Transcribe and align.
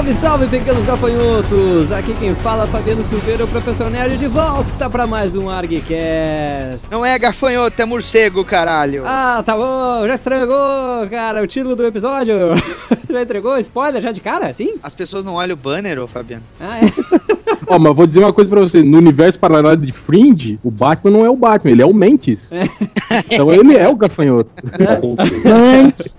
Salve, 0.00 0.14
salve, 0.14 0.46
pequenos 0.46 0.86
gafanhotos! 0.86 1.92
Aqui 1.92 2.14
quem 2.14 2.34
fala 2.34 2.64
é 2.64 2.66
Fabiano 2.68 3.04
Silveira, 3.04 3.44
o 3.44 3.48
professor 3.48 3.90
Nerd, 3.90 4.16
de 4.16 4.28
volta 4.28 4.88
para 4.88 5.06
mais 5.06 5.36
um 5.36 5.50
ArgCast. 5.50 6.90
Não 6.90 7.04
é 7.04 7.18
gafanhoto, 7.18 7.82
é 7.82 7.84
morcego, 7.84 8.42
caralho. 8.42 9.02
Ah, 9.04 9.42
tá 9.44 9.54
bom, 9.54 10.06
já 10.06 10.14
estragou, 10.14 11.06
cara, 11.10 11.42
o 11.42 11.46
título 11.46 11.76
do 11.76 11.84
episódio. 11.84 12.34
já 13.10 13.20
entregou? 13.20 13.58
Spoiler 13.58 14.00
já 14.00 14.10
de 14.10 14.22
cara, 14.22 14.54
sim? 14.54 14.76
As 14.82 14.94
pessoas 14.94 15.22
não 15.22 15.34
olham 15.34 15.52
o 15.52 15.58
banner, 15.58 15.98
ô 15.98 16.06
Fabiano. 16.06 16.44
Ah, 16.58 16.78
é. 16.78 17.36
Ó, 17.66 17.78
mas 17.78 17.94
vou 17.94 18.06
dizer 18.06 18.20
uma 18.20 18.32
coisa 18.32 18.48
pra 18.50 18.60
você: 18.60 18.82
no 18.82 18.98
universo 18.98 19.38
paralelo 19.38 19.76
de 19.76 19.92
Fringe, 19.92 20.58
o 20.64 20.70
Batman 20.70 21.10
não 21.10 21.24
é 21.26 21.30
o 21.30 21.36
Batman, 21.36 21.70
ele 21.72 21.82
é 21.82 21.86
o 21.86 21.94
Mentes. 21.94 22.50
Então 23.30 23.50
ele 23.50 23.76
é 23.76 23.88
o 23.88 23.96
gafanhoto. 23.96 24.50
Antes, 25.44 26.16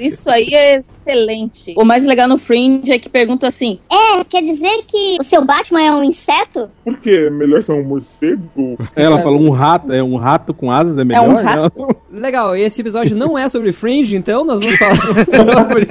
isso 0.00 0.30
aí 0.30 0.54
é 0.54 0.76
excelente. 0.78 1.74
O 1.76 1.84
mais 1.84 2.04
legal 2.04 2.28
no 2.28 2.38
Fringe 2.38 2.92
é 2.92 2.98
que 2.98 3.08
pergunta 3.08 3.46
assim: 3.46 3.78
É, 3.90 4.24
quer 4.24 4.42
dizer 4.42 4.82
que 4.86 5.16
o 5.20 5.24
seu 5.24 5.44
Batman 5.44 5.82
é 5.82 5.92
um 5.92 6.02
inseto? 6.02 6.68
Por 6.84 6.96
quê? 6.98 7.28
Melhor 7.30 7.62
ser 7.62 7.72
um 7.72 7.84
morcego? 7.84 8.78
Ela 8.94 9.20
falou 9.22 9.40
um 9.40 9.50
rato, 9.50 9.92
é 9.92 10.02
um 10.02 10.16
rato 10.16 10.52
com 10.54 10.70
asas 10.70 10.96
é 10.98 11.04
melhor. 11.04 11.28
um 11.28 11.34
rato. 11.42 11.82
Ela- 11.82 11.96
Legal, 12.10 12.56
e 12.56 12.62
esse 12.62 12.80
episódio 12.80 13.16
não 13.16 13.38
é 13.38 13.48
sobre 13.48 13.72
Fringe, 13.72 14.16
então 14.16 14.44
nós 14.44 14.60
vamos 14.60 14.76
falar 14.78 14.96
sobre 15.26 15.86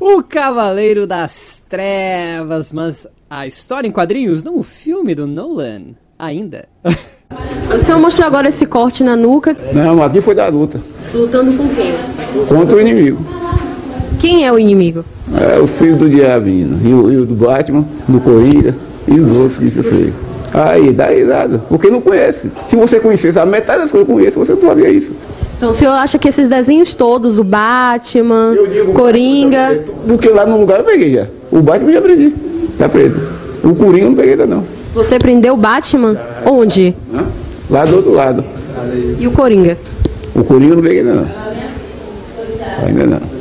o 0.00 0.22
Cavaleiro 0.22 1.06
das 1.06 1.62
Trevas, 1.68 2.72
mas 2.72 3.06
a 3.28 3.46
história 3.46 3.86
em 3.86 3.92
quadrinhos, 3.92 4.42
não 4.42 4.58
o 4.58 4.62
filme 4.62 5.14
do 5.14 5.26
Nolan, 5.26 5.94
ainda. 6.18 6.66
O 7.72 7.80
senhor 7.84 8.00
mostrou 8.00 8.26
agora 8.26 8.48
esse 8.48 8.66
corte 8.66 9.04
na 9.04 9.16
nuca, 9.16 9.56
Não, 9.72 10.02
aqui 10.02 10.20
foi 10.20 10.34
da 10.34 10.48
luta. 10.48 10.80
lutando 11.14 11.56
com 11.56 11.68
quem? 11.74 11.94
Contra 12.48 12.76
o 12.76 12.80
inimigo. 12.80 13.24
Quem 14.20 14.44
é 14.44 14.52
o 14.52 14.58
inimigo? 14.58 15.04
É 15.40 15.58
o 15.58 15.66
filho 15.78 15.96
do 15.96 16.08
diabinho. 16.10 16.80
E 16.84 16.92
o, 16.92 17.12
e 17.12 17.16
o 17.18 17.24
do 17.26 17.34
Batman, 17.34 17.86
do 18.08 18.20
Coringa 18.20 18.76
e 19.06 19.18
os 19.18 19.30
outros 19.36 19.58
que 19.58 19.66
isso 19.68 19.82
fez. 19.82 20.12
Aí, 20.52 20.92
dá 20.92 21.06
risada. 21.06 21.58
Porque 21.68 21.88
não 21.88 22.00
conhece. 22.00 22.50
Se 22.68 22.76
você 22.76 22.98
conhecesse 23.00 23.38
a 23.38 23.46
metade 23.46 23.82
das 23.82 23.90
coisas 23.92 24.06
que 24.06 24.12
eu 24.12 24.16
conheço, 24.16 24.38
você 24.40 24.52
não 24.52 24.60
faria 24.60 24.90
isso. 24.90 25.12
Então 25.60 25.72
o 25.72 25.78
senhor 25.78 25.92
acha 25.92 26.18
que 26.18 26.26
esses 26.26 26.48
desenhos 26.48 26.94
todos, 26.94 27.38
o 27.38 27.44
Batman, 27.44 28.56
Coringa, 28.94 29.84
Porque 30.08 30.30
lá 30.30 30.46
no 30.46 30.58
lugar 30.58 30.78
eu 30.78 30.84
peguei 30.84 31.12
já. 31.12 31.26
O 31.52 31.60
Batman 31.60 31.90
eu 31.90 31.92
já 31.92 31.98
aprendi. 31.98 32.34
Tá 32.78 32.88
preso. 32.88 33.20
O 33.62 33.74
Coringa 33.74 34.06
eu 34.06 34.08
não 34.08 34.16
peguei 34.16 34.30
ainda 34.32 34.46
não. 34.46 34.64
você 34.94 35.18
prendeu 35.18 35.52
o 35.52 35.56
Batman? 35.58 36.18
Onde? 36.50 36.94
Hã? 37.12 37.26
Lá 37.68 37.84
do 37.84 37.96
outro 37.96 38.12
lado. 38.12 38.42
E 39.18 39.26
o 39.26 39.32
Coringa? 39.32 39.76
O 40.34 40.42
Coringa 40.44 40.72
eu 40.72 40.76
não 40.76 40.82
peguei 40.82 41.00
ainda 41.00 41.14
não. 41.14 41.28
Ainda 42.86 43.06
não. 43.06 43.39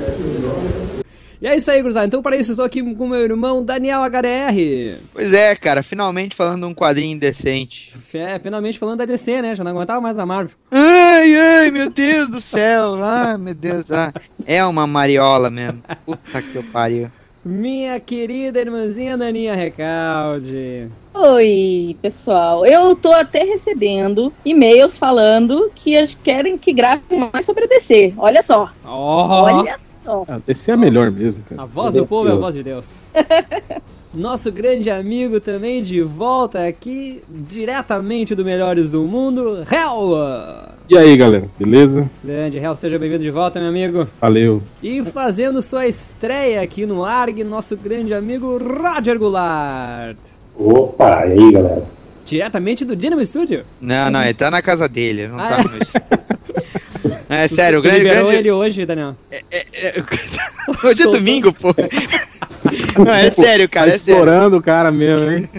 E 1.41 1.47
é 1.47 1.55
isso 1.55 1.71
aí, 1.71 1.81
gurizada. 1.81 2.05
Então, 2.05 2.21
para 2.21 2.35
isso, 2.35 2.51
estou 2.51 2.65
aqui 2.65 2.83
com 2.95 3.07
meu 3.07 3.23
irmão 3.23 3.63
Daniel 3.63 4.01
HDR. 4.03 4.97
Pois 5.13 5.31
é, 5.31 5.55
cara, 5.55 5.81
finalmente 5.81 6.35
falando 6.35 6.61
de 6.61 6.67
um 6.67 6.75
quadrinho 6.75 7.17
decente. 7.17 7.93
É, 8.13 8.37
finalmente 8.39 8.77
falando 8.77 8.97
da 8.97 9.05
DC, 9.05 9.41
né? 9.41 9.55
Já 9.55 9.63
não 9.63 9.71
aguentava 9.71 10.01
mais 10.01 10.19
a 10.19 10.25
Marvel. 10.25 10.55
Ai, 10.69 11.35
ai, 11.35 11.71
meu 11.71 11.89
Deus 11.89 12.29
do 12.29 12.41
céu. 12.41 12.95
Ai, 13.01 13.37
meu 13.39 13.53
Deus. 13.53 13.89
Ah, 13.89 14.11
é 14.45 14.63
uma 14.65 14.85
mariola 14.85 15.49
mesmo. 15.49 15.81
Puta 16.05 16.41
que 16.41 16.57
eu 16.57 16.63
pariu. 16.63 17.09
Minha 17.45 17.97
querida 18.01 18.59
irmãzinha 18.59 19.17
Daninha 19.17 19.55
Recalde. 19.55 20.89
Oi, 21.13 21.97
pessoal. 22.01 22.65
Eu 22.65 22.93
tô 22.97 23.13
até 23.13 23.43
recebendo 23.43 24.33
e-mails 24.43 24.97
falando 24.97 25.71
que 25.73 25.95
eles 25.95 26.13
querem 26.21 26.57
que 26.57 26.73
grave 26.73 27.01
mais 27.31 27.45
sobre 27.45 27.63
a 27.63 27.67
DC. 27.67 28.13
Olha 28.17 28.43
só. 28.43 28.69
Ó, 28.83 29.43
Olha 29.43 29.77
só. 29.77 29.88
Ah, 30.27 30.39
esse 30.47 30.71
é 30.71 30.75
melhor 30.77 31.11
mesmo, 31.11 31.43
cara. 31.47 31.61
a 31.61 31.65
voz 31.65 31.93
do 31.93 32.05
povo 32.05 32.27
é 32.29 32.31
a 32.31 32.35
voz 32.35 32.55
de 32.55 32.63
Deus. 32.63 32.95
Nosso 34.11 34.51
grande 34.51 34.89
amigo 34.89 35.39
também 35.39 35.83
de 35.83 36.01
volta 36.01 36.65
aqui, 36.67 37.21
diretamente 37.29 38.33
do 38.33 38.43
Melhores 38.43 38.91
do 38.91 39.03
Mundo, 39.03 39.59
Hell! 39.71 40.17
E 40.89 40.97
aí, 40.97 41.15
galera, 41.15 41.47
beleza? 41.59 42.09
Grande 42.23 42.57
Hell, 42.57 42.73
seja 42.73 42.97
bem-vindo 42.97 43.21
de 43.21 43.29
volta, 43.29 43.59
meu 43.59 43.69
amigo. 43.69 44.07
Valeu. 44.19 44.63
E 44.81 45.03
fazendo 45.05 45.61
sua 45.61 45.85
estreia 45.85 46.61
aqui 46.63 46.87
no 46.87 47.05
ARG, 47.05 47.43
nosso 47.43 47.77
grande 47.77 48.11
amigo 48.11 48.57
Roger 48.57 49.19
Goulart. 49.19 50.17
Opa, 50.57 51.27
e 51.27 51.33
aí 51.33 51.51
galera? 51.51 51.83
Diretamente 52.25 52.83
do 52.83 52.95
Dynamo 52.95 53.23
Studio. 53.23 53.63
Não, 53.79 54.09
não, 54.09 54.23
ele 54.23 54.33
tá 54.33 54.49
na 54.49 54.61
casa 54.63 54.89
dele, 54.89 55.21
ele 55.21 55.31
não 55.33 55.39
Ah, 55.39 55.49
tá 55.49 55.63
no 55.63 55.69
meu... 55.69 55.79
É 57.29 57.47
sério, 57.47 57.77
o 57.79 57.81
Tu 57.81 57.85
grande, 57.87 57.99
liberou 58.03 58.23
grande... 58.23 58.37
ele 58.39 58.51
hoje, 58.51 58.85
Daniel. 58.85 59.15
É, 59.31 59.43
é, 59.51 60.03
Hoje 60.83 61.03
é 61.03 61.05
domingo, 61.05 61.53
pô. 61.53 61.73
Não, 62.97 63.13
é 63.13 63.29
sério, 63.29 63.69
cara, 63.69 63.91
tá 63.91 63.95
é 63.95 63.99
sério. 63.99 64.55
o 64.57 64.61
cara 64.61 64.91
mesmo, 64.91 65.31
hein? 65.31 65.49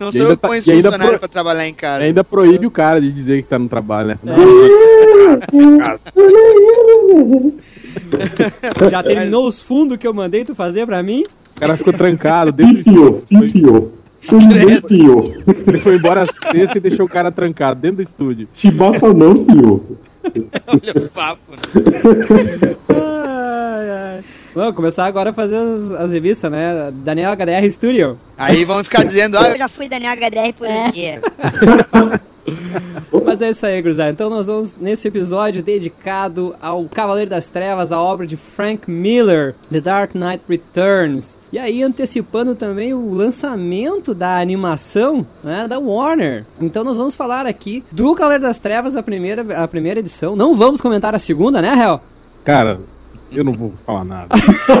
Não 0.00 0.10
sou 0.10 0.22
eu 0.22 0.30
que 0.30 0.36
tá- 0.42 0.48
ponho 0.48 0.62
e 0.66 0.70
ainda 0.70 0.82
funcionário 0.90 1.10
pro- 1.12 1.18
pra 1.20 1.28
trabalhar 1.28 1.66
em 1.66 1.70
E 1.70 1.74
casa. 1.74 2.04
ainda 2.04 2.24
proíbe 2.24 2.66
o 2.66 2.70
cara 2.70 3.00
de 3.00 3.12
dizer 3.12 3.42
que 3.42 3.48
tá 3.48 3.58
no 3.58 3.68
trabalho, 3.68 4.08
né? 4.08 4.18
Já 8.90 9.02
terminou 9.02 9.46
os 9.46 9.60
fundos 9.60 9.96
que 9.98 10.06
eu 10.06 10.14
mandei 10.14 10.44
tu 10.44 10.54
fazer 10.54 10.86
pra 10.86 11.02
mim? 11.02 11.22
O 11.56 11.60
cara 11.60 11.76
ficou 11.76 11.92
trancado 11.92 12.50
dentro 12.52 12.82
do 12.84 13.22
Enfiou. 14.22 14.70
Enfiou. 14.70 15.34
Ele 15.66 15.78
foi 15.80 15.96
embora 15.96 16.26
sexta 16.26 16.78
e 16.78 16.80
deixou 16.80 17.06
o 17.06 17.08
cara 17.08 17.30
trancado 17.30 17.80
dentro 17.80 17.98
do 17.98 18.02
estúdio. 18.02 18.48
Chibata 18.54 19.12
não, 19.12 19.32
enfiou. 19.32 19.98
Olha 20.66 20.92
o 20.96 21.08
papo. 21.08 21.52
né? 21.52 22.76
Ai, 22.88 23.90
ai. 23.90 24.24
Vamos 24.54 24.74
começar 24.74 25.06
agora 25.06 25.30
a 25.30 25.32
fazer 25.32 25.56
as, 25.56 25.92
as 25.92 26.12
revistas, 26.12 26.50
né? 26.50 26.92
Daniel 26.92 27.32
HDR 27.32 27.70
Studio. 27.70 28.18
Aí 28.36 28.64
vão 28.64 28.82
ficar 28.82 29.04
dizendo, 29.04 29.38
ah, 29.38 29.50
Eu 29.50 29.56
já 29.58 29.68
fui 29.68 29.88
Daniel 29.88 30.12
HDR 30.16 30.52
por 30.56 30.66
um 30.68 30.90
dia. 30.90 31.20
Mas 33.24 33.42
é 33.42 33.50
isso 33.50 33.64
aí, 33.64 33.80
gurizada. 33.80 34.10
Então 34.10 34.28
nós 34.28 34.46
vamos 34.46 34.76
nesse 34.76 35.08
episódio 35.08 35.62
dedicado 35.62 36.54
ao 36.60 36.84
Cavaleiro 36.84 37.30
das 37.30 37.48
Trevas, 37.48 37.92
a 37.92 38.00
obra 38.00 38.26
de 38.26 38.36
Frank 38.36 38.90
Miller, 38.90 39.54
The 39.70 39.80
Dark 39.80 40.14
Knight 40.14 40.42
Returns. 40.48 41.38
E 41.52 41.58
aí 41.58 41.82
antecipando 41.82 42.54
também 42.54 42.94
o 42.94 43.12
lançamento 43.12 44.14
da 44.14 44.38
animação 44.38 45.26
né, 45.42 45.66
da 45.68 45.78
Warner. 45.78 46.44
Então 46.60 46.84
nós 46.84 46.96
vamos 46.96 47.14
falar 47.14 47.46
aqui 47.46 47.84
do 47.90 48.14
Cavaleiro 48.14 48.42
das 48.42 48.58
Trevas, 48.58 48.96
a 48.96 49.02
primeira, 49.02 49.62
a 49.62 49.68
primeira 49.68 50.00
edição. 50.00 50.34
Não 50.34 50.54
vamos 50.54 50.80
comentar 50.80 51.14
a 51.14 51.18
segunda, 51.18 51.60
né, 51.60 51.72
Hel? 51.74 52.00
Cara, 52.44 52.80
eu 53.32 53.44
não 53.44 53.52
vou 53.52 53.72
falar 53.86 54.04
nada. 54.04 54.28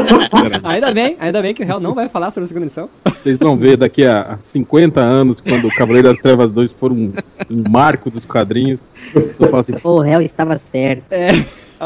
Ainda 0.64 0.92
bem, 0.92 1.16
ainda 1.20 1.40
bem 1.42 1.54
que 1.54 1.62
o 1.62 1.66
Hel 1.68 1.80
não 1.80 1.94
vai 1.94 2.08
falar 2.08 2.30
sobre 2.30 2.44
a 2.44 2.48
segunda 2.48 2.66
edição. 2.66 2.88
Vocês 3.04 3.38
vão 3.38 3.56
ver 3.56 3.76
daqui 3.76 4.04
a 4.04 4.36
50 4.38 5.00
anos, 5.00 5.40
quando 5.40 5.66
o 5.66 5.74
Cavaleiro 5.74 6.08
das 6.08 6.18
Trevas 6.20 6.50
2 6.50 6.72
for 6.72 6.92
um, 6.92 7.12
um 7.50 7.64
marco 7.70 8.10
dos 8.10 8.24
quadrinhos. 8.24 8.80
Eu 9.14 9.48
falo 9.48 9.58
assim, 9.58 9.74
O 9.82 9.98
réu 10.00 10.20
estava 10.20 10.56
certo. 10.58 11.04
eu 11.12 11.44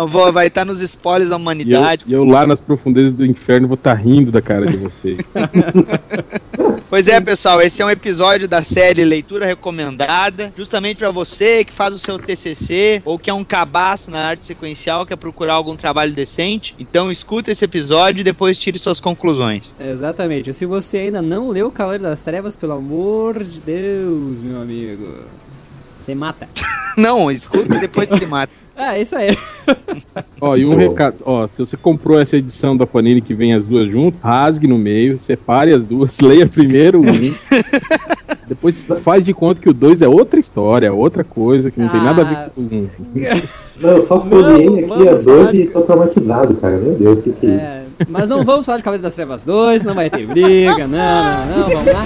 vou- 0.08 0.32
vai 0.32 0.48
estar 0.48 0.64
nos 0.64 0.80
spoilers 0.80 1.30
da 1.30 1.36
e 1.36 1.38
eu, 1.38 1.40
humanidade. 1.40 2.04
e 2.06 2.12
eu 2.12 2.24
lá 2.24 2.46
nas 2.46 2.60
profundezas 2.60 3.12
do 3.12 3.24
inferno 3.24 3.68
vou 3.68 3.76
estar 3.76 3.94
rindo 3.94 4.32
da 4.32 4.42
cara 4.42 4.66
de 4.66 4.76
vocês. 4.76 5.18
Pois 6.90 7.08
é, 7.08 7.20
pessoal, 7.20 7.60
esse 7.60 7.82
é 7.82 7.84
um 7.84 7.90
episódio 7.90 8.46
da 8.46 8.62
série 8.62 9.04
Leitura 9.04 9.44
Recomendada, 9.46 10.52
justamente 10.56 10.98
pra 10.98 11.10
você 11.10 11.64
que 11.64 11.72
faz 11.72 11.92
o 11.92 11.98
seu 11.98 12.18
TCC 12.20 13.02
ou 13.04 13.18
que 13.18 13.28
é 13.28 13.34
um 13.34 13.42
cabaço 13.42 14.12
na 14.12 14.20
arte 14.20 14.44
sequencial, 14.44 15.04
quer 15.04 15.16
procurar 15.16 15.54
algum 15.54 15.74
trabalho 15.74 16.12
decente. 16.12 16.72
Então 16.78 17.10
escuta 17.10 17.50
esse 17.50 17.64
episódio 17.64 18.20
e 18.20 18.24
depois 18.24 18.56
tire 18.56 18.78
suas 18.78 19.00
conclusões. 19.00 19.72
Exatamente. 19.80 20.52
Se 20.54 20.66
você 20.66 20.98
ainda 20.98 21.20
não 21.20 21.48
leu 21.48 21.68
Cavaleiro 21.72 22.04
das 22.04 22.20
Trevas, 22.20 22.54
pelo 22.54 22.74
amor 22.74 23.42
de 23.42 23.60
Deus, 23.60 24.38
meu 24.38 24.62
amigo. 24.62 25.14
Você 25.96 26.14
mata. 26.14 26.48
Não, 26.96 27.28
escuta 27.28 27.74
e 27.76 27.80
depois 27.80 28.08
se 28.08 28.24
mata. 28.26 28.52
É, 28.76 29.00
isso 29.00 29.14
aí. 29.14 29.36
Ó, 30.40 30.56
e 30.56 30.66
um 30.66 30.74
recado, 30.74 31.22
ó, 31.24 31.46
se 31.48 31.58
você 31.58 31.76
comprou 31.76 32.20
essa 32.20 32.36
edição 32.36 32.76
da 32.76 32.86
Panini 32.86 33.22
que 33.22 33.32
vem 33.34 33.54
as 33.54 33.64
duas 33.64 33.90
juntas, 33.90 34.20
rasgue 34.20 34.66
no 34.66 34.76
meio, 34.76 35.18
separe 35.18 35.72
as 35.72 35.82
duas, 35.82 36.18
leia 36.20 36.46
primeiro 36.46 37.00
o 37.00 37.02
um, 37.02 37.34
depois 38.46 38.84
faz 39.02 39.24
de 39.24 39.32
conta 39.32 39.60
que 39.60 39.70
o 39.70 39.72
dois 39.72 40.02
é 40.02 40.08
outra 40.08 40.38
história, 40.38 40.92
outra 40.92 41.24
coisa, 41.24 41.70
que 41.70 41.80
não 41.80 41.88
tem 41.88 42.02
nada 42.02 42.22
a 42.22 42.24
ver 42.24 42.50
com 42.50 42.60
o 42.60 42.64
um. 42.64 42.88
Não, 43.80 43.90
eu 43.90 44.06
só 44.06 44.20
folhei 44.20 44.84
aqui 44.84 45.08
a 45.08 45.14
dois 45.14 45.58
e 45.58 45.66
tô 45.66 45.80
traumatizado, 45.80 46.54
cara. 46.56 46.76
Meu 46.76 46.94
Deus, 46.94 47.18
o 47.18 47.22
que 47.22 47.32
que 47.32 47.46
é 47.46 47.50
isso? 47.50 47.64
É, 47.64 47.84
mas 48.08 48.28
não 48.28 48.44
vamos 48.44 48.66
falar 48.66 48.78
de 48.78 48.84
Cavaleiro 48.84 49.02
das 49.02 49.14
Trevas 49.14 49.44
2, 49.44 49.82
não 49.84 49.94
vai 49.94 50.10
ter 50.10 50.26
briga, 50.26 50.86
não, 50.86 51.46
não, 51.46 51.58
não, 51.58 51.68
vamos 51.68 51.92
lá. 51.92 52.04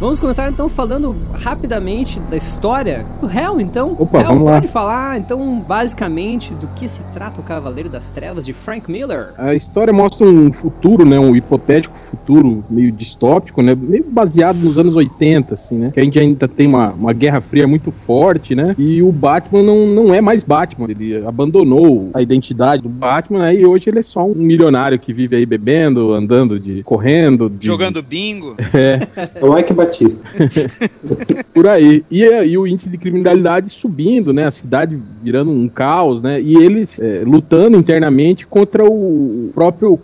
Vamos 0.00 0.20
começar 0.20 0.48
então 0.48 0.68
falando 0.68 1.16
rapidamente 1.32 2.20
da 2.30 2.36
história 2.36 3.04
do 3.20 3.28
Hell, 3.28 3.60
então. 3.60 3.96
Opa, 3.98 4.20
Hell, 4.20 4.28
vamos 4.28 4.44
lá. 4.44 4.52
pode 4.52 4.68
falar, 4.68 5.18
então, 5.18 5.58
basicamente, 5.58 6.54
do 6.54 6.68
que 6.68 6.86
se 6.86 7.02
trata 7.12 7.40
o 7.40 7.42
Cavaleiro 7.42 7.88
das 7.88 8.08
Trevas 8.08 8.46
de 8.46 8.52
Frank 8.52 8.88
Miller? 8.88 9.30
A 9.36 9.56
história 9.56 9.92
mostra 9.92 10.24
um 10.24 10.52
futuro, 10.52 11.04
né, 11.04 11.18
um 11.18 11.34
hipotético 11.34 11.96
futuro 12.08 12.64
meio 12.70 12.92
distópico, 12.92 13.60
né, 13.60 13.74
meio 13.74 14.04
baseado 14.08 14.58
nos 14.58 14.78
anos 14.78 14.94
80, 14.94 15.54
assim, 15.54 15.74
né, 15.74 15.90
que 15.92 15.98
a 15.98 16.04
gente 16.04 16.16
ainda 16.16 16.46
tem 16.46 16.68
uma, 16.68 16.90
uma 16.92 17.12
guerra 17.12 17.40
fria 17.40 17.66
muito 17.66 17.90
forte, 18.06 18.54
né, 18.54 18.76
e 18.78 19.02
o 19.02 19.10
Batman 19.10 19.64
não, 19.64 19.84
não 19.84 20.14
é 20.14 20.20
mais 20.20 20.44
Batman, 20.44 20.86
ele 20.88 21.26
abandonou 21.26 22.08
a 22.14 22.22
identidade 22.22 22.82
do 22.82 22.88
Batman, 22.88 23.40
né, 23.40 23.56
e 23.56 23.66
hoje 23.66 23.90
ele 23.90 23.98
é 23.98 24.02
só 24.02 24.24
um 24.24 24.34
milionário 24.34 24.96
que 24.96 25.12
vive 25.12 25.34
aí 25.34 25.44
bebendo, 25.44 26.12
andando, 26.12 26.60
de 26.60 26.84
correndo, 26.84 27.50
de, 27.50 27.66
Jogando 27.66 28.00
bingo. 28.00 28.54
É 28.72 29.44
o 29.44 29.58
Ike 29.58 29.72
Por 31.54 31.66
aí. 31.66 32.04
E, 32.10 32.24
é, 32.24 32.46
e 32.46 32.56
o 32.56 32.66
índice 32.66 32.88
de 32.88 32.98
criminalidade 32.98 33.70
subindo, 33.70 34.32
né? 34.32 34.46
A 34.46 34.50
cidade 34.50 34.98
virando 35.22 35.50
um 35.50 35.68
caos, 35.68 36.22
né? 36.22 36.40
E 36.40 36.56
eles 36.56 36.98
é, 36.98 37.22
lutando 37.24 37.76
internamente 37.76 38.46
contra 38.46 38.84
o 38.84 39.50
próprio 39.54 39.98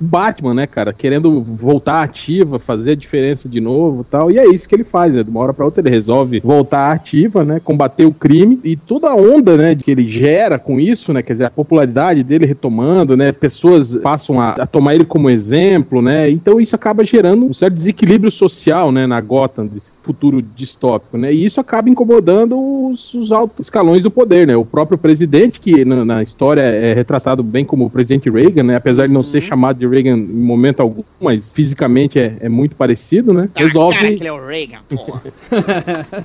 Batman, 0.00 0.54
né, 0.54 0.66
cara? 0.66 0.92
Querendo 0.92 1.42
voltar 1.42 2.02
ativa, 2.02 2.58
fazer 2.58 2.92
a 2.92 2.96
diferença 2.96 3.48
de 3.48 3.60
novo 3.60 4.04
tal. 4.08 4.30
E 4.30 4.38
é 4.38 4.46
isso 4.48 4.68
que 4.68 4.74
ele 4.74 4.84
faz, 4.84 5.12
né? 5.12 5.22
De 5.22 5.30
uma 5.30 5.40
hora 5.40 5.54
pra 5.54 5.64
outra 5.64 5.80
ele 5.80 5.90
resolve 5.90 6.40
voltar 6.40 6.92
ativa, 6.92 7.44
né? 7.44 7.60
Combater 7.60 8.04
o 8.04 8.12
crime 8.12 8.58
e 8.64 8.76
toda 8.76 9.08
a 9.10 9.14
onda, 9.14 9.56
né? 9.56 9.74
Que 9.74 9.90
ele 9.90 10.08
gera 10.08 10.58
com 10.58 10.80
isso, 10.80 11.12
né? 11.12 11.22
Quer 11.22 11.34
dizer, 11.34 11.44
a 11.46 11.50
popularidade 11.50 12.22
dele 12.22 12.46
retomando, 12.46 13.16
né? 13.16 13.32
Pessoas 13.32 13.94
passam 13.96 14.40
a, 14.40 14.50
a 14.50 14.66
tomar 14.66 14.94
ele 14.94 15.04
como 15.04 15.30
exemplo, 15.30 16.02
né? 16.02 16.30
Então 16.30 16.60
isso 16.60 16.74
acaba 16.74 17.04
gerando 17.04 17.46
um 17.46 17.54
certo 17.54 17.74
desequilíbrio 17.74 18.30
social, 18.30 18.90
né? 18.92 19.06
Na 19.10 19.20
Gotham, 19.20 19.66
desse 19.66 19.90
futuro 20.02 20.40
distópico, 20.40 21.18
né? 21.18 21.32
E 21.32 21.44
isso 21.44 21.60
acaba 21.60 21.88
incomodando 21.90 22.56
os, 22.88 23.12
os 23.14 23.30
altos 23.32 23.66
escalões 23.66 24.02
do 24.02 24.10
poder, 24.10 24.46
né? 24.46 24.56
O 24.56 24.64
próprio 24.64 24.96
presidente, 24.96 25.60
que 25.60 25.84
na, 25.84 26.04
na 26.04 26.22
história 26.22 26.62
é 26.62 26.92
retratado 26.94 27.42
bem 27.42 27.64
como 27.64 27.86
o 27.86 27.90
presidente 27.90 28.30
Reagan, 28.30 28.62
né? 28.62 28.76
Apesar 28.76 29.06
de 29.06 29.12
não 29.12 29.22
ser 29.22 29.40
chamado 29.40 29.78
de 29.78 29.86
Reagan 29.86 30.16
em 30.16 30.22
momento 30.26 30.80
algum, 30.80 31.02
mas 31.20 31.52
fisicamente 31.52 32.18
é, 32.18 32.36
é 32.40 32.48
muito 32.48 32.76
parecido, 32.76 33.32
né? 33.34 33.48
Resolve 33.54 33.96
Cara, 33.98 34.08
que 34.14 34.20
ele 34.22 34.28
é 34.28 34.32
o 34.32 34.46
Reagan, 34.46 34.78
porra. 34.88 35.22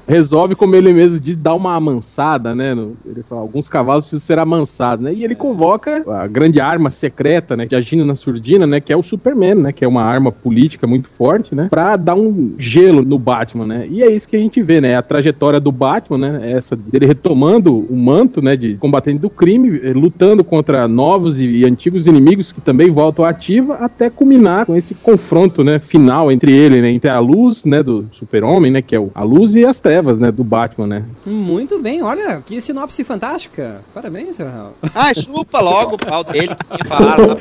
resolve, 0.07 0.55
como 0.55 0.75
ele 0.75 0.93
mesmo 0.93 1.19
diz, 1.19 1.35
dar 1.35 1.53
uma 1.53 1.75
amansada, 1.75 2.53
né? 2.55 2.73
no- 2.73 2.95
ele 3.05 3.23
fala, 3.27 3.41
alguns 3.41 3.67
cavalos 3.67 4.05
precisam 4.05 4.25
ser 4.25 4.39
amansados, 4.39 5.03
né? 5.03 5.13
E 5.13 5.23
ele 5.23 5.35
convoca 5.35 6.03
a 6.11 6.27
grande 6.27 6.59
arma 6.59 6.89
secreta, 6.89 7.55
né? 7.55 7.65
De 7.65 7.75
agindo 7.75 8.05
na 8.05 8.15
surdina, 8.15 8.65
né? 8.67 8.79
Que 8.79 8.93
é 8.93 8.97
o 8.97 9.03
Superman, 9.03 9.55
né? 9.55 9.71
Que 9.71 9.83
é 9.83 9.87
uma 9.87 10.03
arma 10.03 10.31
política 10.31 10.85
muito 10.87 11.09
forte, 11.17 11.53
né? 11.55 11.67
Pra 11.69 11.95
dar 11.95 12.15
um 12.15 12.53
gelo 12.75 13.03
no 13.03 13.17
Batman, 13.17 13.65
né? 13.65 13.87
E 13.89 14.03
é 14.03 14.11
isso 14.11 14.27
que 14.27 14.35
a 14.35 14.39
gente 14.39 14.61
vê, 14.61 14.81
né? 14.81 14.97
A 14.97 15.01
trajetória 15.01 15.61
do 15.61 15.71
Batman, 15.71 16.17
né? 16.17 16.51
Essa 16.51 16.75
dele 16.75 17.05
retomando 17.05 17.73
o 17.73 17.95
manto, 17.95 18.41
né? 18.41 18.57
De 18.57 18.75
combatente 18.75 19.19
do 19.19 19.29
crime, 19.29 19.79
eh, 19.81 19.93
lutando 19.93 20.43
contra 20.43 20.85
novos 20.85 21.39
e, 21.39 21.45
e 21.45 21.65
antigos 21.65 22.05
inimigos 22.05 22.51
que 22.51 22.59
também 22.59 22.89
voltam 22.91 23.23
à 23.23 23.29
ativa, 23.29 23.75
até 23.75 24.09
culminar 24.09 24.65
com 24.65 24.75
esse 24.75 24.93
confronto, 24.93 25.63
né? 25.63 25.79
Final 25.79 26.29
entre 26.29 26.51
ele, 26.51 26.81
né? 26.81 26.89
Entre 26.89 27.09
a 27.09 27.17
luz, 27.19 27.63
né? 27.63 27.81
Do 27.81 28.09
super-homem, 28.11 28.71
né? 28.71 28.81
Que 28.81 28.95
é 28.95 28.99
o, 28.99 29.09
a 29.15 29.23
luz 29.23 29.55
e 29.55 29.63
as 29.63 29.79
trevas, 29.79 30.19
né? 30.19 30.29
Do 30.29 30.43
Batman, 30.43 30.87
né? 30.87 31.05
Muito 31.25 31.79
bem, 31.79 32.03
olha, 32.03 32.41
que 32.45 32.59
sinopse 32.59 33.05
fantástica. 33.05 33.81
Parabéns, 33.93 34.35
seu 34.35 34.47
Hell. 34.47 34.73
Ah, 34.93 35.13
chupa 35.13 35.61
logo 35.61 35.95
o 35.95 35.97
pau 35.97 36.23
dele. 36.25 36.49
que 36.77 36.87
falaram 36.87 37.27
lá. 37.27 37.35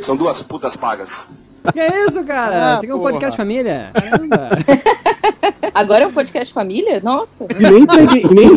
São 0.00 0.16
duas 0.16 0.42
putas 0.42 0.74
pagas. 0.74 1.43
Que 1.72 1.80
é 1.80 2.06
isso, 2.06 2.22
cara? 2.24 2.54
Ah, 2.56 2.72
Isso 2.74 2.82
aqui 2.82 2.90
é 2.90 2.94
um 2.94 3.00
podcast 3.00 3.36
família. 3.36 3.90
Caramba. 3.94 4.48
Agora 5.74 6.04
é 6.04 6.06
um 6.06 6.12
podcast 6.12 6.52
família? 6.54 7.00
Nossa. 7.02 7.46
E 7.58 7.62
nem 7.62 7.82
entreguei, 7.82 8.22
e 8.22 8.34
nem, 8.34 8.50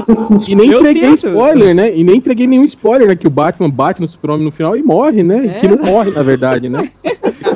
e 0.48 0.56
nem 0.56 0.70
Eu 0.72 0.80
entreguei 0.80 1.10
spoiler, 1.14 1.74
né? 1.74 1.96
E 1.96 2.04
nem 2.04 2.18
entreguei 2.18 2.46
nenhum 2.46 2.66
spoiler, 2.66 3.08
né? 3.08 3.16
Que 3.16 3.26
o 3.26 3.30
Batman 3.32 3.70
bate 3.70 4.00
no 4.02 4.08
super-homem 4.08 4.46
no 4.46 4.52
final 4.52 4.76
e 4.78 4.84
morre, 4.84 5.24
né? 5.24 5.48
É. 5.58 5.60
Que 5.60 5.68
não 5.68 5.78
morre, 5.84 6.12
na 6.12 6.22
verdade, 6.22 6.70
né? 6.70 6.92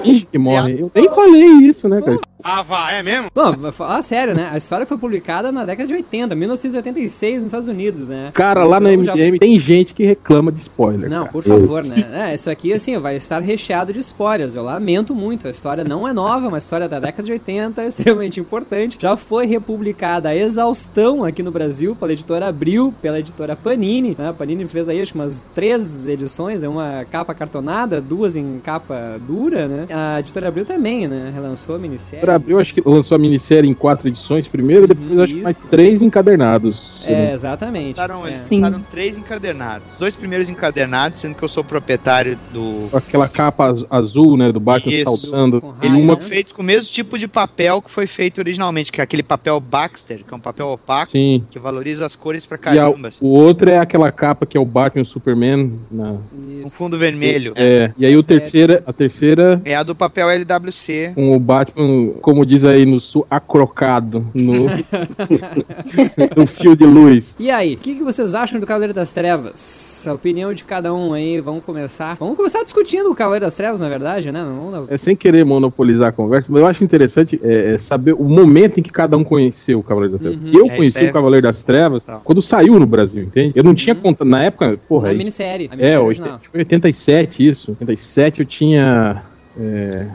Finge 0.03 0.25
que 0.25 0.38
morre. 0.38 0.80
Eu 0.80 0.92
nem 0.95 1.09
falei 1.13 1.45
isso, 1.69 1.88
né, 1.88 2.01
cara? 2.01 2.19
Ah, 2.44 2.63
vá, 2.63 2.92
é 2.92 3.03
mesmo? 3.03 3.30
Bom, 3.36 3.51
vou 3.51 3.71
falar 3.71 4.01
sério, 4.01 4.33
né? 4.33 4.50
A 4.51 4.57
história 4.57 4.83
foi 4.88 4.98
publicada 4.98 5.51
na 5.51 5.63
década 5.63 5.86
de 5.88 5.94
80, 5.94 6.33
1986, 6.33 7.36
nos 7.36 7.45
Estados 7.45 7.68
Unidos, 7.68 8.09
né? 8.09 8.31
Cara, 8.33 8.63
lá 8.63 8.80
na 8.80 8.92
Então 8.92 9.06
já- 9.06 9.13
MDM 9.13 9.38
tem 9.38 9.59
gente 9.59 9.94
que 9.94 10.03
reclama 10.03 10.51
de 10.51 10.59
spoiler. 10.62 11.07
Não, 11.07 11.19
cara. 11.19 11.31
por 11.31 11.44
favor, 11.44 11.83
né? 11.86 12.31
É, 12.31 12.33
isso 12.33 12.50
aqui, 12.50 12.74
assim, 12.74 12.98
vai 12.98 13.15
estar 13.18 13.39
recheado 13.44 13.94
de 13.94 14.00
spoilers. 14.00 14.56
Eu 14.56 14.63
lamento 14.63 15.13
muito. 15.13 15.41
A 15.48 15.52
história 15.52 15.84
não 15.84 16.08
é 16.08 16.14
nova, 16.14 16.46
é 16.46 16.48
uma 16.50 16.58
história 16.58 16.88
da 16.88 17.00
década 17.00 17.24
de 17.26 17.32
80, 17.32 17.84
extremamente 17.86 18.40
importante. 18.40 18.98
Já 19.00 19.16
foi 19.18 19.46
republicada 19.46 20.30
a 20.30 20.36
exaustão 20.36 21.24
aqui 21.24 21.42
no 21.44 21.52
Brasil 21.52 21.96
pela 21.96 22.12
editora 22.14 22.48
Abril, 22.48 22.94
pela 23.02 23.20
editora 23.20 23.56
Panini. 23.56 24.16
Né? 24.18 24.30
A 24.30 24.34
Panini 24.34 24.68
fez 24.68 24.88
aí, 24.90 25.02
acho 25.02 25.12
que 25.14 25.18
umas 25.18 25.46
três 25.54 26.08
edições, 26.08 26.64
é 26.64 26.70
uma 26.70 27.06
capa 27.10 27.34
cartonada, 27.34 28.00
duas 28.02 28.36
em 28.36 28.60
capa 28.64 29.20
dura, 29.28 29.68
né? 29.68 29.88
A 29.90 30.20
editora 30.20 30.48
Abril 30.48 30.66
também, 30.66 31.08
né? 31.08 31.32
Relançou 31.34 31.76
a 31.76 31.80
minissérie. 31.80 32.22
Pra 32.24 32.36
Abril, 32.36 32.60
acho 32.60 32.74
que 32.74 32.82
lançou 32.86 33.16
a 33.16 33.20
minissérie 33.20 33.70
em 33.70 33.74
quatro 33.74 34.08
edições 34.08 34.48
primeiro, 34.48 34.88
depois 34.88 35.20
acho 35.20 35.34
que 35.34 35.40
isso. 35.40 35.44
mais 35.44 35.64
três 35.66 36.02
encadernados. 36.02 37.04
É, 37.06 37.34
exatamente. 37.34 37.98
Lançaram, 37.98 38.28
É. 38.28 38.34
Sim. 38.34 38.62
lançaram 38.62 38.84
três 38.90 39.18
encadernados. 39.18 39.88
Os 39.94 39.98
dois 39.98 40.16
primeiros 40.16 40.50
encadernados, 40.50 41.20
sendo 41.20 41.36
que 41.36 41.44
eu 41.44 41.50
sou 41.50 41.64
proprietário 41.64 42.38
do. 42.54 42.88
Aquela 42.94 43.28
capa 43.28 43.68
az- 43.72 43.86
azul, 43.90 44.38
né, 44.38 44.52
do 44.52 44.60
Batman 44.60 44.92
Isso. 44.94 45.31
Saltando. 45.31 45.62
Com 45.62 45.74
Ele 45.81 45.88
Eles 45.88 46.01
raça, 46.01 46.12
uma 46.13 46.22
são 46.22 46.30
feitos 46.30 46.54
com 46.54 46.62
o 46.62 46.66
mesmo 46.66 46.92
tipo 46.92 47.18
de 47.18 47.28
papel 47.28 47.81
que 47.81 47.89
foi 47.89 48.06
feito 48.07 48.38
originalmente, 48.39 48.92
que 48.92 49.01
é 49.01 49.04
aquele 49.04 49.24
papel 49.24 49.60
Baxter, 49.60 50.24
que 50.28 50.33
é 50.33 50.38
um 50.38 50.39
papel 50.39 50.68
opaco, 50.68 51.12
Sim. 51.12 51.44
que 51.50 51.57
valoriza 51.60 52.06
as 52.06 52.16
cores 52.16 52.45
pra 52.45 52.57
E 52.74 52.80
a- 52.80 52.83
caramba. 52.86 53.07
assim. 53.07 53.18
o 53.22 53.28
outro 53.30 53.69
é 53.69 53.78
aquela 53.78 54.12
capa 54.12 54.45
que 54.45 54.57
é 54.57 54.60
o 54.60 54.66
Batman 54.66 55.01
e 55.01 55.04
o 55.04 55.06
Superman. 55.06 55.80
Na, 55.92 56.16
Um 56.63 56.69
fundo 56.69 56.98
vermelho. 56.98 57.53
é, 57.56 57.91
e 57.98 58.06
aí 58.06 58.15
o 58.15 58.24
terceira, 58.24 58.84
a 58.86 58.94
terceira 58.94 59.62
É 59.65 59.75
a 59.75 59.84
do 59.84 59.96
papel 59.96 60.29
LWC. 60.29 61.13
com 61.15 61.36
o 61.36 61.39
Batman, 61.39 62.13
como 62.22 62.46
diz 62.46 62.63
aí 62.65 62.86
no 62.86 63.00
sul, 63.00 63.25
acrocado 63.29 64.25
no, 64.34 64.65
no 66.36 66.48
fio 66.48 66.75
de 66.75 66.86
luz. 66.86 67.36
E 67.39 67.50
aí, 67.50 67.75
o 67.75 67.77
que, 67.77 67.96
que 67.96 68.03
vocês 68.03 68.34
acham 68.36 68.60
do 68.60 68.65
Cavaleiro 68.65 68.94
das 68.94 69.12
Trevas? 69.12 70.00
A 70.08 70.13
opinião 70.13 70.53
de 70.53 70.63
cada 70.63 70.93
um 70.93 71.13
aí, 71.13 71.39
vamos 71.39 71.63
começar. 71.63 72.15
Vamos 72.20 72.36
começar 72.36 72.63
discutindo 72.63 73.12
o 73.12 73.15
Cavaleiro 73.15 73.46
das 73.46 73.53
Trevas, 73.53 73.79
na 73.79 73.88
verdade, 73.89 74.31
né? 74.31 74.43
Não, 74.43 74.72
não- 74.72 74.86
É 74.89 74.98
sem 74.98 75.15
querer 75.15 75.43
monopolizar 75.46 76.10
a 76.10 76.12
conversa, 76.12 76.50
mas 76.51 76.62
eu 76.62 76.67
acho 76.67 76.84
interessante 76.84 77.39
é, 77.43 77.74
é 77.74 77.77
saber 77.79 78.13
o 78.13 78.24
momento 78.24 78.79
em 78.79 78.84
que 78.84 78.89
cada 78.91 79.15
um 79.17 79.24
conheceu 79.24 79.79
o 79.79 79.84
Cavaleiro 79.84 80.13
das 80.17 80.22
Trevas. 80.22 80.41
Uhum. 80.43 80.60
Eu 80.60 80.65
É, 80.67 80.75
conheci 80.75 80.98
isso 80.98 81.08
é- 81.08 81.10
o 81.10 81.13
Cavaleiro 81.13 81.46
das 81.46 81.62
Trevas 81.63 82.03
Tá. 82.05 82.20
quando 82.24 82.41
saiu 82.41 82.79
no 82.79 82.86
Brasil, 82.86 83.24
entende? 83.24 83.53
Eu 83.55 83.63
não 83.63 83.75
tinha 83.75 83.93
conta. 83.96 84.25
Na 84.25 84.43
época, 84.43 84.79
porra, 84.88 85.10
a 85.10 85.12
isso- 85.12 85.17
minissérie. 85.20 85.67
A 85.70 85.74
é, 85.74 85.75
minissérie 85.75 85.98
oit- 86.00 86.20
original. 86.22 86.39
tipo, 86.39 86.58
87 86.58 87.48
isso. 87.48 87.72
87 87.72 88.39
eu 88.39 88.46
tinha. 88.46 89.24
É, 89.60 90.08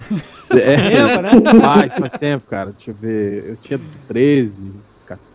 é, 0.50 0.76
Lembra, 0.90 1.22
né? 1.22 1.30
faz, 1.60 1.94
faz 1.94 2.12
tempo, 2.14 2.44
cara. 2.48 2.72
Deixa 2.76 2.90
eu 2.90 2.94
ver. 3.00 3.44
Eu 3.48 3.56
tinha 3.62 3.80
13, 4.08 4.52
ca- 4.52 4.83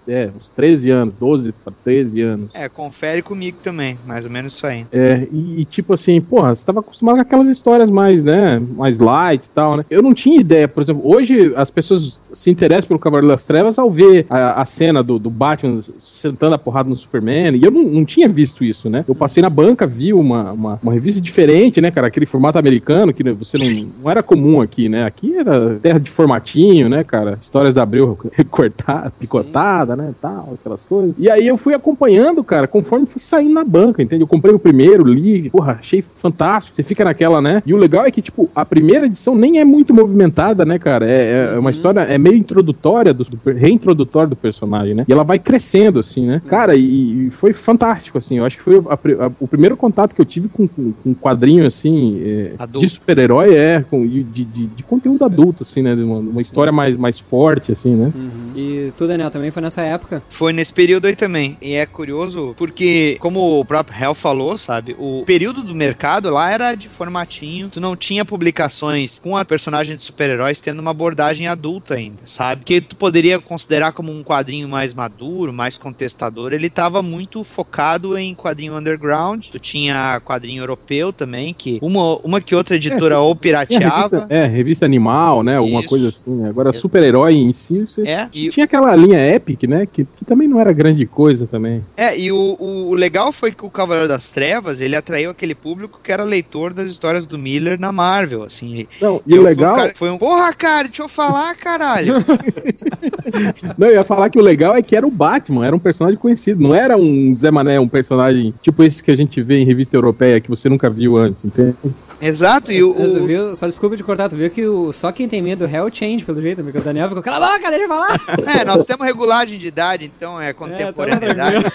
é, 0.09 0.29
uns 0.35 0.49
13 0.51 0.89
anos, 0.89 1.13
12 1.19 1.51
para 1.51 1.73
13 1.83 2.21
anos. 2.21 2.51
É, 2.53 2.67
confere 2.67 3.21
comigo 3.21 3.57
também, 3.63 3.97
mais 4.05 4.25
ou 4.25 4.31
menos 4.31 4.53
isso 4.53 4.65
aí. 4.65 4.85
É, 4.91 5.27
e, 5.31 5.61
e 5.61 5.65
tipo 5.65 5.93
assim, 5.93 6.19
porra, 6.19 6.55
você 6.55 6.65
tava 6.65 6.79
acostumado 6.79 7.15
com 7.15 7.21
aquelas 7.21 7.47
histórias 7.47 7.89
mais, 7.89 8.23
né, 8.23 8.61
mais 8.75 8.99
light 8.99 9.45
e 9.45 9.51
tal, 9.51 9.77
né? 9.77 9.85
Eu 9.89 10.01
não 10.01 10.13
tinha 10.13 10.39
ideia, 10.39 10.67
por 10.67 10.83
exemplo, 10.83 11.01
hoje 11.05 11.53
as 11.55 11.69
pessoas 11.69 12.19
se 12.33 12.49
interessam 12.49 12.87
pelo 12.87 12.99
Cavaleiro 12.99 13.27
das 13.27 13.45
Trevas 13.45 13.77
ao 13.77 13.89
ver 13.91 14.25
a, 14.29 14.61
a 14.61 14.65
cena 14.65 15.03
do, 15.03 15.19
do 15.19 15.29
Batman 15.29 15.81
sentando 15.99 16.55
a 16.55 16.57
porrada 16.57 16.89
no 16.89 16.95
Superman, 16.95 17.55
e 17.55 17.63
eu 17.63 17.71
não, 17.71 17.83
não 17.83 18.05
tinha 18.05 18.27
visto 18.27 18.63
isso, 18.63 18.89
né? 18.89 19.05
Eu 19.07 19.15
passei 19.15 19.41
na 19.41 19.49
banca, 19.49 19.85
vi 19.85 20.13
uma, 20.13 20.51
uma, 20.51 20.79
uma 20.81 20.93
revista 20.93 21.21
diferente, 21.21 21.81
né, 21.81 21.91
cara, 21.91 22.07
aquele 22.07 22.25
formato 22.25 22.57
americano, 22.57 23.13
que 23.13 23.23
você 23.33 23.57
não, 23.57 23.91
não 24.01 24.11
era 24.11 24.23
comum 24.23 24.61
aqui, 24.61 24.89
né? 24.89 25.05
Aqui 25.05 25.35
era 25.35 25.75
terra 25.75 25.99
de 25.99 26.09
formatinho, 26.09 26.89
né, 26.89 27.03
cara? 27.03 27.37
Histórias 27.41 27.73
da 27.73 27.83
Abril 27.83 28.17
recortada, 28.31 29.11
picotada, 29.11 29.95
né, 29.99 30.13
tal, 30.21 30.53
aquelas 30.59 30.83
coisas. 30.83 31.13
E 31.17 31.29
aí 31.29 31.47
eu 31.47 31.57
fui 31.57 31.73
acompanhando, 31.73 32.43
cara, 32.43 32.67
conforme 32.67 33.05
fui 33.05 33.21
saindo 33.21 33.53
na 33.53 33.63
banca, 33.63 34.01
entende? 34.01 34.23
Eu 34.23 34.27
comprei 34.27 34.53
o 34.53 34.59
primeiro, 34.59 35.03
li, 35.03 35.49
porra, 35.49 35.77
achei 35.79 36.03
fantástico. 36.17 36.75
Você 36.75 36.83
fica 36.83 37.03
naquela, 37.03 37.41
né? 37.41 37.61
E 37.65 37.73
o 37.73 37.77
legal 37.77 38.05
é 38.05 38.11
que, 38.11 38.21
tipo, 38.21 38.49
a 38.55 38.65
primeira 38.65 39.05
edição 39.05 39.35
nem 39.35 39.59
é 39.59 39.65
muito 39.65 39.93
movimentada, 39.93 40.65
né, 40.65 40.79
cara? 40.79 41.09
É, 41.09 41.53
é 41.55 41.59
uma 41.59 41.71
história, 41.71 42.01
é 42.01 42.17
meio 42.17 42.35
introdutória, 42.35 43.13
do, 43.13 43.23
do 43.23 43.39
reintrodutória 43.51 44.29
do 44.29 44.35
personagem, 44.35 44.93
né? 44.95 45.05
E 45.07 45.11
ela 45.13 45.23
vai 45.23 45.37
crescendo, 45.39 45.99
assim, 45.99 46.25
né? 46.25 46.41
Cara, 46.47 46.75
e, 46.75 47.27
e 47.27 47.31
foi 47.31 47.53
fantástico, 47.53 48.17
assim. 48.17 48.37
Eu 48.37 48.45
acho 48.45 48.57
que 48.57 48.63
foi 48.63 48.77
a 48.77 49.25
a- 49.25 49.31
o 49.39 49.47
primeiro 49.47 49.75
contato 49.75 50.13
que 50.13 50.21
eu 50.21 50.25
tive 50.25 50.47
com, 50.47 50.67
com, 50.67 50.91
com 50.91 51.09
um 51.09 51.13
quadrinho, 51.13 51.65
assim, 51.65 52.21
é, 52.23 52.53
de 52.79 52.89
super-herói, 52.89 53.53
é, 53.55 53.83
com, 53.89 54.05
de, 54.07 54.23
de, 54.23 54.43
de- 54.45 54.67
de 54.67 54.83
conteúdo 54.83 55.23
adulto, 55.25 55.63
assim, 55.63 55.81
né? 55.81 55.95
De 55.95 56.03
uma, 56.03 56.19
uma 56.19 56.41
história 56.41 56.71
mais, 56.71 56.95
mais 56.95 57.19
forte, 57.19 57.71
assim, 57.71 57.95
né? 57.95 58.11
Uhum. 58.15 58.29
E 58.55 58.91
tu, 58.97 59.07
Daniel, 59.07 59.29
também 59.31 59.51
foi 59.51 59.61
nessa 59.61 59.81
época. 59.89 60.21
Foi 60.29 60.53
nesse 60.53 60.73
período 60.73 61.05
aí 61.07 61.15
também. 61.15 61.57
E 61.61 61.73
é 61.73 61.85
curioso 61.85 62.53
porque, 62.57 63.17
como 63.19 63.59
o 63.59 63.65
próprio 63.65 63.99
Hell 64.01 64.15
falou, 64.15 64.57
sabe, 64.57 64.95
o 64.97 65.23
período 65.25 65.63
do 65.63 65.75
mercado 65.75 66.29
lá 66.29 66.51
era 66.51 66.75
de 66.75 66.87
formatinho. 66.87 67.69
Tu 67.69 67.79
não 67.81 67.95
tinha 67.95 68.23
publicações 68.25 69.19
com 69.19 69.37
a 69.37 69.45
personagem 69.45 69.95
de 69.95 70.01
super-heróis 70.01 70.59
tendo 70.61 70.79
uma 70.79 70.91
abordagem 70.91 71.47
adulta 71.47 71.95
ainda, 71.95 72.19
sabe? 72.25 72.63
Que 72.65 72.81
tu 72.81 72.95
poderia 72.95 73.39
considerar 73.39 73.91
como 73.93 74.11
um 74.11 74.23
quadrinho 74.23 74.67
mais 74.67 74.93
maduro, 74.93 75.53
mais 75.53 75.77
contestador. 75.77 76.53
Ele 76.53 76.69
tava 76.69 77.01
muito 77.01 77.43
focado 77.43 78.17
em 78.17 78.33
quadrinho 78.35 78.75
underground. 78.77 79.45
Tu 79.51 79.59
tinha 79.59 80.19
quadrinho 80.25 80.61
europeu 80.61 81.11
também, 81.13 81.53
que 81.53 81.79
uma, 81.81 82.17
uma 82.17 82.41
que 82.41 82.55
outra 82.55 82.75
editora 82.75 83.15
É, 83.15 83.17
ou 83.17 83.35
pirateava. 83.35 83.95
revista, 83.95 84.25
é, 84.29 84.45
revista 84.45 84.85
animal, 84.85 85.43
né? 85.43 85.57
Alguma 85.57 85.79
Isso. 85.81 85.89
coisa 85.89 86.09
assim. 86.09 86.31
né? 86.31 86.49
Agora, 86.49 86.73
super-herói 86.73 87.35
em 87.35 87.53
si, 87.53 87.81
você 87.87 88.01
É, 88.07 88.27
e- 88.33 88.49
tinha 88.49 88.65
aquela 88.65 88.95
linha 88.95 89.17
Epic, 89.35 89.63
né? 89.63 89.78
Que, 89.85 90.05
que 90.05 90.25
também 90.25 90.47
não 90.47 90.59
era 90.59 90.71
grande 90.71 91.05
coisa 91.05 91.47
também. 91.47 91.83
É, 91.95 92.17
e 92.17 92.31
o, 92.31 92.57
o, 92.59 92.93
legal 92.93 93.31
foi 93.31 93.51
que 93.51 93.65
o 93.65 93.69
Cavaleiro 93.69 94.07
das 94.07 94.31
Trevas, 94.31 94.81
ele 94.81 94.95
atraiu 94.95 95.31
aquele 95.31 95.55
público 95.55 95.99
que 96.03 96.11
era 96.11 96.23
leitor 96.23 96.73
das 96.73 96.87
histórias 96.89 97.25
do 97.25 97.37
Miller 97.37 97.79
na 97.79 97.91
Marvel, 97.91 98.43
assim. 98.43 98.87
Não, 99.01 99.21
e 99.25 99.37
o 99.37 99.41
legal. 99.41 99.75
cara- 99.75 99.93
foi 99.95 100.09
um, 100.09 100.17
porra, 100.17 100.53
cara, 100.53 100.87
deixa 100.87 101.03
eu 101.03 101.09
falar, 101.09 101.55
caralho. 101.55 102.15
Não, 103.77 103.87
eu 103.87 103.93
ia 103.93 104.03
falar 104.03 104.29
que 104.29 104.39
o 104.39 104.41
legal 104.41 104.75
é 104.75 104.81
que 104.81 104.95
era 104.95 105.05
o 105.05 105.11
Batman, 105.11 105.65
era 105.65 105.75
um 105.75 105.79
personagem 105.79 106.19
conhecido. 106.19 106.61
Não 106.61 106.73
era 106.73 106.97
um 106.97 107.33
Zé 107.33 107.51
Mané, 107.51 107.79
um 107.79 107.87
personagem 107.87 108.53
tipo 108.61 108.83
esse 108.83 109.03
que 109.03 109.11
a 109.11 109.17
gente 109.17 109.41
vê 109.41 109.57
em 109.57 109.65
revista 109.65 109.95
europeia 109.95 110.39
que 110.39 110.49
você 110.49 110.69
nunca 110.69 110.89
viu 110.89 111.17
antes, 111.17 111.45
entende? 111.45 111.75
Exato, 112.21 112.71
e 112.71 112.83
o, 112.83 112.93
Tu 112.93 113.23
viu? 113.25 113.55
Só 113.55 113.65
desculpa 113.65 113.95
de 113.95 114.03
cortar, 114.03 114.29
tu 114.29 114.35
viu 114.35 114.49
que 114.49 114.65
o, 114.67 114.91
só 114.91 115.11
quem 115.11 115.27
tem 115.27 115.41
medo 115.41 115.65
é 115.71 115.81
o 115.83 115.93
Change, 115.93 116.25
pelo 116.25 116.41
jeito, 116.41 116.61
porque 116.63 116.77
o 116.77 116.81
Daniel 116.81 117.07
ficou, 117.07 117.23
cala 117.23 117.47
a 117.47 117.57
boca, 117.57 117.69
deixa 117.69 117.85
eu 117.85 117.87
falar. 117.87 118.19
É, 118.59 118.65
nós 118.65 118.83
temos 118.85 119.05
regulagem 119.05 119.57
de 119.57 119.67
idade, 119.67 120.05
então 120.13 120.39
é 120.39 120.51
contemporaneidade. 120.53 121.65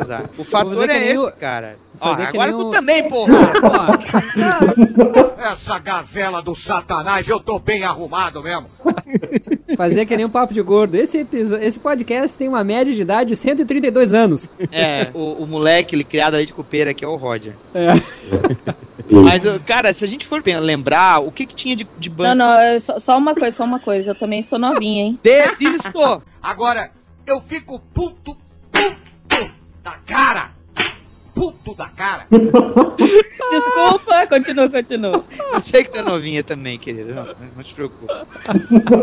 Exato. 0.00 0.30
O 0.38 0.44
fator 0.44 0.86
que 0.86 0.92
é 0.94 1.06
esse, 1.08 1.18
o- 1.18 1.32
cara. 1.32 1.76
Ó, 2.00 2.10
fazer 2.10 2.30
que 2.30 2.36
agora 2.36 2.52
tu 2.52 2.68
o- 2.68 2.70
também, 2.70 3.08
porra. 3.08 3.32
Essa 5.52 5.78
gazela 5.78 6.42
do 6.42 6.54
satanás, 6.54 7.28
eu 7.28 7.40
tô 7.40 7.58
bem 7.58 7.84
arrumado 7.84 8.42
mesmo. 8.42 8.66
Fazer 9.76 10.04
que 10.06 10.16
nem 10.16 10.26
um 10.26 10.30
papo 10.30 10.52
de 10.52 10.60
gordo. 10.62 10.94
Esse, 10.96 11.18
episo- 11.18 11.56
esse 11.56 11.78
podcast 11.78 12.36
tem 12.36 12.48
uma 12.48 12.62
média 12.62 12.92
de 12.92 13.00
idade 13.02 13.30
de 13.30 13.36
132 13.36 14.14
anos. 14.14 14.48
É, 14.70 15.08
o, 15.14 15.42
o 15.42 15.46
moleque, 15.46 15.94
ele 15.96 16.04
criado 16.04 16.34
aí 16.34 16.46
de 16.46 16.52
cupeira 16.52 16.90
aqui 16.90 17.04
é 17.04 17.08
o 17.08 17.16
Roger. 17.16 17.52
É. 17.74 17.88
Mas, 19.10 19.44
ô, 19.46 19.58
cara, 19.60 19.92
se 19.92 20.04
a 20.04 20.08
gente 20.08 20.26
for 20.26 20.42
lembrar, 20.44 21.20
o 21.20 21.32
que 21.32 21.46
que 21.46 21.54
tinha 21.54 21.74
de, 21.74 21.86
de 21.98 22.08
Não, 22.10 22.16
banco? 22.16 22.34
não, 22.36 22.52
é 22.54 22.78
só, 22.78 22.98
só 22.98 23.18
uma 23.18 23.34
coisa, 23.34 23.56
só 23.56 23.64
uma 23.64 23.80
coisa. 23.80 24.10
Eu 24.10 24.14
também 24.14 24.42
sou 24.42 24.58
novinha, 24.58 25.04
hein? 25.04 25.18
Desisto! 25.24 26.22
Agora, 26.42 26.90
eu 27.26 27.40
fico 27.40 27.80
puto, 27.92 28.36
puto 28.70 29.54
da 29.82 29.92
cara. 30.06 30.50
Puto 31.38 31.74
da 31.74 31.88
cara. 31.88 32.26
Desculpa, 33.50 34.26
continua, 34.28 34.68
continua. 34.68 35.24
Eu 35.52 35.62
sei 35.62 35.84
que 35.84 35.90
tu 35.90 35.98
é 35.98 36.02
novinha 36.02 36.42
também, 36.42 36.78
querido. 36.78 37.14
Não, 37.14 37.24
não 37.56 37.62
te 37.62 37.74
preocupa. 37.74 38.26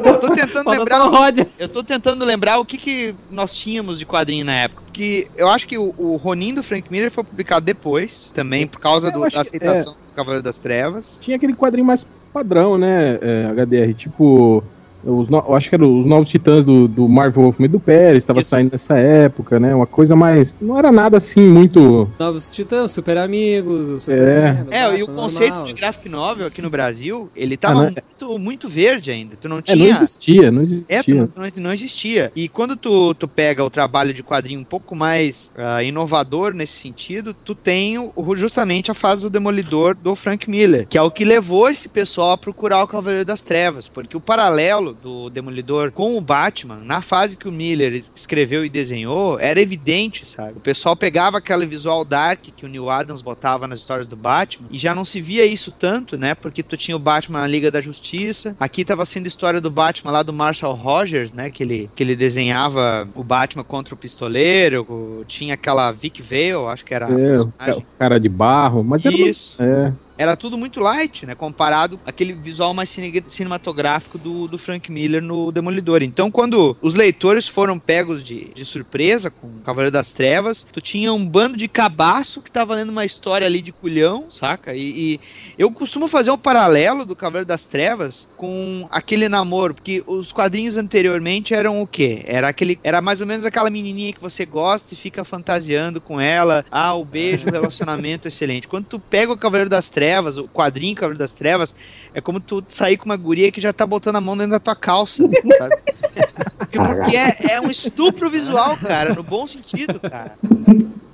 Eu 0.05 0.19
tô 0.19 0.29
tentando 0.29 0.69
lembrar. 0.69 1.07
o. 1.09 1.15
Eu 1.57 1.69
tô 1.69 1.83
tentando 1.83 2.25
lembrar 2.25 2.59
o 2.59 2.65
que, 2.65 2.77
que 2.77 3.15
nós 3.31 3.53
tínhamos 3.55 3.97
de 3.99 4.05
quadrinho 4.05 4.45
na 4.45 4.53
época. 4.53 4.81
Porque 4.85 5.27
eu 5.37 5.49
acho 5.49 5.67
que 5.67 5.77
o, 5.77 5.93
o 5.97 6.15
Ronin 6.17 6.53
do 6.53 6.63
Frank 6.63 6.91
Miller 6.91 7.11
foi 7.11 7.23
publicado 7.23 7.65
depois, 7.65 8.31
também 8.33 8.67
por 8.67 8.79
causa 8.79 9.11
do- 9.11 9.21
da 9.21 9.29
que- 9.29 9.37
aceitação 9.37 9.93
do 9.93 10.15
Cavaleiro 10.15 10.43
das 10.43 10.57
Trevas. 10.59 11.17
Tinha 11.21 11.37
aquele 11.37 11.53
quadrinho 11.53 11.85
mais 11.85 12.05
padrão, 12.33 12.77
né, 12.77 13.17
é, 13.21 13.45
HDR? 13.51 13.93
Tipo, 13.93 14.63
os 15.05 15.27
no- 15.29 15.43
eu 15.47 15.55
acho 15.55 15.69
que 15.69 15.75
eram 15.75 15.99
os 15.99 16.05
novos 16.05 16.29
titãs 16.29 16.65
do, 16.65 16.87
do 16.87 17.07
Marvel 17.07 17.43
Wolfman 17.43 17.69
do 17.69 17.79
Pérez, 17.79 18.17
estava 18.17 18.41
saindo 18.41 18.71
nessa 18.71 18.97
época, 18.97 19.59
né? 19.59 19.73
Uma 19.75 19.85
coisa 19.87 20.15
mais. 20.15 20.53
Não 20.61 20.77
era 20.77 20.91
nada 20.91 21.17
assim 21.17 21.47
muito. 21.47 22.09
Novos 22.19 22.49
Titãs, 22.49 22.91
Super 22.91 23.17
Amigos, 23.17 24.03
Super 24.03 24.27
É. 24.27 24.65
O 24.69 24.73
É, 24.73 24.99
e 24.99 25.03
o 25.03 25.07
Batman 25.07 25.21
conceito 25.23 25.49
normal. 25.55 25.65
de 25.67 25.73
graphic 25.73 26.09
novel 26.09 26.47
aqui 26.47 26.61
no 26.61 26.69
Brasil, 26.69 27.29
ele 27.35 27.55
tava 27.57 27.73
Ah, 27.73 27.83
não- 27.85 27.91
muito, 27.91 28.39
muito 28.39 28.69
verde 28.69 29.11
ainda. 29.11 29.35
Tu 29.39 29.47
não 29.47 29.57
É, 29.57 29.59
não 29.59 29.75
tinha. 29.75 29.89
existia, 29.95 30.51
não 30.51 30.61
existia. 30.61 30.85
É, 30.89 31.03
tu 31.03 31.13
não, 31.15 31.29
não- 31.63 31.73
existia. 31.73 32.31
E 32.35 32.47
quando 32.47 32.75
tu, 32.75 33.13
tu 33.13 33.27
pega 33.27 33.63
o 33.63 33.69
trabalho 33.69 34.13
de 34.13 34.23
quadrinho 34.23 34.59
um 34.59 34.63
pouco 34.65 34.95
mais 34.95 35.53
ah, 35.57 35.83
inovador 35.83 36.53
nesse 36.53 36.79
sentido, 36.81 37.33
tu 37.33 37.53
tem 37.53 37.97
o- 37.99 38.13
justamente 38.35 38.91
a 38.91 38.93
fase 38.93 39.21
do 39.21 39.29
Demolidor 39.29 39.95
do 39.95 40.15
Frank 40.15 40.49
Miller, 40.49 40.87
que 40.89 40.97
é 40.97 41.01
o 41.01 41.11
que 41.11 41.23
levou 41.25 41.69
esse 41.69 41.87
pessoal 41.89 42.31
a 42.31 42.37
procurar 42.37 42.83
o 42.83 42.87
Cavaleiro 42.87 43.25
das 43.25 43.41
Trevas, 43.41 43.87
porque 43.87 44.15
o 44.17 44.19
paralelo 44.21 44.94
do 45.01 45.29
Demolidor 45.29 45.91
com 45.91 46.17
o 46.17 46.21
Batman, 46.21 46.81
na 46.83 47.01
fase 47.01 47.37
que 47.37 47.47
o 47.47 47.51
Miller 47.51 48.03
escreveu 48.15 48.65
e 48.65 48.69
desenhou, 48.69 49.39
era 49.39 49.59
evidente, 49.59 50.25
sabe? 50.25 50.57
O 50.57 50.61
pessoal 50.61 50.95
pegava 50.95 51.37
aquele 51.37 51.65
visual 51.65 52.03
dark 52.05 52.41
que 52.55 52.65
o 52.65 52.69
Neil 52.69 52.89
Adams 52.89 53.21
botava 53.21 53.67
nas 53.67 53.79
histórias 53.79 54.07
do 54.07 54.15
Batman, 54.15 54.67
e 54.71 54.77
já 54.77 54.93
não 54.95 55.05
se 55.05 55.21
via 55.21 55.45
isso 55.45 55.71
tanto, 55.71 56.17
né? 56.17 56.35
Porque 56.35 56.63
tu 56.63 56.77
tinha 56.77 56.95
o 56.95 56.99
Batman 56.99 57.41
na 57.41 57.47
Liga 57.47 57.71
da 57.71 57.81
Justiça, 57.81 58.55
aqui 58.59 58.85
tava 58.85 59.05
sendo 59.05 59.25
a 59.25 59.27
história 59.27 59.61
do 59.61 59.71
Batman 59.71 60.11
lá 60.11 60.23
do 60.23 60.33
Marshall 60.33 60.75
Rogers, 60.75 61.31
né? 61.31 61.49
Que 61.49 61.63
ele, 61.63 61.89
que 61.95 62.03
ele 62.03 62.15
desenhava 62.15 63.07
o 63.15 63.23
Batman 63.23 63.63
contra 63.63 63.93
o 63.93 63.97
pistoleiro, 63.97 65.23
tinha 65.27 65.53
aquela 65.53 65.91
Vic 65.91 66.21
Vale, 66.21 66.71
acho 66.71 66.85
que 66.85 66.93
era 66.93 67.07
É, 67.09 67.39
o 67.39 67.83
cara 67.97 68.19
de 68.19 68.29
barro, 68.29 68.83
mas 68.83 69.05
era. 69.05 69.15
Isso. 69.15 69.55
É. 69.61 69.91
Era 70.17 70.35
tudo 70.35 70.57
muito 70.57 70.79
light, 70.79 71.25
né? 71.25 71.35
Comparado 71.35 71.99
àquele 72.05 72.33
visual 72.33 72.73
mais 72.73 72.89
cine- 72.89 73.23
cinematográfico 73.27 74.17
do, 74.17 74.47
do 74.47 74.57
Frank 74.57 74.91
Miller 74.91 75.21
no 75.21 75.51
Demolidor. 75.51 76.01
Então, 76.03 76.31
quando 76.31 76.77
os 76.81 76.95
leitores 76.95 77.47
foram 77.47 77.77
pegos 77.77 78.23
de, 78.23 78.45
de 78.53 78.63
surpresa 78.65 79.29
com 79.29 79.47
o 79.47 79.61
Cavaleiro 79.65 79.91
das 79.91 80.11
Trevas, 80.13 80.65
tu 80.71 80.79
tinha 80.81 81.13
um 81.13 81.25
bando 81.25 81.57
de 81.57 81.67
cabaço 81.67 82.41
que 82.41 82.51
tava 82.51 82.75
lendo 82.75 82.89
uma 82.89 83.05
história 83.05 83.45
ali 83.45 83.61
de 83.61 83.71
culhão, 83.71 84.25
saca? 84.29 84.73
E, 84.73 84.79
e 85.15 85.19
eu 85.57 85.69
costumo 85.71 86.07
fazer 86.07 86.31
um 86.31 86.37
paralelo 86.37 87.05
do 87.05 87.15
Cavaleiro 87.15 87.45
das 87.47 87.65
Trevas 87.65 88.27
com 88.37 88.87
aquele 88.91 89.27
namoro, 89.27 89.73
porque 89.73 90.03
os 90.07 90.31
quadrinhos 90.31 90.77
anteriormente 90.77 91.53
eram 91.53 91.81
o 91.81 91.87
quê? 91.87 92.21
Era 92.25 92.47
aquele, 92.49 92.79
era 92.83 93.01
mais 93.01 93.21
ou 93.21 93.27
menos 93.27 93.45
aquela 93.45 93.69
menininha 93.69 94.13
que 94.13 94.21
você 94.21 94.45
gosta 94.45 94.93
e 94.93 94.97
fica 94.97 95.23
fantasiando 95.25 95.99
com 95.99 96.19
ela. 96.21 96.65
Ah, 96.71 96.93
o 96.93 97.03
beijo, 97.03 97.47
o 97.47 97.51
relacionamento 97.51 98.27
excelente. 98.29 98.67
Quando 98.67 98.85
tu 98.85 98.99
pega 98.99 99.31
o 99.31 99.37
Cavaleiro 99.37 99.69
das 99.69 99.89
Trevas, 99.89 100.04
o 100.37 100.47
quadrinho 100.47 100.95
Cavaleiro 100.95 101.19
das 101.19 101.33
Trevas, 101.33 101.73
é 102.13 102.21
como 102.21 102.39
tu 102.39 102.63
sair 102.67 102.97
com 102.97 103.05
uma 103.05 103.17
guria 103.17 103.51
que 103.51 103.61
já 103.61 103.73
tá 103.73 103.85
botando 103.85 104.15
a 104.15 104.21
mão 104.21 104.37
dentro 104.37 104.51
da 104.51 104.59
tua 104.59 104.75
calça, 104.75 105.23
sabe? 105.57 105.75
Porque, 106.71 107.17
é, 107.17 107.53
é 107.53 107.61
um 107.61 107.69
estupro 107.69 108.29
visual, 108.29 108.77
cara, 108.77 109.13
no 109.13 109.23
bom 109.23 109.45
sentido, 109.47 109.99
cara. 109.99 110.37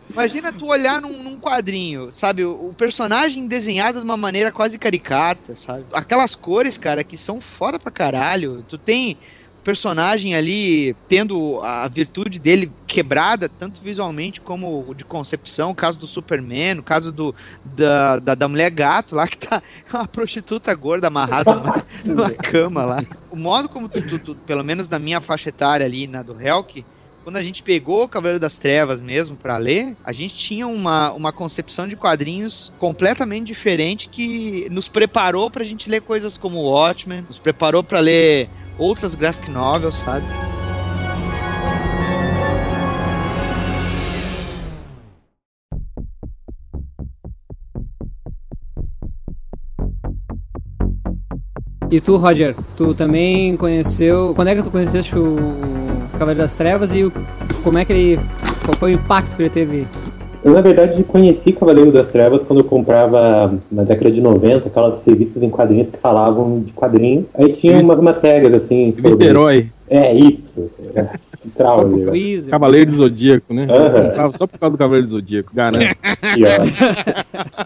Imagina 0.09 0.51
tu 0.51 0.67
olhar 0.67 1.01
num, 1.01 1.23
num 1.23 1.39
quadrinho, 1.39 2.11
sabe? 2.11 2.43
O, 2.43 2.69
o 2.69 2.73
personagem 2.77 3.47
desenhado 3.47 3.99
de 3.99 4.05
uma 4.05 4.17
maneira 4.17 4.51
quase 4.51 4.77
caricata, 4.77 5.55
sabe? 5.55 5.85
Aquelas 5.93 6.35
cores, 6.35 6.77
cara, 6.77 7.03
que 7.03 7.17
são 7.17 7.39
foda 7.39 7.79
pra 7.79 7.91
caralho. 7.91 8.63
Tu 8.67 8.77
tem 8.77 9.17
personagem 9.63 10.35
ali 10.35 10.95
tendo 11.07 11.59
a 11.61 11.87
virtude 11.87 12.39
dele 12.39 12.71
quebrada, 12.87 13.47
tanto 13.47 13.81
visualmente 13.81 14.41
como 14.41 14.93
de 14.95 15.05
concepção. 15.05 15.71
O 15.71 15.75
caso 15.75 15.97
do 15.99 16.07
Superman, 16.07 16.79
o 16.79 16.83
caso 16.83 17.11
do, 17.11 17.33
da, 17.63 18.19
da, 18.19 18.35
da 18.35 18.47
mulher 18.47 18.69
gato 18.71 19.15
lá, 19.15 19.27
que 19.27 19.37
tá 19.37 19.61
uma 19.93 20.07
prostituta 20.07 20.73
gorda 20.75 21.07
amarrada 21.07 21.53
numa, 21.55 21.85
numa 22.03 22.29
cama 22.35 22.83
lá. 22.83 23.03
O 23.29 23.35
modo 23.35 23.69
como 23.69 23.87
tu, 23.87 24.01
tu- 24.01 24.19
tu- 24.19 24.35
pelo 24.35 24.63
menos 24.63 24.89
na 24.89 24.99
minha 24.99 25.21
faixa 25.21 25.49
etária 25.49 25.85
ali, 25.85 26.07
na 26.07 26.21
do 26.23 26.39
Helk, 26.39 26.83
quando 27.23 27.37
a 27.37 27.43
gente 27.43 27.61
pegou 27.61 28.03
o 28.05 28.07
Cavaleiro 28.09 28.39
das 28.39 28.57
Trevas 28.57 28.99
mesmo 28.99 29.35
pra 29.35 29.55
ler, 29.57 29.95
a 30.03 30.11
gente 30.11 30.33
tinha 30.33 30.65
uma, 30.67 31.11
uma 31.11 31.31
concepção 31.31 31.87
de 31.87 31.95
quadrinhos 31.95 32.73
completamente 32.79 33.45
diferente 33.45 34.09
que 34.09 34.67
nos 34.71 34.87
preparou 34.87 35.51
pra 35.51 35.63
gente 35.63 35.87
ler 35.87 36.01
coisas 36.01 36.35
como 36.35 36.63
Watchmen, 36.63 37.23
nos 37.27 37.37
preparou 37.37 37.83
pra 37.83 37.99
ler 37.99 38.49
outras 38.77 39.15
graphic 39.15 39.49
novels, 39.51 39.97
sabe? 39.99 40.25
E 51.89 51.99
tu, 51.99 52.15
Roger, 52.15 52.55
tu 52.77 52.93
também 52.93 53.57
conheceu. 53.57 54.33
Quando 54.33 54.47
é 54.47 54.55
que 54.55 54.63
tu 54.63 54.71
conheceste 54.71 55.17
o 55.17 55.35
Cavaleiro 56.13 56.39
das 56.41 56.55
Trevas 56.55 56.93
e 56.93 57.03
o- 57.03 57.11
como 57.63 57.77
é 57.77 57.83
que 57.85 57.91
ele. 57.91 58.19
Qual 58.63 58.77
foi 58.77 58.93
o 58.93 58.95
impacto 58.95 59.35
que 59.35 59.41
ele 59.43 59.49
teve? 59.49 59.87
Eu, 60.43 60.53
na 60.53 60.61
verdade, 60.61 61.03
conheci 61.03 61.51
Cavaleiro 61.51 61.91
das 61.91 62.09
Trevas 62.09 62.41
quando 62.43 62.59
eu 62.59 62.65
comprava, 62.65 63.53
na 63.71 63.83
década 63.83 64.11
de 64.11 64.19
90, 64.19 64.67
aquelas 64.67 65.03
revistas 65.03 65.43
em 65.43 65.49
quadrinhos 65.49 65.89
que 65.89 65.99
falavam 65.99 66.61
de 66.61 66.73
quadrinhos. 66.73 67.27
Aí 67.35 67.51
tinha 67.51 67.79
umas 67.79 67.99
matérias, 67.99 68.53
assim, 68.53 68.91
Revista 68.91 69.23
Herói. 69.23 69.69
É, 69.87 70.13
isso. 70.13 70.69
Né? 71.43 72.11
quiz. 72.11 72.47
Cavaleiro 72.47 72.91
do 72.91 72.97
Zodíaco, 72.97 73.53
né? 73.53 73.65
Comprava 73.67 74.37
Só 74.37 74.45
por 74.45 74.59
causa 74.59 74.75
do 74.75 74.79
Cavaleiro 74.79 75.07
do 75.07 75.11
Zodíaco, 75.11 75.51
garanto. 75.53 75.79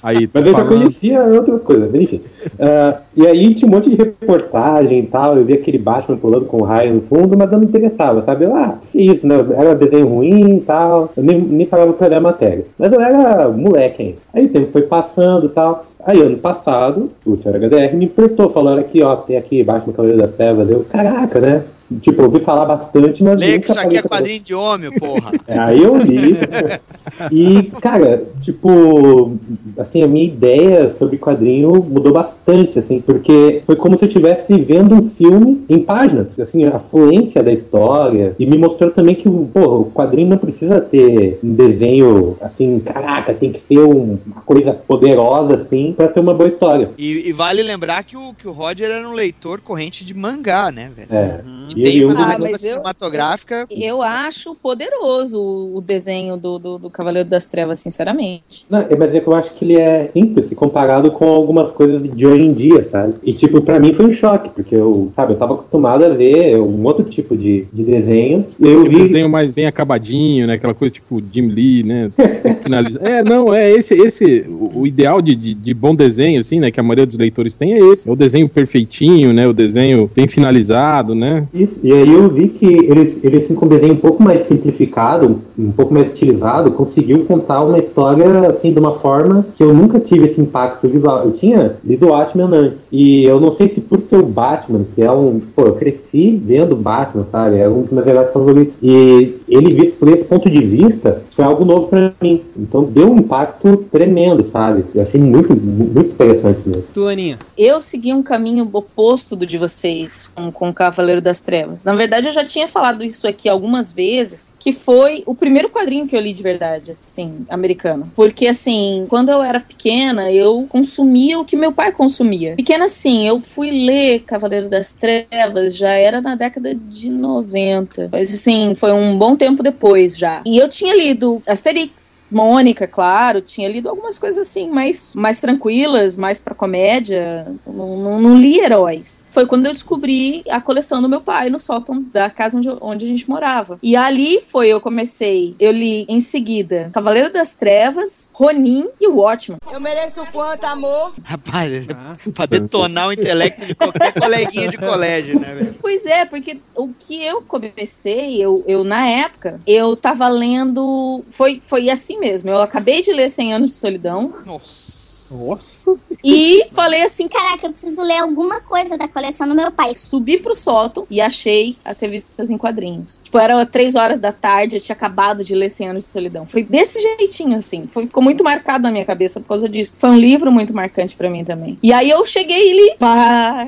Aí, 0.02 0.30
Mas 0.34 0.46
eu 0.46 0.54
já 0.54 0.66
conhecia 0.66 1.22
outras 1.24 1.62
coisas, 1.62 1.94
enfim. 1.94 2.22
Ah, 2.60 3.00
e 3.16 3.26
aí 3.26 3.54
tinha 3.54 3.68
um 3.68 3.72
monte 3.72 3.90
de 3.90 3.96
reportagem 3.96 5.00
e 5.00 5.04
tal, 5.04 5.38
eu 5.38 5.46
vi 5.46 5.54
aquele 5.54 5.78
Batman 5.78 6.18
pulando 6.18 6.46
com 6.46 6.58
o 6.58 6.64
raio 6.64 6.96
no 6.96 7.02
fundo, 7.02 7.38
mas 7.38 7.48
eu 7.48 7.54
não 7.54 7.60
me 7.60 7.66
interessava, 7.66 8.22
sabe? 8.24 8.46
Eu, 8.46 8.56
ah, 8.56 8.78
fiz, 8.92 9.22
né? 9.24 9.36
Era 9.58 9.76
desenho 9.76 10.08
ruim 10.08 10.58
e 10.58 10.62
tal, 10.62 11.12
eu 11.16 11.24
nem, 11.24 11.40
nem 11.40 11.66
parava 11.66 11.94
pra 11.94 12.08
ler 12.08 12.16
a 12.16 12.22
matéria. 12.22 12.66
Mas 12.78 12.92
eu 12.92 13.02
era 13.02 13.50
moleque 13.50 14.02
ainda. 14.02 14.18
Aí 14.34 14.46
o 14.46 14.50
tempo 14.50 14.72
foi 14.72 14.84
passando 14.84 15.48
e 15.48 15.50
tal. 15.50 15.86
Aí 16.06 16.22
ano 16.22 16.38
passado, 16.38 17.10
o 17.26 17.36
senhor 17.38 17.58
HDR 17.58 17.96
me 17.96 18.06
emprestou, 18.06 18.50
falando 18.50 18.80
aqui, 18.80 19.02
ó, 19.02 19.16
tem 19.16 19.38
aqui 19.38 19.64
Batman 19.64 19.94
Cavaleiro 19.94 20.22
das 20.22 20.36
Trevas. 20.36 20.70
Eu, 20.70 20.84
caraca, 20.84 21.40
né? 21.40 21.64
Tipo, 22.02 22.24
ouvi 22.24 22.40
falar 22.40 22.66
bastante, 22.66 23.24
mas. 23.24 23.40
Lê 23.40 23.60
que 23.60 23.70
isso 23.70 23.80
aqui 23.80 23.98
é 23.98 24.02
quadrinho 24.02 24.42
de 24.42 24.56
homem, 24.56 24.92
porra. 24.92 25.32
é, 25.48 25.60
aí 25.60 25.84
eu 25.84 25.96
li. 25.96 26.36
e, 27.32 27.64
cara, 27.82 28.24
tipo, 28.42 29.38
assim, 29.78 30.04
a 30.04 30.08
minha 30.08 30.26
ideia 30.26 30.94
sobre 30.98 31.18
quadrinho 31.18 31.72
mudou 31.84 32.14
bastante, 32.14 32.80
assim, 32.80 33.00
porque 33.00 33.62
foi 33.66 33.76
como 33.76 33.98
se 33.98 34.06
eu 34.06 34.08
estivesse 34.08 34.58
vendo 34.62 34.96
um 34.96 35.02
filme 35.04 35.64
em 35.70 35.80
páginas, 35.80 36.38
assim, 36.40 36.66
a 36.66 36.80
fluência 36.80 37.42
da 37.44 37.52
história. 37.52 38.36
E 38.40 38.46
me 38.46 38.58
mostrou 38.58 38.92
também 38.92 39.16
que, 39.16 39.30
pô, 39.30 39.80
o 39.82 39.92
quadrinho 39.92 40.30
não 40.30 40.38
precisa 40.38 40.82
ter 40.82 41.40
um 41.44 41.54
desenho, 41.54 42.38
assim, 42.42 42.80
caraca, 42.80 43.34
tem 43.34 43.52
que 43.52 43.60
ser 43.60 43.80
um- 43.80 44.18
uma 44.26 44.42
coisa 44.42 44.74
poderosa, 44.74 45.56
assim, 45.56 45.94
pra 45.96 46.08
ter 46.08 46.20
uma 46.20 46.34
boa 46.34 46.50
história. 46.50 46.92
E, 46.98 47.30
e 47.30 47.34
vale 47.34 47.62
lembrar 47.64 48.04
que 48.04 48.16
o, 48.18 48.34
que 48.34 48.48
o 48.48 48.52
Roger 48.52 48.90
era 48.92 49.08
um 49.08 49.14
leitor 49.14 49.62
corrente 49.62 50.04
de 50.06 50.14
mangá, 50.14 50.72
né, 50.72 50.90
velho? 50.96 51.08
É. 51.12 51.42
E 51.76 51.80
E 51.80 51.84
tem 51.84 51.98
eu- 51.98 52.08
uma 52.10 52.16
Ah, 52.16 52.22
narrativa 52.28 52.52
eu- 52.52 52.58
cinematográfica. 52.58 53.68
Eu 53.70 54.02
acho 54.02 54.56
poderoso 54.56 55.40
o- 55.42 55.78
o 55.78 55.82
desenho 55.82 56.38
do, 56.38 56.58
do, 56.60 56.78
do 56.78 56.90
Cavaleiro 56.96 57.28
das 57.30 57.46
Trevas, 57.46 57.80
sinceramente. 57.80 58.66
Não, 58.70 58.80
é, 58.80 58.96
mas 58.98 59.14
é 59.14 59.20
que 59.20 59.28
eu 59.28 59.36
acho 59.36 59.54
que 59.54 59.66
ele 59.66 59.76
é 59.78 60.10
simples 60.14 60.46
se 60.48 60.56
comparado 60.56 61.12
com 61.12 61.26
algumas 61.28 61.72
coisas 61.72 62.02
de 62.04 62.26
hoje 62.26 62.44
em 62.44 62.54
dia, 62.54 62.88
sabe? 62.90 63.16
E, 63.24 63.34
tipo, 63.34 63.62
pra 63.62 63.80
mim 63.80 63.94
foi 63.94 64.06
um 64.06 64.12
choque, 64.14 64.50
porque 64.50 64.76
eu, 64.76 65.12
sabe, 65.16 65.34
eu 65.34 65.38
tava 65.38 65.54
acostumado 65.56 66.04
a 66.06 66.10
ver 66.10 66.60
um 66.60 66.84
outro 66.86 67.04
tipo 67.06 67.36
de, 67.38 67.66
de 67.74 67.84
desenho. 67.84 68.46
E 68.60 68.68
eu 68.68 68.84
vi. 68.84 68.98
desenho 69.04 69.30
mais 69.30 69.52
bem 69.52 69.66
acabadinho, 69.66 70.48
né? 70.48 70.54
Aquela 70.54 70.74
coisa 70.74 70.94
tipo 70.94 71.22
Jim 71.32 71.48
Lee, 71.48 71.84
né? 71.84 72.12
Finaliza- 72.64 73.00
É, 73.04 73.24
não, 73.24 73.54
é 73.54 73.70
esse, 73.72 73.94
esse 73.94 74.46
o, 74.50 74.86
ideal 74.88 75.22
de, 75.22 75.36
de, 75.36 75.54
de 75.54 75.74
bom 75.74 75.94
desenho, 75.96 76.40
assim, 76.40 76.60
né? 76.60 76.72
Que 76.72 76.80
a 76.80 76.84
maioria 76.84 77.06
dos 77.06 77.18
leitores 77.18 77.56
tem 77.58 77.74
é 77.74 77.80
esse. 77.80 78.08
É 78.08 78.12
o 78.12 78.16
desenho 78.16 78.48
perfeitinho, 78.48 79.34
né? 79.34 79.48
O 79.48 79.54
desenho 79.54 80.10
bem 80.16 80.28
finalizado, 80.28 81.14
né? 81.16 81.48
Isso, 81.54 81.80
e 81.84 81.92
aí 81.92 82.12
eu 82.12 82.30
vi 82.30 82.48
que 82.50 82.66
eles, 82.66 83.18
eles 83.24 83.44
assim, 83.46 83.56
com 83.56 83.66
um 83.66 83.70
desenho 83.70 83.94
um 83.94 83.98
pouco 83.98 84.22
mais 84.24 84.44
simplificado, 84.44 85.42
um 85.58 85.72
pouco 85.72 85.94
mais 85.94 86.08
estilizado, 86.08 86.72
conseguiu 86.72 87.26
contar 87.26 87.64
uma 87.64 87.80
história 87.80 88.48
assim 88.48 88.74
de 88.74 88.80
uma 88.80 88.94
forma 88.94 89.46
que 89.56 89.64
eu 89.64 89.74
nunca 89.74 90.00
tive 90.00 90.28
esse 90.28 90.42
impacto 90.42 90.88
visual. 90.88 91.24
Eu 91.26 91.32
tinha 91.32 91.78
lido 91.84 92.08
Batman 92.08 92.50
antes, 92.52 92.88
e 92.92 93.24
eu 93.26 93.40
não 93.40 93.54
sei 93.54 93.70
se 93.70 93.82
por 93.82 94.02
ser 94.02 94.18
o 94.18 94.26
Batman, 94.26 94.86
que 94.96 95.02
é 95.02 95.12
um. 95.12 95.42
Pô, 95.56 95.64
eu 95.64 95.74
cresci 95.74 96.42
vendo 96.44 96.76
Batman, 96.76 97.26
sabe? 97.32 97.58
É 97.58 97.68
um 97.68 97.82
dos 97.82 97.92
meus 97.92 98.08
heróis 98.08 98.32
favoritos. 98.32 98.76
E 98.82 99.36
ele 99.48 99.74
visto 99.74 99.98
por 99.98 100.10
esse 100.10 100.24
ponto 100.24 100.50
de 100.50 100.64
vista 100.64 101.24
foi 101.32 101.46
algo 101.46 101.66
novo 101.66 101.88
pra 101.88 102.14
mim. 102.22 102.44
Então 102.58 102.84
deu 102.84 103.12
um 103.12 103.18
impacto 103.18 103.78
tremendo, 103.92 104.48
sabe? 104.50 104.86
Eu 104.94 105.02
achei 105.02 105.20
muito, 105.20 105.56
muito 105.56 106.12
interessante 106.12 106.62
mesmo. 106.66 106.84
Tu, 106.94 107.08
Aninha. 107.08 107.40
Eu 107.58 107.80
segui 107.80 108.14
um 108.14 108.24
caminho 108.24 108.70
oposto 108.74 109.36
do 109.36 109.46
de 109.46 109.58
vocês 109.58 110.30
com, 110.34 110.52
com 110.52 110.70
o 110.70 110.74
Cavaleiro 110.74 111.22
das 111.22 111.40
Trevas. 111.40 111.86
Na 111.86 111.96
verdade, 111.96 112.28
eu 112.28 112.32
já 112.32 112.44
tinha 112.44 112.68
falado 112.68 113.04
isso 113.04 113.28
aqui 113.28 113.48
algumas 113.48 113.94
vezes, 113.94 114.56
que 114.60 114.74
foi 114.74 115.24
o 115.26 115.36
primeiro 115.36 115.70
quadrinho 115.70 116.08
que 116.08 116.16
eu 116.16 116.20
li 116.20 116.34
de 116.34 116.44
verdade, 116.44 116.92
assim, 116.92 117.46
americano. 117.50 118.12
Porque, 118.16 118.48
assim, 118.48 119.06
quando 119.10 119.30
eu 119.30 119.42
era 119.42 119.60
pequena, 119.60 120.32
eu 120.32 120.66
consumia 120.70 121.40
o 121.40 121.46
que 121.46 121.56
meu 121.56 121.72
pai 121.72 121.92
consumia. 121.92 122.56
Pequena, 122.56 122.86
assim, 122.86 123.28
eu 123.28 123.40
fui 123.40 123.72
ler 123.72 124.20
Cavaleiro 124.22 124.70
das 124.70 124.92
Trevas, 124.92 125.76
já 125.76 125.92
era 125.92 126.22
na 126.22 126.36
década 126.36 126.74
de 126.74 127.10
90. 127.10 128.10
Mas, 128.12 128.34
assim, 128.34 128.74
foi 128.76 128.92
um 128.92 129.18
bom 129.18 129.35
tempo 129.36 129.64
depois 129.64 130.18
já. 130.18 130.42
E 130.46 130.58
eu 130.58 130.70
tinha 130.70 130.96
lido 130.96 131.42
Asterix, 131.48 132.24
Mônica, 132.32 132.88
claro, 132.88 133.42
tinha 133.42 133.70
lido 133.70 133.90
algumas 133.90 134.18
coisas 134.18 134.48
assim, 134.48 134.70
mais, 134.70 135.14
mais 135.16 135.40
tranquilas, 135.40 136.18
mais 136.18 136.40
pra 136.40 136.56
comédia. 136.56 137.46
Não, 137.66 137.98
não, 137.98 138.22
não 138.22 138.38
li 138.38 138.60
heróis. 138.60 139.24
Foi 139.32 139.46
quando 139.46 139.66
eu 139.66 139.74
descobri 139.74 140.44
a 140.50 140.60
coleção 140.60 141.02
do 141.02 141.10
meu 141.10 141.22
pai 141.22 141.50
no 141.50 141.60
sótão 141.60 142.02
da 142.14 142.30
casa 142.30 142.58
onde, 142.58 142.70
onde 142.82 143.06
a 143.06 143.08
gente 143.08 143.30
morava. 143.30 143.78
E 143.82 143.96
ali 143.96 144.42
foi, 144.50 144.68
eu 144.70 144.82
comecei, 144.82 145.56
eu 145.60 145.72
li 145.72 146.06
em 146.08 146.20
seguida 146.20 146.90
Cavaleiro 146.92 147.32
das 147.32 147.54
Trevas, 147.54 148.32
Ronin 148.34 148.88
e 149.00 149.08
Watchmen. 149.08 149.60
Eu 149.72 149.80
mereço 149.80 150.26
quanto, 150.32 150.64
amor? 150.66 151.14
Rapaz, 151.24 151.88
é 151.88 152.32
pra 152.32 152.46
detonar 152.46 153.10
o 153.10 153.14
intelecto 153.14 153.66
de 153.66 153.76
qualquer 153.76 154.14
coleguinha 154.20 154.68
de 154.68 154.78
colégio, 154.78 155.40
né, 155.40 155.54
velho? 155.54 155.76
Pois 155.82 156.06
é, 156.06 156.26
porque 156.26 156.60
o 156.76 156.90
que 156.90 157.24
eu 157.24 157.42
comecei, 157.42 158.42
eu, 158.42 158.64
eu 158.68 158.84
na 158.84 159.08
época, 159.08 159.60
eu 159.68 159.96
tava 159.96 160.28
lendo. 160.28 161.24
Foi, 161.30 161.62
foi 161.66 161.90
assim 161.90 162.15
mesmo. 162.20 162.50
Eu 162.50 162.62
acabei 162.62 163.02
de 163.02 163.12
ler 163.12 163.30
100 163.30 163.54
Anos 163.54 163.70
de 163.72 163.76
Solidão. 163.78 164.34
Nossa. 164.46 164.96
Nossa. 165.30 165.98
E 166.24 166.68
falei 166.72 167.02
assim: 167.02 167.28
Caraca, 167.28 167.66
eu 167.66 167.72
preciso 167.72 168.02
ler 168.02 168.20
alguma 168.20 168.62
coisa 168.62 168.98
da 168.98 169.08
coleção 169.08 169.48
do 169.48 169.56
meu 169.56 169.72
pai. 169.72 169.94
subi 169.96 170.38
pro 170.38 170.56
sótão 170.56 171.06
e 171.10 171.20
achei 171.20 171.78
as 171.84 172.00
revistas 172.00 172.50
em 172.50 172.58
quadrinhos. 172.58 173.22
Tipo, 173.24 173.38
era 173.40 173.66
três 173.66 173.96
horas 173.96 174.20
da 174.20 174.32
tarde, 174.32 174.76
eu 174.76 174.82
tinha 174.82 174.96
acabado 174.96 175.44
de 175.44 175.56
ler 175.56 175.70
100 175.70 175.90
Anos 175.90 176.06
de 176.06 176.12
Solidão. 176.12 176.46
Foi 176.46 176.64
desse 176.64 177.00
jeitinho, 177.02 177.58
assim. 177.58 177.88
Foi, 177.88 178.06
ficou 178.06 178.22
muito 178.22 178.44
marcado 178.44 178.84
na 178.84 178.92
minha 178.92 179.06
cabeça 179.06 179.40
por 179.40 179.48
causa 179.48 179.68
disso. 179.68 179.96
Foi 180.00 180.10
um 180.10 180.18
livro 180.18 180.52
muito 180.52 180.74
marcante 180.74 181.16
pra 181.16 181.30
mim 181.30 181.44
também. 181.44 181.78
E 181.82 181.92
aí 181.92 182.10
eu 182.10 182.24
cheguei 182.26 182.72
e 182.72 182.74
li. 182.74 182.96
Pá, 182.98 183.68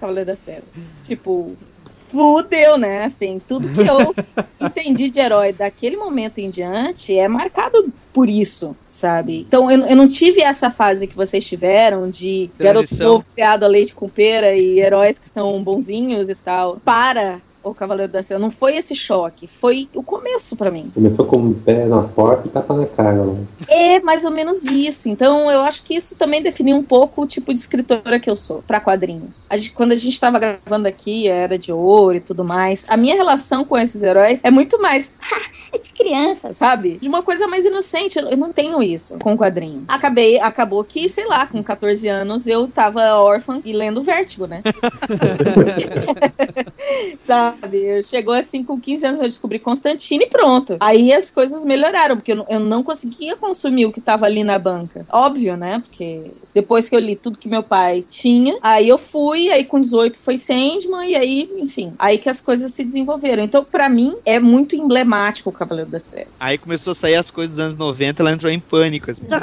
Cavaleiro 0.00 0.26
da 0.26 0.36
Serra. 0.36 0.62
Tipo. 1.02 1.54
Fudeu, 2.16 2.78
né? 2.78 3.04
Assim, 3.04 3.38
tudo 3.46 3.68
que 3.68 3.80
eu 3.80 4.14
entendi 4.66 5.10
de 5.10 5.20
herói 5.20 5.52
daquele 5.52 5.98
momento 5.98 6.38
em 6.38 6.48
diante 6.48 7.16
é 7.16 7.28
marcado 7.28 7.92
por 8.10 8.30
isso, 8.30 8.74
sabe? 8.86 9.44
Então 9.46 9.70
eu, 9.70 9.84
eu 9.84 9.94
não 9.94 10.08
tive 10.08 10.40
essa 10.40 10.70
fase 10.70 11.06
que 11.06 11.14
vocês 11.14 11.46
tiveram 11.46 12.08
de 12.08 12.48
garoto 12.58 12.86
Transição. 12.86 13.08
novo 13.08 13.26
criado 13.34 13.64
a 13.64 13.68
leite 13.68 13.94
com 13.94 14.08
pera 14.08 14.56
e 14.56 14.80
heróis 14.80 15.18
que 15.18 15.28
são 15.28 15.62
bonzinhos 15.62 16.30
e 16.30 16.34
tal. 16.34 16.78
Para 16.82 17.42
o 17.70 17.74
Cavaleiro 17.74 18.12
da 18.12 18.20
Estrela. 18.20 18.40
Não 18.42 18.50
foi 18.50 18.76
esse 18.76 18.94
choque, 18.94 19.46
foi 19.46 19.88
o 19.94 20.02
começo 20.02 20.56
pra 20.56 20.70
mim. 20.70 20.90
Começou 20.94 21.24
com 21.26 21.38
o 21.38 21.54
pé 21.54 21.86
na 21.86 22.02
porta 22.02 22.46
e 22.48 22.50
tapa 22.50 22.74
na 22.74 22.86
cara. 22.86 23.24
Né? 23.24 23.44
É 23.68 24.00
mais 24.00 24.24
ou 24.24 24.30
menos 24.30 24.64
isso. 24.64 25.08
Então 25.08 25.50
eu 25.50 25.62
acho 25.62 25.82
que 25.84 25.94
isso 25.94 26.14
também 26.16 26.42
definiu 26.42 26.76
um 26.76 26.82
pouco 26.82 27.22
o 27.22 27.26
tipo 27.26 27.52
de 27.52 27.60
escritora 27.60 28.18
que 28.20 28.28
eu 28.30 28.36
sou 28.36 28.62
pra 28.66 28.80
quadrinhos. 28.80 29.46
A 29.50 29.56
gente- 29.56 29.72
quando 29.72 29.92
a 29.92 29.96
gente 29.96 30.18
tava 30.20 30.38
gravando 30.38 30.86
aqui, 30.88 31.28
Era 31.28 31.58
de 31.58 31.72
Ouro 31.72 32.16
e 32.16 32.20
tudo 32.20 32.44
mais, 32.44 32.84
a 32.88 32.96
minha 32.96 33.14
relação 33.14 33.64
com 33.64 33.76
esses 33.76 34.02
heróis 34.02 34.40
é 34.44 34.50
muito 34.50 34.80
mais 34.80 35.12
É 35.72 35.78
de 35.78 35.90
criança. 35.92 36.52
sabe? 36.52 36.98
De 37.00 37.08
uma 37.08 37.22
coisa 37.22 37.46
mais 37.48 37.64
inocente. 37.64 38.18
Eu 38.18 38.26
eu 38.30 38.36
não 38.36 38.52
tenho 38.52 38.82
isso 38.82 39.18
com 39.18 39.36
quadrinho. 39.36 39.84
Acabei, 39.88 40.38
acabou 40.40 40.82
que, 40.84 41.08
sei 41.08 41.26
lá, 41.26 41.46
com 41.46 41.62
14 41.62 42.06
anos 42.08 42.46
eu 42.46 42.68
tava 42.68 43.14
órfã 43.14 43.60
e 43.64 43.72
lendo 43.72 44.02
Vértigo, 44.02 44.46
né? 44.46 44.62
sabe? 47.26 47.55
Eu 47.72 48.02
chegou 48.02 48.34
assim, 48.34 48.62
com 48.62 48.78
15 48.80 49.06
anos 49.06 49.20
eu 49.20 49.28
descobri 49.28 49.58
Constantine 49.58 50.24
e 50.24 50.28
pronto. 50.28 50.76
Aí 50.80 51.12
as 51.12 51.30
coisas 51.30 51.64
melhoraram, 51.64 52.16
porque 52.16 52.32
eu, 52.32 52.36
não- 52.36 52.46
eu 52.48 52.60
não 52.60 52.82
conseguia 52.82 53.36
consumir 53.36 53.86
o 53.86 53.92
que 53.92 54.00
tava 54.00 54.26
ali 54.26 54.44
na 54.44 54.58
banca. 54.58 55.06
Óbvio, 55.10 55.56
né? 55.56 55.82
Porque 55.86 56.30
depois 56.54 56.88
que 56.88 56.94
eu 56.96 57.00
li 57.00 57.16
tudo 57.16 57.38
que 57.38 57.48
meu 57.48 57.62
pai 57.62 58.04
tinha, 58.08 58.56
aí 58.62 58.88
eu 58.88 58.98
fui, 58.98 59.50
aí 59.50 59.64
com 59.64 59.80
18 59.80 60.18
foi 60.18 60.38
Sandman, 60.38 61.08
e 61.10 61.16
aí, 61.16 61.50
enfim, 61.58 61.92
aí 61.98 62.18
que 62.18 62.28
as 62.28 62.40
coisas 62.40 62.72
se 62.72 62.84
desenvolveram. 62.84 63.42
Então, 63.42 63.64
pra 63.64 63.88
mim, 63.88 64.16
é 64.24 64.38
muito 64.38 64.76
emblemático 64.76 65.50
o 65.50 65.52
Cavaleiro 65.52 65.90
das 65.90 66.04
Trevas. 66.04 66.32
Aí 66.40 66.56
começou 66.58 66.92
a 66.92 66.94
sair 66.94 67.16
as 67.16 67.30
coisas 67.30 67.56
dos 67.56 67.64
anos 67.64 67.76
90, 67.76 68.22
ela 68.22 68.32
entrou 68.32 68.50
em 68.50 68.60
pânico, 68.60 69.10
assim. 69.10 69.26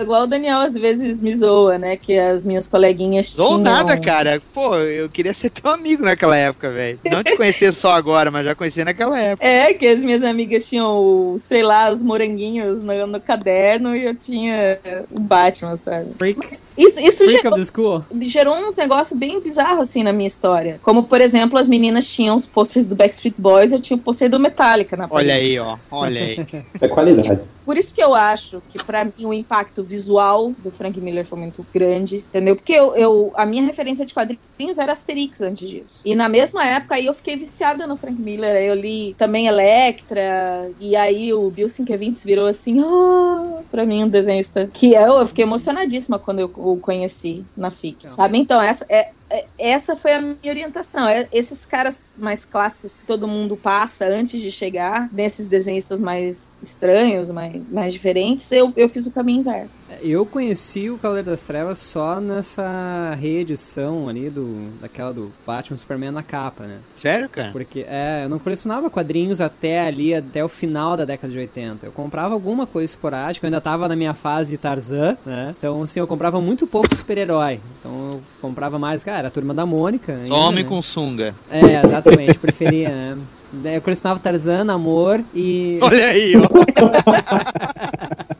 Igual 0.00 0.22
o 0.22 0.26
Daniel 0.28 0.60
às 0.60 0.74
vezes 0.74 1.20
me 1.20 1.34
zoa, 1.34 1.76
né? 1.76 1.96
Que 1.96 2.16
as 2.16 2.46
minhas 2.46 2.68
coleguinhas 2.68 3.36
Ou 3.36 3.46
tinham... 3.48 3.58
nada, 3.60 3.98
cara. 3.98 4.40
Pô, 4.54 4.76
eu 4.76 5.08
queria 5.08 5.27
ser 5.34 5.50
teu 5.50 5.70
amigo 5.70 6.02
naquela 6.02 6.36
época, 6.36 6.70
velho. 6.70 6.98
Não 7.04 7.22
te 7.22 7.36
conhecer 7.36 7.72
só 7.72 7.92
agora, 7.92 8.30
mas 8.30 8.44
já 8.44 8.54
conhecer 8.54 8.84
naquela 8.84 9.18
época. 9.20 9.46
É, 9.46 9.72
que 9.74 9.86
as 9.86 10.02
minhas 10.02 10.22
amigas 10.24 10.68
tinham, 10.68 11.36
sei 11.38 11.62
lá, 11.62 11.90
os 11.90 12.02
moranguinhos 12.02 12.82
no, 12.82 13.06
no 13.06 13.20
caderno 13.20 13.94
e 13.96 14.04
eu 14.04 14.14
tinha 14.14 14.78
o 15.10 15.20
Batman, 15.20 15.76
sabe? 15.76 16.10
Freak, 16.18 16.40
Isso, 16.76 17.00
isso 17.00 17.18
freak 17.18 17.42
gerou, 17.42 17.52
of 17.52 17.60
the 17.60 17.64
school. 17.64 18.04
gerou 18.22 18.56
uns 18.56 18.76
negócios 18.76 19.18
bem 19.18 19.40
bizarros, 19.40 19.80
assim, 19.88 20.02
na 20.02 20.12
minha 20.12 20.26
história. 20.28 20.78
Como, 20.82 21.02
por 21.04 21.20
exemplo, 21.20 21.58
as 21.58 21.68
meninas 21.68 22.06
tinham 22.06 22.36
os 22.36 22.46
posters 22.46 22.86
do 22.86 22.94
Backstreet 22.94 23.34
Boys, 23.38 23.72
eu 23.72 23.80
tinha 23.80 23.96
o 23.96 24.00
pôster 24.00 24.28
do 24.30 24.38
Metallica 24.38 24.96
na 24.96 25.04
Olha 25.04 25.10
parede. 25.10 25.30
aí, 25.32 25.58
ó. 25.58 25.76
Olha 25.90 26.20
aí. 26.20 26.46
É 26.80 26.88
qualidade. 26.88 27.40
Por 27.64 27.76
isso 27.76 27.94
que 27.94 28.02
eu 28.02 28.14
acho 28.14 28.62
que, 28.70 28.82
pra 28.82 29.04
mim, 29.04 29.12
o 29.26 29.34
impacto 29.34 29.82
visual 29.82 30.52
do 30.64 30.70
Frank 30.70 30.98
Miller 31.00 31.26
foi 31.26 31.38
muito 31.38 31.66
grande, 31.74 32.18
entendeu? 32.28 32.56
Porque 32.56 32.72
eu, 32.72 32.96
eu, 32.96 33.32
a 33.34 33.44
minha 33.44 33.62
referência 33.62 34.06
de 34.06 34.14
quadrinhos 34.14 34.78
era 34.78 34.92
Asterix 34.92 35.17
antes 35.40 35.68
disso. 35.68 36.00
E 36.04 36.14
na 36.14 36.28
mesma 36.28 36.64
época 36.64 36.94
aí 36.94 37.06
eu 37.06 37.14
fiquei 37.14 37.36
viciada 37.36 37.86
no 37.86 37.96
Frank 37.96 38.20
Miller. 38.20 38.56
Aí 38.56 38.66
eu 38.66 38.74
li 38.74 39.14
também 39.18 39.46
Electra, 39.46 40.70
e 40.80 40.94
aí 40.94 41.32
o 41.32 41.50
Bill 41.50 41.68
Sienkiewicz 41.68 42.24
virou 42.24 42.46
assim, 42.46 42.80
ah, 42.80 43.62
pra 43.70 43.84
mim 43.84 44.04
um 44.04 44.08
desenhista 44.08 44.68
que 44.72 44.92
eu, 44.92 45.14
eu 45.14 45.26
fiquei 45.26 45.44
emocionadíssima 45.44 46.18
quando 46.18 46.40
eu 46.40 46.52
o 46.56 46.78
conheci 46.78 47.44
na 47.56 47.70
FIC, 47.70 48.08
sabe? 48.08 48.38
Então, 48.38 48.60
essa 48.60 48.84
é, 48.88 48.98
é, 48.98 49.10
essa 49.58 49.96
foi 49.96 50.12
a 50.12 50.20
minha 50.20 50.36
orientação. 50.46 51.08
É, 51.08 51.28
esses 51.32 51.66
caras 51.66 52.14
mais 52.18 52.44
clássicos 52.44 52.94
que 52.94 53.04
todo 53.04 53.26
mundo 53.28 53.56
passa 53.56 54.06
antes 54.06 54.40
de 54.40 54.50
chegar, 54.50 55.08
nesses 55.12 55.48
desenhistas 55.48 56.00
mais 56.00 56.62
estranhos, 56.62 57.30
mais, 57.30 57.66
mais 57.70 57.92
diferentes, 57.92 58.50
eu, 58.52 58.72
eu 58.76 58.88
fiz 58.88 59.06
o 59.06 59.10
caminho 59.10 59.40
inverso. 59.40 59.86
Eu 60.00 60.24
conheci 60.24 60.90
o 60.90 60.98
Cavaleiro 60.98 61.30
das 61.30 61.46
Trevas 61.46 61.78
só 61.78 62.20
nessa 62.20 63.14
reedição 63.18 64.08
ali 64.08 64.30
do 64.30 64.68
daquela 64.80 65.12
do 65.12 65.32
Batman 65.46 65.76
Superman 65.76 66.10
na 66.10 66.22
capa, 66.22 66.64
né? 66.64 66.78
Sério, 66.94 67.28
cara? 67.28 67.52
Porque 67.52 67.84
é, 67.88 68.24
eu 68.24 68.28
não 68.28 68.38
colecionava 68.38 68.90
quadrinhos 68.90 69.40
até 69.40 69.80
ali, 69.80 70.14
até 70.14 70.44
o 70.44 70.48
final 70.48 70.96
da 70.96 71.04
década 71.04 71.32
de 71.32 71.38
80. 71.38 71.86
Eu 71.86 71.92
comprava 71.92 72.34
alguma 72.34 72.66
coisa 72.66 72.92
esporádica, 72.92 73.46
eu 73.46 73.48
ainda 73.48 73.60
tava 73.60 73.88
na 73.88 73.96
minha 73.96 74.14
fase 74.14 74.56
Tarzan, 74.56 75.16
né? 75.24 75.54
Então, 75.58 75.82
assim, 75.82 76.00
eu 76.00 76.06
comprava 76.06 76.40
muito 76.40 76.66
pouco 76.66 76.94
super-herói. 76.94 77.60
Então, 77.88 78.10
eu 78.12 78.20
comprava 78.42 78.78
mais, 78.78 79.02
cara, 79.02 79.28
a 79.28 79.30
turma 79.30 79.54
da 79.54 79.64
Mônica. 79.64 80.12
Só 80.24 80.34
ainda, 80.34 80.34
homem 80.34 80.62
né? 80.62 80.68
com 80.68 80.82
sunga. 80.82 81.34
É, 81.50 81.80
exatamente, 81.82 82.38
preferia, 82.38 82.90
né? 82.90 83.76
Eu 83.76 83.80
colecionava 83.80 84.20
Tarzan, 84.20 84.70
Amor 84.70 85.22
e. 85.34 85.78
Olha 85.80 86.06
aí, 86.06 86.34
ó. 86.36 86.42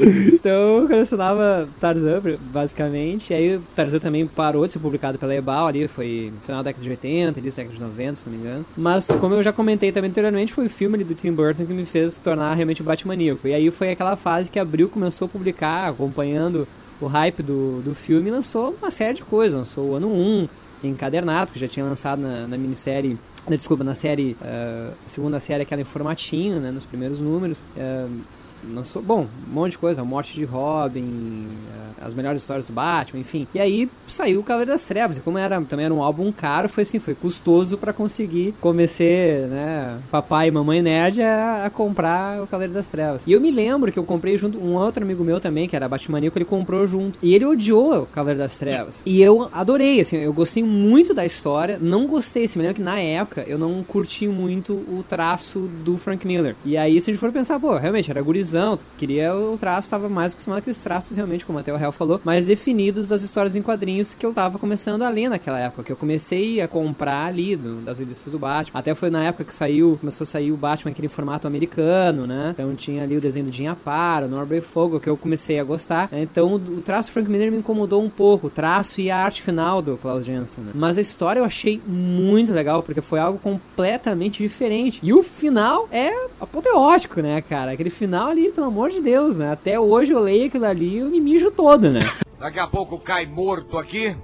Então 0.00 0.78
eu 0.80 0.88
colecionava 0.88 1.68
Tarzan, 1.80 2.20
basicamente. 2.52 3.30
E 3.30 3.34
aí 3.34 3.56
o 3.56 3.62
Tarzan 3.74 3.98
também 3.98 4.26
parou 4.26 4.66
de 4.66 4.72
ser 4.72 4.78
publicado 4.78 5.18
pela 5.18 5.34
Ebal 5.34 5.66
ali, 5.66 5.86
foi 5.86 6.32
no 6.34 6.40
final 6.40 6.62
da 6.62 6.70
década 6.70 6.82
de 6.82 6.90
80, 6.90 7.38
início 7.38 7.62
da 7.62 7.68
década 7.68 7.86
de 7.86 7.92
90, 7.92 8.14
se 8.16 8.28
não 8.28 8.36
me 8.36 8.42
engano. 8.42 8.66
Mas 8.76 9.06
como 9.06 9.34
eu 9.34 9.42
já 9.42 9.52
comentei 9.52 9.92
também 9.92 10.10
anteriormente, 10.10 10.52
foi 10.52 10.66
o 10.66 10.70
filme 10.70 10.96
ali 10.96 11.04
do 11.04 11.14
Tim 11.14 11.32
Burton 11.32 11.66
que 11.66 11.72
me 11.72 11.84
fez 11.84 12.16
tornar 12.18 12.54
realmente 12.54 12.80
o 12.80 12.84
Batmaníaco. 12.84 13.46
E 13.46 13.54
aí 13.54 13.70
foi 13.70 13.90
aquela 13.90 14.16
fase 14.16 14.50
que 14.50 14.58
Abril 14.58 14.88
começou 14.88 15.26
a 15.26 15.28
publicar, 15.28 15.90
acompanhando 15.90 16.66
o 17.00 17.06
hype 17.06 17.42
do, 17.42 17.80
do 17.82 17.94
filme, 17.94 18.30
lançou 18.30 18.76
uma 18.80 18.90
série 18.90 19.14
de 19.14 19.22
coisas. 19.22 19.58
Lançou 19.58 19.90
o 19.90 19.94
ano 19.94 20.08
1, 20.08 20.48
encadernado, 20.84 21.52
que 21.52 21.58
já 21.58 21.68
tinha 21.68 21.84
lançado 21.84 22.20
na, 22.20 22.46
na 22.46 22.58
minissérie 22.58 23.18
desculpa, 23.48 23.82
na 23.82 23.94
série, 23.94 24.36
uh, 24.40 24.92
segunda 25.06 25.40
série, 25.40 25.62
aquela 25.62 25.80
em 25.80 25.84
formatinho, 25.84 26.60
né, 26.60 26.70
nos 26.70 26.84
primeiros 26.84 27.20
números. 27.20 27.62
Uh, 27.76 28.20
lançou, 28.68 29.02
bom, 29.02 29.26
um 29.48 29.52
monte 29.52 29.72
de 29.72 29.78
coisa, 29.78 30.02
a 30.02 30.04
morte 30.04 30.34
de 30.34 30.44
Robin, 30.44 31.00
uh, 31.02 32.04
as 32.04 32.14
melhores 32.14 32.42
histórias 32.42 32.64
do 32.64 32.72
Batman, 32.72 33.20
enfim. 33.20 33.46
E 33.54 33.60
aí 33.60 33.90
saiu 34.06 34.40
o 34.40 34.42
Cavaleiro 34.42 34.72
das 34.72 34.84
Trevas, 34.84 35.18
e 35.18 35.20
como 35.20 35.38
era, 35.38 35.60
também 35.62 35.84
era 35.86 35.94
um 35.94 36.02
álbum 36.02 36.32
caro, 36.32 36.68
foi 36.68 36.82
assim, 36.82 36.98
foi 36.98 37.14
custoso 37.14 37.76
para 37.76 37.92
conseguir 37.92 38.54
convencer, 38.60 39.46
né, 39.48 39.98
papai 40.10 40.48
e 40.48 40.50
mamãe 40.50 40.82
nerd 40.82 41.22
a, 41.22 41.66
a, 41.66 41.70
comprar 41.70 42.42
o 42.42 42.46
Cavaleiro 42.46 42.72
das 42.72 42.88
Trevas. 42.88 43.22
E 43.26 43.32
eu 43.32 43.40
me 43.40 43.50
lembro 43.50 43.92
que 43.92 43.98
eu 43.98 44.04
comprei 44.04 44.36
junto, 44.38 44.62
um 44.62 44.74
outro 44.74 45.04
amigo 45.04 45.22
meu 45.22 45.40
também, 45.40 45.68
que 45.68 45.76
era 45.76 45.88
Batmaníaco, 45.88 46.38
ele 46.38 46.44
comprou 46.44 46.86
junto. 46.86 47.18
E 47.22 47.34
ele 47.34 47.44
odiou 47.44 48.02
o 48.02 48.06
Cavaleiro 48.06 48.40
das 48.40 48.56
Trevas. 48.58 49.02
E 49.04 49.20
eu 49.20 49.48
adorei, 49.52 50.00
assim, 50.00 50.16
eu 50.16 50.32
gostei 50.32 50.62
muito 50.62 51.12
da 51.12 51.24
história, 51.24 51.78
não 51.80 52.06
gostei, 52.06 52.44
assim, 52.44 52.58
me 52.58 52.64
lembro 52.64 52.76
que 52.76 52.82
na 52.82 52.98
época 52.98 53.44
eu 53.46 53.58
não 53.58 53.82
curti 53.82 54.26
muito 54.26 54.72
o 54.72 55.04
traço 55.06 55.60
do 55.84 55.96
Frank 55.98 56.26
Miller. 56.26 56.56
E 56.64 56.76
aí, 56.76 57.00
se 57.00 57.10
a 57.10 57.12
gente 57.12 57.20
for 57.20 57.32
pensar, 57.32 57.58
pô, 57.58 57.76
realmente 57.76 58.10
era 58.10 58.22
gurizão, 58.22 58.49
queria 58.98 59.34
o 59.34 59.56
traço, 59.58 59.86
estava 59.86 60.08
mais 60.08 60.32
acostumado 60.32 60.58
com 60.58 60.62
aqueles 60.62 60.78
traços 60.78 61.16
realmente, 61.16 61.44
como 61.44 61.58
até 61.58 61.72
o 61.72 61.78
Hell 61.78 61.92
falou, 61.92 62.20
mais 62.24 62.46
definidos 62.46 63.08
das 63.08 63.22
histórias 63.22 63.56
em 63.56 63.62
quadrinhos 63.62 64.14
que 64.14 64.24
eu 64.24 64.32
tava 64.32 64.58
começando 64.58 65.02
a 65.02 65.08
ler 65.08 65.28
naquela 65.28 65.58
época, 65.58 65.82
que 65.82 65.92
eu 65.92 65.96
comecei 65.96 66.60
a 66.60 66.68
comprar 66.68 67.26
ali 67.26 67.56
do, 67.56 67.76
das 67.82 67.98
revistas 67.98 68.32
do 68.32 68.38
Batman. 68.38 68.78
Até 68.78 68.94
foi 68.94 69.10
na 69.10 69.24
época 69.24 69.44
que 69.44 69.54
saiu, 69.54 69.96
começou 70.00 70.24
a 70.24 70.26
sair 70.26 70.52
o 70.52 70.56
Batman 70.56 70.90
aquele 70.90 71.08
formato 71.08 71.46
americano, 71.46 72.26
né? 72.26 72.50
Então 72.54 72.74
tinha 72.74 73.02
ali 73.02 73.16
o 73.16 73.20
desenho 73.20 73.46
do 73.46 73.52
Jim 73.52 73.66
Aparo, 73.66 74.28
Norbert 74.28 74.62
Fogo, 74.62 75.00
que 75.00 75.08
eu 75.08 75.16
comecei 75.16 75.58
a 75.58 75.64
gostar. 75.64 76.08
Então 76.12 76.54
o 76.54 76.80
traço 76.80 77.10
do 77.10 77.12
Frank 77.12 77.30
Miller 77.30 77.50
me 77.50 77.58
incomodou 77.58 78.02
um 78.02 78.10
pouco, 78.10 78.46
o 78.48 78.50
traço 78.50 79.00
e 79.00 79.10
a 79.10 79.16
arte 79.16 79.42
final 79.42 79.82
do 79.82 79.96
Klaus 79.96 80.24
Jensen. 80.24 80.64
Né? 80.64 80.72
Mas 80.74 80.98
a 80.98 81.00
história 81.00 81.40
eu 81.40 81.44
achei 81.44 81.80
muito 81.86 82.52
legal, 82.52 82.82
porque 82.82 83.00
foi 83.00 83.18
algo 83.18 83.38
completamente 83.38 84.42
diferente. 84.42 85.00
E 85.02 85.12
o 85.12 85.22
final 85.22 85.88
é 85.90 86.10
apoteótico, 86.40 87.20
né, 87.20 87.40
cara? 87.42 87.72
Aquele 87.72 87.90
final 87.90 88.28
ali, 88.28 88.39
pelo 88.48 88.68
amor 88.68 88.90
de 88.90 89.00
Deus, 89.00 89.36
né? 89.36 89.52
Até 89.52 89.78
hoje 89.78 90.12
eu 90.12 90.20
leio 90.20 90.46
aquilo 90.46 90.64
ali 90.64 90.96
e 90.96 90.98
eu 90.98 91.08
me 91.08 91.20
mijo 91.20 91.50
todo, 91.50 91.90
né? 91.90 92.00
Daqui 92.40 92.58
a 92.58 92.66
pouco 92.66 92.98
cai 92.98 93.26
morto 93.26 93.76
aqui. 93.76 94.16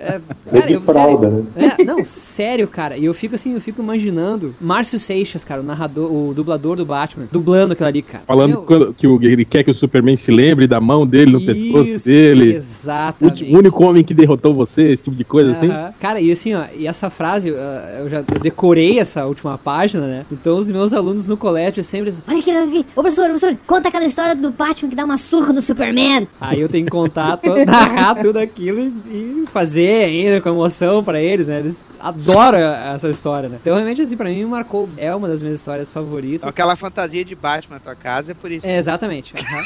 É, 0.00 0.20
É 0.52 0.60
de 0.66 0.78
fralda, 0.78 1.28
sério, 1.28 1.74
é, 1.78 1.84
não, 1.84 2.04
sério, 2.04 2.68
cara. 2.68 2.96
E 2.96 3.04
eu 3.04 3.12
fico 3.12 3.34
assim, 3.34 3.54
eu 3.54 3.60
fico 3.60 3.82
imaginando 3.82 4.54
Márcio 4.60 4.98
Seixas, 4.98 5.44
cara, 5.44 5.60
o 5.60 5.64
narrador, 5.64 6.10
o 6.12 6.32
dublador 6.32 6.76
do 6.76 6.86
Batman, 6.86 7.26
dublando 7.32 7.72
aquilo 7.72 7.88
ali, 7.88 8.02
cara. 8.02 8.24
Falando 8.26 8.50
Meu, 8.50 8.62
quando- 8.62 8.94
que 8.94 9.06
o- 9.06 9.18
ele 9.22 9.44
quer 9.44 9.64
que 9.64 9.70
o 9.70 9.74
Superman 9.74 10.16
se 10.16 10.30
lembre 10.30 10.66
da 10.66 10.80
mão 10.80 11.06
dele 11.06 11.32
no 11.32 11.44
pescoço 11.44 11.90
Isso, 11.90 12.06
dele. 12.06 12.54
Exatamente. 12.54 13.44
O 13.44 13.58
único 13.58 13.82
homem 13.84 14.04
que 14.04 14.14
derrotou 14.14 14.54
você, 14.54 14.82
esse 14.88 15.02
tipo 15.02 15.16
de 15.16 15.24
coisa 15.24 15.52
assim. 15.52 15.68
Aham. 15.68 15.92
Cara, 16.00 16.20
e 16.20 16.30
assim, 16.30 16.54
ó, 16.54 16.64
e 16.74 16.86
essa 16.86 17.10
frase, 17.10 17.50
uh, 17.50 17.54
eu 18.00 18.08
já 18.08 18.20
decorei 18.22 18.98
essa 18.98 19.26
última 19.26 19.58
página, 19.58 20.06
né? 20.06 20.26
Então 20.30 20.56
os 20.56 20.70
meus 20.70 20.92
alunos 20.94 21.26
no 21.28 21.36
colégio 21.36 21.82
sempre 21.82 22.10
dizem, 22.10 22.24
Olha 22.28 22.38
aqui, 22.38 22.50
olha 22.50 22.64
aqui. 22.64 22.86
Ô, 22.94 23.00
professor, 23.02 23.24
professor, 23.24 23.56
conta 23.66 23.88
aquela 23.88 24.04
história 24.06 24.34
do 24.36 24.50
Batman 24.50 24.88
que 24.90 24.96
dá 24.96 25.04
uma 25.04 25.18
surra 25.18 25.52
no 25.52 25.60
Superman. 25.60 26.28
Aí 26.40 26.60
eu 26.60 26.68
tenho 26.68 26.84
que 26.86 26.90
contar, 27.08 27.38
narrar 27.66 28.14
tudo 28.16 28.38
aquilo 28.38 28.80
e, 28.80 28.92
e 29.10 29.44
fazer 29.52 30.04
ainda 30.04 30.40
com 30.40 30.48
emoção 30.50 31.02
pra 31.02 31.20
eles, 31.20 31.48
né? 31.48 31.60
Eles 31.60 31.76
adoram 32.00 32.58
essa 32.58 33.08
história, 33.08 33.48
né? 33.48 33.58
Então 33.60 33.74
realmente, 33.74 34.02
assim, 34.02 34.16
pra 34.16 34.28
mim 34.28 34.44
marcou, 34.44 34.88
é 34.96 35.14
uma 35.14 35.28
das 35.28 35.42
minhas 35.42 35.58
histórias 35.60 35.90
favoritas. 35.90 36.48
Aquela 36.48 36.76
fantasia 36.76 37.24
de 37.24 37.34
Batman 37.34 37.76
na 37.76 37.80
tua 37.80 37.94
casa 37.94 38.32
é 38.32 38.34
por 38.34 38.50
isso. 38.50 38.66
É, 38.66 38.76
exatamente. 38.78 39.34
aham. 39.36 39.62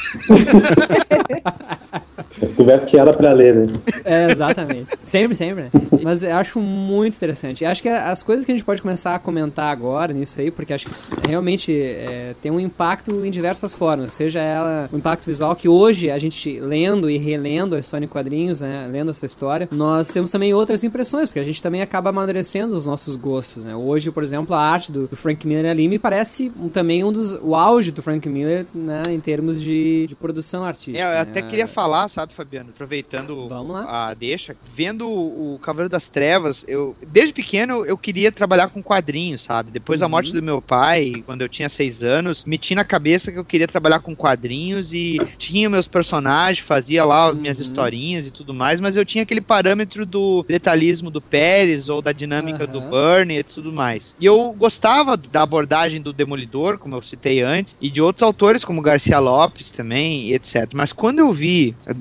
Tu 2.56 2.64
veste 2.64 2.96
ela 2.96 3.12
pra 3.12 3.32
ler, 3.32 3.54
né? 3.54 3.80
É, 4.04 4.30
exatamente. 4.30 4.86
Sempre, 5.04 5.36
sempre, 5.36 5.64
né? 5.64 5.70
Mas 6.02 6.22
eu 6.22 6.36
acho 6.36 6.60
muito 6.60 7.14
interessante. 7.14 7.64
Acho 7.64 7.82
que 7.82 7.88
as 7.88 8.22
coisas 8.22 8.44
que 8.44 8.52
a 8.52 8.54
gente 8.54 8.64
pode 8.64 8.80
começar 8.80 9.14
a 9.14 9.18
comentar 9.18 9.70
agora 9.70 10.12
nisso 10.12 10.40
aí, 10.40 10.50
porque 10.50 10.72
acho 10.72 10.86
que 10.86 10.92
realmente 11.28 11.72
é, 11.72 12.34
tem 12.42 12.50
um 12.50 12.58
impacto 12.58 13.24
em 13.24 13.30
diversas 13.30 13.74
formas. 13.74 14.12
Seja 14.14 14.40
ela 14.40 14.88
o 14.92 14.96
impacto 14.96 15.26
visual, 15.26 15.54
que 15.54 15.68
hoje 15.68 16.10
a 16.10 16.18
gente 16.18 16.58
lendo 16.60 17.10
e 17.10 17.18
relendo 17.18 17.76
a 17.76 17.78
história 17.78 18.04
em 18.04 18.08
quadrinhos, 18.08 18.60
né? 18.60 18.88
Lendo 18.90 19.10
essa 19.10 19.26
história, 19.26 19.68
nós 19.70 20.08
temos 20.08 20.30
também 20.30 20.54
outras 20.54 20.82
impressões, 20.82 21.28
porque 21.28 21.40
a 21.40 21.44
gente 21.44 21.62
também 21.62 21.82
acaba 21.82 22.12
amadurecendo 22.22 22.74
os 22.76 22.86
nossos 22.86 23.16
gostos, 23.16 23.64
né? 23.64 23.74
Hoje, 23.74 24.10
por 24.10 24.22
exemplo, 24.22 24.54
a 24.54 24.60
arte 24.60 24.90
do, 24.90 25.06
do 25.06 25.16
Frank 25.16 25.46
Miller 25.46 25.70
ali 25.70 25.88
me 25.88 25.98
parece 25.98 26.50
também 26.72 27.04
um 27.04 27.12
dos. 27.12 27.32
o 27.42 27.54
auge 27.54 27.90
do 27.90 28.02
Frank 28.02 28.28
Miller, 28.28 28.66
né? 28.74 29.02
Em 29.08 29.20
termos 29.20 29.60
de, 29.60 30.06
de 30.06 30.14
produção 30.14 30.64
artística. 30.64 30.98
É, 30.98 31.02
eu 31.02 31.14
né? 31.14 31.20
até 31.20 31.42
queria 31.42 31.66
falar, 31.66 32.08
sabe, 32.08 32.32
Fabiano, 32.32 32.70
aproveitando 32.70 33.48
a 33.86 34.14
deixa, 34.14 34.56
vendo 34.64 35.08
o, 35.08 35.58
Cavaleiro 35.62 35.88
das 35.88 36.08
Trevas, 36.08 36.64
eu 36.66 36.96
desde 37.06 37.32
pequeno 37.32 37.84
eu 37.84 37.96
queria 37.96 38.32
trabalhar 38.32 38.68
com 38.68 38.82
quadrinhos, 38.82 39.42
sabe? 39.42 39.70
Depois 39.70 40.00
da 40.00 40.08
morte 40.08 40.32
do 40.32 40.42
meu 40.42 40.60
pai, 40.60 41.22
quando 41.26 41.42
eu 41.42 41.48
tinha 41.48 41.68
seis 41.68 42.02
anos, 42.02 42.44
me 42.44 42.58
tinha 42.58 42.76
na 42.76 42.84
cabeça 42.84 43.30
que 43.30 43.38
eu 43.38 43.44
queria 43.44 43.66
trabalhar 43.66 44.00
com 44.00 44.14
quadrinhos 44.14 44.92
e 44.92 45.20
tinha 45.38 45.68
meus 45.68 45.88
personagens, 45.88 46.66
fazia 46.66 47.04
lá 47.04 47.30
as 47.30 47.36
minhas 47.36 47.58
historinhas 47.58 48.26
e 48.26 48.30
tudo 48.30 48.54
mais, 48.54 48.80
mas 48.80 48.96
eu 48.96 49.04
tinha 49.04 49.22
aquele 49.22 49.40
parâmetro 49.40 50.04
do 50.04 50.44
detalhismo 50.48 51.10
do 51.10 51.20
Pérez 51.20 51.88
ou 51.88 52.02
da 52.02 52.11
dinâmica 52.12 52.66
do 52.66 52.80
Bernie 52.80 53.38
e 53.38 53.42
tudo 53.42 53.72
mais. 53.72 54.14
E 54.20 54.26
eu 54.26 54.52
gostava 54.58 55.16
da 55.16 55.42
abordagem 55.42 56.00
do 56.00 56.12
Demolidor, 56.12 56.78
como 56.78 56.94
eu 56.94 57.02
citei 57.02 57.42
antes, 57.42 57.76
e 57.80 57.90
de 57.90 58.00
outros 58.00 58.22
autores 58.22 58.64
como 58.64 58.80
Garcia 58.82 59.18
Lopes 59.18 59.70
também, 59.70 60.28
e 60.28 60.34
etc. 60.34 60.68
Mas 60.74 60.92
quando 60.92 61.18
eu 61.18 61.32
vi 61.32 61.74
eh, 61.86 61.94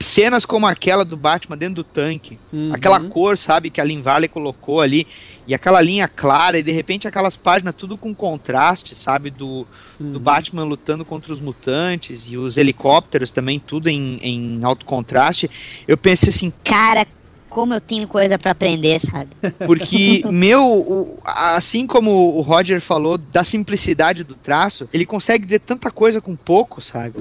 cenas 0.00 0.44
como 0.44 0.66
aquela 0.66 1.04
do 1.04 1.16
Batman 1.16 1.56
dentro 1.56 1.76
do 1.76 1.84
tanque, 1.84 2.38
Uhum. 2.52 2.72
aquela 2.72 3.00
cor, 3.00 3.36
sabe, 3.36 3.70
que 3.70 3.80
a 3.80 3.84
Lin 3.84 4.02
Valley 4.02 4.28
colocou 4.28 4.80
ali, 4.80 5.06
e 5.46 5.54
aquela 5.54 5.80
linha 5.80 6.08
clara, 6.08 6.58
e 6.58 6.62
de 6.62 6.72
repente 6.72 7.06
aquelas 7.06 7.36
páginas 7.36 7.74
tudo 7.76 7.96
com 7.96 8.14
contraste, 8.14 8.94
sabe, 8.94 9.30
do, 9.30 9.66
do 10.00 10.18
Batman 10.18 10.64
lutando 10.64 11.04
contra 11.04 11.32
os 11.32 11.38
mutantes 11.40 12.26
e 12.28 12.36
os 12.36 12.56
helicópteros 12.56 13.30
também, 13.30 13.60
tudo 13.60 13.88
em, 13.88 14.18
em 14.22 14.64
alto 14.64 14.84
contraste, 14.84 15.48
eu 15.86 15.96
pensei 15.96 16.30
assim, 16.30 16.52
Cara, 16.64 17.06
como 17.56 17.72
eu 17.72 17.80
tenho 17.80 18.06
coisa 18.06 18.38
pra 18.38 18.50
aprender, 18.50 19.00
sabe? 19.00 19.30
Porque, 19.64 20.22
meu, 20.30 20.62
o- 20.62 21.18
assim 21.24 21.86
como 21.86 22.36
o 22.36 22.42
Roger 22.42 22.82
falou 22.82 23.16
da 23.16 23.42
simplicidade 23.42 24.22
do 24.24 24.34
traço, 24.34 24.86
ele 24.92 25.06
consegue 25.06 25.46
dizer 25.46 25.60
tanta 25.60 25.90
coisa 25.90 26.20
com 26.20 26.36
pouco, 26.36 26.82
sabe? 26.82 27.14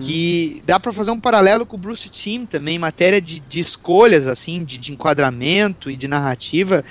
Que 0.00 0.62
dá 0.64 0.78
pra 0.78 0.92
fazer 0.92 1.10
um 1.10 1.18
paralelo 1.18 1.66
com 1.66 1.74
o 1.76 1.78
Bruce 1.78 2.08
Timm 2.08 2.46
também, 2.46 2.76
em 2.76 2.78
matéria 2.78 3.20
de, 3.20 3.40
de 3.40 3.58
escolhas, 3.58 4.28
assim, 4.28 4.62
de, 4.62 4.78
de 4.78 4.92
enquadramento 4.92 5.90
e 5.90 5.96
de 5.96 6.06
narrativa, 6.06 6.84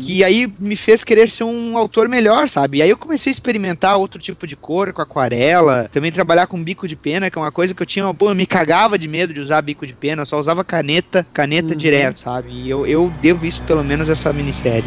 que 0.00 0.24
aí 0.24 0.52
me 0.58 0.74
fez 0.74 1.04
querer 1.04 1.30
ser 1.30 1.44
um 1.44 1.78
autor 1.78 2.08
melhor, 2.08 2.48
sabe? 2.50 2.78
E 2.78 2.82
aí 2.82 2.90
eu 2.90 2.96
comecei 2.98 3.30
a 3.30 3.34
experimentar 3.34 3.96
outro 3.96 4.20
tipo 4.20 4.44
de 4.44 4.56
cor 4.56 4.92
com 4.92 5.00
aquarela, 5.00 5.88
também 5.92 6.10
trabalhar 6.10 6.48
com 6.48 6.60
bico 6.60 6.88
de 6.88 6.96
pena, 6.96 7.30
que 7.30 7.38
é 7.38 7.40
uma 7.40 7.52
coisa 7.52 7.72
que 7.74 7.80
eu 7.80 7.86
tinha, 7.86 8.12
pô, 8.12 8.28
eu 8.30 8.34
me 8.34 8.44
cagava 8.44 8.98
de 8.98 9.06
medo 9.06 9.32
de 9.32 9.38
usar 9.38 9.62
bico 9.62 9.86
de 9.86 9.92
pena, 9.92 10.22
eu 10.22 10.26
só 10.26 10.36
usava 10.36 10.64
caneta, 10.64 11.24
caneta 11.32 11.76
direto, 11.76 12.18
sabe? 12.20 12.39
E 12.48 12.68
eu, 12.68 12.86
eu 12.86 13.12
devo 13.20 13.46
isso 13.46 13.62
pelo 13.62 13.84
menos 13.84 14.08
a 14.08 14.12
essa 14.12 14.32
minissérie. 14.32 14.84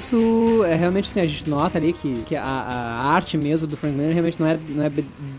Isso 0.00 0.64
é 0.64 0.74
realmente 0.74 1.10
assim, 1.10 1.20
a 1.20 1.26
gente 1.26 1.48
nota 1.48 1.76
ali 1.76 1.92
que, 1.92 2.22
que 2.26 2.34
a, 2.34 2.42
a 2.42 3.12
arte 3.12 3.36
mesmo 3.36 3.66
do 3.66 3.76
Frank 3.76 3.94
Miller 3.94 4.12
realmente 4.12 4.40
não 4.40 4.48
é, 4.48 4.58
não, 4.68 4.82
é, 4.82 4.92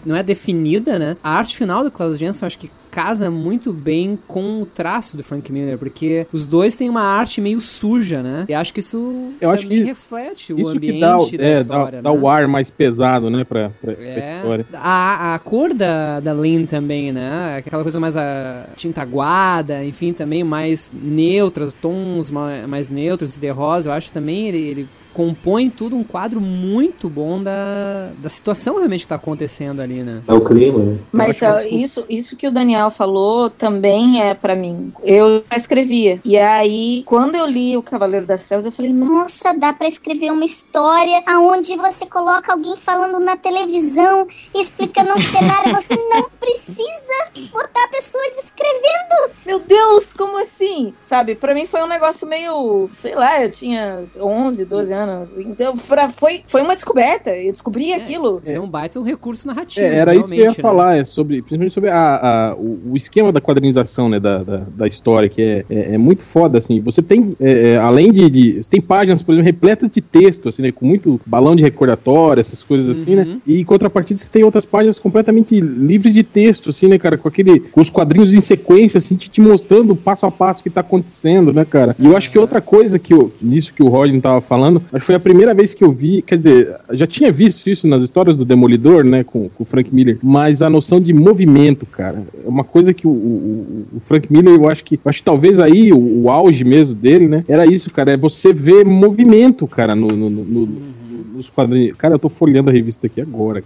não 0.05 0.15
é 0.15 0.23
definida, 0.23 0.99
né? 0.99 1.17
A 1.23 1.31
arte 1.31 1.57
final 1.57 1.83
do 1.83 1.91
Klaus 1.91 2.17
Jensen 2.17 2.45
acho 2.45 2.59
que 2.59 2.69
casa 2.91 3.31
muito 3.31 3.71
bem 3.71 4.19
com 4.27 4.61
o 4.61 4.65
traço 4.65 5.15
do 5.15 5.23
Frank 5.23 5.51
Miller, 5.51 5.77
porque 5.77 6.27
os 6.33 6.45
dois 6.45 6.75
têm 6.75 6.89
uma 6.89 7.01
arte 7.01 7.39
meio 7.41 7.59
suja, 7.61 8.21
né? 8.21 8.45
E 8.49 8.53
acho 8.53 8.73
que 8.73 8.81
isso 8.81 9.31
Eu 9.39 9.49
acho 9.49 9.65
que 9.65 9.81
reflete 9.83 10.53
o 10.53 10.59
Isso 10.59 10.69
ambiente 10.77 10.93
que 10.95 10.99
dá, 10.99 11.17
o- 11.17 11.31
da 11.37 11.43
é, 11.43 11.59
história, 11.61 12.01
dá, 12.01 12.09
dá 12.09 12.13
né? 12.15 12.21
o 12.21 12.27
ar 12.27 12.47
mais 12.47 12.69
pesado, 12.69 13.29
né, 13.29 13.43
pra, 13.43 13.71
pra, 13.81 13.93
pra 13.93 14.03
É, 14.03 14.37
história. 14.37 14.65
a, 14.73 15.35
a 15.35 15.39
cor 15.39 15.73
da, 15.73 16.19
da 16.19 16.33
Lynn 16.33 16.65
também, 16.65 17.11
né? 17.11 17.57
Aquela 17.57 17.83
coisa 17.83 17.99
mais 17.99 18.15
a, 18.17 18.67
tinta 18.75 19.01
aguada, 19.01 19.83
enfim, 19.85 20.11
também 20.13 20.43
mais 20.43 20.91
neutras, 20.93 21.73
tons 21.73 22.29
ma- 22.29 22.67
mais 22.67 22.89
neutros 22.89 23.37
de 23.37 23.49
rosa. 23.49 23.89
Eu 23.89 23.93
acho 23.93 24.11
também 24.11 24.47
ele, 24.47 24.57
ele 24.57 24.89
compõe 25.13 25.69
tudo 25.69 25.95
um 25.95 26.03
quadro 26.03 26.39
muito 26.39 27.09
bom 27.09 27.41
da, 27.41 28.11
da 28.17 28.29
situação 28.29 28.77
realmente 28.77 29.01
que 29.01 29.07
tá 29.07 29.15
acontecendo 29.15 29.81
ali, 29.81 30.03
né? 30.03 30.21
É 30.27 30.33
o 30.33 30.41
clima, 30.41 30.79
né? 30.79 30.97
Mas 31.11 31.39
isso, 31.69 32.05
isso 32.09 32.35
que 32.35 32.47
o 32.47 32.51
Daniel 32.51 32.89
falou 32.89 33.49
também 33.49 34.21
é 34.21 34.33
pra 34.33 34.55
mim. 34.55 34.93
Eu 35.03 35.43
já 35.49 35.57
escrevia. 35.57 36.19
E 36.23 36.37
aí, 36.37 37.03
quando 37.05 37.35
eu 37.35 37.45
li 37.45 37.75
O 37.75 37.83
Cavaleiro 37.83 38.25
das 38.25 38.45
Trevas, 38.45 38.65
eu 38.65 38.71
falei, 38.71 38.93
nossa, 38.93 39.53
dá 39.53 39.73
pra 39.73 39.87
escrever 39.87 40.31
uma 40.31 40.45
história 40.45 41.21
aonde 41.25 41.75
você 41.75 42.05
coloca 42.05 42.51
alguém 42.51 42.75
falando 42.77 43.19
na 43.19 43.37
televisão, 43.37 44.27
explicando 44.55 45.13
um 45.13 45.17
cenário, 45.17 45.73
você 45.75 45.95
não 45.95 46.29
precisa 46.39 47.51
botar 47.51 47.83
a 47.83 47.87
pessoa 47.87 48.23
descrevendo. 48.31 49.35
meu 49.45 49.59
Deus, 49.59 50.13
como 50.13 50.37
assim? 50.37 50.93
Sabe, 51.03 51.35
pra 51.35 51.53
mim 51.53 51.65
foi 51.65 51.81
um 51.81 51.87
negócio 51.87 52.27
meio, 52.27 52.89
sei 52.91 53.15
lá, 53.15 53.41
eu 53.41 53.51
tinha 53.51 54.05
11, 54.19 54.65
12 54.65 54.93
anos. 54.93 55.00
Então, 55.37 55.77
pra, 55.77 56.09
foi, 56.09 56.41
foi 56.47 56.61
uma 56.61 56.75
descoberta. 56.75 57.29
Eu 57.35 57.51
descobri 57.51 57.93
aquilo. 57.93 58.41
Isso 58.43 58.53
é 58.53 58.59
um 58.59 58.67
baita 58.69 58.99
um 58.99 59.03
recurso 59.03 59.47
narrativo. 59.47 59.85
É, 59.85 59.95
era 59.95 60.13
isso 60.15 60.25
que 60.29 60.33
eu 60.39 60.43
ia 60.43 60.49
né? 60.49 60.53
falar, 60.55 60.97
é 60.97 61.05
sobre, 61.05 61.41
principalmente 61.41 61.73
sobre 61.73 61.89
a, 61.89 62.51
a- 62.51 62.55
o, 62.55 62.91
o 62.91 62.97
esquema 62.97 63.31
da 63.31 63.41
quadrinização, 63.41 64.09
né, 64.09 64.19
da, 64.19 64.43
da, 64.43 64.57
da 64.75 64.87
história, 64.87 65.29
que 65.29 65.41
é, 65.41 65.65
é, 65.69 65.95
é 65.95 65.97
muito 65.97 66.23
foda, 66.23 66.57
assim. 66.57 66.79
Você 66.81 67.01
tem, 67.01 67.35
é, 67.39 67.71
é, 67.73 67.77
além 67.77 68.11
de, 68.11 68.29
de- 68.29 68.63
Você 68.63 68.69
tem 68.71 68.81
páginas, 68.81 69.21
por 69.21 69.33
exemplo, 69.33 69.45
repletas 69.45 69.89
de 69.91 70.01
texto, 70.01 70.49
assim, 70.49 70.61
né, 70.61 70.71
com 70.71 70.85
muito 70.85 71.19
balão 71.25 71.55
de 71.55 71.63
recordatório, 71.63 72.41
essas 72.41 72.63
coisas 72.63 72.97
assim, 72.97 73.15
né? 73.15 73.37
E 73.45 73.59
em 73.59 73.65
contrapartida 73.65 74.19
você 74.19 74.29
tem 74.29 74.43
outras 74.43 74.65
páginas 74.65 74.99
completamente 74.99 75.59
livres 75.59 76.13
de 76.13 76.23
texto, 76.23 76.69
assim, 76.69 76.87
né, 76.87 76.97
cara? 76.97 77.17
Com 77.17 77.27
aquele. 77.27 77.59
Com 77.59 77.81
os 77.81 77.89
quadrinhos 77.89 78.33
em 78.33 78.41
sequência, 78.41 78.97
assim, 78.97 79.15
te, 79.15 79.29
te 79.29 79.41
mostrando 79.41 79.95
passo 79.95 80.25
a 80.25 80.31
passo 80.31 80.61
o 80.61 80.63
que 80.63 80.69
tá 80.69 80.81
acontecendo, 80.81 81.53
né, 81.53 81.65
cara? 81.65 81.95
E 81.97 82.05
eu 82.05 82.15
acho 82.17 82.29
que 82.31 82.37
outra 82.39 82.61
coisa 82.61 82.99
que 82.99 83.13
eu, 83.13 83.31
nisso 83.41 83.73
que 83.73 83.81
o 83.83 83.87
Rodney 83.87 84.19
tava 84.21 84.41
falando, 84.41 84.81
acho 84.91 84.99
que 85.01 85.05
foi 85.05 85.15
a 85.15 85.19
primeira 85.19 85.53
vez 85.53 85.73
que 85.73 85.83
eu 85.83 85.91
vi, 85.91 86.21
quer 86.21 86.37
dizer, 86.37 86.75
já 86.91 87.07
tinha 87.07 87.31
visto 87.31 87.69
isso 87.69 87.87
nas 87.87 88.03
histórias 88.03 88.35
do 88.35 88.43
Demolidor, 88.45 89.03
né, 89.03 89.23
com, 89.23 89.47
com 89.49 89.63
o 89.63 89.65
Frank 89.65 89.93
Miller, 89.93 90.17
mas 90.21 90.61
a 90.61 90.69
noção 90.69 90.99
de 90.99 91.13
movimento, 91.13 91.85
cara, 91.85 92.23
é 92.43 92.47
uma 92.47 92.63
coisa 92.63 92.93
que 92.93 93.07
o, 93.07 93.11
o- 93.11 93.85
o 93.97 93.99
Frank 94.07 94.31
Miller, 94.31 94.53
eu 94.55 94.67
acho 94.69 94.83
que, 94.83 94.95
eu 94.95 95.01
acho 95.05 95.19
que 95.19 95.25
talvez 95.25 95.59
aí 95.59 95.91
o, 95.93 96.23
o 96.23 96.29
auge 96.29 96.63
mesmo 96.63 96.93
dele, 96.93 97.27
né, 97.27 97.45
era 97.47 97.65
isso, 97.65 97.89
cara, 97.91 98.11
é 98.13 98.17
você 98.17 98.53
ver 98.53 98.85
movimento, 98.85 99.65
cara, 99.67 99.95
no, 99.95 100.07
no- 100.07 100.29
no- 100.29 100.43
no- 100.45 101.01
nos 101.35 101.49
quadrinhos. 101.49 101.95
Cara, 101.97 102.15
eu 102.15 102.19
tô 102.19 102.27
folhando 102.29 102.69
a 102.69 102.73
revista 102.73 103.07
aqui 103.07 103.21
agora. 103.21 103.63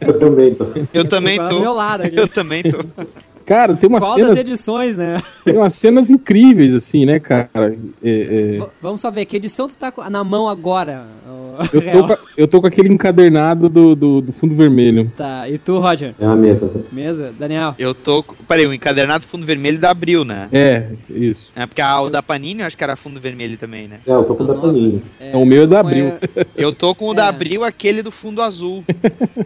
Eu 0.00 0.18
também 0.18 0.54
tô. 0.54 0.66
Eu 0.92 1.04
também 1.06 1.38
Tá 1.38 1.48
tô. 1.48 1.54
do 1.56 1.60
meu 1.62 1.72
lado 1.72 2.02
aqui. 2.02 2.14
Eu 2.20 2.28
também 2.28 2.62
tô. 2.62 2.78
Cara, 3.44 3.74
tem 3.74 3.88
umas 3.88 4.02
Qual 4.02 4.16
das 4.16 4.22
cenas, 4.28 4.38
edições, 4.38 4.96
né? 4.96 5.20
tem 5.44 5.56
umas 5.56 5.74
cenas 5.74 6.10
incríveis, 6.10 6.74
assim, 6.74 7.04
né, 7.04 7.18
cara? 7.20 7.76
É, 8.02 8.58
é, 8.60 8.66
Vamos 8.80 9.00
só 9.00 9.10
ver, 9.10 9.24
que 9.26 9.36
edição 9.36 9.68
tu 9.68 9.76
tá 9.76 9.92
na 10.10 10.24
mão 10.24 10.48
agora? 10.48 11.06
eu, 11.72 12.02
tô, 12.02 12.16
com- 12.16 12.22
eu 12.36 12.48
tô 12.48 12.60
com 12.60 12.66
aquele 12.66 12.88
encadernado 12.92 13.68
do, 13.68 13.94
do, 13.94 14.20
do 14.20 14.32
fundo 14.32 14.56
vermelho. 14.56 15.12
Tá, 15.16 15.48
e 15.48 15.56
tu, 15.56 15.78
Roger? 15.78 16.12
É 16.18 16.26
a 16.26 16.34
mesa. 16.34 16.68
Mesa? 16.90 17.32
Daniel? 17.38 17.76
Eu 17.78 17.94
tô. 17.94 18.24
com- 18.24 18.34
Peraí, 18.48 18.66
o 18.66 18.74
encadernado 18.74 19.24
fundo 19.24 19.46
vermelho 19.46 19.78
da 19.78 19.90
Abril, 19.90 20.24
né? 20.24 20.48
É, 20.52 20.88
isso. 21.08 21.52
É 21.54 21.64
porque 21.64 21.80
a, 21.80 22.00
o 22.00 22.10
da 22.10 22.20
Panini 22.22 22.60
eu 22.62 22.66
acho 22.66 22.76
que 22.76 22.82
era 22.82 22.96
fundo 22.96 23.20
vermelho 23.20 23.56
também, 23.56 23.86
né? 23.86 24.00
É, 24.04 24.10
eu 24.10 24.24
tô 24.24 24.34
com 24.34 24.42
o 24.42 24.46
da 24.48 24.54
Panini. 24.54 25.00
Então, 25.20 25.42
o 25.42 25.46
meu 25.46 25.62
é 25.62 25.66
da 25.66 25.78
Abril. 25.80 26.14
Eu 26.56 26.72
tô 26.72 26.94
com 26.94 27.08
o 27.08 27.14
da 27.14 27.28
Abril, 27.28 27.62
aquele 27.64 28.00
do 28.02 28.10
fundo 28.10 28.40
azul. 28.40 28.84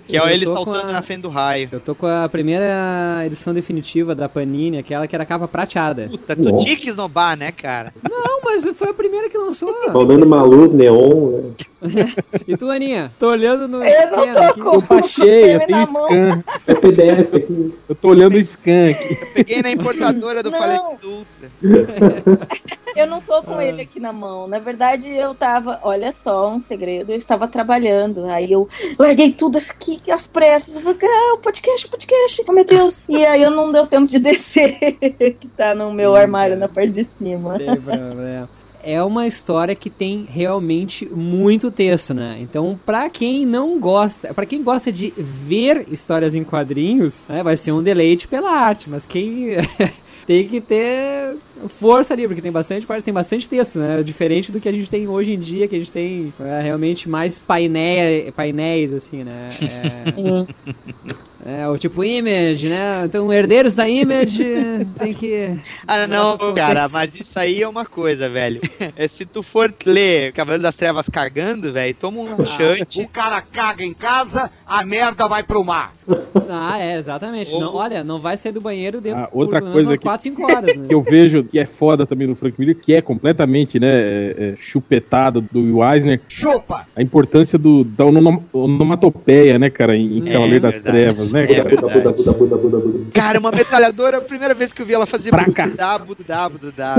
Que 0.07 0.17
é 0.17 0.21
Eu 0.21 0.29
ele 0.29 0.47
saltando 0.47 0.89
a- 0.89 0.93
na 0.93 1.03
frente 1.03 1.23
do 1.23 1.29
raio. 1.29 1.69
Eu 1.73 1.81
tô 1.81 1.95
com 1.95 2.07
a 2.07 2.29
primeira 2.29 3.23
edição 3.27 3.53
definitiva 3.53 3.88
da 4.15 4.29
Panini, 4.29 4.79
aquela 4.79 5.07
que 5.07 5.15
era 5.15 5.25
capa 5.25 5.47
prateada. 5.49 6.03
Puta, 6.09 6.37
tu 6.37 6.59
tinha 6.59 6.77
que 6.77 6.89
esnobar, 6.89 7.37
né, 7.37 7.51
cara? 7.53 7.93
Não, 8.09 8.41
mas 8.45 8.65
foi 8.77 8.91
a 8.91 8.95
primeira 8.95 9.29
que 9.29 9.37
lançou. 9.39 9.73
Faltando 9.93 10.25
uma 10.27 10.43
luz 10.43 10.73
neon, 10.73 11.31
né? 11.31 11.51
E 12.47 12.57
tu, 12.57 12.69
Aninha? 12.71 13.13
Tô 13.19 13.31
olhando 13.31 13.69
no 13.69 13.85
Eu 13.85 14.11
não 14.11 14.23
scan 14.25 14.33
tô 14.35 14.39
aqui. 14.41 14.61
com 14.61 14.75
Eu 14.75 14.81
baixei, 14.83 15.55
eu 15.55 15.61
tenho 15.67 15.87
scan. 15.87 16.45
É 16.67 16.75
PDF 16.75 17.35
aqui. 17.35 17.75
Eu 17.89 17.95
tô 17.95 18.09
olhando 18.09 18.35
o 18.37 18.43
scan 18.43 18.91
aqui. 18.91 19.15
Peguei 19.35 19.63
na 19.63 19.71
importadora 19.71 20.43
do 20.43 20.51
Não. 20.51 20.59
falecido 20.59 21.09
Ultra. 21.09 21.51
Eu 22.99 23.07
não 23.07 23.21
tô 23.21 23.43
com 23.43 23.61
ele 23.61 23.83
aqui 23.83 24.01
na 24.01 24.13
mão. 24.13 24.49
Na 24.49 24.59
verdade, 24.59 25.09
eu 25.11 25.35
tava, 25.35 25.79
olha 25.83 26.11
só, 26.11 26.53
um 26.53 26.59
segredo, 26.59 27.13
eu 27.13 27.17
estava 27.17 27.47
trabalhando. 27.47 28.27
Aí 28.27 28.51
eu 28.51 28.69
larguei 28.99 29.33
tudo 29.33 29.57
aqui 29.57 30.01
às 30.11 30.27
pressas. 30.27 30.77
Eu 30.77 30.83
falei, 30.83 30.99
ah, 31.05 31.39
podcast, 31.41 31.87
podcast. 31.89 32.45
Oh, 32.49 32.53
meu 32.53 32.65
Deus. 32.65 33.05
E 33.09 33.25
aí 33.25 33.41
eu 33.41 33.51
não 33.51 33.71
deu 33.71 33.87
tempo 33.87 34.07
de 34.07 34.19
descer, 34.21 34.79
que 35.39 35.49
tá 35.57 35.75
no 35.75 35.93
meu 35.93 36.17
armário 36.17 36.57
na 36.57 36.69
parte 36.69 36.91
de 36.91 37.05
cima. 37.05 37.57
Tem 37.57 37.67
problema. 37.81 38.49
É 38.83 39.03
uma 39.03 39.27
história 39.27 39.75
que 39.75 39.91
tem 39.91 40.27
realmente 40.29 41.07
muito 41.07 41.71
texto, 41.71 42.15
né? 42.15 42.39
Então, 42.41 42.79
pra 42.87 43.11
quem 43.11 43.45
não 43.45 43.79
gosta, 43.79 44.33
pra 44.33 44.47
quem 44.47 44.63
gosta 44.63 44.91
de 44.91 45.13
ver 45.17 45.87
histórias 45.91 46.35
em 46.35 46.45
quadrinhos, 46.45 47.29
né, 47.29 47.43
vai 47.43 47.57
ser 47.57 47.73
um 47.73 47.83
deleite 47.83 48.29
pela 48.29 48.51
arte, 48.51 48.89
mas 48.89 49.05
quem 49.05 49.57
tem 50.29 50.47
que 50.47 50.61
ter 50.61 51.39
força 51.69 52.13
ali, 52.13 52.27
porque 52.27 52.43
tem 52.43 52.53
bastante 52.53 52.87
parte, 52.87 53.03
tem 53.03 53.15
bastante 53.15 53.49
texto, 53.49 53.79
né? 53.79 54.03
Diferente 54.03 54.53
do 54.53 54.61
que 54.61 54.69
a 54.69 54.73
gente 54.73 54.91
tem 54.91 55.09
hoje 55.09 55.33
em 55.33 55.39
dia, 55.39 55.67
que 55.67 55.75
a 55.75 55.79
gente 55.79 55.91
tem 55.91 56.35
é, 56.39 56.61
realmente 56.61 57.09
mais 57.09 57.39
painel, 57.39 58.31
painéis, 58.33 58.93
assim, 58.93 59.25
né? 59.25 59.49
É, 59.63 61.15
é, 61.49 61.67
o 61.69 61.79
tipo 61.79 62.05
Image, 62.05 62.69
né? 62.69 63.05
Então, 63.05 63.33
herdeiros 63.33 63.73
da 63.75 63.89
Image 63.89 64.45
tem 64.99 65.15
que. 65.15 65.51
Ah, 65.87 66.07
não, 66.07 66.37
cara, 66.55 66.89
mas 66.89 67.15
isso 67.19 67.39
aí 67.39 67.63
é 67.63 67.69
uma 67.69 67.85
coisa, 67.87 68.29
velho. 68.29 68.61
É, 68.97 69.09
se 69.09 69.25
tu 69.25 69.43
for 69.43 69.73
ler 69.87 70.33
Cavaleiro 70.33 70.63
das 70.63 70.77
Trevas 70.77 71.09
cagando, 71.09 71.73
velho, 71.73 71.95
toma 71.95 72.21
um 72.21 72.37
laxante. 72.39 73.01
O 73.01 73.09
cara 73.09 73.41
caga 73.41 73.83
em 73.85 73.95
casa, 73.95 74.51
a 74.67 74.85
merda 74.85 75.27
vai 75.27 75.43
pro 75.43 75.65
mar. 75.65 75.95
Ah, 76.49 76.79
é, 76.79 76.97
exatamente. 76.97 77.51
Não, 77.53 77.75
olha, 77.75 78.03
não 78.03 78.17
vai 78.17 78.37
sair 78.37 78.53
do 78.53 78.61
banheiro 78.61 79.01
dentro 79.01 79.21
Ah, 79.21 79.29
outra 79.33 79.61
por 79.61 79.73
coisa 79.73 79.89
umas 79.91 79.99
que- 79.99 80.05
4, 80.05 80.23
5 80.23 80.43
horas, 80.53 80.77
né? 80.77 80.87
que 80.89 80.95
eu 80.95 81.03
vejo 81.03 81.45
que 81.45 81.59
é 81.59 81.67
foda 81.67 82.07
também 82.07 82.27
no 82.27 82.35
Frank 82.35 82.59
Miller, 82.59 82.77
que 82.77 82.95
é 82.95 83.01
completamente, 83.03 83.79
né, 83.79 83.89
é, 83.89 84.35
é, 84.39 84.55
chupetado 84.59 85.41
do 85.41 85.61
Will 85.61 85.85
Eisner, 85.85 86.21
Chupa! 86.29 86.87
a 86.97 87.03
importância 87.03 87.59
do, 87.59 87.85
da 87.85 88.07
onom- 88.07 88.43
onomatopeia, 88.53 89.59
né, 89.59 89.69
cara, 89.71 89.95
em, 89.97 90.19
em 90.19 90.29
É 90.29 90.33
Cavaleiro 90.33 90.61
das 90.63 90.75
verdade. 90.77 90.97
Trevas, 90.97 91.31
né, 91.31 91.38
É 91.45 91.55
cara? 91.55 91.69
Buda, 91.77 91.87
verdade. 91.89 92.17
Buda, 92.17 92.33
Buda, 92.33 92.57
Buda, 92.57 92.79
Buda. 92.79 92.99
Cara, 93.13 93.39
uma 93.39 93.51
metralhadora, 93.51 94.19
a 94.19 94.21
primeira 94.21 94.55
vez 94.55 94.73
que 94.73 94.83
eu 94.83 94.87
vi 94.87 94.95
ela 94.95 95.07
fazer 95.07 95.31
Pra 95.31 95.45
cá. 95.51 95.67
budá, 95.67 95.99
budá, 95.99 96.49
budá. 96.49 96.97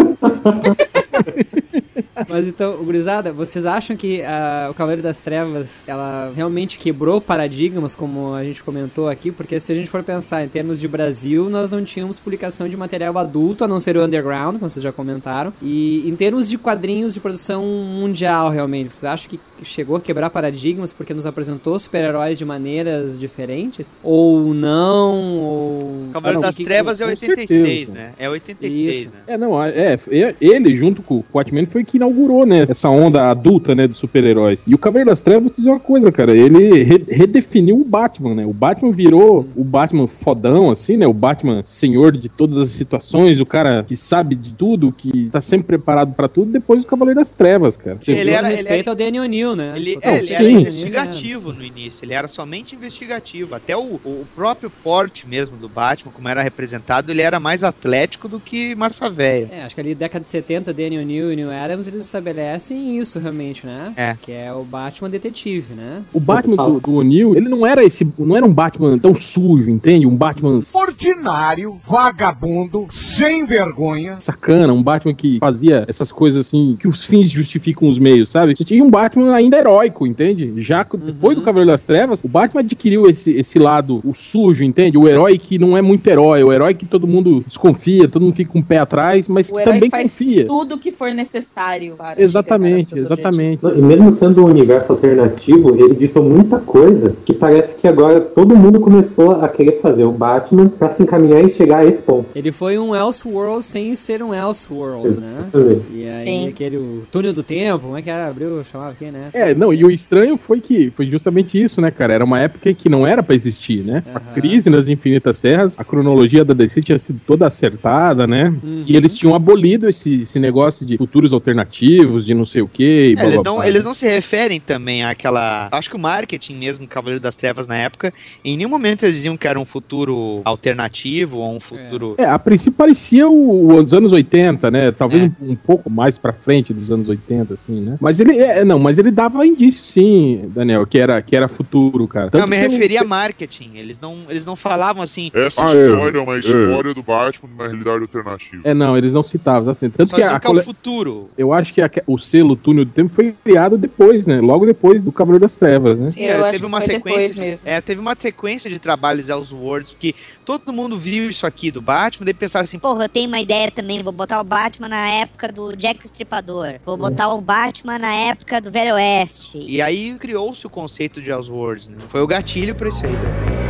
Mas 2.28 2.48
então, 2.48 2.78
gurizada, 2.84 3.32
vocês 3.32 3.66
acham 3.66 3.96
que 3.96 4.22
ah, 4.24 4.68
o 4.70 4.74
Cavaleiro 4.74 5.02
das 5.02 5.20
Trevas, 5.22 5.88
ela 5.88 6.32
realmente 6.36 6.78
quebrou 6.78 7.22
paradigmas, 7.22 7.96
como 7.96 8.34
a 8.34 8.44
gente 8.44 8.64
comentou 8.64 9.08
aqui? 9.10 9.32
Porque 9.32 9.60
se 9.60 9.72
a 9.72 9.76
gente 9.76 9.90
for 9.90 10.04
pensar 10.04 10.44
em 10.44 10.48
termos 10.50 10.80
de 10.80 10.88
Brasil, 10.88 11.50
nós 11.50 11.72
não 11.72 11.84
tínhamos 11.84 12.20
publicação 12.20 12.68
de 12.68 12.76
material 12.76 13.18
adulto, 13.18 13.64
a 13.64 13.68
não 13.68 13.80
ser 13.80 13.96
o 13.98 14.04
Underground, 14.04 14.58
como 14.58 14.70
vocês 14.70 14.84
já 14.84 14.92
comentaram. 14.92 15.54
E 15.62 16.08
em 16.10 16.16
termos 16.16 16.50
de 16.50 16.58
quadrinhos 16.58 17.14
de 17.14 17.20
produção 17.20 17.64
mundial, 17.66 18.50
realmente, 18.50 18.94
vocês 18.94 19.06
acham 19.06 19.30
que 19.30 19.40
chegou 19.64 19.96
a 19.96 20.02
quebrar 20.02 20.30
paradigmas 20.30 20.92
porque 20.94 21.14
nos 21.14 21.26
apresentou 21.26 21.78
super-heróis 21.80 22.38
de 22.38 22.46
maneiras 22.46 23.20
diferentes? 23.20 23.96
Ou 24.04 24.19
não? 24.54 25.38
Ou... 25.40 26.00
Cavaleiro 26.14 26.40
Ah, 26.40 26.48
das 26.48 26.56
o 26.56 26.58
que- 26.58 26.64
Trevas 26.64 27.02
é 27.02 27.04
com 27.06 27.10
86, 27.12 27.50
certeza. 27.62 27.94
né? 27.94 28.12
É 28.18 28.30
86, 28.30 28.96
Isso. 28.98 29.10
né? 29.14 29.20
É, 29.28 29.38
não, 29.38 29.64
é, 29.64 30.00
é, 30.10 30.36
ele 30.42 30.76
junto 30.76 31.02
com 31.04 31.16
o 31.18 31.26
Watchmen 31.34 31.66
foi 31.68 31.84
que 31.84 31.98
inaugurou, 31.98 32.46
né, 32.46 32.66
essa 32.68 32.90
onda 32.90 33.30
adulta, 33.30 33.76
né, 33.76 33.88
dos 33.88 33.98
super-heróis. 34.00 34.64
E 34.68 34.74
o 34.74 34.78
Cavaleiro 34.78 35.10
das 35.12 35.22
Trevas, 35.22 35.44
vou 35.44 35.52
te 35.52 35.58
dizer 35.58 35.70
uma 35.70 35.80
coisa, 35.80 36.12
cara, 36.12 36.36
ele 36.36 36.84
re- 36.84 37.06
redefiniu 37.08 37.80
o 37.80 37.86
Batman, 37.86 38.34
né, 38.36 38.46
o 38.46 38.54
Batman 38.54 38.92
virou 38.92 39.48
o 39.56 39.64
Batman 39.64 40.08
fodão, 40.08 40.72
assim, 40.72 40.98
né, 40.98 41.06
o 41.08 41.14
Batman 41.14 41.62
senhor 41.66 42.18
de 42.18 42.28
todas 42.30 42.58
as 42.58 42.70
situações, 42.70 43.40
o 43.40 43.46
cara 43.46 43.84
que 43.88 43.96
sabe 43.96 44.36
de 44.36 44.54
tudo, 44.56 44.92
que 44.92 45.30
tá 45.32 45.42
sempre 45.42 45.68
preparado 45.68 46.14
pra 46.14 46.28
tudo, 46.28 46.52
depois 46.52 46.84
do 46.84 46.88
Cavaleiro 46.88 47.20
das 47.20 47.36
Trevas, 47.36 47.78
cara. 47.78 47.98
Você 48.02 48.12
Ele 48.14 48.32
era- 48.32 48.48
respeito 48.48 48.90
ao 48.90 48.96
Danny 48.96 49.20
O'Neill, 49.20 49.56
né? 49.56 49.74
Ele, 49.76 49.98
é, 50.02 50.18
ele 50.18 50.34
era 50.34 50.50
investigativo 50.50 51.54
no 51.54 51.64
início, 51.64 52.04
ele 52.04 52.14
era 52.14 52.28
somente 52.28 52.76
investigativo. 52.76 53.54
Até 53.56 53.76
o, 53.78 54.00
o 54.22 54.28
próprio 54.36 54.70
porte 54.70 55.28
mesmo 55.28 55.58
do 55.58 55.68
Batman, 55.70 56.12
como 56.12 56.28
era 56.28 56.42
representado, 56.42 57.12
ele 57.12 57.22
era 57.22 57.40
mais 57.40 57.64
atlético 57.64 58.28
do 58.28 58.40
que 58.40 58.76
massa 58.76 59.10
véia. 59.10 59.50
É, 59.52 59.64
acho 59.64 59.76
que 59.76 59.82
ali 59.82 59.96
década 59.96 60.22
de 60.24 60.28
70, 60.28 60.74
Danny 60.74 60.98
O'Neill 61.00 61.32
e 61.32 61.36
Neil 61.36 61.52
Adams, 61.52 61.88
eles 61.88 62.04
estabelecem 62.06 62.98
isso 63.00 63.20
realmente, 63.20 63.66
né? 63.66 63.94
É. 63.96 64.18
Que 64.22 64.32
é 64.32 64.52
o 64.54 64.64
Batman 64.64 65.10
detetive, 65.10 65.74
né? 65.74 66.02
O 66.14 66.20
Batman 66.20 66.56
do, 66.56 66.80
do 66.80 66.94
O'Neill, 66.96 67.36
ele 67.36 67.50
não 67.50 67.66
era 67.66 67.84
esse, 67.84 68.08
não 68.18 68.36
era 68.36 68.46
um 68.46 68.54
Batman 68.54 68.98
tão 68.98 69.14
sujo, 69.16 69.70
entende? 69.70 70.06
Um 70.06 70.16
Batman 70.16 70.62
Ordinário, 70.74 71.80
vagabundo, 71.84 72.88
sem 72.92 73.46
vergonha. 73.46 74.18
sacana, 74.20 74.74
um 74.74 74.84
Batman 74.84 75.14
que 75.14 75.38
fazia 75.40 75.86
essas 75.88 76.12
coisas 76.12 76.46
assim, 76.48 76.76
que 76.80 76.88
os 76.88 77.04
fins 77.06 77.30
justificam 77.30 77.90
os 77.90 77.98
meios, 77.98 78.30
sabe? 78.30 78.56
Você 78.56 78.64
tinha 78.66 78.84
um 78.84 78.90
Batman 78.90 79.34
ainda 79.34 79.58
heróico, 79.58 80.06
entende? 80.06 80.54
Já 80.62 80.84
co- 80.84 80.98
depois 80.98 81.36
do 81.38 81.44
Cavaleiro 81.44 81.72
das 81.72 81.84
Trevas, 81.86 82.20
o 82.24 82.28
Batman 82.28 82.62
adquiriu 82.62 83.08
esse, 83.10 83.32
esse 83.32 83.58
lado, 83.60 83.99
o 84.04 84.14
sujo, 84.14 84.64
entende? 84.64 84.98
O 84.98 85.08
herói 85.08 85.38
que 85.38 85.58
não 85.58 85.78
é 85.78 85.82
muito 85.82 86.08
herói, 86.08 86.44
o 86.44 86.52
herói 86.52 86.74
que 86.74 86.86
todo 86.86 87.08
mundo 87.08 87.44
desconfia, 87.48 88.08
todo 88.08 88.24
mundo 88.24 88.36
fica 88.36 88.52
com 88.52 88.60
o 88.60 88.64
pé 88.64 88.78
atrás, 88.80 89.28
mas 89.28 89.50
O 89.50 89.54
que 89.56 89.62
herói 89.62 89.74
também 89.74 89.90
faz 89.90 90.12
confia. 90.12 90.46
tudo 90.46 90.78
que 90.78 90.92
for 90.92 91.12
necessário 91.14 91.96
para 91.98 92.22
Exatamente, 92.22 92.94
exatamente. 92.98 93.66
E 93.66 93.82
mesmo 93.82 94.18
sendo 94.18 94.44
um 94.44 94.48
universo 94.50 94.92
alternativo, 94.92 95.76
ele 95.76 95.96
ditou 95.96 96.24
muita 96.24 96.60
coisa 96.60 97.16
que 97.26 97.34
parece 97.34 97.76
que 97.76 97.88
agora 97.88 98.22
todo 98.22 98.56
mundo 98.56 98.80
começou 98.80 99.32
a 99.42 99.48
querer 99.48 99.80
fazer 99.82 100.04
o 100.04 100.12
Batman 100.12 100.70
pra 100.70 100.92
se 100.92 101.04
encaminhar 101.04 101.44
e 101.44 101.50
chegar 101.50 101.80
a 101.80 101.86
esse 101.86 102.02
ponto. 102.02 102.28
Ele 102.36 102.52
foi 102.52 102.78
um 102.78 102.96
Elseworld 102.96 103.64
sem 103.64 103.94
ser 103.96 104.22
um 104.24 104.34
Elseworld, 104.34 105.20
né? 105.20 105.50
Exatamente. 105.54 105.86
E 105.94 106.08
aí 106.08 106.20
Sim. 106.20 106.48
aquele 106.48 106.78
o 106.78 107.04
túnel 107.12 107.34
do 107.34 107.44
tempo, 107.44 107.80
como 107.86 107.98
é 107.98 108.02
que 108.02 108.10
era? 108.10 108.28
Abriu, 108.28 108.64
chamava 108.64 108.92
aqui, 108.92 109.06
né? 109.06 109.30
É, 109.34 109.54
não, 109.54 109.74
e 109.74 109.84
o 109.84 109.92
estranho 109.92 110.38
foi 110.38 110.60
que 110.60 110.92
foi 110.92 111.06
justamente 111.08 111.62
isso, 111.62 111.82
né, 111.82 111.92
cara? 111.92 112.14
Era 112.14 112.26
uma 112.26 112.40
época 112.40 112.74
que 112.74 112.90
não 112.90 113.06
era 113.06 113.22
pra 113.24 113.36
existir, 113.36 113.84
né? 113.90 114.04
A 114.14 114.18
Aham. 114.20 114.34
crise 114.34 114.70
nas 114.70 114.88
Infinitas 114.88 115.42
Terras, 115.42 115.76
a 115.78 115.84
cronologia 115.84 116.46
da 116.46 116.54
DC 116.54 116.82
tinha 116.82 117.00
sido 117.00 117.20
toda 117.26 117.48
acertada, 117.48 118.26
né? 118.28 118.54
Uhum. 118.64 118.84
E 118.88 118.96
eles 118.96 119.18
tinham 119.18 119.36
abolido 119.36 119.90
esse, 119.90 120.22
esse 120.24 120.40
negócio 120.40 120.86
de 120.86 120.98
futuros 120.98 121.34
alternativos, 121.34 122.26
de 122.26 122.34
não 122.34 122.46
sei 122.46 122.62
o 122.62 122.68
quê. 122.68 123.16
e 123.18 123.20
É, 123.22 123.26
eles, 123.26 123.44
não, 123.44 123.64
eles 123.64 123.84
não 123.84 123.94
se 123.94 124.08
referem 124.08 124.60
também 124.60 125.04
àquela. 125.04 125.68
Acho 125.72 125.90
que 125.90 125.96
o 125.96 126.00
marketing 126.00 126.56
mesmo 126.56 126.88
Cavaleiro 126.88 127.22
das 127.22 127.36
Trevas 127.36 127.68
na 127.68 127.76
época, 127.76 128.14
em 128.46 128.56
nenhum 128.58 128.70
momento 128.70 129.04
eles 129.04 129.16
diziam 129.16 129.36
que 129.38 129.48
era 129.48 129.60
um 129.60 129.66
futuro 129.66 130.42
alternativo 130.46 131.38
ou 131.40 131.56
um 131.56 131.60
futuro. 131.60 132.16
É, 132.18 132.26
a 132.26 132.38
princípio 132.40 132.74
parecia 132.74 133.28
o, 133.28 133.76
os 133.84 133.94
anos 133.94 134.12
80, 134.12 134.70
né? 134.72 134.92
Talvez 134.92 135.24
É. 135.24 135.32
um, 135.42 135.52
um 135.52 135.56
pouco 135.56 135.90
mais 135.90 136.18
pra 136.18 136.34
frente 136.34 136.74
dos 136.74 136.92
anos 136.92 137.10
80, 137.10 137.54
assim, 137.54 137.80
né? 137.82 137.98
Mas 138.00 138.20
ele, 138.20 138.38
é, 138.38 138.64
não, 138.64 138.78
mas 138.80 138.98
ele 138.98 139.12
dava 139.12 139.46
indício, 139.46 139.84
sim, 139.84 140.50
Daniel, 140.54 140.86
que 140.86 140.98
era, 141.00 141.22
que 141.22 141.36
era 141.36 141.48
futuro, 141.48 142.08
cara. 142.08 142.26
Não, 142.26 142.32
Tanto 142.32 142.44
eu 142.44 142.48
me 142.48 142.58
eu- 142.58 142.70
referia 142.70 143.02
a 143.02 143.04
marketing. 143.04 143.72
Eles 143.80 144.00
não, 144.00 144.26
eles 144.30 144.46
não 144.46 144.56
falavam 144.56 145.02
assim. 145.02 145.32
Essa 145.34 145.66
Ah, 145.66 145.76
é. 145.76 145.88
história 145.90 146.18
é, 146.18 146.22
uma 146.22 146.38
história 146.38 146.94
do 146.94 147.04
Batman 147.04 147.50
numa 147.50 147.68
realidade 147.68 148.02
alternativa. 148.02 148.62
É, 148.64 148.74
não, 148.74 148.98
eles 148.98 149.14
não 149.14 149.24
citavam, 149.24 149.64
exatamente. 149.70 149.96
Tanto 149.98 150.10
Só 150.10 150.16
que 150.16 150.24
a, 150.24 150.40
que 150.40 150.48
é 150.48 150.52
o 150.52 150.64
futuro. 150.64 151.30
Eu 151.38 151.54
acho 151.54 151.74
que 151.74 151.82
a- 151.82 151.90
o 152.08 152.18
selo 152.20 152.56
Túnel 152.56 152.86
do 152.86 152.92
Tempo 152.92 153.14
foi 153.14 153.36
criado 153.44 153.78
depois, 153.78 154.26
né? 154.26 154.40
Logo 154.42 154.66
depois 154.66 155.04
do 155.04 155.12
Cavaleiro 155.12 155.46
das 155.46 155.58
Trevas, 155.58 156.00
né? 156.00 156.10
Sim, 156.10 156.22
Eu 156.22 156.30
é, 156.30 156.34
acho 156.36 156.44
teve 156.46 156.60
que 156.60 156.66
uma 156.66 156.82
foi 156.82 156.88
sequência. 156.94 157.10
depois 157.20 157.34
De, 157.36 157.40
mesmo. 157.42 157.68
é, 157.68 157.82
teve 157.82 158.02
uma 158.02 158.16
sequência 158.20 158.70
de 158.70 158.80
trabalhos 158.80 159.30
Elseworlds, 159.30 159.92
porque 159.92 160.14
todo 160.46 160.72
mundo 160.74 160.98
viu 160.98 161.30
isso 161.30 161.46
aqui 161.46 161.72
do 161.72 161.82
Batman, 161.82 162.26
daí 162.26 162.34
pensaram 162.34 162.66
assim, 162.66 162.80
Porra, 162.80 163.06
eu 163.06 163.10
tenho 163.10 163.28
uma 163.28 163.40
ideia 163.40 163.70
também. 163.72 164.02
Vou 164.04 164.12
botar 164.14 164.40
o 164.40 164.44
Batman 164.44 164.90
na 164.90 165.08
época 165.10 165.48
do 165.52 165.76
Jack 165.76 166.02
o 166.04 166.06
Estripador. 166.06 166.76
Vou 166.86 166.98
botar 166.98 167.30
o 167.34 167.42
Batman 167.42 168.00
na 168.00 168.14
época 168.14 168.60
do 168.62 168.72
Velho 168.72 168.94
Oeste. 168.96 169.60
E 169.68 169.82
aí 169.82 170.16
criou-se 170.20 170.66
o 170.66 170.70
conceito 170.70 171.22
de 171.22 171.30
Elseworlds, 171.30 171.88
né? 171.88 171.98
Foi 172.10 172.22
o 172.22 172.28
gatilho 172.28 172.74
pra 172.76 172.90
isso 172.90 173.02
aí. 173.06 173.69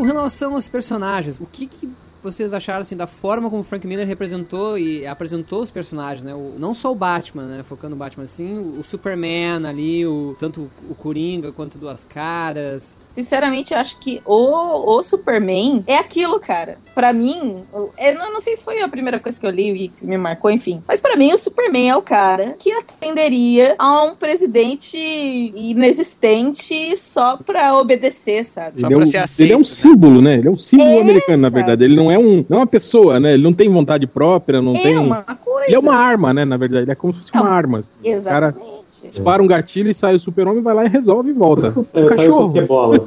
Com 0.00 0.04
relação 0.04 0.54
aos 0.54 0.66
personagens, 0.66 1.38
o 1.38 1.44
que, 1.44 1.66
que 1.66 1.86
vocês 2.22 2.52
acharam 2.54 2.80
assim 2.80 2.96
da 2.96 3.06
forma 3.06 3.48
como 3.50 3.62
o 3.62 3.64
Frank 3.64 3.86
Miller 3.86 4.06
representou 4.06 4.78
e 4.78 5.06
apresentou 5.06 5.60
os 5.62 5.70
personagens, 5.70 6.24
né? 6.24 6.34
O- 6.34 6.54
não 6.58 6.74
só 6.74 6.90
o 6.92 6.94
Batman, 6.94 7.44
né? 7.44 7.62
Focando 7.62 7.90
no 7.94 7.98
Batman 7.98 8.24
assim, 8.24 8.58
o, 8.58 8.80
o 8.80 8.84
Superman 8.84 9.66
ali, 9.66 10.06
o 10.06 10.36
tanto 10.38 10.70
o 10.88 10.94
Coringa 10.94 11.52
quanto 11.52 11.74
o 11.76 11.78
Duas 11.78 12.04
Caras. 12.04 12.96
Sinceramente, 13.10 13.72
eu 13.74 13.80
acho 13.80 13.98
que 13.98 14.20
o, 14.24 14.96
o 14.96 15.02
Superman 15.02 15.82
é 15.86 15.96
aquilo, 15.96 16.38
cara. 16.38 16.78
Pra 16.94 17.12
mim, 17.12 17.62
eu 17.72 18.14
não, 18.14 18.40
sei 18.40 18.54
se 18.54 18.62
foi 18.64 18.80
a 18.82 18.88
primeira 18.88 19.18
coisa 19.18 19.38
que 19.40 19.46
eu 19.46 19.50
li 19.50 19.84
e 19.84 19.88
que 19.88 20.04
me 20.06 20.16
marcou, 20.16 20.50
enfim. 20.50 20.82
Mas 20.86 21.00
pra 21.00 21.16
mim, 21.16 21.32
o 21.32 21.38
Superman 21.38 21.90
é 21.90 21.96
o 21.96 22.02
cara 22.02 22.54
que 22.58 22.70
atenderia 22.72 23.74
a 23.78 24.04
um 24.04 24.14
presidente 24.14 24.96
inexistente 25.54 26.96
só 26.96 27.36
pra 27.36 27.76
obedecer, 27.76 28.44
sabe? 28.44 28.80
Só 28.80 28.86
Ele 28.86 28.94
é, 28.94 28.96
pra 28.96 29.04
um, 29.04 29.08
ser 29.08 29.16
ele 29.16 29.24
aceito, 29.24 29.52
é 29.52 29.56
um 29.56 29.60
né? 29.60 29.64
símbolo, 29.64 30.22
né? 30.22 30.34
Ele 30.34 30.48
é 30.48 30.50
um 30.50 30.56
símbolo 30.56 30.90
É, 30.90 31.00
americano, 31.00 31.38
na 31.42 31.48
verdade. 31.48 31.84
Ele 31.84 31.96
não 31.96 32.09
é, 32.10 32.18
um, 32.18 32.44
não 32.48 32.58
é 32.58 32.60
uma 32.60 32.66
pessoa, 32.66 33.18
né? 33.20 33.34
Ele 33.34 33.42
não 33.42 33.52
tem 33.52 33.68
vontade 33.68 34.06
própria, 34.06 34.60
não 34.60 34.74
é 34.74 34.82
tem. 34.82 34.98
uma 34.98 35.22
coisa. 35.22 35.66
Ele 35.66 35.76
é 35.76 35.78
uma 35.78 35.94
arma, 35.94 36.32
né? 36.34 36.44
Na 36.44 36.56
verdade, 36.56 36.84
ele 36.84 36.90
é 36.90 36.94
como 36.94 37.12
se 37.12 37.20
fosse 37.20 37.34
Não, 37.34 37.42
uma 37.42 37.50
arma. 37.50 37.78
assim. 37.80 37.90
Exatamente. 38.02 38.80
Dispara 39.04 39.42
um 39.42 39.46
gatilho 39.46 39.88
e 39.90 39.94
sai 39.94 40.14
o 40.16 40.20
super-homem, 40.20 40.62
vai 40.62 40.74
lá 40.74 40.84
e 40.84 40.88
resolve 40.88 41.30
e 41.30 41.32
volta. 41.32 41.74
É, 41.94 42.00
Um 42.02 42.06
cachorro. 42.06 42.66
bola. 42.66 43.06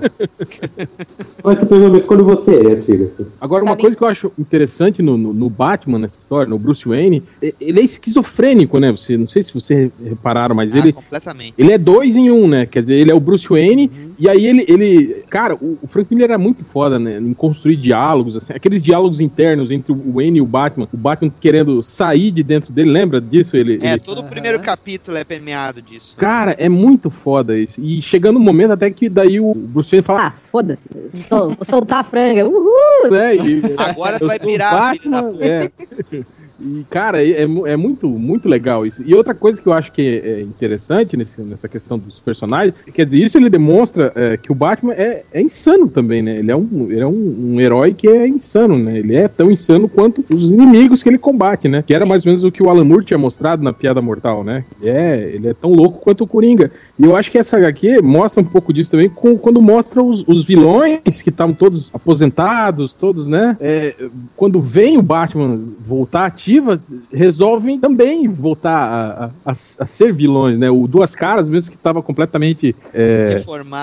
Mas 1.44 1.60
você 1.60 1.66
pergunta 1.66 2.00
quando 2.06 2.24
você 2.24 2.56
é, 2.72 2.76
Tiga. 2.78 3.12
Agora, 3.40 3.64
uma 3.64 3.72
Sabe- 3.72 3.82
coisa 3.82 3.98
que 3.98 4.04
eu 4.04 4.08
acho 4.08 4.32
interessante 4.40 5.02
no, 5.02 5.18
no- 5.18 5.34
no 5.34 5.50
Batman, 5.50 6.00
nessa 6.00 6.18
história, 6.18 6.50
no 6.50 6.58
Bruce 6.58 6.88
Wayne, 6.88 7.22
ele 7.60 7.80
é 7.80 7.84
esquizofrênico, 7.84 8.80
né? 8.80 8.92
Você, 8.92 9.18
não 9.18 9.28
sei 9.28 9.44
se 9.44 9.54
vocês 9.54 9.92
repararam, 10.04 10.56
mas 10.56 10.74
Ah, 10.74 10.78
ele, 10.80 10.94
completamente. 10.94 11.54
ele 11.58 11.72
é 11.72 11.78
dois 11.78 12.16
em 12.16 12.32
um, 12.32 12.48
né? 12.48 12.66
Quer 12.66 12.82
dizer, 12.82 12.96
ele 12.96 13.12
é 13.12 13.14
o 13.14 13.20
Bruce 13.20 13.48
Wayne, 13.48 13.92
e 14.24 14.30
aí 14.30 14.46
ele, 14.46 14.66
ele. 14.70 15.24
Cara, 15.30 15.54
o, 15.56 15.78
o 15.82 15.88
Frank 15.88 16.08
Miller 16.16 16.30
era 16.32 16.38
muito 16.38 16.64
foda, 16.64 16.98
né? 16.98 17.18
Em 17.18 17.34
construir 17.34 17.76
diálogos, 17.76 18.38
assim, 18.38 18.54
aqueles 18.54 18.82
diálogos 18.82 19.20
internos 19.20 19.70
entre 19.70 19.92
o 19.92 20.14
Wayne 20.14 20.38
e 20.38 20.42
o 20.42 20.46
Batman, 20.46 20.88
o 20.94 20.98
Batman 20.98 21.30
querendo 21.42 21.84
sair 21.84 22.32
de 22.32 22.42
dentro 22.42 22.72
dele, 22.72 22.90
lembra 22.90 23.20
disso? 23.20 23.58
Ele, 23.58 23.80
É, 23.82 23.92
ele- 23.94 24.00
todo 24.00 24.20
o 24.20 24.24
primeiro 24.24 24.62
capítulo 24.62 25.18
é 25.18 25.26
permeado 25.26 25.82
disso. 25.82 26.16
Cara, 26.18 26.52
é 26.58 26.70
muito 26.70 27.10
foda 27.10 27.58
isso. 27.58 27.82
E 27.82 28.02
chegando 28.02 28.40
um 28.40 28.42
momento 28.44 28.72
até 28.72 28.90
que 28.90 29.10
daí 29.10 29.42
o 29.42 29.54
Bruce 29.54 29.92
Wayne 29.92 30.06
fala, 30.06 30.28
Ah, 30.28 30.32
foda-se. 30.50 30.88
Sol, 31.12 31.50
vou 31.50 31.66
soltar 31.66 32.00
a 32.00 32.04
franga. 32.06 32.48
Uhul! 32.48 33.12
né? 33.12 33.36
E, 33.44 33.62
Agora 33.78 34.20
tu 34.20 34.28
vai 34.28 34.40
da 34.40 34.72
Batman, 34.72 35.36
é. 35.42 35.70
E, 36.64 36.86
cara, 36.90 37.22
é, 37.24 37.44
é 37.44 37.48
é 37.66 37.78
muito, 37.78 38.08
muito 38.08 38.48
legal 38.48 38.86
isso. 38.86 39.04
E 39.06 39.14
outra 39.14 39.34
coisa 39.34 39.62
que 39.62 39.68
eu 39.68 39.74
acho 39.74 39.92
que 39.92 40.02
é, 40.24 40.30
é 40.30 40.42
interessante 40.42 41.18
nesse- 41.18 41.42
nessa 41.42 41.68
questão 41.68 41.98
dos 42.00 42.20
personagens, 42.20 42.74
quer 42.94 43.06
dizer, 43.06 43.24
isso 43.26 43.38
ele 43.38 43.50
demonstra 43.50 44.12
é, 44.16 44.38
que 44.38 44.52
o 44.52 44.56
Batman 44.56 44.94
é, 44.94 45.24
é 45.34 45.42
insano 45.42 45.88
também, 45.88 46.22
né? 46.22 46.38
Ele 46.38 46.52
é, 46.52 46.56
um, 46.56 46.88
ele 46.90 47.00
é 47.02 47.08
um, 47.08 47.54
um 47.56 47.60
herói 47.60 47.94
que 47.94 48.08
é 48.08 48.28
insano, 48.28 48.78
né? 48.78 49.00
Ele 49.00 49.16
é 49.16 49.28
tão 49.28 49.52
insano 49.52 49.88
quanto 49.90 50.24
os 50.34 50.52
inimigos 50.52 51.04
que 51.04 51.10
ele 51.10 51.18
combate, 51.18 51.68
né? 51.68 51.84
Que 51.86 51.94
era 51.94 52.06
mais 52.06 52.26
ou 52.26 52.30
menos 52.32 52.44
o 52.44 52.52
que 52.52 52.64
o 52.64 52.70
Alan 52.70 52.84
Moore 52.86 53.06
tinha 53.06 53.18
mostrado 53.18 53.64
na 53.64 53.74
Piada 53.74 54.02
Mortal, 54.02 54.44
né? 54.44 54.64
Ele 54.82 54.90
é, 54.90 55.32
ele 55.36 55.48
é 55.50 55.54
tão 55.54 55.72
louco 55.74 56.00
quanto 56.00 56.24
o 56.24 56.28
Coringa. 56.28 56.72
E 56.98 57.04
eu 57.06 57.16
acho 57.16 57.32
que 57.32 57.38
essa 57.38 57.58
HQ 57.58 58.02
mostra 58.02 58.42
um 58.42 58.46
pouco 58.46 58.72
disso 58.72 58.92
também 58.92 59.10
com- 59.10 59.38
quando 59.38 59.62
mostra 59.62 60.02
os, 60.04 60.24
os 60.28 60.44
vilões 60.46 61.22
que 61.22 61.30
estavam 61.30 61.54
todos 61.54 61.90
aposentados, 61.94 62.94
todos, 62.94 63.28
né? 63.28 63.58
É, 63.60 63.96
quando 64.38 64.62
vem 64.62 64.98
o 64.98 65.02
Batman 65.02 65.60
voltar 65.86 66.26
ativa, 66.26 66.53
narrativa, 66.62 66.82
resolvem 67.12 67.80
também 67.80 68.28
voltar 68.28 68.72
a, 68.72 69.26
a- 69.26 69.32
a- 69.46 69.52
a 69.52 69.86
ser 69.88 70.14
vilões, 70.14 70.58
né? 70.58 70.70
O 70.70 70.88
Duas 70.88 71.16
Caras, 71.16 71.48
mesmo 71.48 71.72
que 71.72 71.78
estava 71.78 72.02
completamente 72.02 72.76
é, 72.94 73.38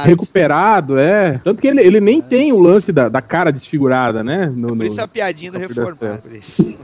recuperado, 0.05 0.99
é. 0.99 1.39
Tanto 1.43 1.61
que 1.61 1.69
ele, 1.69 1.81
ele 1.81 2.01
nem 2.01 2.21
tem 2.21 2.53
o 2.53 2.59
lance 2.59 2.93
da, 2.93 3.09
da 3.09 3.21
cara 3.21 3.51
desfigurada, 3.53 4.23
né? 4.23 4.47
No, 4.55 4.69
Por 4.69 4.77
no- 4.79 4.85
isso 4.85 5.01
a 5.01 5.09
piadinha 5.09 5.53
do 5.53 5.59
das 5.59 5.69
reformado. 5.69 6.23
Por 6.23 6.33
isso. 6.35 6.75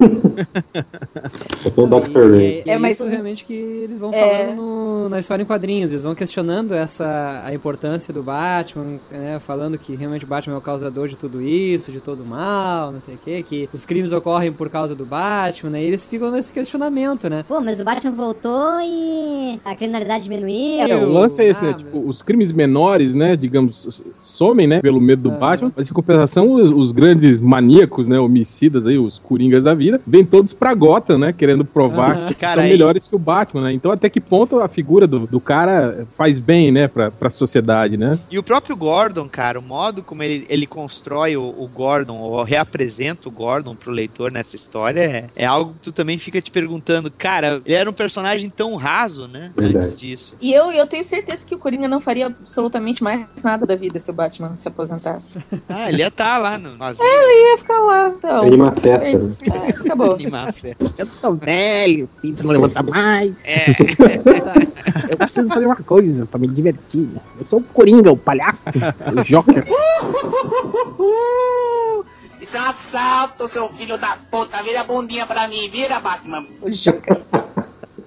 Eu 1.64 1.70
sou 1.70 1.84
o 1.86 2.00
Dr. 2.00 2.08
E, 2.08 2.30
Ray. 2.36 2.62
e 2.66 2.70
É, 2.70 2.74
é 2.74 2.78
mas 2.78 2.96
isso 2.96 3.08
realmente 3.08 3.44
que 3.44 3.52
eles 3.54 3.98
vão 3.98 4.12
É. 4.12 4.20
falando 4.20 4.56
no- 4.56 5.08
na 5.08 5.18
história 5.18 5.42
em 5.42 5.46
quadrinhos. 5.46 5.90
Eles 5.90 6.02
vão 6.02 6.14
questionando 6.14 6.74
essa 6.74 7.42
a 7.44 7.54
importância 7.54 8.12
do 8.12 8.22
Batman, 8.22 8.98
né, 9.10 9.38
falando 9.40 9.78
que 9.78 9.94
realmente 9.94 10.24
o 10.24 10.28
Batman 10.28 10.54
é 10.54 10.58
o 10.58 10.60
causador 10.60 11.08
de 11.08 11.16
tudo 11.16 11.40
isso, 11.40 11.90
de 11.92 12.00
todo 12.00 12.22
o 12.22 12.26
mal, 12.26 12.92
não 12.92 13.00
sei 13.00 13.14
o 13.14 13.18
quê, 13.24 13.42
que 13.42 13.68
os 13.72 13.84
crimes 13.84 14.12
ocorrem 14.12 14.52
por 14.52 14.68
causa 14.68 14.94
do 14.94 15.04
Batman, 15.04 15.65
né? 15.70 15.82
E 15.82 15.86
eles 15.86 16.06
ficam 16.06 16.30
nesse 16.30 16.52
questionamento, 16.52 17.28
né? 17.28 17.44
Pô, 17.46 17.60
mas 17.60 17.80
o 17.80 17.84
Batman 17.84 18.12
voltou 18.12 18.80
e 18.82 19.58
a 19.64 19.74
criminalidade 19.74 20.24
diminuiu. 20.24 20.80
É, 20.86 20.96
o 20.96 21.08
lance 21.10 21.40
é 21.40 21.46
esse, 21.48 21.62
né? 21.62 21.70
Ah, 21.70 21.74
Tipo, 21.74 21.98
os 22.08 22.22
crimes 22.22 22.52
menores, 22.52 23.14
né, 23.14 23.36
digamos, 23.36 24.02
somem, 24.18 24.66
né, 24.66 24.80
pelo 24.80 25.00
medo 25.00 25.22
do 25.22 25.30
Aham. 25.30 25.38
Batman, 25.38 25.72
mas 25.76 25.90
em 25.90 25.92
compensação, 25.92 26.52
os, 26.52 26.70
os 26.70 26.92
grandes 26.92 27.40
maníacos, 27.40 28.08
né, 28.08 28.18
homicidas 28.18 28.86
aí, 28.86 28.98
os 28.98 29.18
coringas 29.18 29.62
da 29.62 29.74
vida, 29.74 30.00
vêm 30.06 30.24
todos 30.24 30.52
pra 30.52 30.74
Gotham, 30.74 31.18
né, 31.18 31.32
querendo 31.32 31.64
provar 31.64 32.16
Aham. 32.16 32.26
que 32.28 32.34
Cara, 32.34 32.54
são 32.54 32.62
aí- 32.64 32.70
melhores 32.70 33.08
que 33.08 33.14
o 33.14 33.18
Batman, 33.18 33.62
né? 33.64 33.72
Então, 33.72 33.90
até 33.90 34.08
que 34.08 34.20
ponto 34.20 34.60
a 34.60 34.68
figura 34.68 35.06
do, 35.06 35.26
do 35.26 35.40
cara 35.40 36.06
faz 36.16 36.38
bem, 36.38 36.70
né, 36.70 36.88
pra, 36.88 37.10
pra 37.10 37.30
sociedade, 37.30 37.96
né? 37.96 38.18
E 38.30 38.38
o 38.38 38.42
próprio 38.42 38.76
Gordon, 38.76 39.28
cara, 39.28 39.58
o 39.58 39.62
modo 39.62 40.02
como 40.02 40.22
ele, 40.22 40.46
ele 40.48 40.66
constrói 40.66 41.36
o, 41.36 41.42
o 41.42 41.68
Gordon, 41.72 42.18
ou 42.18 42.42
reapresenta 42.42 43.28
o 43.28 43.32
Gordon 43.32 43.74
pro 43.74 43.90
leitor 43.90 44.30
nessa 44.30 44.56
história, 44.56 45.00
é, 45.00 45.26
é 45.36 45.46
algo 45.46 45.55
que 45.64 45.74
tu 45.80 45.92
também 45.92 46.18
fica 46.18 46.40
te 46.40 46.50
perguntando, 46.50 47.10
cara, 47.10 47.60
ele 47.64 47.74
era 47.74 47.88
um 47.88 47.92
personagem 47.92 48.50
tão 48.50 48.76
raso, 48.76 49.26
né? 49.26 49.52
Verdade. 49.56 49.86
Antes 49.86 49.98
disso. 49.98 50.34
E 50.40 50.52
eu, 50.52 50.70
eu 50.70 50.86
tenho 50.86 51.02
certeza 51.02 51.46
que 51.46 51.54
o 51.54 51.58
Coringa 51.58 51.88
não 51.88 51.98
faria 52.00 52.26
absolutamente 52.26 53.02
mais 53.02 53.26
nada 53.42 53.64
da 53.66 53.74
vida 53.74 53.98
se 53.98 54.10
o 54.10 54.14
Batman 54.14 54.54
se 54.54 54.68
aposentasse. 54.68 55.38
Ah, 55.68 55.88
ele 55.88 55.98
ia 55.98 56.08
estar 56.08 56.38
lá 56.38 56.58
no. 56.58 56.76
Nós 56.76 56.98
Ele 56.98 57.50
ia 57.50 57.58
ficar 57.58 57.78
lá, 57.80 58.08
então. 58.08 58.42
Anima 58.42 58.68
a 58.68 58.72
festa. 58.72 59.18
né? 59.18 59.34
É, 59.66 59.70
acabou. 59.70 60.14
animar 60.14 60.48
a 60.48 60.52
festa. 60.52 60.94
Eu 60.96 61.06
tô 61.20 61.32
velho, 61.34 62.08
pinto 62.22 62.42
não 62.44 62.52
levanta 62.52 62.82
mais. 62.82 63.32
É. 63.44 63.70
Eu 65.10 65.16
preciso 65.16 65.48
fazer 65.48 65.66
uma 65.66 65.76
coisa 65.76 66.26
pra 66.26 66.38
me 66.38 66.46
divertir. 66.48 67.08
Eu 67.38 67.44
sou 67.44 67.60
o 67.60 67.62
Coringa, 67.62 68.10
o 68.12 68.16
palhaço, 68.16 68.70
o 68.70 69.24
Joker. 69.24 69.64
Isso 72.46 72.56
é 72.56 72.60
um 72.60 72.64
assalto, 72.66 73.48
seu 73.48 73.68
filho 73.70 73.98
da 73.98 74.16
puta. 74.30 74.62
Vira 74.62 74.82
a 74.82 74.84
bundinha 74.84 75.26
pra 75.26 75.48
mim, 75.48 75.68
vira, 75.68 75.98
Batman. 75.98 76.46
O 76.62 76.70
Joker. 76.70 77.20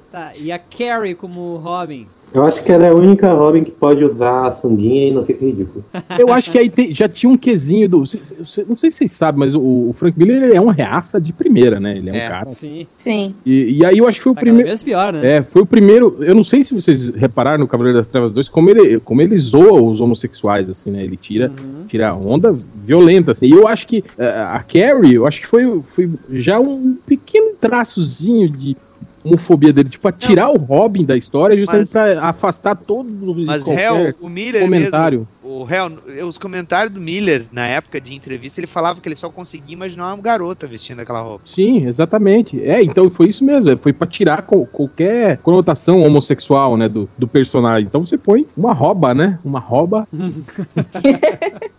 Tá, 0.10 0.32
e 0.34 0.50
a 0.50 0.58
Carrie 0.58 1.14
como 1.14 1.58
Robin? 1.58 2.08
Eu 2.34 2.44
acho 2.44 2.62
que 2.64 2.72
ela 2.72 2.86
é 2.86 2.90
a 2.90 2.94
única 2.96 3.34
Robin 3.34 3.64
que 3.64 3.72
pode 3.72 4.04
usar 4.04 4.48
a 4.48 4.52
sunguinha 4.56 5.08
e 5.08 5.12
não 5.12 5.26
fica 5.26 5.44
ridículo. 5.44 5.84
Eu 6.18 6.32
acho 6.32 6.52
que 6.52 6.58
aí 6.60 6.70
tem- 6.70 6.94
já 6.94 7.10
tinha 7.10 7.30
um 7.32 7.36
quesinho 7.38 7.90
do. 7.90 8.06
cê- 8.06 8.20
cê- 8.46 8.66
Não 8.70 8.76
sei 8.76 8.92
se 8.92 8.98
vocês 9.00 9.14
sabem, 9.14 9.40
mas 9.40 9.56
o, 9.56 9.60
o 9.62 9.94
Frank 9.98 10.18
Miller 10.18 10.44
ele 10.44 10.54
é 10.56 10.62
um 10.62 10.68
reaça 10.68 11.20
de 11.20 11.34
primeira, 11.34 11.80
né? 11.80 11.98
Ele 11.98 12.10
é, 12.12 12.18
É. 12.20 12.26
um 12.28 12.30
cara. 12.30 12.46
Sim. 12.48 12.86
Sim. 12.94 13.34
E, 13.46 13.80
e 13.80 13.86
aí 13.86 13.98
eu 13.98 14.08
acho 14.08 14.20
que 14.20 14.24
foi 14.24 14.32
o 14.32 14.36
Tá 14.36 14.42
primeiro. 14.42 14.78
pior, 14.84 15.14
né? 15.14 15.38
É, 15.38 15.42
foi 15.42 15.64
o 15.64 15.66
primeiro. 15.66 16.18
Eu 16.20 16.36
não 16.36 16.44
sei 16.44 16.64
se 16.64 16.74
vocês 16.74 17.10
repararam 17.10 17.60
no 17.62 17.68
Cavaleiro 17.68 17.98
das 17.98 18.08
Trevas 18.08 18.32
2 18.32 18.48
como 18.48 18.70
ele, 18.70 19.00
como 19.00 19.22
ele 19.22 19.38
zoa 19.38 19.82
os 19.82 20.00
homossexuais, 20.00 20.70
assim, 20.70 20.92
né? 20.92 21.04
Ele 21.04 21.18
tira, 21.18 21.50
Uhum. 21.50 21.86
tira 21.88 22.14
onda 22.14 22.56
violenta, 22.86 23.32
assim. 23.32 23.48
E 23.48 23.52
eu 23.52 23.68
acho 23.68 23.88
que 23.88 24.04
eh, 24.18 24.28
a 24.28 24.60
Carrie, 24.64 25.16
eu 25.16 25.26
acho 25.26 25.42
que 25.42 25.48
foi, 25.48 25.82
foi 25.86 26.10
já 26.30 26.60
um 26.60 26.96
pequeno 27.08 27.54
traçozinho 27.60 28.50
de 28.50 28.78
homofobia 29.24 29.72
dele, 29.74 29.90
tipo, 29.90 30.08
a 30.08 30.12
tirar 30.12 30.50
o 30.50 30.58
Robin 30.58 31.04
da 31.06 31.16
história 31.18 31.56
justamente 31.58 31.92
Mas- 31.94 32.14
pra 32.18 32.28
afastar 32.30 32.76
todo 32.76 33.36
Mas, 33.46 33.68
Hell, 33.68 34.14
o 34.22 34.30
Miller 34.30 34.62
comentário. 34.62 35.28
mesmo, 35.44 35.62
o 35.62 35.68
Hell, 35.70 36.28
os 36.28 36.38
comentários 36.38 36.94
do 36.94 37.02
Miller, 37.02 37.46
na 37.52 37.66
época 37.68 38.00
de 38.00 38.14
entrevista, 38.14 38.60
ele 38.60 38.68
falava 38.68 39.02
que 39.02 39.08
ele 39.08 39.16
só 39.16 39.30
conseguia 39.30 39.74
imaginar 39.74 40.14
uma 40.14 40.22
garota 40.22 40.68
vestindo 40.68 41.00
aquela 41.00 41.22
roupa. 41.22 41.42
Sim, 41.46 41.86
exatamente. 41.88 42.62
É, 42.64 42.82
então 42.84 43.10
foi 43.10 43.30
isso 43.30 43.44
mesmo. 43.44 43.78
Foi 43.80 43.92
pra 43.94 44.08
tirar 44.08 44.44
co- 44.44 44.66
qualquer 44.66 45.38
conotação 45.38 46.02
homossexual, 46.02 46.78
né, 46.78 46.88
do, 46.88 47.10
do 47.18 47.28
personagem. 47.28 47.86
Então 47.88 48.06
você 48.06 48.18
põe 48.18 48.46
uma 48.56 48.74
rouba, 48.74 49.14
né? 49.14 49.40
Uma 49.44 49.60
rouba. 49.60 50.08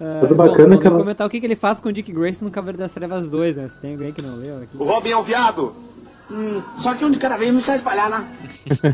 Ah, 0.00 0.20
Mas 0.22 0.30
o 0.30 0.34
bom, 0.34 0.36
bacana 0.36 0.62
é 0.62 0.66
vamos 0.68 0.80
que 0.80 0.86
ela- 0.86 0.98
comentar 0.98 1.26
o 1.26 1.30
que, 1.30 1.40
que 1.40 1.46
ele 1.46 1.56
faz 1.56 1.80
com 1.80 1.88
o 1.88 1.92
Dick 1.92 2.10
Grayson 2.12 2.46
no 2.46 2.50
Cavaleiro 2.50 2.78
das 2.78 2.92
Trevas 2.92 3.30
2, 3.30 3.56
né? 3.56 3.68
Se 3.68 3.80
tem 3.80 3.92
alguém 3.92 4.12
que 4.12 4.22
não 4.22 4.36
leu 4.36 4.58
aqui. 4.62 4.76
O 4.76 4.84
Robin 4.84 5.10
é 5.10 5.16
um 5.16 5.22
viado. 5.22 5.72
Hum, 6.30 6.60
só 6.78 6.94
que 6.94 7.04
um 7.04 7.10
de 7.10 7.18
cada 7.18 7.36
vez 7.36 7.52
não 7.52 7.60
sai 7.60 7.76
espalhar, 7.76 8.08
né? 8.08 8.24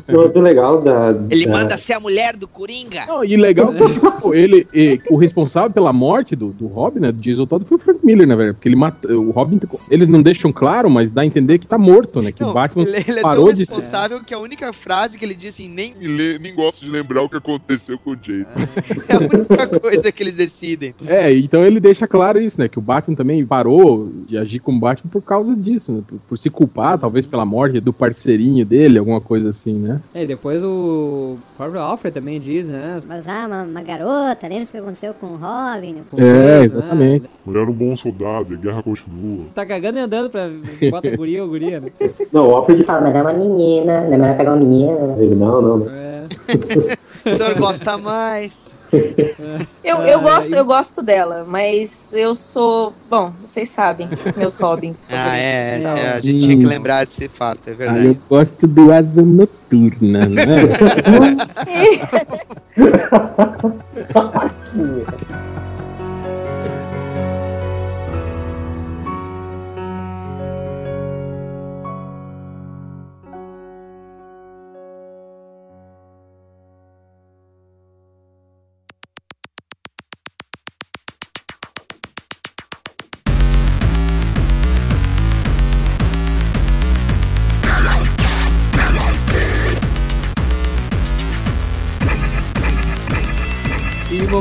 O 0.09 0.28
do 0.28 0.41
legal 0.41 0.80
da. 0.80 1.14
Ele 1.30 1.45
da- 1.47 1.53
manda 1.53 1.76
ser 1.76 1.93
a 1.95 2.01
mulher 2.01 2.34
do 2.37 2.49
Coringa. 2.49 3.05
Não, 3.07 3.22
e 3.24 3.37
legal 3.37 3.72
que 3.74 3.93
tipo, 3.93 4.32
ele, 4.34 4.66
e, 4.72 5.01
o 5.11 5.16
responsável 5.16 5.70
pela 5.70 5.93
morte 5.93 6.34
do, 6.34 6.49
do 6.49 6.66
Robin, 6.66 7.01
né, 7.01 7.12
do 7.12 7.20
Jason 7.20 7.45
Todd, 7.47 7.64
foi 7.66 7.76
o 7.76 7.80
Frank 7.80 8.01
Miller, 8.05 8.26
na 8.26 8.34
verdade. 8.37 8.57
Porque 8.57 8.68
ele 8.68 8.76
mata, 8.76 9.12
o 9.12 9.30
Robin, 9.30 9.61
eles 9.91 10.09
não 10.09 10.22
deixam 10.22 10.51
claro, 10.53 10.89
mas 10.89 11.11
dá 11.11 11.22
a 11.22 11.26
entender 11.26 11.59
que 11.59 11.66
tá 11.68 11.76
morto, 11.76 12.22
né? 12.22 12.32
Que 12.32 12.43
Não, 12.43 12.51
o 12.51 12.55
Batman 12.55 12.84
ele, 12.84 13.05
ele 13.07 13.18
é 13.18 13.22
parou 13.22 13.47
tão 13.47 13.55
de 13.55 13.66
ser. 13.66 13.74
responsável 13.74 14.20
que 14.24 14.32
a 14.32 14.39
única 14.39 14.72
frase 14.72 15.18
que 15.18 15.24
ele 15.24 15.34
disse 15.34 15.62
assim, 15.62 15.72
nem 15.72 15.95
Nem, 16.01 16.09
le- 16.09 16.39
nem 16.39 16.55
gosto 16.55 16.84
de 16.84 16.91
lembrar 16.91 17.22
o 17.22 17.28
que 17.28 17.37
aconteceu 17.37 17.99
com 17.99 18.12
o 18.12 18.16
Jay. 18.20 18.47
é 19.09 19.14
a 19.14 19.18
única 19.18 19.80
coisa 19.80 20.11
que 20.11 20.22
eles 20.22 20.34
decidem. 20.34 20.95
É, 21.07 21.32
então 21.32 21.64
ele 21.64 21.80
deixa 21.80 22.07
claro 22.07 22.41
isso, 22.41 22.59
né? 22.61 22.68
Que 22.68 22.78
o 22.78 22.82
Batman 22.82 23.14
também 23.14 23.45
parou 23.45 24.11
de 24.26 24.39
agir 24.39 24.59
como 24.61 24.80
Batman 24.80 25.11
por 25.11 25.22
causa 25.22 25.55
disso, 25.55 25.93
né? 25.93 26.03
Por, 26.07 26.18
por 26.28 26.39
se 26.39 26.49
culpar, 26.49 26.99
talvez 26.99 27.26
pela 27.27 27.45
morte 27.45 27.81
do 27.81 27.93
parceirinho 27.93 28.64
dele, 28.64 28.99
alguma 28.99 29.20
coisa 29.20 29.51
assim, 29.51 29.74
né? 29.74 30.01
É, 30.14 30.22
e 30.22 30.27
depois 30.27 30.62
o 30.64 31.37
próprio 31.57 31.81
Alfred 31.81 32.14
também 32.14 32.41
diz, 32.41 32.68
né? 32.68 33.01
Mas 33.07 33.29
ah, 33.29 33.45
uma, 33.47 33.62
uma 33.64 33.83
garota, 33.83 34.47
lembra 34.49 34.64
o 34.64 34.66
que 34.68 34.77
aconteceu 34.77 35.14
com 35.14 35.27
o 35.27 35.37
Robin? 35.37 35.95
né? 35.95 36.03
com 36.11 36.16
É, 36.20 36.61
peso, 36.61 36.77
né? 36.77 36.81
exatamente. 36.83 37.27
Mulher 37.45 37.62
era 37.62 37.70
um 37.70 37.74
bom 37.74 37.97
soldado, 37.97 38.55
a 38.55 38.57
guerra 38.57 38.83
continua. 38.83 39.47
Tá 39.55 39.64
cagando 39.66 39.99
e 39.99 40.01
andando 40.01 40.31
pra 40.31 40.49
se 40.79 40.91
bota 40.91 41.16
guria 41.16 41.43
ou 41.43 41.49
guria, 41.49 41.81
né? 41.81 41.91
Não, 42.33 42.49
o 42.49 42.55
Alfred 42.57 42.83
Fala, 42.85 43.01
mas 43.03 43.14
é 43.14 43.22
uma 43.22 43.33
menina, 43.33 44.01
não 44.03 44.07
é 44.14 44.18
melhor 44.18 44.37
pegar 44.37 44.53
uma 44.55 44.59
menina. 44.64 44.93
né? 45.07 45.16
Ele, 45.22 45.35
não, 45.35 45.62
não, 45.62 45.77
não. 45.79 45.91
É. 45.91 46.24
O 47.27 47.35
senhor 47.35 47.59
gosta 47.59 47.99
mais. 47.99 48.53
Eu, 49.84 49.99
Ah, 49.99 50.09
eu, 50.09 50.20
gosto, 50.20 50.53
e- 50.53 50.57
eu 50.59 50.64
gosto 50.64 51.01
dela, 51.03 51.44
mas 51.49 52.12
eu 52.12 52.34
sou. 52.34 52.92
Bom, 53.09 53.32
vocês 53.44 53.68
sabem, 53.68 54.09
meus 54.36 54.57
Robins. 54.57 55.07
Ah, 55.11 55.36
é, 55.36 56.12
a 56.16 56.20
gente 56.20 56.40
tinha 56.40 56.59
que 56.59 56.66
lembrar 56.66 57.07
desse 57.07 57.28
fato, 57.28 57.61
é 57.68 57.72
Ah, 57.72 57.76
verdade. 57.76 58.07
eu 58.07 58.16
gosto 58.28 58.66
do 58.66 58.92
Asa 58.92 59.22
Noturna, 59.22 60.26
né? 60.28 60.57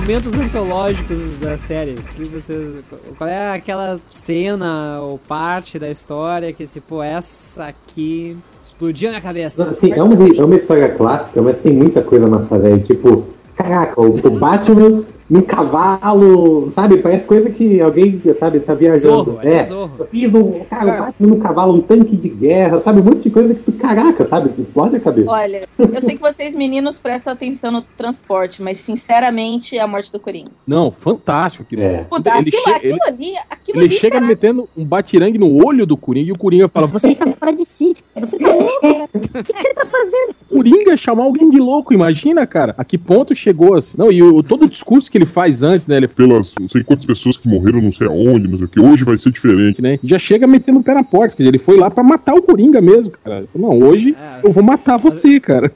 momentos 0.05 0.35
antológicos 0.35 1.39
da 1.39 1.57
série, 1.57 1.95
que 1.95 2.25
vocês, 2.25 2.75
qual 3.17 3.27
é 3.27 3.53
aquela 3.53 3.99
cena 4.07 4.99
ou 5.01 5.17
parte 5.17 5.79
da 5.79 5.89
história 5.89 6.53
que 6.53 6.67
se 6.67 6.79
pô, 6.79 7.01
essa 7.01 7.65
aqui 7.65 8.37
explodiu 8.61 9.11
na 9.11 9.19
cabeça? 9.19 9.71
Assim, 9.71 9.91
é, 9.91 9.97
é 9.97 10.43
uma 10.43 10.55
história 10.55 10.89
clássica, 10.89 11.41
mas 11.41 11.57
tem 11.57 11.73
muita 11.73 12.03
coisa 12.03 12.27
na 12.27 12.45
série. 12.45 12.81
Tipo, 12.81 13.25
caraca, 13.55 13.99
o, 13.99 14.15
o 14.15 14.29
Batman 14.37 15.03
num 15.29 15.41
cavalo, 15.41 16.71
sabe? 16.73 16.97
Parece 16.97 17.25
coisa 17.25 17.49
que 17.49 17.81
alguém, 17.81 18.21
sabe, 18.39 18.59
tá 18.59 18.73
viajando. 18.73 19.31
Zorro, 19.33 19.39
é, 19.41 19.53
é. 19.55 19.65
Zorro. 19.65 20.07
E 20.13 20.29
cara, 20.69 21.13
num 21.19 21.39
cavalo, 21.39 21.73
um 21.75 21.81
tanque 21.81 22.15
de 22.15 22.29
guerra, 22.29 22.81
sabe? 22.81 23.01
Um 23.01 23.03
monte 23.03 23.23
de 23.23 23.29
coisa 23.31 23.53
que 23.53 23.59
tu, 23.63 23.71
caraca, 23.73 24.27
sabe? 24.27 24.51
Explode 24.57 24.95
a 24.97 24.99
cabeça. 24.99 25.31
Olha, 25.31 25.67
eu 25.79 26.01
sei 26.01 26.15
que 26.15 26.21
vocês 26.21 26.53
meninos 26.55 26.99
prestam 26.99 27.33
atenção 27.33 27.71
no 27.71 27.81
transporte, 27.81 28.61
mas 28.61 28.77
sinceramente 28.79 29.77
é 29.77 29.81
a 29.81 29.87
morte 29.87 30.11
do 30.11 30.19
Coringa. 30.19 30.51
Não, 30.67 30.91
fantástico. 30.91 31.63
Aquilo. 31.63 31.81
É. 31.81 32.03
Puta, 32.03 32.29
Ele 32.37 32.49
aquilo, 32.49 32.63
che- 32.63 32.69
aquilo 32.69 32.93
ele- 32.93 33.03
ali, 33.07 33.33
aquilo 33.49 33.77
Ele 33.79 33.85
ali, 33.85 33.95
chega 33.95 34.15
cara, 34.15 34.25
metendo 34.27 34.69
um 34.77 34.85
batirangue 34.85 35.37
no 35.37 35.65
olho 35.65 35.85
do 35.85 35.97
Coringa 35.97 36.29
e 36.29 36.31
o 36.31 36.37
Coringa 36.37 36.67
fala: 36.69 36.87
Você 36.87 37.09
está 37.09 37.25
fora 37.31 37.51
de 37.51 37.65
si. 37.65 37.93
Você 38.15 38.37
tá 38.37 38.53
louco, 38.53 38.81
cara. 38.81 39.09
O 39.13 39.19
que, 39.43 39.53
que 39.53 39.59
você 39.59 39.73
tá 39.73 39.85
fazendo? 39.85 40.35
Coringa 40.49 40.95
chamar 40.97 41.23
alguém 41.23 41.49
de 41.49 41.57
louco, 41.59 41.93
imagina, 41.93 42.45
cara. 42.45 42.75
A 42.77 42.83
que 42.85 42.97
ponto 42.97 43.35
chegou 43.35 43.75
assim? 43.75 43.97
Não, 43.97 44.11
e 44.11 44.21
o, 44.21 44.43
todo 44.43 44.65
o 44.65 44.69
discurso 44.69 45.09
que 45.11 45.14
que 45.15 45.19
ele 45.19 45.25
faz 45.25 45.63
antes, 45.63 45.87
né? 45.87 45.95
Ele 45.95 46.07
Pelas 46.09 46.53
não 46.59 46.67
sei 46.67 46.83
quantas 46.83 47.05
pessoas 47.05 47.37
que 47.37 47.47
morreram, 47.47 47.81
não 47.81 47.91
sei 47.93 48.05
aonde, 48.07 48.49
não 48.49 48.57
sei 48.57 48.65
o 48.65 48.69
que. 48.69 48.79
Hoje 48.81 49.05
vai 49.05 49.17
ser 49.17 49.31
diferente. 49.31 49.81
né? 49.81 49.97
Já 50.03 50.19
chega 50.19 50.45
metendo 50.45 50.79
o 50.79 50.83
pé 50.83 50.93
na 50.93 51.03
porta. 51.05 51.35
Quer 51.35 51.43
dizer, 51.43 51.49
ele 51.51 51.57
foi 51.59 51.77
lá 51.77 51.89
pra 51.89 52.03
matar 52.03 52.33
o 52.35 52.41
Coringa 52.41 52.81
mesmo, 52.81 53.11
cara. 53.23 53.37
Ele 53.39 53.47
falou, 53.47 53.69
não, 53.79 53.87
hoje 53.87 54.13
eu 54.43 54.51
vou 54.51 54.61
matar 54.63 54.97
você, 54.97 55.39
cara. 55.39 55.71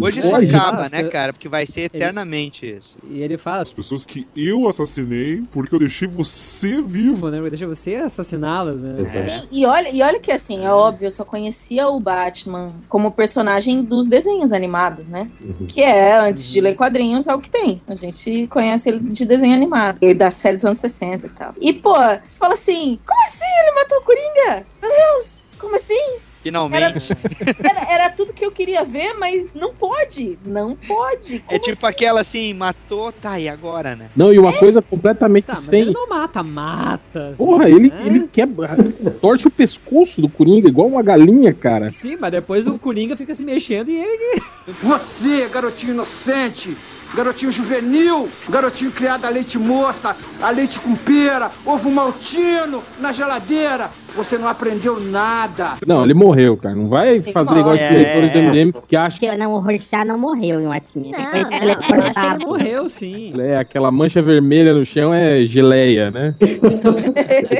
Hoje 0.00 0.20
isso 0.20 0.34
Hoje. 0.34 0.54
acaba, 0.54 0.88
né, 0.88 1.02
cara? 1.04 1.32
Porque 1.32 1.48
vai 1.48 1.66
ser 1.66 1.82
eternamente 1.82 2.66
isso. 2.66 2.96
E 3.10 3.20
ele 3.20 3.36
fala, 3.36 3.62
As 3.62 3.72
pessoas 3.72 4.06
que 4.06 4.26
eu 4.36 4.68
assassinei 4.68 5.42
porque 5.50 5.74
eu 5.74 5.78
deixei 5.80 6.06
você 6.06 6.80
vivo. 6.80 7.30
né? 7.30 7.40
Deixa 7.48 7.66
você 7.66 7.96
assassiná-las, 7.96 8.80
né? 8.80 9.04
Sim, 9.06 9.42
e 9.50 9.66
olha, 9.66 9.90
e 9.90 10.02
olha 10.02 10.18
que 10.20 10.30
assim, 10.30 10.64
é 10.64 10.70
óbvio, 10.70 11.06
eu 11.06 11.10
só 11.10 11.24
conhecia 11.24 11.88
o 11.88 11.98
Batman 11.98 12.72
como 12.88 13.10
personagem 13.10 13.82
dos 13.82 14.06
desenhos 14.08 14.52
animados, 14.52 15.08
né? 15.08 15.28
Que 15.68 15.82
é, 15.82 16.16
antes 16.18 16.48
de 16.48 16.60
ler 16.60 16.74
quadrinhos, 16.76 17.26
é 17.26 17.34
o 17.34 17.40
que 17.40 17.50
tem. 17.50 17.80
A 17.88 17.94
gente 17.94 18.46
conhece 18.48 18.83
ele 18.88 19.00
de 19.00 19.24
desenho 19.24 19.54
animado, 19.54 19.98
e 20.00 20.14
da 20.14 20.30
série 20.30 20.56
dos 20.56 20.64
anos 20.64 20.78
60 20.78 21.26
e 21.26 21.30
tal. 21.30 21.54
E, 21.60 21.72
pô, 21.72 21.94
você 21.94 22.38
fala 22.38 22.54
assim, 22.54 22.98
como 23.06 23.20
assim 23.22 23.44
ele 23.62 23.72
matou 23.72 23.98
o 23.98 24.02
Coringa? 24.02 24.66
Meu 24.82 24.90
Deus, 24.90 25.42
como 25.58 25.76
assim? 25.76 26.18
Finalmente. 26.44 27.16
Era, 27.64 27.90
era 27.90 28.10
tudo 28.10 28.34
que 28.34 28.44
eu 28.44 28.52
queria 28.52 28.84
ver, 28.84 29.14
mas 29.14 29.54
não 29.54 29.72
pode. 29.72 30.38
Não 30.44 30.76
pode. 30.76 31.42
É 31.48 31.58
tipo 31.58 31.86
aquela 31.86 32.20
assim, 32.20 32.52
matou, 32.52 33.10
tá, 33.12 33.40
e 33.40 33.48
agora, 33.48 33.96
né? 33.96 34.10
Não, 34.14 34.30
e 34.30 34.38
uma 34.38 34.52
coisa 34.52 34.82
completamente 34.82 35.44
Tá, 35.46 35.54
mas 35.54 35.60
sem. 35.64 35.80
ele 35.80 35.92
não 35.92 36.06
mata, 36.06 36.42
mata. 36.42 37.28
assim, 37.28 37.36
Porra, 37.36 37.66
ele, 37.66 37.88
né? 37.88 37.98
ele 38.04 38.28
quebra, 38.30 38.76
torce 39.22 39.46
o 39.46 39.50
pescoço 39.50 40.20
do 40.20 40.28
Coringa 40.28 40.68
igual 40.68 40.86
uma 40.86 41.02
galinha, 41.02 41.54
cara. 41.54 41.88
Sim, 41.88 42.18
mas 42.20 42.30
depois 42.30 42.66
o 42.66 42.78
Coringa 42.78 43.16
fica 43.16 43.34
se 43.34 43.42
mexendo 43.42 43.88
e 43.88 43.96
ele... 43.96 44.42
Você, 44.82 45.48
garotinho 45.48 45.94
inocente, 45.94 46.76
garotinho 47.14 47.52
juvenil, 47.52 48.28
garotinho 48.48 48.90
criado 48.90 49.24
a 49.24 49.28
leite 49.28 49.58
moça, 49.58 50.16
a 50.40 50.50
leite 50.50 50.78
com 50.80 50.94
pera, 50.94 51.50
ovo 51.64 51.90
maltino 51.90 52.82
na 53.00 53.12
geladeira, 53.12 53.90
você 54.16 54.38
não 54.38 54.48
aprendeu 54.48 55.00
nada. 55.00 55.76
Não, 55.86 56.04
ele 56.04 56.14
morreu, 56.14 56.56
cara. 56.56 56.74
Não 56.74 56.88
vai 56.88 57.20
que 57.20 57.32
fazer 57.32 57.58
igual 57.58 57.74
esses 57.74 57.90
morrer. 57.90 58.04
leitores 58.04 58.32
do 58.32 58.38
MDM 58.42 58.72
que 58.86 58.96
acham 58.96 59.18
Porque 59.18 59.36
não, 59.36 59.52
o 59.52 59.58
Rorschach 59.58 60.04
não 60.06 60.18
morreu 60.18 60.60
em 60.60 60.66
Watchmen. 60.66 61.14
Acho 61.14 61.32
que 61.32 61.58
teleportado. 61.58 62.36
ele 62.36 62.46
morreu, 62.46 62.88
sim. 62.88 63.32
que 63.34 63.40
é, 63.40 63.58
aquela 63.58 63.90
mancha 63.90 64.22
vermelha 64.22 64.72
no 64.72 64.86
chão 64.86 65.12
é 65.12 65.44
geleia, 65.44 66.10
né? 66.10 66.34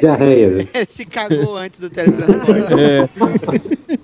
Diarreia. 0.01 0.69
Se 0.87 1.05
cagou 1.05 1.57
antes 1.57 1.81
do 1.81 1.91
teletransporte. 1.91 2.75
É. 2.75 3.09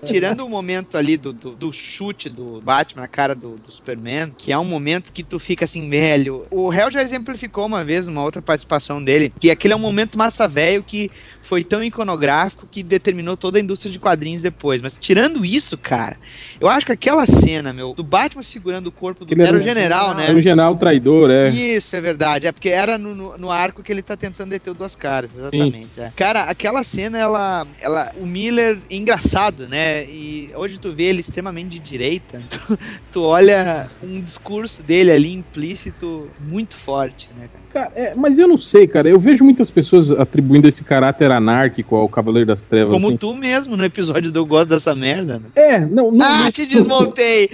Tirando 0.05 0.45
o 0.45 0.49
momento 0.49 0.97
ali 0.97 1.17
do, 1.17 1.33
do, 1.33 1.51
do 1.53 1.73
chute 1.73 2.29
do 2.29 2.61
Batman 2.63 3.03
na 3.03 3.09
cara 3.09 3.35
do, 3.35 3.57
do 3.57 3.71
Superman, 3.71 4.33
que 4.37 4.53
é 4.53 4.59
um 4.59 4.65
momento 4.65 5.13
que 5.13 5.23
tu 5.23 5.39
fica 5.41 5.64
assim, 5.64 5.88
velho. 5.88 6.47
O 6.51 6.72
Hell 6.72 6.91
já 6.91 7.03
exemplificou 7.03 7.66
uma 7.66 7.84
vez, 7.84 8.07
numa 8.07 8.22
outra 8.22 8.41
participação 8.43 9.03
dele, 9.03 9.32
que 9.41 9.51
aquele 9.51 9.74
é 9.74 9.76
um 9.76 9.80
momento 9.80 10.16
massa 10.18 10.47
velho 10.47 10.82
que 10.82 11.11
foi 11.43 11.64
tão 11.64 11.82
iconográfico 11.82 12.68
que 12.70 12.82
determinou 12.82 13.36
toda 13.36 13.59
a 13.59 13.61
indústria 13.61 13.91
de 13.91 13.99
quadrinhos 13.99 14.43
depois. 14.43 14.80
Mas 14.80 14.99
tirando 15.01 15.45
isso, 15.45 15.76
cara, 15.76 16.16
eu 16.61 16.68
acho 16.68 16.86
que 16.86 16.93
aquela 16.93 17.26
cena, 17.26 17.72
meu, 17.72 17.93
do 17.95 18.05
Batman 18.05 18.43
segurando 18.43 18.86
o 18.88 18.93
corpo 18.93 19.24
do. 19.24 19.32
Ele 19.32 19.43
Era 19.43 19.57
o 19.57 19.59
um- 19.59 19.62
general, 19.62 20.14
né? 20.14 20.28
Era 20.28 20.38
um 20.38 20.43
general 20.43 20.76
traidor, 20.76 21.30
é. 21.30 21.49
Isso, 21.49 21.97
é 21.97 22.01
verdade. 22.01 22.47
É 22.47 22.53
porque 22.53 22.68
era 22.68 22.97
no, 22.99 23.14
no, 23.14 23.38
no 23.38 23.51
arco 23.51 23.82
que 23.82 23.91
ele 23.91 24.03
tá 24.03 24.16
tentando 24.16 24.51
deter 24.51 24.70
o 24.70 24.74
Duas 24.74 24.95
Caras, 24.95 25.30
exatamente. 25.36 25.88
é. 25.99 26.12
Cara, 26.14 26.43
aquela 26.45 26.84
cena, 26.84 27.18
ela, 27.18 27.66
ela. 27.80 28.12
O 28.20 28.26
Miller, 28.26 28.78
engraçado, 28.91 29.66
né? 29.66 30.05
E 30.05 30.51
hoje 30.55 30.78
tu 30.78 30.93
vê 30.93 31.05
ele 31.05 31.20
extremamente 31.20 31.70
de 31.70 31.78
direita. 31.78 32.41
Tu, 32.51 32.78
tu 33.12 33.22
olha 33.22 33.88
um 34.03 34.20
discurso 34.20 34.82
dele 34.82 35.11
ali 35.11 35.30
implícito 35.33 36.28
muito 36.41 36.74
forte, 36.74 37.28
né, 37.39 37.49
cara? 37.53 37.61
Cara, 37.89 37.93
é, 37.95 38.14
mas 38.14 38.39
eu 38.39 38.49
não 38.49 38.59
sei, 38.59 38.87
cara. 38.87 39.09
Eu 39.09 39.18
vejo 39.18 39.45
muitas 39.45 39.70
pessoas 39.70 40.11
atribuindo 40.11 40.68
esse 40.68 40.83
caráter 40.83 41.31
anárquico 41.31 41.95
ao 41.95 42.09
Cavaleiro 42.09 42.47
das 42.47 42.64
Trevas. 42.64 42.93
Como 42.93 43.09
assim. 43.09 43.16
tu 43.16 43.35
mesmo 43.35 43.76
no 43.76 43.85
episódio 43.85 44.33
do 44.33 44.41
Eu 44.41 44.47
Gosto 44.47 44.70
dessa 44.70 44.95
merda, 44.95 45.39
né? 45.39 45.47
É, 45.55 45.78
não, 45.81 46.11
não. 46.11 46.26
Ah, 46.26 46.51
te 46.51 46.66
desmontei! 46.66 47.51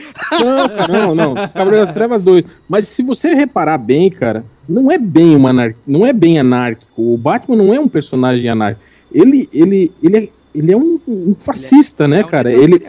Não, 0.89 1.15
não, 1.15 1.15
não. 1.15 1.35
Cavaleiro 1.49 1.85
das 1.85 1.95
Trevas 1.95 2.23
2. 2.23 2.45
Mas 2.69 2.89
se 2.89 3.03
você 3.03 3.35
reparar 3.35 3.79
bem, 3.79 4.11
cara, 4.11 4.45
não 4.69 4.91
é 4.91 4.99
bem 4.99 5.37
uma 5.37 5.51
anar... 5.51 5.75
não 5.87 6.07
é 6.07 6.13
bem 6.13 6.39
anárquico. 6.39 7.15
O 7.15 7.17
Batman 7.17 7.57
não 7.57 7.75
é 7.75 7.81
um 7.81 7.89
personagem 7.89 8.49
anárquico. 8.49 8.85
Ele, 9.13 9.49
ele, 9.53 9.93
ele, 10.03 10.17
é, 10.17 10.29
ele 10.55 10.73
é 10.73 10.77
um, 10.77 10.99
um 11.07 11.35
fascista, 11.39 12.09
né, 12.09 12.25
cara? 12.25 12.51
Ele, 12.51 12.83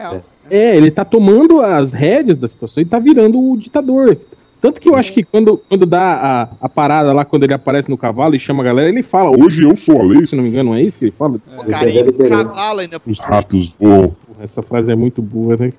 é, 0.50 0.76
ele 0.76 0.90
tá 0.90 1.04
tomando 1.04 1.60
as 1.60 1.92
rédeas 1.92 2.36
da 2.36 2.48
situação 2.48 2.82
e 2.82 2.86
tá 2.86 2.98
virando 2.98 3.38
o 3.38 3.56
ditador. 3.56 4.18
Tanto 4.60 4.80
que 4.80 4.88
eu 4.88 4.96
acho 4.96 5.12
que 5.12 5.22
quando, 5.22 5.56
quando 5.68 5.86
dá 5.86 6.48
a, 6.60 6.66
a 6.66 6.68
parada 6.68 7.12
lá, 7.12 7.24
quando 7.24 7.44
ele 7.44 7.54
aparece 7.54 7.88
no 7.88 7.96
cavalo 7.96 8.34
e 8.34 8.40
chama 8.40 8.62
a 8.62 8.66
galera, 8.66 8.88
ele 8.88 9.02
fala, 9.04 9.30
hoje 9.30 9.62
eu 9.62 9.76
sou 9.76 10.00
a 10.00 10.04
lei, 10.04 10.26
se 10.26 10.34
não 10.34 10.42
me 10.42 10.48
engano, 10.48 10.70
não 10.70 10.76
é 10.76 10.82
isso 10.82 10.98
que 10.98 11.04
ele 11.06 11.14
fala? 11.16 11.38
Cara, 11.70 11.88
e 11.88 12.02
o 12.02 12.28
cavalo 12.28 12.80
ainda. 12.80 13.00
Os 13.06 13.18
ratos 13.18 13.72
voam. 13.78 14.16
Essa 14.40 14.62
frase 14.62 14.92
é 14.92 14.94
muito 14.94 15.20
boa, 15.20 15.56
né? 15.56 15.72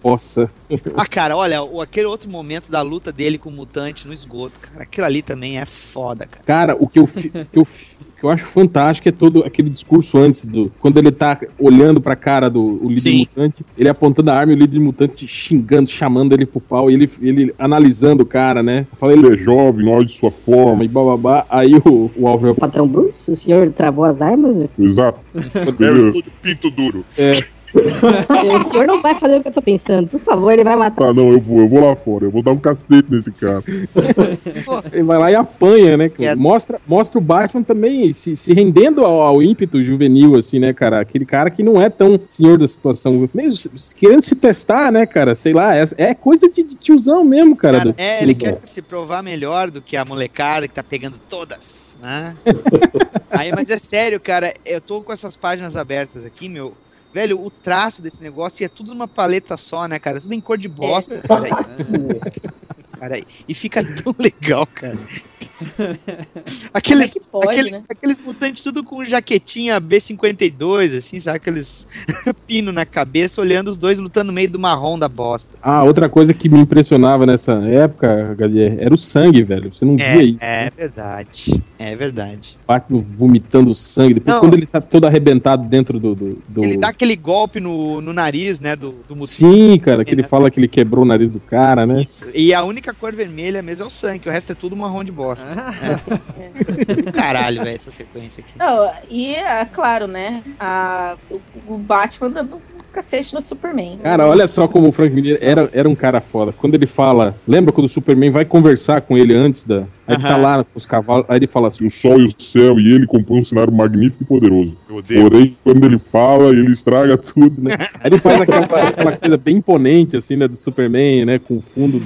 Fossa. 0.00 0.50
Ah, 0.96 1.06
cara, 1.06 1.36
olha, 1.36 1.62
o, 1.62 1.80
aquele 1.80 2.06
outro 2.06 2.30
momento 2.30 2.70
da 2.70 2.82
luta 2.82 3.10
dele 3.10 3.38
com 3.38 3.48
o 3.48 3.52
mutante 3.52 4.06
no 4.06 4.12
esgoto, 4.12 4.60
cara, 4.60 4.82
aquilo 4.82 5.06
ali 5.06 5.22
também 5.22 5.58
é 5.58 5.64
foda, 5.64 6.26
cara. 6.26 6.44
Cara, 6.44 6.76
o 6.78 6.86
que 6.86 6.98
eu, 6.98 7.06
fi- 7.06 7.30
que 7.30 7.46
eu, 7.58 7.64
fi- 7.64 7.96
que 8.18 8.24
eu 8.24 8.30
acho 8.30 8.46
fantástico 8.46 9.08
é 9.08 9.12
todo 9.12 9.44
aquele 9.44 9.70
discurso 9.70 10.18
antes 10.18 10.44
do. 10.44 10.72
Quando 10.80 10.98
ele 10.98 11.12
tá 11.12 11.38
olhando 11.58 12.00
pra 12.00 12.16
cara 12.16 12.50
do 12.50 12.84
o 12.84 12.88
líder 12.88 13.00
Sim. 13.00 13.18
mutante, 13.20 13.64
ele 13.76 13.88
apontando 13.88 14.30
a 14.30 14.34
arma 14.34 14.52
e 14.52 14.56
o 14.56 14.58
líder 14.58 14.80
mutante 14.80 15.26
xingando, 15.28 15.88
chamando 15.88 16.32
ele 16.32 16.44
pro 16.44 16.60
pau, 16.60 16.90
e 16.90 16.94
ele, 16.94 17.10
ele 17.22 17.54
analisando 17.58 18.24
o 18.24 18.26
cara, 18.26 18.62
né? 18.62 18.86
Fala, 18.98 19.12
ele 19.12 19.34
é 19.34 19.36
jovem, 19.36 19.88
olha 19.88 20.04
de 20.04 20.18
sua 20.18 20.30
forma. 20.32 20.84
E 20.84 20.88
bababá. 20.88 21.46
Aí 21.48 21.74
o, 21.76 22.10
o 22.16 22.26
Alvin. 22.26 22.54
Patrão 22.54 22.88
Bruce, 22.88 23.30
o 23.30 23.36
senhor 23.36 23.70
travou 23.70 24.04
as 24.04 24.20
armas? 24.20 24.68
Exato. 24.78 25.20
Eu 25.34 25.96
estou 25.96 26.22
de 26.22 26.30
pinto 26.42 26.70
duro. 26.70 27.04
É. 27.16 27.32
o 27.74 28.64
senhor 28.64 28.86
não 28.86 29.02
vai 29.02 29.14
fazer 29.14 29.36
o 29.38 29.42
que 29.42 29.48
eu 29.48 29.52
tô 29.52 29.60
pensando. 29.62 30.08
Por 30.08 30.20
favor, 30.20 30.50
ele 30.52 30.64
vai 30.64 30.76
matar. 30.76 31.08
Ah, 31.08 31.12
não, 31.14 31.30
eu 31.32 31.40
vou, 31.40 31.60
eu 31.60 31.68
vou 31.68 31.84
lá 31.84 31.94
fora. 31.96 32.24
Eu 32.24 32.30
vou 32.30 32.42
dar 32.42 32.52
um 32.52 32.58
cacete 32.58 33.10
nesse 33.10 33.30
cara. 33.32 33.62
Ele 34.92 35.02
vai 35.02 35.18
lá 35.18 35.30
e 35.30 35.34
apanha, 35.34 35.96
né? 35.96 36.04
É. 36.06 36.08
cara? 36.08 36.36
Mostra, 36.36 36.80
mostra 36.86 37.18
o 37.18 37.20
Batman 37.20 37.62
também 37.62 38.12
se, 38.12 38.36
se 38.36 38.52
rendendo 38.52 39.04
ao, 39.04 39.20
ao 39.22 39.42
ímpeto 39.42 39.82
juvenil, 39.84 40.36
assim, 40.36 40.58
né, 40.58 40.72
cara? 40.72 41.00
Aquele 41.00 41.24
cara 41.26 41.50
que 41.50 41.62
não 41.62 41.80
é 41.80 41.88
tão 41.90 42.18
senhor 42.26 42.58
da 42.58 42.66
situação. 42.68 43.28
Mesmo 43.34 43.70
querendo 43.96 44.24
se 44.24 44.34
testar, 44.34 44.90
né, 44.90 45.06
cara? 45.06 45.34
Sei 45.34 45.52
lá, 45.52 45.76
é, 45.76 45.84
é 45.96 46.14
coisa 46.14 46.48
de, 46.48 46.62
de 46.62 46.74
tiozão 46.76 47.24
mesmo, 47.24 47.56
cara. 47.56 47.78
Cara, 47.78 47.92
do- 47.92 48.00
é, 48.00 48.22
ele 48.22 48.34
do- 48.34 48.38
quer 48.40 48.58
se 48.66 48.82
provar 48.82 49.22
melhor 49.22 49.70
do 49.70 49.80
que 49.82 49.96
a 49.96 50.04
molecada 50.04 50.66
que 50.66 50.74
tá 50.74 50.82
pegando 50.82 51.18
todas, 51.28 51.96
né? 52.00 52.34
Aí, 53.30 53.52
mas 53.52 53.68
é 53.70 53.78
sério, 53.78 54.18
cara, 54.18 54.54
eu 54.64 54.80
tô 54.80 55.02
com 55.02 55.12
essas 55.12 55.36
páginas 55.36 55.76
abertas 55.76 56.24
aqui, 56.24 56.48
meu. 56.48 56.72
Velho, 57.12 57.42
o 57.42 57.50
traço 57.50 58.02
desse 58.02 58.22
negócio 58.22 58.64
é 58.64 58.68
tudo 58.68 58.92
numa 58.92 59.08
paleta 59.08 59.56
só, 59.56 59.86
né, 59.88 59.98
cara? 59.98 60.20
Tudo 60.20 60.34
em 60.34 60.40
cor 60.40 60.58
de 60.58 60.68
bosta, 60.68 61.22
cara. 61.26 61.44
Aí. 61.44 61.50
Cara, 62.98 63.14
aí. 63.16 63.24
E 63.46 63.54
fica 63.54 63.84
tão 63.84 64.14
legal, 64.18 64.66
cara. 64.66 64.98
Aqueles, 66.72 67.16
é 67.16 67.20
pode, 67.30 67.48
aqueles, 67.48 67.72
né? 67.72 67.82
aqueles 67.88 68.20
mutantes 68.20 68.62
tudo 68.62 68.82
com 68.84 69.04
jaquetinha 69.04 69.80
B52, 69.80 70.96
assim, 70.98 71.20
sabe? 71.20 71.36
Aqueles 71.38 71.86
pino 72.46 72.72
na 72.72 72.84
cabeça, 72.84 73.40
olhando 73.40 73.68
os 73.70 73.78
dois 73.78 73.98
lutando 73.98 74.28
no 74.28 74.32
meio 74.32 74.50
do 74.50 74.58
marrom 74.58 74.98
da 74.98 75.08
bosta. 75.08 75.54
Ah, 75.62 75.82
outra 75.82 76.08
coisa 76.08 76.32
que 76.34 76.48
me 76.48 76.60
impressionava 76.60 77.26
nessa 77.26 77.52
época, 77.64 78.34
Gadier, 78.36 78.76
era 78.78 78.94
o 78.94 78.98
sangue, 78.98 79.42
velho. 79.42 79.74
Você 79.74 79.84
não 79.84 79.96
via 79.96 80.22
isso. 80.22 80.38
é 80.40 80.70
verdade. 80.70 81.62
É 81.78 81.94
verdade. 81.96 82.58
Batman 82.66 83.04
vomitando 83.16 83.74
sangue. 83.74 84.14
Depois, 84.14 84.34
Não. 84.34 84.40
quando 84.40 84.54
ele 84.54 84.66
tá 84.66 84.80
todo 84.80 85.06
arrebentado 85.06 85.66
dentro 85.66 85.98
do. 86.00 86.14
do, 86.14 86.42
do- 86.48 86.64
Ele 86.64 86.76
dá 86.76 86.88
aquele 86.88 87.16
golpe 87.16 87.60
no, 87.60 88.00
no 88.00 88.12
nariz, 88.12 88.60
né, 88.60 88.74
do, 88.74 88.94
do 89.08 89.14
mutante. 89.14 89.36
Sim, 89.44 89.78
cara, 89.78 90.04
que 90.04 90.12
ele 90.14 90.22
fala 90.22 90.50
que 90.50 90.58
ele 90.58 90.68
quebrou 90.68 91.04
o 91.04 91.08
nariz 91.08 91.32
do 91.32 91.40
cara, 91.40 91.86
né? 91.86 92.04
E 92.34 92.52
a 92.52 92.62
única 92.64 92.92
cor 92.92 93.14
vermelha 93.14 93.62
mesmo 93.62 93.84
é 93.84 93.86
o 93.86 93.90
sangue, 93.90 94.28
o 94.28 94.32
resto 94.32 94.52
é 94.52 94.54
tudo 94.54 94.76
marrom 94.76 95.04
de 95.04 95.12
bosta. 95.12 95.27
É. 95.32 96.94
Do 97.02 97.12
Caralho, 97.12 97.62
velho, 97.62 97.76
essa 97.76 97.90
sequência 97.90 98.42
aqui. 98.42 98.58
Não, 98.58 98.90
e 99.10 99.34
é 99.34 99.64
claro, 99.64 100.06
né? 100.06 100.42
A, 100.58 101.16
o, 101.30 101.40
o 101.66 101.78
Batman 101.78 102.30
dando 102.30 102.56
um 102.56 102.60
cacete 102.92 103.34
no 103.34 103.42
Superman. 103.42 103.98
Cara, 104.02 104.26
olha 104.26 104.48
só 104.48 104.66
como 104.66 104.88
o 104.88 104.92
Frank 104.92 105.14
Miller 105.14 105.38
era, 105.40 105.68
era 105.72 105.88
um 105.88 105.94
cara 105.94 106.20
foda. 106.20 106.52
Quando 106.52 106.74
ele 106.74 106.86
fala, 106.86 107.34
lembra 107.46 107.72
quando 107.72 107.86
o 107.86 107.88
Superman 107.88 108.30
vai 108.30 108.44
conversar 108.44 109.00
com 109.02 109.16
ele 109.16 109.36
antes 109.36 109.64
da. 109.64 109.84
Aí 110.06 110.14
ele 110.14 110.22
tá 110.22 110.36
lá 110.36 110.64
com 110.64 110.70
os 110.74 110.86
cavalos, 110.86 111.26
aí 111.28 111.38
ele 111.38 111.46
fala 111.46 111.68
assim: 111.68 111.86
O 111.86 111.90
sol 111.90 112.18
e 112.20 112.26
o 112.26 112.42
céu 112.42 112.78
e 112.80 112.92
ele 112.94 113.06
compõem 113.06 113.42
um 113.42 113.44
cenário 113.44 113.72
magnífico 113.72 114.22
e 114.22 114.26
poderoso. 114.26 114.76
Porém, 114.86 115.56
quando 115.62 115.84
ele 115.84 115.98
fala, 115.98 116.48
ele 116.48 116.72
estraga 116.72 117.16
tudo, 117.16 117.62
né? 117.62 117.76
Aí 118.00 118.10
ele 118.10 118.18
faz 118.18 118.40
aquela, 118.40 118.64
aquela 118.64 119.16
coisa 119.16 119.36
bem 119.36 119.56
imponente, 119.56 120.16
assim, 120.16 120.36
né, 120.36 120.48
do 120.48 120.56
Superman, 120.56 121.24
né, 121.24 121.38
com 121.38 121.58
o 121.58 121.60
fundo 121.60 122.00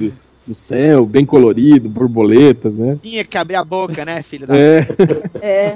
do, 0.45 0.49
no 0.49 0.55
céu, 0.55 1.05
bem 1.05 1.25
colorido, 1.25 1.89
borboletas, 1.89 2.73
né? 2.73 2.97
Tinha 3.01 3.23
que 3.23 3.37
abrir 3.37 3.55
a 3.55 3.63
boca, 3.63 4.03
né, 4.05 4.21
filho 4.23 4.45
da 4.47 4.55
É. 4.55 4.87
É, 5.41 5.75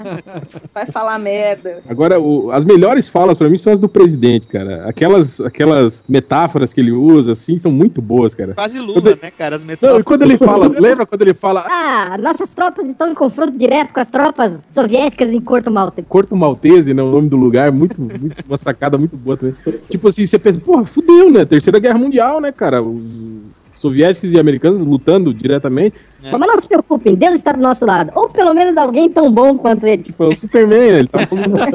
vai 0.74 0.86
falar 0.86 1.18
merda. 1.20 1.80
Agora, 1.88 2.20
o- 2.20 2.52
as 2.52 2.64
melhores 2.64 3.08
falas 3.10 3.38
pra 3.38 3.50
mim 3.50 3.58
são 3.58 3.74
as 3.74 3.80
do 3.80 3.90
presidente, 3.90 4.48
cara. 4.48 4.88
Aquelas, 4.88 5.40
aquelas 5.42 6.04
metáforas 6.08 6.74
que 6.74 6.80
ele 6.82 6.92
usa, 6.92 7.32
assim, 7.34 7.58
são 7.58 7.72
muito 7.72 8.02
boas, 8.02 8.34
cara. 8.36 8.54
Quase 8.54 8.80
Lula, 8.80 9.18
né, 9.22 9.32
cara? 9.38 9.56
As 9.56 9.62
Não, 9.62 9.68
metáforas. 9.68 10.02
e 10.02 10.04
quando 10.04 10.22
ele 10.24 10.38
fala, 10.38 10.68
lembra 10.68 11.06
quando 11.06 11.22
ele 11.22 11.34
fala 11.34 11.66
Ah, 11.68 12.18
nossas 12.18 12.54
tropas 12.54 12.88
estão 12.88 13.10
em 13.12 13.16
confronto 13.16 13.58
direto 13.58 13.94
com 13.94 14.00
as 14.00 14.10
tropas 14.10 14.66
soviéticas 14.70 15.32
em 15.32 15.42
Corto 15.42 15.70
Malta. 15.72 16.04
Corto 16.08 16.36
Maltese, 16.36 16.94
né? 16.94 17.02
O 17.04 17.12
nome 17.12 17.30
do 17.30 17.38
lugar, 17.38 17.72
muito, 17.72 18.02
muito- 18.02 18.36
uma 18.48 18.58
sacada 18.58 18.98
muito 18.98 19.16
boa 19.18 19.38
também. 19.38 19.56
Tipo 19.90 20.08
assim, 20.10 20.26
você 20.26 20.38
pensa, 20.40 20.60
porra, 20.60 20.86
fudeu, 20.86 21.32
né? 21.32 21.46
Terceira 21.46 21.80
Guerra 21.80 21.98
Mundial, 21.98 22.40
né, 22.42 22.52
cara? 22.52 22.82
Os 22.82 23.47
soviéticos 23.78 24.32
e 24.32 24.40
americanos 24.40 24.84
lutando 24.84 25.34
diretamente. 25.34 25.96
É. 26.24 26.32
Mas 26.32 26.48
não 26.48 26.62
se 26.62 26.68
preocupem, 26.68 27.16
Deus 27.16 27.36
está 27.36 27.52
do 27.52 27.62
nosso 27.62 27.86
lado. 27.86 28.12
Ou 28.16 28.30
pelo 28.30 28.54
menos 28.54 28.76
alguém 28.78 29.10
tão 29.10 29.32
bom 29.32 29.58
quanto 29.58 29.86
ele. 29.86 30.04
Tipo, 30.04 30.26
é 30.26 30.28
o 30.28 30.36
Superman, 30.36 30.92
né? 30.92 31.00
Ele 31.00 31.08
tá 31.08 31.20
falando 31.28 31.56
uma 31.56 31.72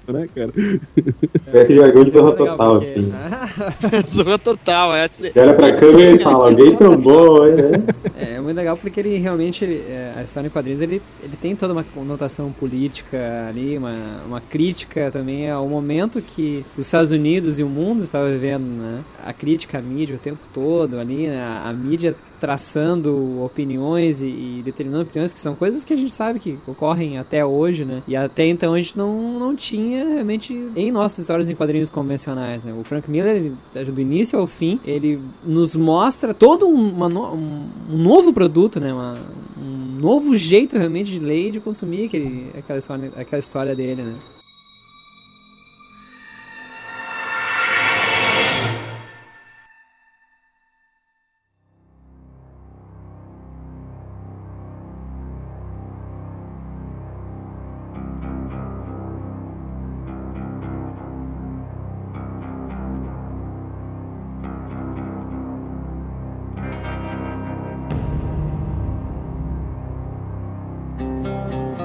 coisa, 0.00 0.20
né, 0.20 0.28
cara? 0.34 0.52
Parece 1.50 1.76
jargão 1.76 2.04
de 2.04 2.10
zorra 2.10 2.30
Legal, 2.30 2.46
total, 2.48 2.80
porque- 2.80 2.92
assim. 3.00 3.12
Zorra 4.16 4.38
total, 4.38 4.94
essa. 4.96 5.26
Ele 5.26 5.32
olha 5.40 5.54
pra 5.54 5.72
câmera 5.72 6.10
e 6.12 6.18
fala, 6.18 6.48
alguém 6.48 6.76
tão 6.76 6.96
bom, 6.96 7.46
hein, 7.46 7.54
né? 7.56 7.82
É, 8.16 8.34
é 8.34 8.40
muito 8.40 8.56
legal 8.56 8.76
porque 8.76 9.00
ele 9.00 9.16
realmente, 9.16 9.64
ele, 9.64 9.84
é, 9.88 10.14
a 10.16 10.22
história 10.22 10.46
em 10.46 10.50
quadrinhos, 10.50 10.80
ele, 10.80 11.02
ele 11.22 11.36
tem 11.36 11.54
toda 11.56 11.72
uma 11.72 11.84
conotação 11.84 12.50
política 12.52 13.46
ali, 13.48 13.76
uma, 13.78 14.22
uma 14.26 14.40
crítica 14.40 15.10
também 15.10 15.50
ao 15.50 15.66
momento 15.68 16.20
que 16.20 16.64
os 16.76 16.86
Estados 16.86 17.10
Unidos 17.10 17.58
e 17.58 17.62
o 17.62 17.68
mundo 17.68 18.02
estavam 18.02 18.28
vivendo, 18.28 18.62
né? 18.64 19.00
A 19.24 19.32
crítica 19.32 19.78
à 19.78 19.82
mídia 19.82 20.16
o 20.16 20.18
tempo 20.18 20.40
todo 20.52 20.98
ali, 20.98 21.26
né? 21.26 21.40
a, 21.40 21.68
a 21.68 21.72
mídia 21.72 22.14
traçando 22.42 23.40
opiniões 23.44 24.20
e, 24.20 24.26
e 24.26 24.62
determinando 24.64 25.04
opiniões 25.04 25.32
que 25.32 25.38
são 25.38 25.54
coisas 25.54 25.84
que 25.84 25.94
a 25.94 25.96
gente 25.96 26.12
sabe 26.12 26.40
que 26.40 26.58
ocorrem 26.66 27.16
até 27.16 27.46
hoje, 27.46 27.84
né? 27.84 28.02
E 28.08 28.16
até 28.16 28.44
então 28.48 28.74
a 28.74 28.78
gente 28.78 28.98
não, 28.98 29.38
não 29.38 29.54
tinha 29.54 30.04
realmente 30.04 30.52
em 30.74 30.90
nossas 30.90 31.20
histórias 31.20 31.48
em 31.48 31.54
quadrinhos 31.54 31.88
convencionais, 31.88 32.64
né? 32.64 32.72
O 32.72 32.82
Frank 32.82 33.08
Miller, 33.08 33.36
ele, 33.36 33.92
do 33.92 34.00
início 34.00 34.36
ao 34.40 34.48
fim, 34.48 34.80
ele 34.84 35.20
nos 35.44 35.76
mostra 35.76 36.34
todo 36.34 36.66
um, 36.66 36.88
uma 36.88 37.06
um, 37.06 37.68
um 37.88 37.96
novo 37.96 38.32
produto, 38.32 38.80
né? 38.80 38.92
Uma- 38.92 39.16
um 39.56 40.00
novo 40.00 40.36
jeito 40.36 40.76
realmente 40.76 41.12
de 41.12 41.20
ler 41.20 41.48
e 41.48 41.50
de 41.52 41.60
consumir 41.60 42.06
aquele, 42.06 42.50
aquela, 42.58 42.80
história, 42.80 43.12
aquela 43.16 43.38
história 43.38 43.76
dele, 43.76 44.02
né? 44.02 44.14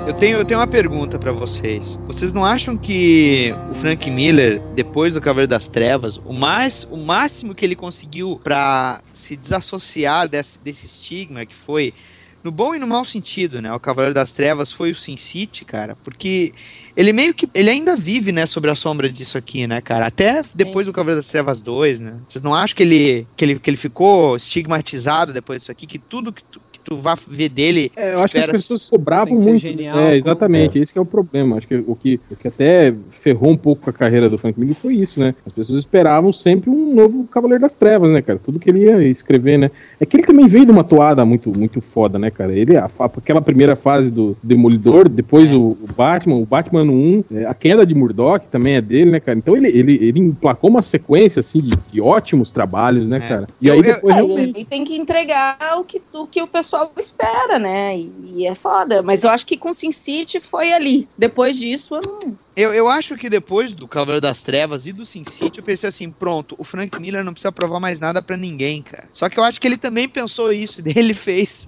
Eu 0.08 0.14
tenho, 0.14 0.38
eu 0.38 0.46
tenho 0.46 0.62
uma 0.62 0.68
pergunta 0.68 1.20
pra 1.20 1.34
vocês. 1.34 2.00
Vocês 2.08 2.32
não 2.32 2.46
acham 2.46 2.78
que 2.78 3.54
o 3.70 3.76
Frank 3.76 4.10
Miller, 4.10 4.62
depois 4.74 5.16
do 5.16 5.20
Cavaleiro 5.20 5.50
das 5.50 5.68
Trevas, 5.68 6.16
o 6.24 6.32
mais, 6.32 6.88
o 6.90 6.96
máximo 6.96 7.54
que 7.54 7.66
ele 7.66 7.76
conseguiu 7.76 8.40
pra 8.42 9.02
se 9.12 9.36
desassociar 9.36 10.30
desse, 10.30 10.60
desse 10.60 10.86
estigma 10.86 11.46
que 11.46 11.54
foi 11.54 11.94
no 12.42 12.52
bom 12.52 12.74
e 12.74 12.80
no 12.80 12.88
mau 12.88 13.04
sentido, 13.04 13.62
né? 13.62 13.74
O 13.74 13.80
Cavaleiro 13.82 14.14
das 14.14 14.32
Trevas 14.32 14.72
foi 14.72 14.92
o 14.92 14.96
Sin 14.96 15.18
City, 15.18 15.66
cara, 15.66 15.98
porque 16.02 16.54
ele 16.96 17.12
meio 17.12 17.34
que 17.34 17.50
ele 17.54 17.70
ainda 17.70 17.94
vive, 17.98 18.32
né, 18.32 18.46
sobre 18.46 18.72
a 18.72 18.76
sombra 18.76 19.10
disso 19.10 19.38
aqui, 19.38 19.68
né, 19.68 19.82
cara? 19.82 20.06
Até 20.06 20.42
depois 20.56 20.88
do 20.88 20.94
Cavaleiro 20.94 21.20
das 21.20 21.30
Trevas 21.30 21.62
2, 21.62 22.00
né? 22.00 22.16
Vocês 22.30 22.42
não 22.42 22.56
acham 22.56 22.78
que 22.78 22.84
ele 22.84 23.28
que 23.36 23.44
ele, 23.44 23.60
que 23.60 23.70
ele 23.70 23.76
ficou 23.76 24.38
estigmatizado 24.38 25.34
depois 25.34 25.60
disso 25.60 25.72
aqui, 25.72 25.86
que 25.86 26.00
tudo 26.00 26.32
que 26.32 26.44
tu, 26.88 26.96
vai 26.96 27.16
ver 27.28 27.50
dele 27.50 27.92
É, 27.96 28.14
eu 28.14 28.20
acho 28.20 28.34
que 28.34 28.40
as 28.40 28.48
pessoas 28.48 28.88
cobravam 28.90 29.36
muito. 29.38 29.58
genial, 29.58 29.98
é, 29.98 30.02
como- 30.04 30.14
exatamente, 30.14 30.80
esse 30.80 30.94
que 30.94 30.98
é 31.00 31.02
o 31.02 31.06
problema. 31.06 31.58
Acho 31.58 31.68
que 31.68 31.76
o 31.86 31.96
que, 31.96 32.20
o 32.32 32.36
que 32.36 32.48
até 32.48 32.94
ferrou 33.12 33.52
um 33.52 33.58
pouco 33.58 33.84
com 33.84 33.90
a 33.90 33.94
carreira 33.94 34.30
do 34.30 34.38
Frank 34.38 34.60
Miller 34.60 34.76
foi 34.76 34.96
isso, 34.96 35.20
né? 35.20 35.36
As 35.46 35.52
pessoas 35.54 35.80
esperavam 35.80 36.32
sempre 36.32 36.70
um 36.70 36.94
novo 36.94 37.26
Cavaleiro 37.26 37.62
das 37.62 37.78
Trevas, 37.78 38.10
né, 38.12 38.22
cara? 38.22 38.40
Tudo 38.44 38.60
que 38.60 38.70
ele 38.70 38.86
ia 38.86 39.04
escrever, 39.08 39.58
né? 39.58 39.72
É 40.00 40.06
que 40.06 40.16
ele 40.18 40.24
também 40.26 40.48
veio 40.48 40.66
de 40.66 40.72
uma 40.72 40.84
toada 40.84 41.26
muito, 41.26 41.52
muito 41.58 41.82
foda, 41.82 42.18
né, 42.18 42.32
cara? 42.32 42.54
Ele, 42.54 42.78
a, 42.78 42.88
aquela 43.18 43.42
primeira 43.42 43.76
fase 43.76 44.10
do 44.12 44.38
Demolidor, 44.42 45.10
depois 45.10 45.52
o, 45.52 45.60
o 45.82 45.88
Batman, 45.96 46.36
o 46.36 46.46
Batman 46.46 46.84
no 46.86 46.94
1, 46.94 47.24
é, 47.34 47.46
a 47.46 47.54
queda 47.54 47.86
de 47.86 47.94
Murdoch 47.94 48.46
também 48.52 48.76
é 48.76 48.82
dele, 48.82 49.12
né, 49.12 49.20
cara? 49.20 49.38
Então 49.38 49.56
ele, 49.58 49.68
ele, 49.68 49.94
ele 50.02 50.20
emplacou 50.20 50.70
uma 50.70 50.82
sequência, 50.82 51.40
assim, 51.40 51.60
de, 51.60 51.72
de 51.92 52.02
ótimos 52.02 52.52
trabalhos, 52.52 53.08
né, 53.08 53.18
É. 53.18 53.28
cara? 53.28 53.48
E 53.62 53.70
aí 53.70 53.78
Eu- 53.80 53.84
eu- 53.84 53.94
depois 53.96 54.16
É, 54.16 54.20
realmente. 54.20 54.50
ele 54.58 54.66
tem 54.66 54.84
que 54.86 54.96
entregar 54.96 55.58
o 55.80 55.84
que, 55.84 56.02
o 56.14 56.28
que 56.28 56.42
o 56.42 56.48
pessoal 56.48 56.77
espera, 56.98 57.58
né? 57.60 57.98
E, 57.98 58.12
e 58.38 58.48
é 58.48 58.56
foda. 58.56 59.02
Mas 59.02 59.24
eu 59.24 59.30
acho 59.30 59.46
que 59.46 59.58
com 59.58 59.74
Sin 59.74 59.92
City 59.92 60.40
foi 60.40 60.72
ali. 60.74 61.08
Depois 61.18 61.58
disso, 61.58 61.96
eu 61.96 62.02
não. 62.02 62.38
Eu, 62.56 62.74
eu 62.74 62.88
acho 62.90 63.16
que 63.16 63.30
depois 63.30 63.76
do 63.76 63.88
Cavaleiro 63.88 64.20
das 64.22 64.42
Trevas 64.42 64.88
e 64.88 64.92
do 64.92 65.06
Sin 65.06 65.24
City, 65.26 65.60
eu 65.60 65.64
pensei 65.64 65.88
assim, 65.90 66.10
pronto, 66.10 66.56
o 66.58 66.64
Frank 66.64 67.00
Miller 67.00 67.24
não 67.24 67.32
precisa 67.32 67.52
provar 67.52 67.80
mais 67.80 68.00
nada 68.00 68.20
pra 68.20 68.36
ninguém, 68.36 68.82
cara. 68.82 69.08
Só 69.14 69.30
que 69.30 69.40
eu 69.40 69.44
acho 69.44 69.62
que 69.62 69.68
ele 69.68 69.78
também 69.78 70.10
pensou 70.10 70.52
isso, 70.52 70.82
daí 70.84 70.94
ele 70.96 71.14
fez 71.14 71.68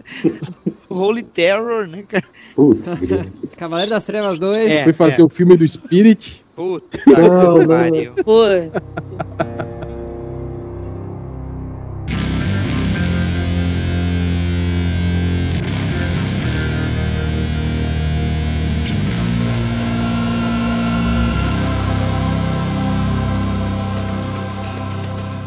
o 0.89 0.95
Holy 0.95 1.21
Terror, 1.21 1.85
né, 1.87 2.03
cara? 2.07 2.25
Cavaleiro 3.55 3.91
das 3.91 4.03
Trevas 4.05 4.39
2. 4.39 4.69
É. 4.71 4.83
Foi 4.83 4.93
fazer 4.93 5.21
o 5.21 5.29
filme 5.29 5.55
do 5.55 5.67
Spirit. 5.67 6.43
Puta 6.55 6.97
Não, 7.05 7.53
que 7.53 7.59
não. 7.59 7.67
pariu. 7.67 8.13
Pô, 8.25 8.43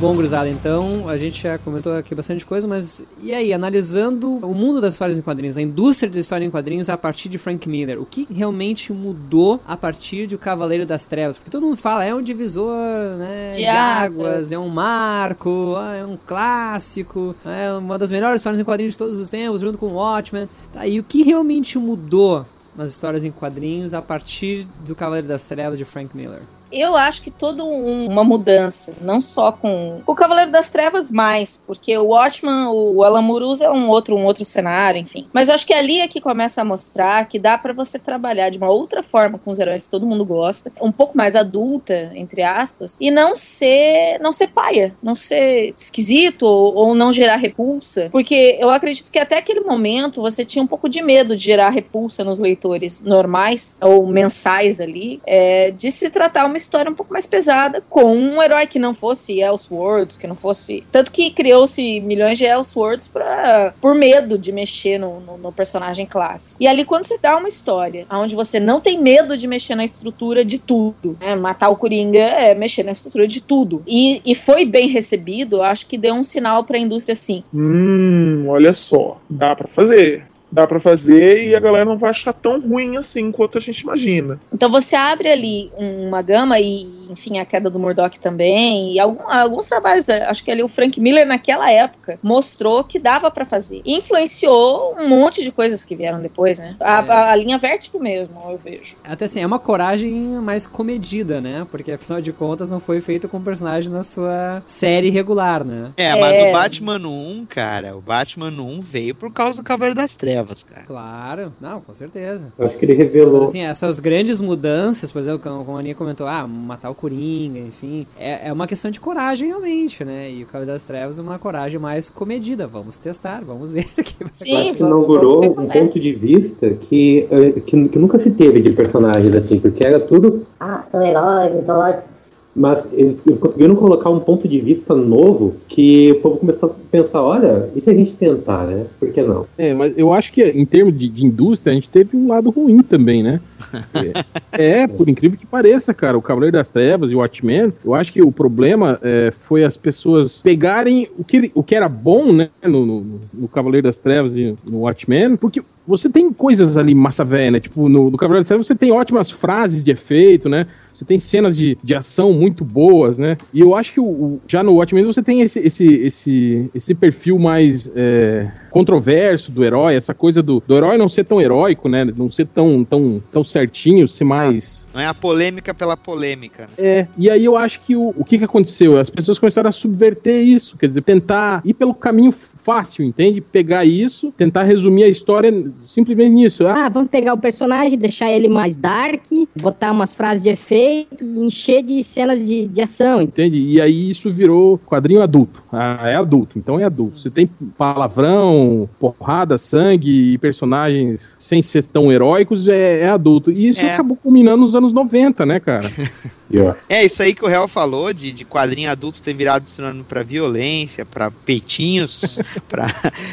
Bom, 0.02 0.16
gurizada, 0.16 0.48
então 0.48 1.08
a 1.08 1.16
gente 1.16 1.40
já 1.40 1.56
comentou 1.58 1.94
aqui 1.94 2.12
bastante 2.12 2.44
coisa, 2.44 2.66
mas 2.66 3.06
e 3.22 3.32
aí, 3.32 3.52
analisando 3.52 4.38
o 4.38 4.52
mundo 4.52 4.80
das 4.80 4.94
histórias 4.94 5.16
em 5.16 5.22
quadrinhos, 5.22 5.56
a 5.56 5.62
indústria 5.62 6.10
de 6.10 6.18
história 6.18 6.44
em 6.44 6.50
quadrinhos 6.50 6.88
a 6.88 6.96
partir 6.96 7.28
de 7.28 7.38
Frank 7.38 7.68
Miller, 7.68 8.02
o 8.02 8.04
que 8.04 8.26
realmente 8.28 8.92
mudou 8.92 9.60
a 9.64 9.76
partir 9.76 10.26
de 10.26 10.34
O 10.34 10.38
Cavaleiro 10.38 10.84
das 10.84 11.06
Trevas? 11.06 11.38
Porque 11.38 11.52
todo 11.52 11.64
mundo 11.64 11.76
fala, 11.76 12.04
é 12.04 12.12
um 12.12 12.20
divisor 12.20 12.76
né, 13.16 13.52
de, 13.52 13.64
águas. 13.64 14.50
é 14.50 14.58
um 14.58 14.68
marco, 14.68 15.76
ah, 15.76 15.94
é 15.94 16.04
um 16.04 16.18
clássico, 16.26 17.36
é 17.46 17.72
uma 17.72 17.96
das 17.96 18.10
melhores 18.10 18.40
histórias 18.40 18.58
em 18.58 18.64
quadrinhos 18.64 18.94
de 18.94 18.98
todos 18.98 19.16
os 19.16 19.30
tempos, 19.30 19.60
junto 19.60 19.78
com 19.78 19.86
Watchmen. 19.94 20.48
Tá, 20.72 20.84
e 20.84 20.98
o 20.98 21.04
que 21.04 21.22
realmente 21.22 21.78
mudou 21.78 22.44
nas 22.74 22.90
histórias 22.90 23.24
em 23.24 23.30
quadrinhos 23.30 23.94
a 23.94 24.02
partir 24.02 24.66
do 24.84 24.96
Cavaleiro 24.96 25.28
das 25.28 25.44
Trevas 25.44 25.78
de 25.78 25.84
Frank 25.84 26.16
Miller? 26.16 26.40
Eu 26.72 26.96
acho 26.96 27.22
que 27.22 27.30
toda 27.30 27.64
um- 27.64 28.06
uma 28.08 28.24
mudança, 28.24 28.94
não 29.00 29.20
só 29.20 29.52
com 29.52 30.00
o 30.06 30.14
Cavaleiro 30.14 30.50
das 30.50 30.68
Trevas 30.68 31.10
mais, 31.10 31.62
porque 31.66 31.96
o 31.96 32.06
Watchman, 32.08 32.68
o 32.68 33.02
Alan 33.02 33.22
Moore 33.22 33.44
usa 33.44 33.70
um 33.72 33.88
outro, 33.88 34.16
um 34.16 34.24
outro 34.24 34.44
cenário, 34.44 35.00
enfim. 35.00 35.26
Mas 35.32 35.48
eu 35.48 35.54
acho 35.54 35.66
que 35.66 35.74
ali 35.74 36.00
é 36.00 36.08
que 36.08 36.20
começa 36.20 36.60
a 36.60 36.64
mostrar 36.64 37.26
que 37.28 37.38
dá 37.38 37.56
pra 37.58 37.72
você 37.72 37.98
trabalhar 37.98 38.50
de 38.50 38.58
uma 38.58 38.70
outra 38.70 39.02
forma 39.02 39.38
com 39.38 39.50
os 39.50 39.58
heróis 39.58 39.84
que 39.84 39.90
todo 39.90 40.06
mundo 40.06 40.24
gosta, 40.24 40.72
um 40.80 40.92
pouco 40.92 41.16
mais 41.16 41.34
adulta, 41.36 42.10
entre 42.14 42.42
aspas, 42.42 42.96
e 43.00 43.10
não 43.10 43.34
ser, 43.36 44.18
não 44.20 44.32
ser 44.32 44.48
paia, 44.48 44.94
não 45.02 45.14
ser 45.14 45.72
esquisito 45.76 46.42
ou, 46.44 46.74
ou 46.74 46.94
não 46.94 47.12
gerar 47.12 47.36
repulsa, 47.36 48.08
porque 48.10 48.56
eu 48.60 48.70
acredito 48.70 49.10
que 49.10 49.18
até 49.18 49.38
aquele 49.38 49.60
momento 49.60 50.20
você 50.20 50.44
tinha 50.44 50.62
um 50.62 50.66
pouco 50.66 50.88
de 50.88 51.02
medo 51.02 51.36
de 51.36 51.42
gerar 51.44 51.70
repulsa 51.70 52.24
nos 52.24 52.38
leitores 52.38 53.02
normais 53.02 53.76
ou 53.80 54.06
mensais 54.06 54.80
ali, 54.80 55.20
é, 55.26 55.70
de 55.70 55.90
se 55.90 56.10
tratar 56.10 56.46
uma 56.46 56.56
história 56.62 56.90
um 56.90 56.94
pouco 56.94 57.12
mais 57.12 57.26
pesada 57.26 57.82
com 57.88 58.04
um 58.16 58.42
herói 58.42 58.66
que 58.66 58.78
não 58.78 58.94
fosse 58.94 59.40
Elseworlds, 59.40 60.16
que 60.16 60.26
não 60.26 60.36
fosse. 60.36 60.84
Tanto 60.90 61.10
que 61.12 61.30
criou-se 61.30 62.00
milhões 62.00 62.38
de 62.38 62.44
Elseworlds 62.44 63.08
pra, 63.08 63.74
por 63.80 63.94
medo 63.94 64.38
de 64.38 64.52
mexer 64.52 64.98
no, 64.98 65.20
no- 65.20 65.38
no 65.38 65.52
personagem 65.52 66.06
clássico. 66.06 66.56
E 66.60 66.66
ali, 66.66 66.84
quando 66.84 67.04
você 67.06 67.18
dá 67.18 67.36
uma 67.36 67.48
história 67.48 68.06
onde 68.10 68.34
você 68.34 68.60
não 68.60 68.80
tem 68.80 69.00
medo 69.00 69.36
de 69.36 69.46
mexer 69.46 69.74
na 69.74 69.84
estrutura 69.84 70.44
de 70.44 70.58
tudo, 70.58 71.16
né? 71.20 71.34
Matar 71.34 71.68
o 71.70 71.76
Coringa 71.76 72.18
é 72.20 72.54
mexer 72.54 72.82
na 72.84 72.92
estrutura 72.92 73.26
de 73.26 73.42
tudo. 73.42 73.82
E, 73.86 74.20
e 74.24 74.34
foi 74.34 74.64
bem 74.64 74.88
recebido, 74.88 75.62
acho 75.62 75.86
que 75.86 75.98
deu 75.98 76.14
um 76.14 76.22
sinal 76.24 76.64
pra 76.64 76.78
indústria 76.78 77.12
assim. 77.14 77.42
Hum, 77.52 78.44
olha 78.48 78.72
só, 78.72 79.18
dá 79.28 79.54
pra 79.56 79.66
fazer. 79.66 80.24
Dá 80.52 80.66
pra 80.66 80.78
fazer 80.78 81.44
e 81.44 81.54
a 81.56 81.60
galera 81.60 81.86
não 81.86 81.96
vai 81.96 82.10
achar 82.10 82.32
tão 82.32 82.60
ruim 82.60 82.96
assim 82.98 83.32
quanto 83.32 83.56
a 83.56 83.60
gente 83.60 83.80
imagina. 83.80 84.38
Então 84.52 84.70
você 84.70 84.94
abre 84.94 85.30
ali 85.30 85.72
uma 85.76 86.20
gama 86.20 86.60
e, 86.60 86.86
enfim, 87.10 87.38
a 87.38 87.44
queda 87.44 87.70
do 87.70 87.78
Murdoch 87.78 88.18
também, 88.20 88.92
e 88.92 89.00
algum, 89.00 89.28
alguns 89.30 89.66
trabalhos, 89.66 90.08
é, 90.08 90.24
acho 90.24 90.44
que 90.44 90.50
ali 90.50 90.62
o 90.62 90.68
Frank 90.68 91.00
Miller 91.00 91.26
naquela 91.26 91.70
época 91.70 92.18
mostrou 92.22 92.84
que 92.84 92.98
dava 92.98 93.30
para 93.30 93.46
fazer. 93.46 93.80
E 93.84 93.96
influenciou 93.96 94.96
um 94.98 95.08
monte 95.08 95.42
de 95.42 95.50
coisas 95.50 95.84
que 95.84 95.96
vieram 95.96 96.20
depois, 96.20 96.58
né? 96.58 96.76
A, 96.80 96.92
É. 97.02 97.10
a, 97.10 97.30
a 97.30 97.36
linha 97.36 97.58
Vértigo 97.58 97.98
mesmo, 97.98 98.34
eu 98.50 98.58
vejo. 98.58 98.96
Até 99.04 99.24
assim, 99.24 99.40
é 99.40 99.46
uma 99.46 99.58
coragem 99.58 100.12
mais 100.12 100.66
comedida, 100.66 101.40
né? 101.40 101.66
Porque 101.70 101.92
afinal 101.92 102.20
de 102.20 102.32
contas 102.32 102.70
não 102.70 102.80
foi 102.80 103.00
feito 103.00 103.28
com 103.28 103.38
o 103.38 103.42
personagem 103.42 103.90
na 103.90 104.02
sua 104.02 104.62
série 104.66 105.10
regular, 105.10 105.64
né? 105.64 105.92
É, 105.96 106.14
mas 106.16 106.40
o 106.42 106.52
Batman 106.52 106.98
1, 106.98 107.46
cara, 107.48 107.96
o 107.96 108.00
Batman 108.00 108.50
1 108.50 108.80
veio 108.80 109.14
por 109.14 109.32
causa 109.32 109.62
do 109.62 109.64
Cavaleiro 109.64 109.94
das 109.96 110.14
Trevas, 110.16 110.41
cara. 110.44 110.82
Claro, 110.86 111.52
não, 111.60 111.80
com 111.80 111.94
certeza. 111.94 112.52
Eu 112.58 112.66
acho 112.66 112.76
que 112.76 112.84
ele 112.84 112.94
revelou. 112.94 113.44
Assim, 113.44 113.60
essas 113.60 113.98
grandes 113.98 114.40
mudanças, 114.40 115.10
por 115.10 115.18
exemplo, 115.18 115.40
como 115.40 115.64
como 115.64 115.76
a 115.76 115.80
Aninha 115.80 115.94
comentou, 115.94 116.26
ah, 116.26 116.46
matar 116.46 116.90
o 116.90 116.94
Coringa, 116.94 117.58
enfim, 117.58 118.06
é, 118.18 118.48
é 118.48 118.52
uma 118.52 118.66
questão 118.66 118.90
de 118.90 119.00
coragem 119.00 119.48
realmente, 119.48 120.04
né? 120.04 120.30
E 120.30 120.42
o 120.42 120.46
Cavaleiro 120.46 120.72
das 120.72 120.82
Trevas 120.82 121.18
é 121.18 121.22
uma 121.22 121.38
coragem 121.38 121.78
mais 121.78 122.10
comedida. 122.10 122.66
Vamos 122.66 122.98
testar, 122.98 123.42
vamos 123.42 123.72
ver 123.72 123.86
o 123.98 124.02
que 124.02 124.16
vai 124.22 124.48
Eu 124.48 124.58
acho 124.58 124.74
que 124.74 124.82
inaugurou 124.82 125.44
um 125.58 125.66
ponto 125.66 125.98
de 125.98 126.12
vista 126.12 126.70
que, 126.70 127.26
eh, 127.30 127.60
que, 127.60 127.88
que 127.88 127.98
nunca 127.98 128.18
se 128.18 128.30
teve 128.30 128.60
de 128.60 128.72
personagens 128.72 129.34
assim, 129.34 129.58
porque 129.58 129.84
era 129.84 129.98
tudo. 129.98 130.46
Ah, 130.60 130.82
sou 130.90 131.02
herói, 131.02 131.50
mitológico. 131.50 132.11
Mas 132.54 132.86
eles, 132.92 133.22
eles 133.26 133.38
conseguiram 133.38 133.74
colocar 133.74 134.10
um 134.10 134.20
ponto 134.20 134.46
de 134.46 134.60
vista 134.60 134.94
novo 134.94 135.56
que 135.66 136.12
o 136.12 136.20
povo 136.20 136.36
começou 136.36 136.70
a 136.70 136.74
pensar: 136.90 137.22
olha, 137.22 137.70
e 137.74 137.80
se 137.80 137.88
a 137.88 137.94
gente 137.94 138.12
tentar, 138.12 138.66
né? 138.66 138.86
Por 139.00 139.10
que 139.10 139.22
não? 139.22 139.46
É, 139.56 139.72
mas 139.72 139.96
eu 139.96 140.12
acho 140.12 140.32
que 140.32 140.44
em 140.44 140.66
termos 140.66 140.96
de, 140.98 141.08
de 141.08 141.24
indústria, 141.24 141.72
a 141.72 141.74
gente 141.74 141.88
teve 141.88 142.14
um 142.14 142.28
lado 142.28 142.50
ruim 142.50 142.82
também, 142.82 143.22
né? 143.22 143.40
É, 144.52 144.86
por 144.86 145.08
incrível 145.08 145.38
que 145.38 145.46
pareça, 145.46 145.94
cara, 145.94 146.18
o 146.18 146.22
Cavaleiro 146.22 146.52
das 146.56 146.68
Trevas 146.68 147.10
e 147.10 147.14
o 147.14 147.18
Watchmen, 147.18 147.72
eu 147.82 147.94
acho 147.94 148.12
que 148.12 148.20
o 148.20 148.30
problema 148.30 148.98
é, 149.02 149.32
foi 149.48 149.64
as 149.64 149.78
pessoas 149.78 150.42
pegarem 150.42 151.08
o 151.18 151.24
que, 151.24 151.50
o 151.54 151.62
que 151.62 151.74
era 151.74 151.88
bom, 151.88 152.32
né, 152.32 152.50
no, 152.62 152.84
no, 152.84 153.20
no 153.32 153.48
Cavaleiro 153.48 153.86
das 153.86 153.98
Trevas 153.98 154.36
e 154.36 154.54
no 154.68 154.80
Watchmen, 154.80 155.36
porque 155.36 155.62
você 155.86 156.08
tem 156.10 156.30
coisas 156.32 156.76
ali 156.76 156.94
massa 156.94 157.24
velha, 157.24 157.52
né? 157.52 157.60
Tipo, 157.60 157.88
no, 157.88 158.10
no 158.10 158.16
Cavaleiro 158.18 158.44
das 158.44 158.48
Trevas 158.48 158.66
você 158.66 158.74
tem 158.74 158.92
ótimas 158.92 159.30
frases 159.30 159.82
de 159.82 159.90
efeito, 159.90 160.48
né? 160.48 160.66
Você 160.94 161.04
tem 161.04 161.18
cenas 161.20 161.56
de, 161.56 161.76
de 161.82 161.94
ação 161.94 162.32
muito 162.32 162.64
boas, 162.64 163.18
né? 163.18 163.36
E 163.52 163.60
eu 163.60 163.74
acho 163.74 163.92
que 163.92 164.00
o, 164.00 164.04
o- 164.04 164.40
já 164.46 164.62
no 164.62 164.74
Watchmen 164.74 165.04
você 165.04 165.22
tem 165.22 165.40
esse, 165.40 165.58
esse, 165.58 165.84
esse, 165.86 166.70
esse 166.74 166.94
perfil 166.94 167.38
mais 167.38 167.90
é, 167.94 168.50
controverso 168.70 169.50
do 169.52 169.64
herói, 169.64 169.94
essa 169.94 170.12
coisa 170.14 170.42
do, 170.42 170.62
do 170.66 170.76
herói 170.76 170.96
não 170.98 171.08
ser 171.08 171.24
tão 171.24 171.40
heróico, 171.40 171.88
né? 171.88 172.04
Não 172.04 172.30
ser 172.30 172.46
tão, 172.46 172.84
tão, 172.84 173.22
tão 173.32 173.44
certinho, 173.44 174.06
ser 174.08 174.24
mais. 174.24 174.86
Não 174.92 175.00
é 175.00 175.06
a 175.06 175.14
polêmica 175.14 175.72
pela 175.72 175.96
polêmica. 175.96 176.62
Né? 176.64 176.68
É, 176.78 177.06
e 177.16 177.30
aí 177.30 177.44
eu 177.44 177.56
acho 177.56 177.80
que 177.80 177.96
o, 177.96 178.12
o 178.16 178.24
que, 178.24 178.38
que 178.38 178.44
aconteceu? 178.44 178.98
As 178.98 179.08
pessoas 179.10 179.38
começaram 179.38 179.68
a 179.68 179.72
subverter 179.72 180.42
isso, 180.42 180.76
quer 180.76 180.88
dizer, 180.88 181.02
tentar 181.02 181.62
ir 181.64 181.74
pelo 181.74 181.94
caminho 181.94 182.32
fácil, 182.62 183.04
entende? 183.04 183.40
Pegar 183.40 183.84
isso, 183.84 184.32
tentar 184.36 184.62
resumir 184.62 185.04
a 185.04 185.08
história 185.08 185.52
simplesmente 185.86 186.30
nisso. 186.32 186.66
Ah, 186.66 186.86
Ah, 186.86 186.88
vamos 186.88 187.10
pegar 187.10 187.34
o 187.34 187.38
personagem, 187.38 187.98
deixar 187.98 188.30
ele 188.30 188.48
mais 188.48 188.76
dark, 188.76 189.24
botar 189.60 189.92
umas 189.92 190.14
frases 190.14 190.42
de 190.42 190.48
efeito 190.50 191.22
e 191.24 191.38
encher 191.46 191.82
de 191.82 192.02
cenas 192.04 192.44
de, 192.44 192.66
de 192.68 192.80
ação. 192.80 193.22
Entende? 193.22 193.58
E 193.58 193.80
aí 193.80 194.10
isso 194.10 194.32
virou 194.32 194.78
quadrinho 194.78 195.22
adulto. 195.22 195.62
Ah, 195.72 196.08
é 196.08 196.16
adulto, 196.16 196.58
então 196.58 196.78
é 196.78 196.84
adulto. 196.84 197.18
Você 197.18 197.30
tem 197.30 197.48
palavrão, 197.76 198.88
porrada, 198.98 199.58
sangue 199.58 200.32
e 200.34 200.38
personagens 200.38 201.28
sem 201.38 201.62
ser 201.62 201.84
tão 201.86 202.10
heróicos, 202.12 202.68
é, 202.68 203.00
é 203.02 203.08
adulto. 203.08 203.50
E 203.50 203.68
isso 203.68 203.80
É. 203.80 203.94
acabou 203.94 204.16
culminando 204.16 204.62
nos 204.64 204.74
anos 204.74 204.92
90, 204.92 205.44
né, 205.46 205.60
cara? 205.60 205.90
É 206.86 207.02
isso 207.02 207.22
aí 207.22 207.32
que 207.34 207.42
o 207.42 207.48
Real 207.48 207.66
falou, 207.66 208.12
de, 208.12 208.30
de 208.30 208.44
quadrinho 208.44 208.90
adulto 208.90 209.22
ter 209.22 209.32
virado 209.32 209.66
sinônimo 209.66 210.04
pra 210.04 210.22
violência, 210.22 211.02
pra 211.06 211.30
peitinhos, 211.30 212.38
pra 212.68 212.86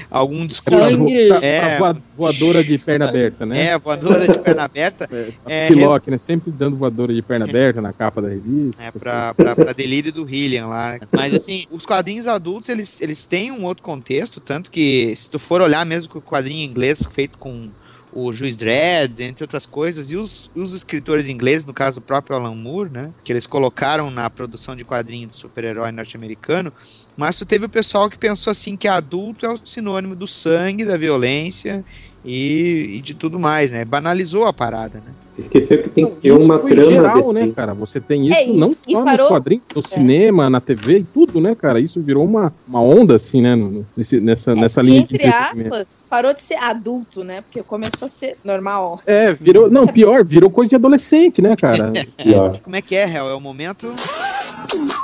algum 0.09 0.45
discurso. 0.45 0.97
Pra- 1.27 1.39
É, 1.45 1.77
voadora 2.17 2.63
de 2.63 2.77
perna 2.77 3.07
aberta, 3.09 3.45
né? 3.45 3.67
é, 3.67 3.77
voadora 3.77 4.27
de 4.27 4.39
perna 4.39 4.63
aberta. 4.63 5.09
A 5.45 5.51
É, 5.51 5.67
Psylocke, 5.67 6.11
né? 6.11 6.17
Sempre 6.17 6.51
dando 6.51 6.75
voadora 6.77 7.13
de 7.13 7.21
perna 7.21 7.45
aberta 7.45 7.81
na 7.81 7.93
capa 7.93 8.21
da 8.21 8.29
revista. 8.29 8.81
É, 8.83 8.91
pra, 8.91 9.33
pra, 9.33 9.55
pra 9.55 9.73
delírio 9.73 10.11
do 10.11 10.27
Hillian 10.29 10.67
lá. 10.67 10.97
Mas 11.11 11.33
assim, 11.33 11.65
os 11.71 11.85
quadrinhos 11.85 12.27
adultos, 12.27 12.69
eles, 12.69 13.01
eles 13.01 13.25
têm 13.27 13.51
um 13.51 13.65
outro 13.65 13.83
contexto, 13.83 14.39
tanto 14.39 14.69
que 14.71 15.13
se 15.15 15.29
tu 15.29 15.39
for 15.39 15.61
olhar 15.61 15.85
mesmo 15.85 16.11
com 16.11 16.19
o 16.19 16.21
quadrinho 16.21 16.63
inglês 16.69 17.03
feito 17.11 17.37
com 17.37 17.69
o 18.11 18.31
Juiz 18.31 18.57
Dredd, 18.57 19.21
entre 19.21 19.43
outras 19.43 19.65
coisas, 19.65 20.11
e 20.11 20.15
os, 20.15 20.49
os 20.55 20.73
escritores 20.73 21.27
ingleses, 21.27 21.65
no 21.65 21.73
caso 21.73 21.99
o 21.99 22.01
próprio 22.01 22.35
Alan 22.35 22.55
Moore, 22.55 22.89
né, 22.89 23.13
que 23.23 23.31
eles 23.31 23.45
colocaram 23.45 24.09
na 24.09 24.29
produção 24.29 24.75
de 24.75 24.83
quadrinhos 24.83 25.31
de 25.31 25.37
super-herói 25.37 25.91
norte-americano, 25.91 26.73
mas 27.15 27.37
tu 27.37 27.45
teve 27.45 27.65
o 27.65 27.69
pessoal 27.69 28.09
que 28.09 28.17
pensou 28.17 28.51
assim 28.51 28.75
que 28.75 28.87
adulto 28.87 29.45
é 29.45 29.49
o 29.49 29.57
sinônimo 29.63 30.15
do 30.15 30.27
sangue, 30.27 30.85
da 30.85 30.97
violência 30.97 31.83
e, 32.25 32.97
e 32.97 33.01
de 33.01 33.13
tudo 33.13 33.39
mais, 33.39 33.71
né, 33.71 33.85
banalizou 33.85 34.45
a 34.45 34.53
parada, 34.53 34.95
né. 35.05 35.11
Esqueceu 35.39 35.83
que 35.83 35.89
tem 35.91 36.05
que 36.05 36.11
ter 36.17 36.35
Isso 36.35 36.45
uma 36.45 36.59
foi 36.59 36.71
trama. 36.71 36.91
geral, 36.91 37.31
né, 37.31 37.49
cara? 37.55 37.73
Você 37.73 38.01
tem 38.01 38.27
isso 38.27 38.37
É, 38.37 38.45
e- 38.45 38.51
não 38.57 38.75
e 38.85 38.91
só 38.91 39.03
parou- 39.05 39.19
nos 39.19 39.27
quadrinhos, 39.29 39.63
no 39.73 39.79
É. 39.79 39.87
cinema, 39.87 40.49
na 40.49 40.59
TV 40.59 40.97
e 40.97 41.03
tudo, 41.05 41.39
né, 41.39 41.55
cara? 41.55 41.79
Isso 41.79 42.01
virou 42.01 42.25
uma, 42.25 42.53
uma 42.67 42.81
onda, 42.81 43.15
assim, 43.15 43.41
né? 43.41 43.55
no- 43.55 43.85
nesse- 43.95 44.19
nessa, 44.19 44.53
nessa 44.53 44.81
E, 44.81 44.85
linha 44.85 45.03
de 45.03 45.15
entre 45.15 45.27
aspas, 45.29 46.05
parou 46.09 46.33
de 46.33 46.41
ser 46.41 46.55
adulto, 46.55 47.23
né? 47.23 47.39
Porque 47.39 47.63
começou 47.63 48.05
a 48.07 48.09
ser 48.09 48.35
normal. 48.43 48.99
É, 49.07 49.31
virou. 49.31 49.71
Não, 49.71 49.87
pior, 49.87 50.25
virou 50.25 50.49
coisa 50.49 50.71
de 50.71 50.75
adolescente, 50.75 51.41
né, 51.41 51.55
cara? 51.55 51.93
Pior. 52.21 52.59
Como 52.59 52.75
é 52.75 52.81
que 52.81 52.93
é, 52.93 53.07
Hel? 53.09 53.29
É 53.29 53.33
o 53.33 53.39
momento... 53.39 53.87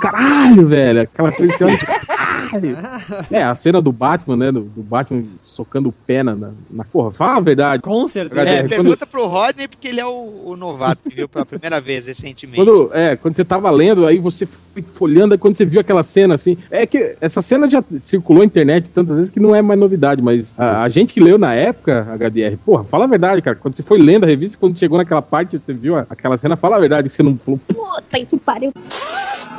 Caralho, 0.02 0.68
velho. 0.68 1.02
Aquela 1.02 1.32
coisa 1.32 1.66
caralho. 2.50 2.78
É, 3.32 3.44
a 3.44 3.56
cena 3.56 3.82
do 3.82 3.92
Batman, 3.92 4.38
né? 4.38 4.52
Do, 4.52 4.62
do 4.62 4.82
Batman 4.84 5.24
socando 5.40 5.90
o 5.90 5.92
pé 5.92 6.24
na, 6.24 6.36
na, 6.36 6.52
na- 6.70 6.84
Porra, 6.86 7.12
fala 7.12 7.38
a 7.38 7.40
verdade. 7.40 7.82
Com 7.84 8.08
certeza. 8.08 8.36
Cara, 8.36 8.50
É, 8.50 8.62
quando- 8.62 8.70
pergunta 8.70 9.06
pro 9.06 9.26
Rodney, 9.28 9.68
porque 9.68 9.88
ele 9.88 10.00
é 10.00 10.06
o, 10.06 10.42
o 10.46 10.56
novato 10.56 11.10
que 11.10 11.16
viu 11.16 11.28
pela 11.28 11.46
primeira 11.46 11.80
vez 11.82 12.06
recentemente. 12.08 12.58
Quando, 12.64 12.90
é, 12.94 13.16
quando 13.16 13.36
você 13.36 13.44
tava 13.46 13.70
lendo, 13.72 14.06
aí 14.06 14.18
você 14.20 14.46
foi 14.46 14.84
folhando, 14.94 15.34
aí 15.34 15.38
quando 15.38 15.56
você 15.58 15.66
viu 15.66 15.80
aquela 15.82 16.04
cena 16.04 16.36
assim. 16.36 16.58
É 16.70 16.86
que 16.86 17.16
essa 17.22 17.42
cena 17.42 17.70
já 17.70 17.84
circulou 18.00 18.40
na 18.42 18.46
internet 18.46 18.90
tantas 18.92 19.16
vezes 19.18 19.32
que 19.32 19.40
não 19.40 19.56
é 19.56 19.62
mais 19.62 19.80
novidade, 19.80 20.22
mas 20.22 20.54
a, 20.58 20.84
a 20.84 20.90
gente 20.90 21.14
que 21.14 21.20
leu 21.20 21.38
na 21.38 21.54
época, 21.54 22.06
HDR, 22.18 22.58
porra, 22.66 22.84
fala 22.84 23.06
a 23.06 23.08
verdade, 23.08 23.42
cara. 23.42 23.56
Quando 23.56 23.76
você 23.76 23.84
foi 23.84 23.98
lendo 23.98 24.24
a 24.24 24.28
revista, 24.28 24.58
quando 24.60 24.78
chegou 24.78 24.98
naquela 24.98 25.22
parte, 25.22 25.58
você 25.58 25.74
viu 25.74 25.96
a- 25.98 26.06
aquela 26.10 26.38
cena, 26.38 26.56
fala 26.56 26.76
a 26.78 26.80
verdade, 26.80 27.10
que 27.10 27.16
você 27.16 27.24
não 27.24 27.38
falou, 27.44 27.60
Puta 27.68 28.20
que 28.26 28.38
pariu. 28.38 28.72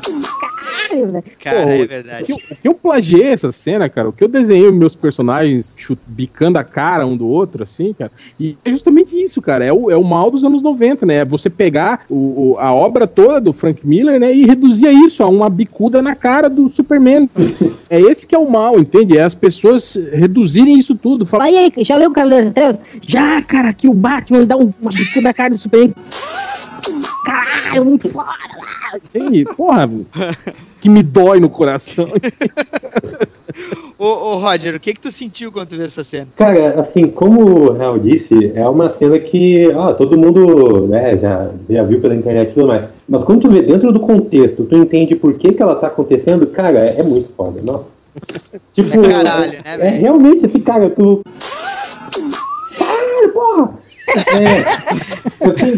Caralho, 0.02 1.12
velho. 1.12 1.24
Cara, 1.42 1.62
Pô, 1.62 1.68
é 1.70 1.84
O 1.84 1.88
verdade. 1.88 2.24
que, 2.26 2.32
eu, 2.32 2.36
o 2.36 2.56
que 2.56 2.68
eu 2.68 2.74
plagiei 2.74 3.24
essa 3.28 3.50
cena, 3.52 3.88
cara, 3.88 4.08
o 4.08 4.12
que 4.12 4.22
eu 4.22 4.28
desenhei 4.28 4.68
os 4.68 4.74
meus 4.74 4.94
personagens 4.94 5.72
chut- 5.76 6.00
bicando 6.06 6.58
a 6.58 6.64
cara 6.64 7.06
um 7.06 7.16
do 7.16 7.26
outro, 7.26 7.64
assim, 7.64 7.92
cara, 7.92 8.10
e 8.38 8.56
é 8.64 8.70
justamente 8.70 9.14
isso, 9.16 9.40
cara, 9.42 9.64
é 9.64 9.72
o, 9.72 9.90
é 9.90 9.96
o 9.96 10.04
mal 10.04 10.30
dos 10.30 10.44
anos 10.44 10.62
90, 10.62 11.04
né? 11.06 11.16
É 11.16 11.24
você 11.24 11.48
pegar 11.50 12.04
o, 12.08 12.52
o- 12.52 12.56
a 12.58 12.72
obra 12.72 13.06
toda 13.06 13.40
do 13.40 13.52
Frank 13.52 13.86
Miller, 13.86 14.20
né, 14.20 14.32
e 14.32 14.44
reduzir 14.46 14.88
isso 14.90 15.22
a 15.22 15.26
uma 15.26 15.48
bicuda 15.50 16.00
na 16.02 16.14
cara 16.14 16.48
do 16.48 16.68
Superman. 16.68 17.28
é 17.90 18.00
esse 18.00 18.26
que 18.26 18.34
é 18.34 18.38
o 18.38 18.48
mal, 18.50 18.78
entende? 18.78 19.16
É 19.18 19.22
as 19.22 19.34
pessoas 19.34 19.94
reduzirem 20.12 20.78
isso 20.78 20.94
tudo. 20.94 21.26
Falar, 21.26 21.44
Aí, 21.44 21.56
aí, 21.76 21.84
já 21.84 21.96
leu 21.96 22.10
o 22.10 22.12
Cavaleiro 22.12 22.44
das 22.44 22.52
Trevas? 22.54 22.80
Já, 23.06 23.40
cara, 23.42 23.72
que 23.72 23.88
o 23.88 23.94
Batman 23.94 24.44
dá 24.46 24.56
um- 24.56 24.72
uma 24.80 24.90
bicuda 24.90 25.20
na 25.22 25.34
cara 25.34 25.50
do 25.50 25.58
Superman. 25.58 25.94
Caralho, 27.24 27.84
muito 27.84 28.08
foda. 28.08 28.28
Entende? 28.96 29.44
Porra, 29.56 29.88
que 30.80 30.88
me 30.88 31.02
dói 31.02 31.40
no 31.40 31.48
coração. 31.48 32.06
Ô, 33.98 34.04
ô, 34.04 34.38
Roger, 34.38 34.74
o 34.74 34.80
que 34.80 34.92
que 34.92 35.00
tu 35.00 35.10
sentiu 35.10 35.50
quando 35.50 35.68
tu 35.70 35.76
viu 35.76 35.86
essa 35.86 36.04
cena? 36.04 36.28
Cara, 36.36 36.78
assim, 36.80 37.06
como 37.06 37.70
o 37.70 37.72
Real 37.72 37.98
disse, 37.98 38.52
é 38.54 38.68
uma 38.68 38.90
cena 38.90 39.18
que 39.18 39.68
ó, 39.74 39.94
todo 39.94 40.18
mundo 40.18 40.86
né, 40.86 41.16
já, 41.16 41.48
já 41.70 41.82
viu 41.82 41.98
pela 42.00 42.14
internet 42.14 42.50
e 42.50 42.54
tudo 42.54 42.66
mais. 42.66 42.84
Mas 43.08 43.24
quando 43.24 43.42
tu 43.42 43.50
vê 43.50 43.62
dentro 43.62 43.90
do 43.92 44.00
contexto, 44.00 44.64
tu 44.64 44.76
entende 44.76 45.16
por 45.16 45.32
que, 45.34 45.52
que 45.52 45.62
ela 45.62 45.76
tá 45.76 45.86
acontecendo, 45.86 46.46
cara, 46.48 46.78
é, 46.80 47.00
é 47.00 47.02
muito 47.02 47.30
foda, 47.30 47.62
nossa. 47.62 47.96
Tipo, 48.72 49.02
É 49.02 49.08
caralho, 49.08 49.52
né, 49.52 49.60
é, 49.64 49.76
velho? 49.78 50.00
realmente, 50.00 50.44
assim, 50.46 50.60
cara, 50.60 50.90
tu. 50.90 51.22
Caralho, 52.78 53.32
porra! 53.32 53.72
É, 54.08 55.48
assim, 55.50 55.74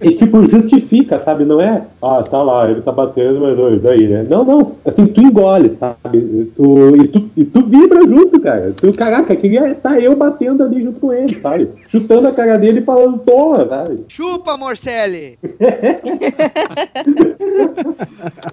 e 0.00 0.10
tipo, 0.14 0.46
justifica, 0.48 1.20
sabe? 1.20 1.44
Não 1.44 1.60
é, 1.60 1.82
ah, 2.02 2.22
tá 2.22 2.42
lá, 2.42 2.70
ele 2.70 2.80
tá 2.80 2.90
batendo, 2.92 3.40
mas 3.40 3.58
oi, 3.58 3.78
daí, 3.78 4.06
né? 4.08 4.26
Não, 4.28 4.44
não. 4.44 4.72
Assim, 4.84 5.06
tu 5.06 5.20
engole, 5.20 5.76
sabe? 5.78 6.50
Tu, 6.56 6.96
e, 6.96 7.08
tu, 7.08 7.30
e 7.36 7.44
tu 7.44 7.62
vibra 7.66 8.06
junto, 8.06 8.40
cara. 8.40 8.72
Tu, 8.76 8.92
caraca, 8.94 9.34
queria 9.36 9.68
estar 9.70 10.00
eu 10.00 10.16
batendo 10.16 10.62
ali 10.62 10.82
junto 10.82 10.98
com 11.00 11.12
ele, 11.12 11.34
sabe? 11.36 11.68
Chutando 11.86 12.28
a 12.28 12.32
cara 12.32 12.56
dele 12.58 12.80
e 12.80 12.84
falando, 12.84 13.18
toma, 13.18 13.66
sabe? 13.68 14.04
Chupa, 14.08 14.56
Morcelli! 14.56 15.38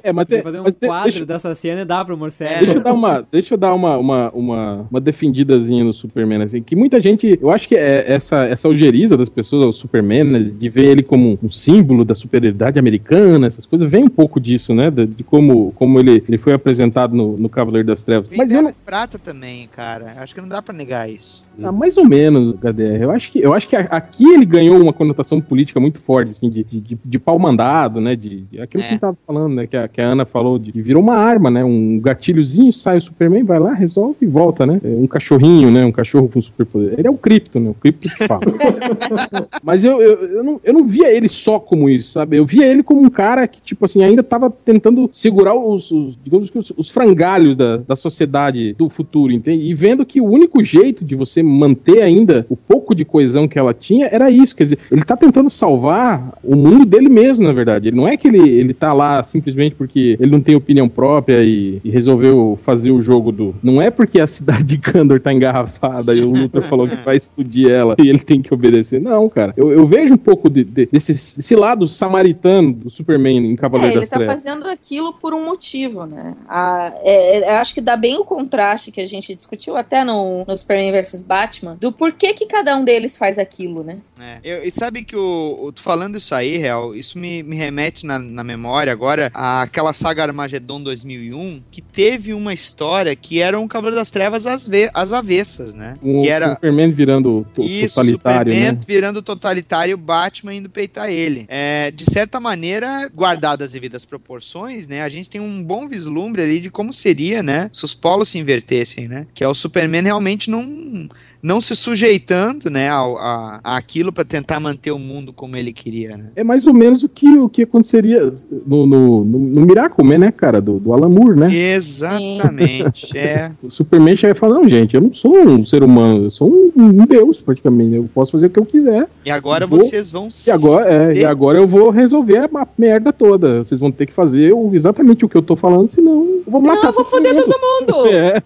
É, 0.03 0.11
mas, 0.11 0.25
Tem 0.25 0.41
fazer 0.41 0.59
um 0.59 0.63
mas 0.63 0.75
quadro 0.75 1.11
deixa- 1.11 1.25
dessa 1.25 1.55
cena 1.55 1.81
e 1.81 1.85
dá 1.85 2.03
pro 2.03 2.17
Morcelli. 2.17 2.65
Deixa 2.65 2.77
eu 2.79 2.83
dar 2.83 2.93
uma, 2.93 3.27
deixa 3.31 3.53
eu 3.53 3.57
dar 3.57 3.73
uma, 3.73 3.97
uma, 3.97 4.31
uma, 4.31 4.87
uma 4.91 5.01
defendidazinha 5.01 5.83
no 5.83 5.93
Superman, 5.93 6.43
assim, 6.43 6.61
que 6.61 6.75
muita 6.75 7.01
gente, 7.01 7.37
eu 7.41 7.49
acho 7.49 7.67
que 7.67 7.75
é 7.75 8.05
essa, 8.11 8.43
essa 8.45 8.67
ojeriza 9.05 9.17
das 9.17 9.29
pessoas 9.29 9.65
ao 9.65 9.73
Superman, 9.73 10.23
né? 10.23 10.39
De 10.39 10.69
ver 10.69 10.85
ele 10.85 11.03
como 11.03 11.37
um 11.41 11.49
símbolo 11.49 12.03
da 12.03 12.15
superioridade 12.15 12.79
americana, 12.79 13.47
essas 13.47 13.65
coisas, 13.65 13.89
vem 13.89 14.03
um 14.03 14.09
pouco 14.09 14.39
disso, 14.39 14.73
né? 14.73 14.89
De, 14.89 15.05
de 15.05 15.23
como, 15.23 15.71
como 15.73 15.99
ele, 15.99 16.23
ele 16.27 16.37
foi 16.37 16.53
apresentado 16.53 17.15
no, 17.15 17.37
no 17.37 17.47
Cavaleiro 17.47 17.87
das 17.87 18.03
Trevas. 18.03 18.29
Mas 18.35 18.51
eu 18.51 18.61
não, 18.61 18.73
prata 18.85 19.17
também, 19.17 19.67
cara. 19.67 20.15
Acho 20.17 20.33
que 20.33 20.41
não 20.41 20.47
dá 20.47 20.61
pra 20.61 20.73
negar 20.73 21.09
isso. 21.09 21.44
Ah, 21.63 21.71
mais 21.71 21.97
ou 21.97 22.05
menos, 22.05 22.55
HDR. 22.55 23.03
Eu 23.03 23.11
acho 23.11 23.31
que, 23.31 23.39
eu 23.39 23.53
acho 23.53 23.67
que 23.67 23.75
aqui 23.75 24.25
ele 24.29 24.45
ganhou 24.45 24.79
uma 24.79 24.93
conotação 24.93 25.39
política 25.39 25.79
muito 25.79 25.99
forte, 25.99 26.31
assim, 26.31 26.49
de, 26.49 26.63
de, 26.63 26.97
de, 27.03 27.19
pau 27.19 27.37
mandado, 27.39 28.01
né? 28.01 28.15
De, 28.15 28.41
de 28.41 28.61
aquilo 28.61 28.83
que 28.83 28.87
a 28.87 28.91
gente 28.91 29.01
tava 29.01 29.17
falando, 29.25 29.55
né? 29.55 29.67
Que 29.67 29.77
a, 29.77 29.87
que 29.87 30.01
a 30.01 30.05
Ana 30.05 30.25
falou, 30.25 30.59
de, 30.59 30.71
de 30.71 30.81
virou 30.81 31.01
uma 31.01 31.15
arma, 31.15 31.49
né? 31.49 31.63
Um 31.63 31.99
gatilhozinho, 31.99 32.71
sai 32.73 32.97
o 32.97 33.01
Superman, 33.01 33.43
vai 33.43 33.59
lá, 33.59 33.73
resolve 33.73 34.17
e 34.21 34.25
volta, 34.25 34.65
né? 34.65 34.79
É 34.83 34.87
um 34.87 35.07
cachorrinho, 35.07 35.71
né? 35.71 35.85
Um 35.85 35.91
cachorro 35.91 36.27
com 36.27 36.41
superpoder. 36.41 36.95
Ele 36.97 37.07
é 37.07 37.11
o 37.11 37.17
Krypton, 37.17 37.59
né? 37.59 37.69
O 37.69 37.73
Krypton 37.73 38.09
que 38.09 38.27
fala. 38.27 38.41
Mas 39.63 39.83
eu, 39.83 40.01
eu, 40.01 40.21
eu, 40.23 40.43
não, 40.43 40.61
eu 40.63 40.73
não 40.73 40.85
via 40.85 41.15
ele 41.15 41.29
só 41.29 41.59
como 41.59 41.89
isso, 41.89 42.11
sabe? 42.11 42.37
Eu 42.37 42.45
via 42.45 42.65
ele 42.65 42.83
como 42.83 43.01
um 43.01 43.09
cara 43.09 43.47
que, 43.47 43.61
tipo 43.61 43.85
assim, 43.85 44.03
ainda 44.03 44.23
tava 44.23 44.49
tentando 44.49 45.09
segurar 45.11 45.55
os, 45.55 45.91
os 45.91 46.17
digamos 46.23 46.49
que 46.49 46.57
os, 46.57 46.71
os 46.75 46.89
frangalhos 46.89 47.55
da, 47.55 47.77
da 47.77 47.95
sociedade 47.95 48.73
do 48.73 48.89
futuro, 48.89 49.31
entende? 49.31 49.65
E 49.65 49.73
vendo 49.73 50.05
que 50.05 50.21
o 50.21 50.25
único 50.25 50.63
jeito 50.63 51.03
de 51.03 51.15
você 51.15 51.43
manter 51.45 52.01
ainda 52.01 52.45
o 52.49 52.55
pouco 52.55 52.93
de 52.95 53.05
coesão 53.05 53.47
que 53.47 53.57
ela 53.59 53.73
tinha 53.73 54.07
era 54.11 54.29
isso. 54.29 54.55
Quer 54.55 54.63
dizer, 54.65 54.79
ele 54.91 55.03
tá 55.03 55.15
tentando 55.15 55.49
salvar 55.49 56.37
o 56.43 56.55
mundo 56.55 56.85
dele 56.85 57.09
mesmo, 57.09 57.43
na 57.43 57.53
verdade. 57.53 57.87
Ele 57.89 57.97
não 57.97 58.07
é 58.07 58.17
que 58.17 58.27
ele, 58.27 58.49
ele 58.49 58.73
tá 58.73 58.91
lá 58.93 59.23
simplesmente 59.23 59.75
porque 59.75 60.17
ele 60.19 60.31
não 60.31 60.41
tem 60.41 60.55
opinião 60.55 60.89
própria 60.89 61.43
e, 61.43 61.79
e 61.83 61.89
resolveu 61.89 62.57
fazer 62.63 62.91
o 62.91 63.01
jogo 63.01 63.31
do. 63.31 63.55
Não 63.61 63.81
é 63.81 63.89
porque 63.91 64.19
a 64.19 64.27
cidade 64.27 64.63
de 64.63 64.77
Kandor 64.77 65.19
tá 65.19 65.31
engarrafada 65.33 66.13
e 66.13 66.21
o 66.21 66.31
Luthor 66.31 66.61
falou 66.63 66.87
que 66.87 66.95
vai 66.97 67.15
explodir 67.17 67.69
ela 67.69 67.95
e 67.99 68.09
ele 68.09 68.19
tem 68.19 68.41
que 68.41 68.53
obedecer. 68.53 68.99
Não, 69.01 69.27
cara. 69.29 69.53
Eu, 69.57 69.71
eu 69.71 69.85
vejo 69.85 70.13
um 70.13 70.17
pouco 70.17 70.49
de- 70.49 70.63
de- 70.63 70.89
desse, 70.91 71.13
desse 71.37 71.55
lado 71.55 71.85
samaritano 71.87 72.73
do 72.73 72.89
Superman 72.89 73.37
em 73.45 73.53
É, 73.53 73.57
Cavaleiro 73.57 73.93
ele 73.95 73.99
das 74.01 74.09
tá 74.09 74.17
Trevas. 74.17 74.35
fazendo 74.43 74.67
aquilo 74.67 75.13
por 75.13 75.33
um 75.33 75.45
motivo, 75.45 76.05
né? 76.05 76.33
A- 76.47 76.93
é, 77.03 77.37
é, 77.39 77.57
acho 77.57 77.73
que 77.73 77.81
dá 77.81 77.95
bem 77.97 78.17
o 78.17 78.23
contraste 78.25 78.91
que 78.91 79.01
a 79.01 79.05
gente 79.05 79.33
discutiu 79.35 79.75
até 79.75 80.03
no, 80.03 80.43
no 80.47 80.57
Superman 80.57 80.91
vs 80.91 81.21
Batman, 81.21 81.34
do 81.79 81.91
porquê 81.91 82.33
que 82.33 82.45
cada 82.45 82.75
um 82.77 82.83
deles 82.83 83.17
faz 83.17 83.37
aquilo, 83.37 83.83
né? 83.83 83.97
É. 84.19 84.37
Eu- 84.43 84.63
e 84.63 84.71
sabe 84.71 85.03
que 85.03 85.15
o, 85.15 85.59
o- 85.63 85.71
tu 85.71 85.81
falando 85.81 86.17
isso 86.17 86.33
aí, 86.33 86.57
Real, 86.57 86.95
isso 86.95 87.17
me, 87.17 87.43
me 87.43 87.55
remete 87.55 88.05
na, 88.05 88.17
na 88.17 88.43
memória 88.43 88.91
agora 88.91 89.29
àquela 89.33 89.91
saga 89.93 90.23
Armagedon 90.23 90.81
2001, 90.81 91.61
que 91.69 91.81
teve 91.81 92.33
uma 92.33 92.53
história 92.53 93.15
que 93.15 93.41
era 93.41 93.59
um 93.59 93.67
Cavaleiro 93.67 93.97
das 93.97 94.09
Trevas 94.11 94.45
às, 94.45 94.65
ve- 94.65 94.89
às 94.93 95.11
avessas, 95.11 95.73
né? 95.73 95.95
O 96.01 96.21
que 96.21 96.29
era 96.29 96.53
Superman 96.55 96.91
virando 96.91 97.45
to- 97.53 97.63
isso, 97.63 97.95
totalitário, 97.95 98.53
Superman 98.53 98.71
né? 98.73 98.79
virando 98.87 99.21
totalitário, 99.21 99.97
Batman 99.97 100.53
indo 100.55 100.69
peitar 100.69 101.09
ele. 101.09 101.45
É, 101.49 101.91
de 101.91 102.05
certa 102.05 102.39
maneira, 102.39 103.09
guardadas 103.13 103.65
as 103.67 103.71
devidas 103.73 104.05
proporções, 104.05 104.87
né? 104.87 105.01
A 105.01 105.09
gente 105.09 105.29
tem 105.29 105.41
um 105.41 105.61
bom 105.63 105.87
vislumbre 105.87 106.41
ali 106.41 106.59
de 106.59 106.69
como 106.69 106.93
seria, 106.93 107.43
né? 107.43 107.69
Se 107.73 107.83
os 107.83 107.93
polos 107.93 108.29
se 108.29 108.37
invertessem, 108.37 109.07
né? 109.07 109.27
Que 109.33 109.43
é 109.43 109.47
o 109.47 109.53
Superman 109.53 110.03
realmente 110.03 110.49
não 110.49 111.07
não 111.45 111.61
se 111.61 111.75
sujeitando, 111.75 112.71
né, 112.71 112.89
ao, 112.89 113.17
a, 113.19 113.59
àquilo 113.63 114.11
para 114.11 114.25
tentar 114.25 114.59
manter 114.59 114.89
o 114.89 114.97
mundo 114.97 115.31
como 115.31 115.55
ele 115.55 115.71
queria, 115.71 116.17
né? 116.17 116.25
É 116.35 116.43
mais 116.43 116.65
ou 116.65 116.73
menos 116.73 117.03
o 117.03 117.07
que, 117.09 117.37
o 117.37 117.47
que 117.47 117.61
aconteceria 117.61 118.33
no, 118.65 118.87
no, 118.87 119.23
no, 119.23 119.39
no 119.39 119.61
Miracle 119.61 120.03
Man, 120.03 120.17
né, 120.17 120.31
cara? 120.31 120.59
Do, 120.59 120.79
do 120.79 120.91
Alan 120.91 121.07
Moore, 121.09 121.37
né? 121.39 121.47
Exatamente, 121.55 123.15
é. 123.15 123.51
O 123.61 123.69
Superman 123.69 124.17
chega 124.17 124.33
e 124.33 124.37
fala, 124.39 124.55
não, 124.55 124.67
gente, 124.67 124.95
eu 124.95 125.01
não 125.01 125.13
sou 125.13 125.37
um 125.37 125.63
ser 125.63 125.83
humano, 125.83 126.23
eu 126.25 126.29
sou 126.31 126.49
um, 126.49 126.71
um 126.75 127.05
deus, 127.05 127.37
praticamente. 127.37 127.95
Eu 127.95 128.09
posso 128.13 128.31
fazer 128.31 128.47
o 128.47 128.49
que 128.49 128.59
eu 128.59 128.65
quiser. 128.65 129.07
E 129.23 129.29
agora 129.29 129.67
Vou- 129.67 129.79
vocês 129.79 130.09
vão 130.09 130.31
se 130.31 130.49
E 130.49 130.51
agora, 130.51 130.91
é, 130.91 131.17
e 131.17 131.25
agora 131.25 131.59
eu 131.59 131.67
vou 131.67 131.91
resolver 131.91 132.37
a 132.39 132.67
merda 132.77 133.13
toda. 133.13 133.63
Vocês 133.63 133.79
vão 133.79 133.91
ter 133.91 134.07
que 134.07 134.13
fazer 134.13 134.51
o- 134.51 134.73
exatamente 134.73 135.23
o 135.23 135.29
que 135.29 135.37
eu 135.37 135.43
tô 135.43 135.55
falando, 135.55 135.91
senão 135.91 136.25
eu 136.25 136.43
vou 136.47 136.59
Senão 136.61 136.75
matar 136.75 136.87
eu 136.89 136.93
vou 136.93 137.05
foder 137.05 137.35
todo 137.35 137.55
mundo! 137.59 138.05
É. 138.15 138.41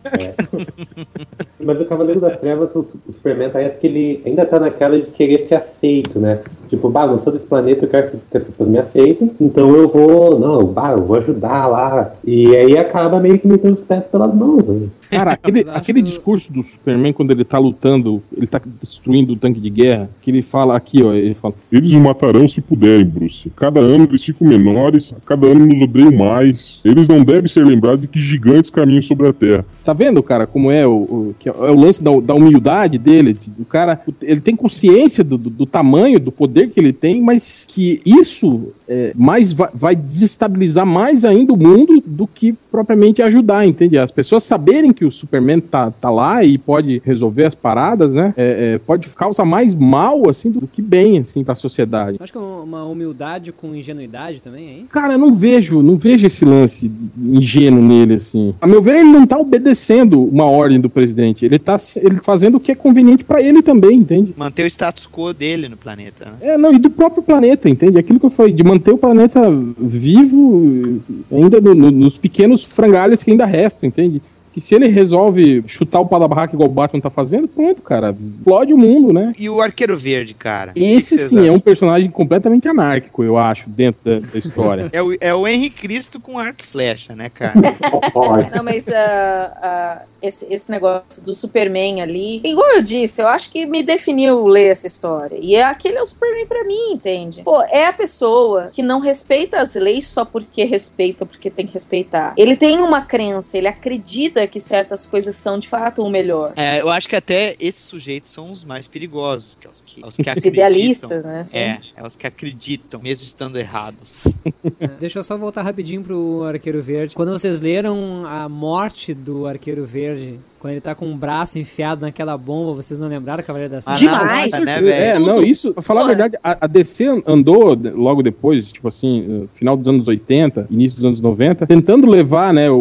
Mas 1.64 1.80
o 1.82 1.86
Cavaleiro 1.86 2.20
das 2.20 2.38
Trevas, 2.40 2.70
o 2.74 2.89
o 3.08 3.14
Superman 3.14 3.50
parece 3.52 3.78
que 3.78 3.88
ele 3.88 4.22
ainda 4.26 4.46
tá 4.46 4.60
naquela 4.60 4.98
de 5.00 5.10
querer 5.10 5.48
ser 5.48 5.56
aceito, 5.56 6.20
né? 6.20 6.40
Tipo, 6.68 6.90
bah, 6.90 7.08
não 7.08 7.20
sou 7.22 7.34
desse 7.34 7.46
planeta, 7.46 7.86
eu 7.86 7.90
quero 7.90 8.12
que- 8.12 8.18
que 8.30 8.38
as 8.38 8.44
pessoas 8.44 8.70
me 8.70 8.78
aceitem, 8.78 9.32
então 9.40 9.76
eu 9.76 9.88
vou, 9.88 10.40
não, 10.40 10.64
bah, 10.66 10.92
eu 10.92 11.04
vou 11.04 11.18
ajudar 11.18 11.68
lá. 11.68 12.14
E 12.24 12.56
aí 12.56 12.78
acaba 12.78 13.20
meio 13.20 13.40
que 13.40 13.48
metendo 13.48 13.76
os 13.76 13.84
pés 13.84 14.04
pelas 14.12 14.34
mãos, 14.34 14.64
né? 14.66 14.88
Cara, 15.10 15.32
aquele, 15.42 15.66
aquele 15.70 16.02
discurso 16.02 16.52
do 16.52 16.62
Superman 16.64 17.14
quando 17.14 17.32
ele 17.32 17.44
tá 17.44 17.58
lutando, 17.58 18.22
ele 18.36 18.48
tá 18.48 18.62
destruindo 18.82 19.34
o 19.34 19.36
tanque 19.36 19.60
de 19.60 19.70
guerra, 19.70 20.10
que 20.22 20.32
ele 20.32 20.42
fala 20.42 20.76
aqui, 20.76 21.02
ó, 21.04 21.14
ele 21.14 21.34
fala. 21.34 21.54
Eles 21.72 21.92
o 21.94 22.00
matarão 22.00 22.48
se 22.48 22.62
puderem, 22.62 23.06
Bruce. 23.06 23.50
Cada 23.56 23.80
ano 23.80 24.06
eles 24.10 24.24
ficam 24.24 24.48
menores, 24.48 25.14
a 25.16 25.20
cada 25.26 25.48
ano 25.48 25.66
nos 25.66 25.82
odeiam 25.82 26.12
mais. 26.12 26.80
Eles 26.84 27.08
não 27.08 27.24
devem 27.24 27.50
ser 27.50 27.66
lembrados 27.66 28.02
de 28.02 28.08
que 28.08 28.20
gigantes 28.20 28.70
caminham 28.70 29.02
sobre 29.02 29.28
a 29.28 29.34
Terra. 29.34 29.66
Tá 29.84 29.94
vendo, 29.94 30.22
cara, 30.22 30.46
como 30.46 30.70
é 30.72 30.86
o, 30.86 30.92
o, 30.92 31.36
que 31.40 31.50
é 31.50 31.52
o 31.52 31.76
lance 31.76 32.02
da, 32.04 32.12
da 32.20 32.34
humildade 32.36 32.98
dele? 32.98 33.34
de- 33.34 33.52
O 33.60 33.66
cara, 33.66 34.00
ele 34.22 34.42
tem 34.42 34.56
consciência 34.56 35.24
do, 35.24 35.38
do- 35.38 35.50
do 35.50 35.66
tamanho, 35.66 36.20
do 36.20 36.32
poder 36.32 36.70
que 36.70 36.80
ele 36.80 36.94
tem, 36.94 37.22
mas 37.22 37.66
que 37.68 38.02
isso 38.06 38.72
é, 38.90 39.14
mais 39.16 39.54
vai, 39.54 39.70
vai 39.74 39.96
desestabilizar 39.96 40.86
mais 40.86 41.24
ainda 41.24 41.54
o 41.54 41.58
mundo 41.58 42.02
do 42.06 42.26
que 42.26 42.54
propriamente 42.72 43.22
ajudar, 43.22 43.66
entende? 43.66 43.98
As 43.98 44.12
pessoas 44.12 44.44
saberem 44.44 44.92
que 44.92 45.06
o 45.06 45.12
Superman 45.12 45.60
tá, 45.60 45.92
tá 45.92 46.10
lá 46.10 46.44
e 46.44 46.58
pode 46.58 47.02
resolver 47.06 47.46
as 47.46 47.56
paradas, 47.56 48.14
né? 48.14 48.34
é, 48.40 48.74
é, 48.76 48.78
pode 48.78 49.10
causar 49.10 49.44
mais 49.44 49.76
mal, 49.76 50.30
assim, 50.30 50.50
do 50.50 50.66
que 50.66 50.82
bem, 50.82 51.20
assim, 51.20 51.44
pra 51.44 51.56
sociedade. 51.56 52.18
Acho 52.20 52.32
que 52.32 52.38
é 52.38 52.42
uma 52.42 52.86
humildade 52.86 53.52
com 53.52 53.76
ingenuidade 53.76 54.42
também, 54.42 54.70
hein? 54.70 54.88
Cara, 54.90 55.14
eu 55.14 55.20
não 55.20 55.36
vejo, 55.36 55.82
não 55.82 55.98
vejo 55.98 56.26
esse 56.26 56.46
lance 56.46 56.90
ingênuo 57.18 57.84
nele, 57.84 58.16
assim. 58.16 58.56
A 58.62 58.68
meu 58.68 58.82
ver, 58.82 59.02
ele 59.02 59.12
não 59.12 59.28
tá 59.28 59.38
obedecendo 59.38 60.24
uma 60.24 60.46
ordem 60.46 60.80
do 60.80 60.90
presidente. 60.90 61.44
Ele 61.44 61.60
tá 61.60 61.78
ele 61.98 62.20
fazendo 62.24 62.56
o 62.56 62.60
que 62.60 62.72
é 62.72 62.76
conveniente 62.76 63.26
pra 63.26 63.42
ele 63.42 63.62
também, 63.62 63.98
entende? 63.98 64.34
Manter 64.38 64.64
o 64.64 64.68
status 64.68 65.06
quo 65.06 65.34
dele 65.34 65.68
no 65.68 65.76
planeta, 65.76 66.26
né? 66.26 66.32
É, 66.40 66.58
não, 66.58 66.74
e 66.74 66.80
do 66.80 66.90
próprio 66.90 67.22
planeta, 67.22 67.70
entende? 67.70 68.00
Aquilo 68.00 68.20
que 68.20 68.26
eu 68.26 68.30
falei, 68.30 68.54
de 68.54 68.64
manter 68.64 68.79
o 68.94 68.98
planeta 68.98 69.42
vivo, 69.78 71.02
ainda 71.32 71.60
no- 71.62 71.76
no- 71.76 71.92
nos 71.92 72.18
pequenos 72.18 72.64
frangalhos 72.64 73.22
que 73.24 73.32
ainda 73.32 73.46
restam, 73.46 73.88
entende? 73.88 74.22
Que 74.60 74.66
se 74.66 74.76
ele 74.76 74.88
resolve 74.88 75.64
chutar 75.68 76.00
o 76.00 76.06
pau 76.06 76.20
da 76.20 76.28
barraca 76.28 76.54
igual 76.54 76.70
o 76.70 76.74
Batman 76.74 77.00
tá 77.00 77.10
fazendo, 77.10 77.48
pronto, 77.48 77.82
cara, 77.82 78.16
explode 78.38 78.74
o 78.74 78.78
mundo, 78.78 79.14
né? 79.14 79.34
E 79.38 79.50
o 79.50 79.62
Arqueiro 79.62 79.98
Verde, 79.98 80.34
cara? 80.34 80.74
Esse 80.76 81.16
O 81.16 81.18
que 81.18 81.24
que 81.24 81.30
sim 81.30 81.48
é 81.48 81.52
um 81.52 81.60
personagem 81.60 82.10
completamente 82.10 82.68
anárquico, 82.68 83.24
eu 83.24 83.38
acho, 83.38 83.70
dentro 83.70 84.02
da, 84.04 84.20
da 84.20 84.38
história. 84.38 84.90
É 85.00 85.02
o, 85.02 85.16
é 85.20 85.34
o 85.34 85.48
Henry 85.48 85.70
Cristo 85.70 86.20
com 86.20 86.38
arco 86.38 86.62
e 86.62 86.66
flecha, 86.66 87.16
né, 87.16 87.30
cara? 87.30 87.54
Não, 88.54 88.64
mas 88.64 88.88
ah, 88.90 89.58
ah, 89.62 90.02
esse, 90.22 90.52
esse 90.52 90.70
negócio 90.70 91.22
do 91.22 91.34
Superman 91.34 92.02
ali, 92.02 92.42
igual 92.44 92.70
eu 92.72 92.82
disse, 92.82 93.22
eu 93.22 93.28
acho 93.28 93.52
que 93.52 93.66
me 93.66 93.84
definiu 93.84 94.46
ler 94.48 94.72
essa 94.72 94.88
história. 94.88 95.38
E 95.40 95.56
é 95.56 95.64
aquele 95.64 95.98
é 95.98 96.02
o 96.02 96.06
Superman 96.06 96.46
pra 96.46 96.64
mim, 96.64 96.94
entende? 96.94 97.44
Pô, 97.44 97.62
é 97.64 97.86
a 97.86 97.94
pessoa 97.94 98.70
que 98.72 98.82
não 98.82 99.00
respeita 99.00 99.62
as 99.62 99.76
leis 99.76 100.08
só 100.08 100.26
porque 100.26 100.64
respeita, 100.64 101.26
porque 101.26 101.50
tem 101.50 101.66
que 101.66 101.74
respeitar. 101.74 102.34
Ele 102.36 102.56
tem 102.56 102.80
uma 102.80 103.02
crença, 103.02 103.58
ele 103.58 103.68
acredita 103.68 104.46
que 104.50 104.60
certas 104.60 105.06
coisas 105.06 105.36
são 105.36 105.58
de 105.60 105.68
fato 105.68 106.02
o 106.04 106.10
melhor. 106.10 106.54
É, 106.56 106.82
eu 106.82 106.90
acho 106.90 107.08
que 107.08 107.16
até 107.16 107.56
esses 107.60 107.82
sujeitos 107.84 108.30
são 108.30 108.52
os 108.52 108.64
mais 108.64 108.88
perigosos, 108.88 109.58
que 109.60 109.68
é 109.68 109.70
os 109.70 109.82
que, 109.82 110.06
os 110.06 110.16
que 110.16 110.22
Os 110.24 110.28
acreditam. 110.28 110.52
idealistas, 110.54 111.24
né? 111.26 111.44
Sim. 111.46 111.58
É, 111.58 111.82
é 111.96 112.06
os 112.06 112.16
que 112.16 112.28
acreditam, 112.28 113.00
mesmo 113.02 113.26
estando 113.26 113.58
errados. 113.58 114.24
É, 114.80 114.88
Deixa 114.88 115.20
eu 115.20 115.24
só 115.24 115.38
voltar 115.38 115.62
rapidinho 115.62 116.02
pro 116.04 116.44
Arqueiro 116.44 116.82
Verde. 116.82 117.16
Quando 117.16 117.32
vocês 117.32 117.60
leram 117.62 118.26
a 118.26 118.48
morte 118.50 119.14
do 119.14 119.46
Arqueiro 119.46 119.86
Verde, 119.86 120.40
quando 120.60 120.72
ele 120.74 120.82
tá 120.82 120.94
com 120.94 121.10
o 121.12 121.16
braço 121.16 121.58
enfiado 121.58 122.02
naquela 122.02 122.38
bomba, 122.38 122.74
vocês 122.74 123.00
não 123.00 123.08
lembraram, 123.08 123.44
Cavaleiro 123.44 123.74
das 123.74 123.88
Ah, 123.88 123.96
Trevas? 123.96 124.20
Demais. 124.20 124.66
né, 124.66 125.10
É, 125.10 125.20
não, 125.20 125.42
isso, 125.42 125.74
pra 125.74 125.82
falar 125.82 126.02
a 126.04 126.08
verdade, 126.08 126.38
a, 126.44 126.58
a 126.62 126.68
DC 126.68 127.24
andou 127.26 127.78
logo 127.96 128.22
depois, 128.22 128.72
tipo 128.72 128.88
assim, 128.88 129.44
eh, 129.44 129.48
final 129.56 129.78
dos 129.78 129.88
anos 129.88 130.08
80, 130.08 130.68
início 130.70 130.98
dos 130.98 131.06
anos 131.06 131.22
90, 131.22 131.66
tentando 131.66 132.08
levar, 132.08 132.54
né, 132.54 132.70
o, 132.70 132.76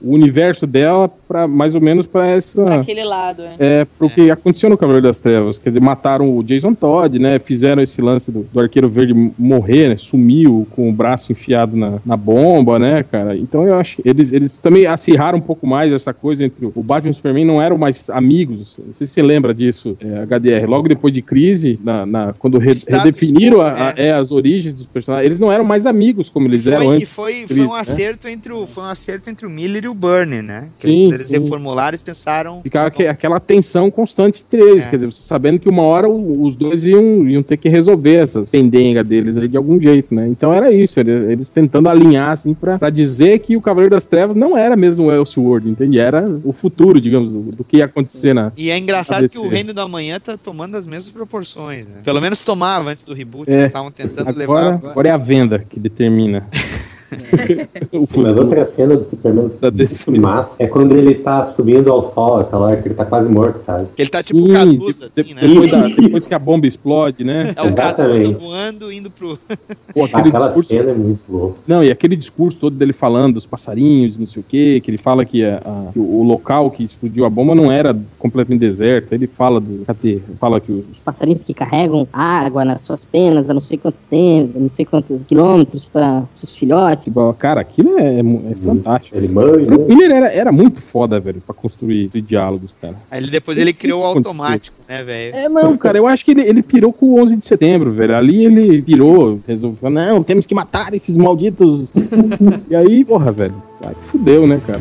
o 0.00 0.12
universo 0.14 0.66
dela 0.66 1.08
para 1.08 1.46
mais 1.48 1.74
ou 1.74 1.80
menos 1.80 2.06
para 2.06 2.26
essa 2.26 2.64
Pra 2.64 2.80
aquele 2.80 3.04
lado, 3.04 3.42
é. 3.42 3.56
é, 3.58 3.84
pro 3.84 4.08
que 4.08 4.30
aconteceu 4.30 4.70
no 4.70 4.78
Cavaleiro 4.78 5.06
das 5.06 5.18
Trevas. 5.20 5.58
Quer 5.58 5.70
dizer, 5.70 5.80
mataram 5.80 6.36
o 6.36 6.42
Jason 6.42 6.72
Todd, 6.74 7.18
né? 7.18 7.38
Fizeram 7.38 7.82
esse 7.82 8.00
lance 8.00 8.30
do, 8.30 8.46
do 8.52 8.60
Arqueiro 8.60 8.88
Verde 8.88 9.32
morrer, 9.38 9.88
né? 9.88 9.96
Sumiu 9.98 10.66
com 10.70 10.88
o 10.88 10.92
braço 10.92 11.32
enfiado 11.32 11.76
na, 11.76 11.98
na 12.04 12.16
bomba, 12.16 12.78
né, 12.78 13.02
cara? 13.02 13.36
Então 13.36 13.66
eu 13.66 13.76
acho 13.78 13.96
que 13.96 14.08
eles, 14.08 14.32
eles 14.32 14.56
também 14.58 14.86
acirraram 14.86 15.38
um 15.38 15.42
pouco 15.42 15.66
mais 15.66 15.92
essa 15.92 16.14
coisa 16.14 16.44
entre 16.44 16.66
o 16.66 16.82
Batman 16.82 17.07
e 17.08 17.10
o 17.10 17.14
Superman, 17.14 17.44
não 17.44 17.60
eram 17.60 17.76
mais 17.78 18.08
amigos. 18.10 18.76
Não 18.84 18.94
sei 18.94 19.06
se 19.06 19.12
você 19.14 19.22
lembra 19.22 19.54
disso, 19.54 19.96
é, 20.00 20.22
HDR. 20.22 20.66
Logo 20.68 20.88
depois 20.88 21.12
de 21.12 21.22
crise, 21.22 21.78
na, 21.82 22.04
na- 22.06 22.34
quando 22.38 22.58
re- 22.58 22.74
redefiniram 22.88 23.60
a- 23.60 23.90
a- 23.90 23.94
é, 23.96 24.12
as 24.12 24.30
origens 24.30 24.74
dos 24.74 24.86
personagens, 24.86 25.26
eles 25.26 25.40
não 25.40 25.50
eram 25.50 25.64
mais 25.64 25.86
amigos 25.86 26.28
como 26.30 26.46
eles 26.46 26.66
eram 26.66 26.84
Foi, 26.84 26.92
e 26.92 26.96
antes. 26.96 27.08
foi, 27.08 27.32
foi 27.34 27.46
Crise, 27.46 27.60
um 27.62 27.72
né? 27.74 27.80
acerto 27.80 28.28
entre 28.28 28.52
o, 28.52 28.66
foi 28.66 28.84
um 28.84 28.86
acerto 28.88 29.30
entre 29.30 29.46
o 29.46 29.50
Miller 29.50 29.82
e 29.84 29.86
e 29.86 29.88
o 29.88 29.94
Burnie, 29.94 30.42
né? 30.42 30.68
Que 30.78 30.86
Sim, 30.88 31.12
Eles 31.12 31.28
sim. 31.28 31.38
reformularam 31.40 31.96
e 31.96 31.98
pensaram. 31.98 32.60
Ficava 32.62 32.88
aque- 32.88 33.06
aquela 33.06 33.40
tensão 33.40 33.90
constante 33.90 34.44
entre 34.46 34.60
eles, 34.60 34.84
É. 34.84 34.90
quer 34.90 34.96
dizer, 34.96 35.12
sabendo 35.12 35.58
que 35.58 35.68
uma 35.68 35.82
hora 35.82 36.08
os 36.08 36.54
dois 36.56 36.84
iam, 36.84 37.26
iam 37.26 37.42
ter 37.42 37.56
que 37.56 37.68
resolver 37.68 38.14
essas 38.16 38.50
pendengas 38.50 39.06
deles 39.06 39.36
aí 39.36 39.48
de 39.48 39.56
algum 39.56 39.80
jeito, 39.80 40.14
né? 40.14 40.28
Então 40.28 40.52
era 40.52 40.70
isso, 40.70 40.98
eles, 41.00 41.30
eles 41.30 41.50
tentando 41.50 41.88
alinhar, 41.88 42.30
assim, 42.32 42.52
pra, 42.54 42.78
pra 42.78 42.90
dizer 42.90 43.38
que 43.38 43.56
o 43.56 43.60
Cavaleiro 43.62 43.94
das 43.94 44.06
Trevas 44.06 44.36
não 44.36 44.56
era 44.58 44.76
mesmo 44.76 45.06
o 45.06 45.12
Elseworld, 45.12 45.70
entende? 45.70 45.98
Era 45.98 46.28
o 46.44 46.52
futuro, 46.52 46.97
digamos, 47.00 47.30
do, 47.32 47.40
do 47.52 47.64
que 47.64 47.78
ia 47.78 47.84
acontecer 47.86 48.34
na. 48.34 48.52
E 48.56 48.70
é 48.70 48.78
engraçado 48.78 49.28
que 49.28 49.38
o. 49.38 49.48
Reino 49.48 49.72
da 49.74 49.86
Manhã 49.88 50.18
tá 50.20 50.36
tomando 50.36 50.76
as 50.76 50.86
mesmas 50.86 51.08
proporções, 51.12 51.86
né? 51.86 52.00
Pelo 52.04 52.20
menos 52.20 52.42
tomava 52.42 52.90
antes 52.90 53.04
do 53.04 53.14
reboot, 53.14 53.50
É. 53.50 53.54
eles 53.54 53.66
estavam 53.66 53.90
tentando 53.90 54.28
Agora, 54.28 54.70
levar. 54.76 54.90
agora 54.90 55.08
é 55.08 55.12
a 55.12 55.16
venda 55.16 55.58
que 55.60 55.78
determina. 55.80 56.46
Sim, 58.08 58.22
mas 58.22 58.36
outra 58.38 58.70
cena 58.72 58.96
do 58.96 59.08
Superman 59.08 59.50
DC. 59.72 60.10
massa 60.18 60.50
é 60.58 60.66
quando 60.66 60.96
ele 60.96 61.14
tá 61.16 61.52
subindo 61.54 61.90
ao 61.90 62.12
sol, 62.12 62.40
aquela 62.40 62.66
hora 62.66 62.76
que 62.82 62.88
ele 62.88 62.94
tá 62.94 63.04
quase 63.04 63.28
morto, 63.28 63.60
sabe? 63.64 63.86
Que 63.96 64.02
ele 64.02 64.10
tá 64.10 64.22
tipo 64.22 64.38
Sim, 64.46 64.52
Cazuza, 64.52 65.08
de- 65.08 65.20
assim, 65.20 65.34
né? 65.34 65.40
depois, 65.40 65.70
da- 65.70 65.88
depois 65.88 66.26
que 66.26 66.34
a 66.34 66.38
bomba 66.38 66.66
explode, 66.66 67.24
né? 67.24 67.54
É 67.56 67.62
o 67.62 67.74
Cazuza 67.74 68.08
Exatamente. 68.08 68.38
voando, 68.40 68.92
indo 68.92 69.10
pro. 69.10 69.38
Pô, 69.94 70.04
aquele 70.04 70.28
Aquela 70.28 70.46
discurso- 70.46 70.70
cena 70.70 70.90
é 70.90 70.94
muito 70.94 71.20
boa. 71.28 71.54
Não, 71.66 71.82
e 71.82 71.90
aquele 71.90 72.16
discurso 72.16 72.56
todo 72.58 72.76
dele 72.76 72.92
falando 72.92 73.34
dos 73.34 73.46
passarinhos, 73.46 74.18
não 74.18 74.26
sei 74.26 74.40
o 74.40 74.44
quê, 74.46 74.80
que 74.82 74.90
ele 74.90 74.98
fala 74.98 75.24
que, 75.24 75.44
a- 75.44 75.62
a- 75.64 75.92
que 75.92 75.98
o 75.98 76.22
local 76.22 76.70
que 76.70 76.84
explodiu 76.84 77.24
a 77.24 77.30
bomba 77.30 77.54
não 77.54 77.70
era 77.72 77.96
completamente 78.18 78.60
deserto. 78.60 79.12
Ele 79.12 79.26
fala 79.26 79.60
do. 79.60 79.84
Cadê? 79.86 80.20
Fala 80.38 80.60
que 80.60 80.70
os. 80.72 80.84
Os 80.92 80.98
passarinhos 81.04 81.42
que 81.44 81.54
carregam 81.54 82.06
água 82.12 82.64
nas 82.64 82.82
suas 82.82 83.04
penas 83.04 83.48
a 83.48 83.54
não 83.54 83.60
sei 83.60 83.78
quantos 83.78 84.04
tempos, 84.04 84.60
não 84.60 84.70
sei 84.70 84.84
quantos 84.84 85.26
quilômetros 85.26 85.84
para 85.86 86.24
seus 86.34 86.54
filhotes. 86.56 86.97
Cara, 87.38 87.60
aquilo 87.60 87.98
é, 87.98 88.16
é 88.16 88.20
é 88.20 88.54
fantástico. 88.64 89.16
Ele 89.16 89.28
manja, 89.28 89.74
O 89.74 89.78
né? 89.78 89.94
Miller 89.94 90.10
era, 90.10 90.32
era 90.32 90.52
muito 90.52 90.80
foda, 90.80 91.18
velho, 91.20 91.42
pra 91.44 91.54
construir 91.54 92.06
esses 92.06 92.26
diálogos, 92.26 92.74
cara. 92.80 92.96
Aí 93.10 93.20
ele, 93.20 93.30
depois 93.30 93.56
ele 93.58 93.72
criou 93.72 94.02
o 94.02 94.04
aconteceu? 94.04 94.30
automático, 94.30 94.76
né, 94.88 95.04
velho? 95.04 95.34
É, 95.34 95.48
não, 95.48 95.76
cara, 95.76 95.98
eu 95.98 96.06
acho 96.06 96.24
que 96.24 96.32
ele, 96.32 96.42
ele 96.42 96.62
pirou 96.62 96.92
com 96.92 97.06
o 97.06 97.22
11 97.22 97.36
de 97.36 97.46
setembro, 97.46 97.92
velho. 97.92 98.16
Ali 98.16 98.44
ele 98.44 98.82
pirou, 98.82 99.40
resolveu, 99.46 99.90
não, 99.90 100.22
temos 100.22 100.46
que 100.46 100.54
matar 100.54 100.94
esses 100.94 101.16
malditos. 101.16 101.92
e 102.68 102.74
aí, 102.74 103.04
porra, 103.04 103.32
velho, 103.32 103.54
aí 103.84 103.94
fudeu, 104.06 104.46
né, 104.46 104.60
cara? 104.66 104.80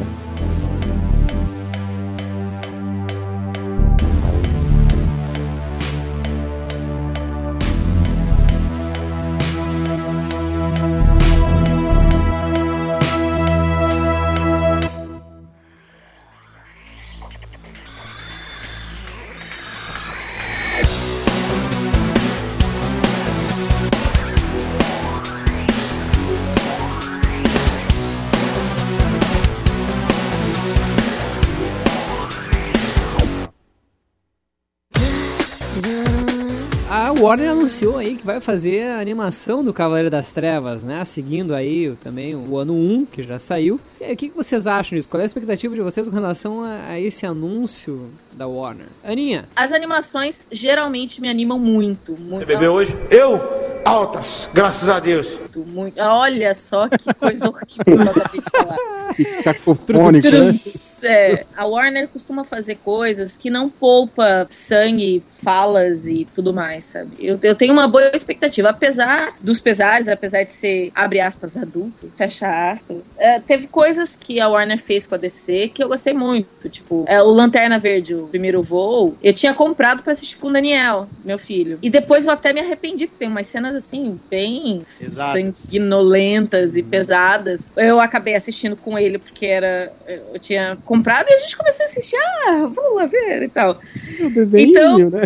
Anunciou 37.78 37.98
aí 37.98 38.16
que 38.16 38.26
vai 38.26 38.42
fazer 38.42 38.88
a 38.88 39.00
animação 39.00 39.64
do 39.64 39.72
Cavaleiro 39.72 40.10
das 40.10 40.32
Trevas, 40.32 40.84
né? 40.84 41.06
Seguindo 41.06 41.54
aí 41.54 41.96
também 42.04 42.34
o 42.36 42.58
ano 42.58 42.74
1, 42.74 43.06
que 43.06 43.22
já 43.22 43.38
saiu. 43.38 43.80
E 44.02 44.04
aí, 44.04 44.14
o 44.14 44.18
que, 44.18 44.30
que 44.30 44.36
vocês 44.36 44.66
acham 44.66 44.96
disso? 44.96 45.08
Qual 45.08 45.20
é 45.20 45.24
a 45.24 45.26
expectativa 45.28 45.76
de 45.76 45.82
vocês 45.82 46.08
com 46.08 46.14
relação 46.14 46.64
a, 46.64 46.90
a 46.90 47.00
esse 47.00 47.26
anúncio 47.26 48.10
da 48.32 48.48
Warner? 48.48 48.88
Aninha, 49.04 49.48
As 49.56 49.72
animações 49.72 50.48
geralmente 50.52 51.22
me 51.22 51.30
animam 51.30 51.60
muito. 51.60 52.14
muito 52.14 52.40
Você 52.40 52.46
bebeu 52.46 52.74
hoje? 52.74 52.98
Eu? 53.12 53.40
Altas, 53.86 54.50
graças 54.54 54.90
a 54.90 55.00
Deus. 55.00 55.38
Muito, 55.40 55.60
muito. 55.60 56.00
Olha 56.02 56.54
só 56.54 56.90
que 56.90 57.14
coisa 57.14 57.48
horrível 57.48 57.86
que 57.86 57.92
eu 57.92 58.02
acabei 58.02 58.42
de 58.42 58.50
falar. 58.50 58.78
Que 59.16 59.24
cacofônico, 59.42 60.28
né? 60.30 60.60
É, 61.06 61.46
a 61.56 61.66
Warner 61.66 62.08
costuma 62.08 62.44
fazer 62.44 62.76
coisas 62.76 63.38
que 63.38 63.50
não 63.50 63.70
poupa 63.70 64.46
sangue, 64.48 65.24
falas 65.42 66.08
e 66.08 66.28
tudo 66.36 66.54
mais, 66.54 66.86
sabe? 66.86 67.12
Eu, 67.20 67.40
eu 67.42 67.56
tenho 67.56 67.67
uma 67.72 67.88
boa 67.88 68.12
expectativa, 68.14 68.70
apesar 68.70 69.34
dos 69.42 69.60
pesares, 69.60 70.08
apesar 70.08 70.44
de 70.44 70.52
ser, 70.54 70.92
abre 70.96 71.20
aspas, 71.20 71.56
adulto, 71.58 72.12
fecha 72.18 72.72
aspas. 72.72 73.14
é, 73.18 73.40
teve 73.40 73.68
coisas 73.68 74.16
que 74.16 74.40
a 74.40 74.48
Warner 74.48 74.80
fez 74.80 75.08
com 75.08 75.16
a 75.16 75.18
DC 75.18 75.70
que 75.74 75.84
eu 75.84 75.88
gostei 75.88 76.14
muito, 76.14 76.70
tipo, 76.70 77.04
é, 77.08 77.22
o 77.22 77.30
Lanterna 77.32 77.78
Verde, 77.80 78.16
o 78.16 78.28
primeiro 78.28 78.62
voo, 78.64 79.16
eu 79.24 79.34
tinha 79.34 79.54
comprado 79.54 80.04
pra 80.04 80.14
assistir 80.14 80.38
com 80.38 80.48
o 80.48 80.54
Daniel, 80.54 81.08
meu 81.24 81.38
filho. 81.40 81.80
E 81.82 81.90
depois 81.90 82.26
eu 82.26 82.32
até 82.32 82.54
me 82.54 82.60
arrependi, 82.60 83.08
porque 83.08 83.20
tem 83.20 83.28
umas 83.28 83.48
cenas 83.48 83.76
assim, 83.76 84.20
bem 84.30 84.80
Exatas. 84.80 85.34
sanguinolentas 85.34 86.76
e 86.76 86.84
pesadas. 86.84 87.72
Eu 87.76 88.00
acabei 88.00 88.36
assistindo 88.36 88.76
com 88.76 88.98
ele 88.98 89.18
porque 89.18 89.46
era. 89.46 89.92
Eu 90.34 90.40
tinha 90.40 90.78
comprado 90.86 91.28
e 91.30 91.34
a 91.34 91.38
gente 91.40 91.56
começou 91.58 91.86
a 91.86 91.90
assistir. 91.90 92.18
Ah, 92.46 92.70
vamos 92.74 92.96
lá 92.96 93.06
ver 93.06 93.44
e 93.44 93.50
tal. 93.50 93.80
O 94.20 94.30
desenho, 94.30 94.70
Então- 94.70 94.98
né? 95.10 95.22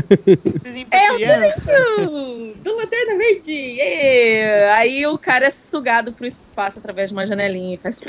É 0.92 1.12
o 1.12 1.18
desenho 1.18 1.54
Ê! 3.80 4.70
Aí 4.72 5.06
o 5.08 5.18
cara 5.18 5.48
é 5.48 5.50
sugado 5.50 6.12
pro 6.14 6.26
espaço 6.26 6.80
através 6.80 7.10
de 7.10 7.16
uma 7.16 7.26
janelinha 7.26 7.76
e 7.76 7.78
faz. 7.78 8.02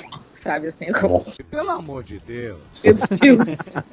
Sabe 0.42 0.66
assim? 0.66 0.86
eu- 0.86 1.22
Pelo 1.48 1.70
amor 1.70 2.02
de 2.02 2.18
Deus. 2.26 2.58
Meu 2.82 2.94
Deus! 3.20 3.84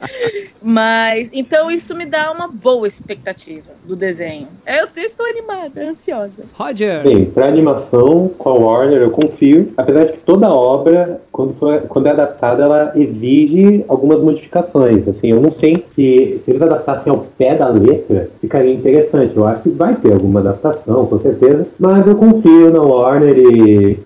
Mas, 0.60 1.30
então 1.32 1.70
isso 1.70 1.96
me 1.96 2.08
dá 2.08 2.32
uma 2.32 2.48
boa 2.48 2.88
expectativa 2.88 3.68
do 3.86 3.96
desenho. 3.96 4.48
Eu, 4.66 4.88
eu 4.96 5.04
estou 5.04 5.28
animada, 5.28 5.88
ansiosa. 5.88 6.44
Roger, 6.54 7.04
Bem, 7.04 7.26
pra 7.26 7.46
animação, 7.48 8.30
com 8.36 8.50
a 8.50 8.54
Warner, 8.54 9.00
eu 9.00 9.12
confio. 9.12 9.72
Apesar 9.78 10.06
de 10.06 10.14
que 10.14 10.20
toda 10.20 10.50
obra, 10.52 11.22
quando, 11.32 11.54
for, 11.54 11.82
quando 11.82 12.08
é 12.08 12.12
adaptada, 12.12 12.64
ela 12.64 12.94
exige 12.96 13.86
algumas 13.88 14.20
modificações. 14.20 15.08
Assim, 15.08 15.28
eu 15.28 15.40
não 15.40 15.52
sei 15.52 15.86
se, 15.96 16.42
se 16.44 16.50
eles 16.52 16.62
adaptassem 16.64 17.12
ao 17.12 17.20
pé 17.38 17.54
da 17.56 17.68
letra, 17.68 18.30
ficaria 18.42 18.74
interessante. 18.74 19.38
Eu 19.38 19.46
acho 19.46 19.62
que 19.62 19.70
vai 19.70 19.94
ter 19.96 20.14
alguma 20.14 20.40
adaptação, 20.40 21.06
com 21.06 21.20
certeza. 21.20 21.68
Mas 21.78 22.08
eu 22.08 22.16
confio 22.16 22.72
na 22.72 22.82
Warner 22.82 23.38
e 23.38 24.00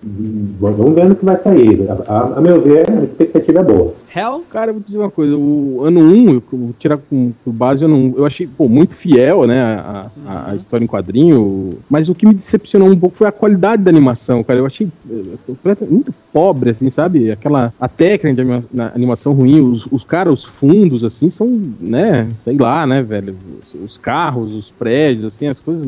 vamos 0.60 0.94
ver 0.94 1.08
no 1.08 1.16
que 1.16 1.24
vai 1.24 1.38
sair. 1.42 1.86
A, 1.90 2.12
a- 2.12 2.38
a 2.38 2.40
meu 2.40 2.60
ver, 2.60 2.84
a 2.90 3.04
expectativa 3.04 3.60
é 3.60 3.62
boa. 3.64 3.92
Hell? 4.14 4.44
Cara, 4.50 4.70
eu 4.70 4.74
vou 4.74 4.82
dizer 4.86 4.98
uma 4.98 5.10
coisa, 5.10 5.36
o 5.36 5.82
ano 5.84 5.98
1, 6.00 6.34
eu 6.34 6.42
vou 6.52 6.74
tirar 6.78 6.96
com, 6.98 7.32
com 7.44 7.50
base 7.50 7.84
ano 7.84 7.96
1, 7.96 8.14
eu 8.16 8.24
achei 8.24 8.46
pô, 8.46 8.68
muito 8.68 8.94
fiel, 8.94 9.44
né, 9.44 9.60
a, 9.60 10.10
a- 10.26 10.50
a 10.52 10.56
história 10.56 10.84
em 10.84 10.86
quadrinho, 10.86 11.78
mas 11.90 12.08
o 12.08 12.14
que 12.14 12.24
me 12.24 12.32
decepcionou 12.34 12.88
um 12.88 12.96
pouco 12.96 13.16
foi 13.16 13.26
a 13.26 13.32
qualidade 13.32 13.82
da 13.82 13.90
animação, 13.90 14.44
cara, 14.44 14.60
eu 14.60 14.66
achei 14.66 14.86
eh, 15.10 15.76
muito 15.90 16.14
pobre, 16.32 16.70
assim, 16.70 16.90
sabe, 16.90 17.30
aquela, 17.30 17.72
a 17.80 17.88
técnica 17.88 18.44
de 18.44 18.66
animação 18.94 19.32
ruim, 19.32 19.60
os, 19.60 19.86
os 19.90 20.04
caras, 20.04 20.32
os 20.40 20.44
fundos, 20.44 21.02
assim, 21.04 21.28
são, 21.30 21.48
né, 21.80 22.28
sei 22.44 22.56
lá, 22.56 22.86
né, 22.86 23.02
velho, 23.02 23.36
os, 23.62 23.74
os 23.74 23.96
carros, 23.96 24.52
os 24.54 24.70
prédios, 24.70 25.24
assim, 25.34 25.48
as 25.48 25.58
coisas, 25.58 25.84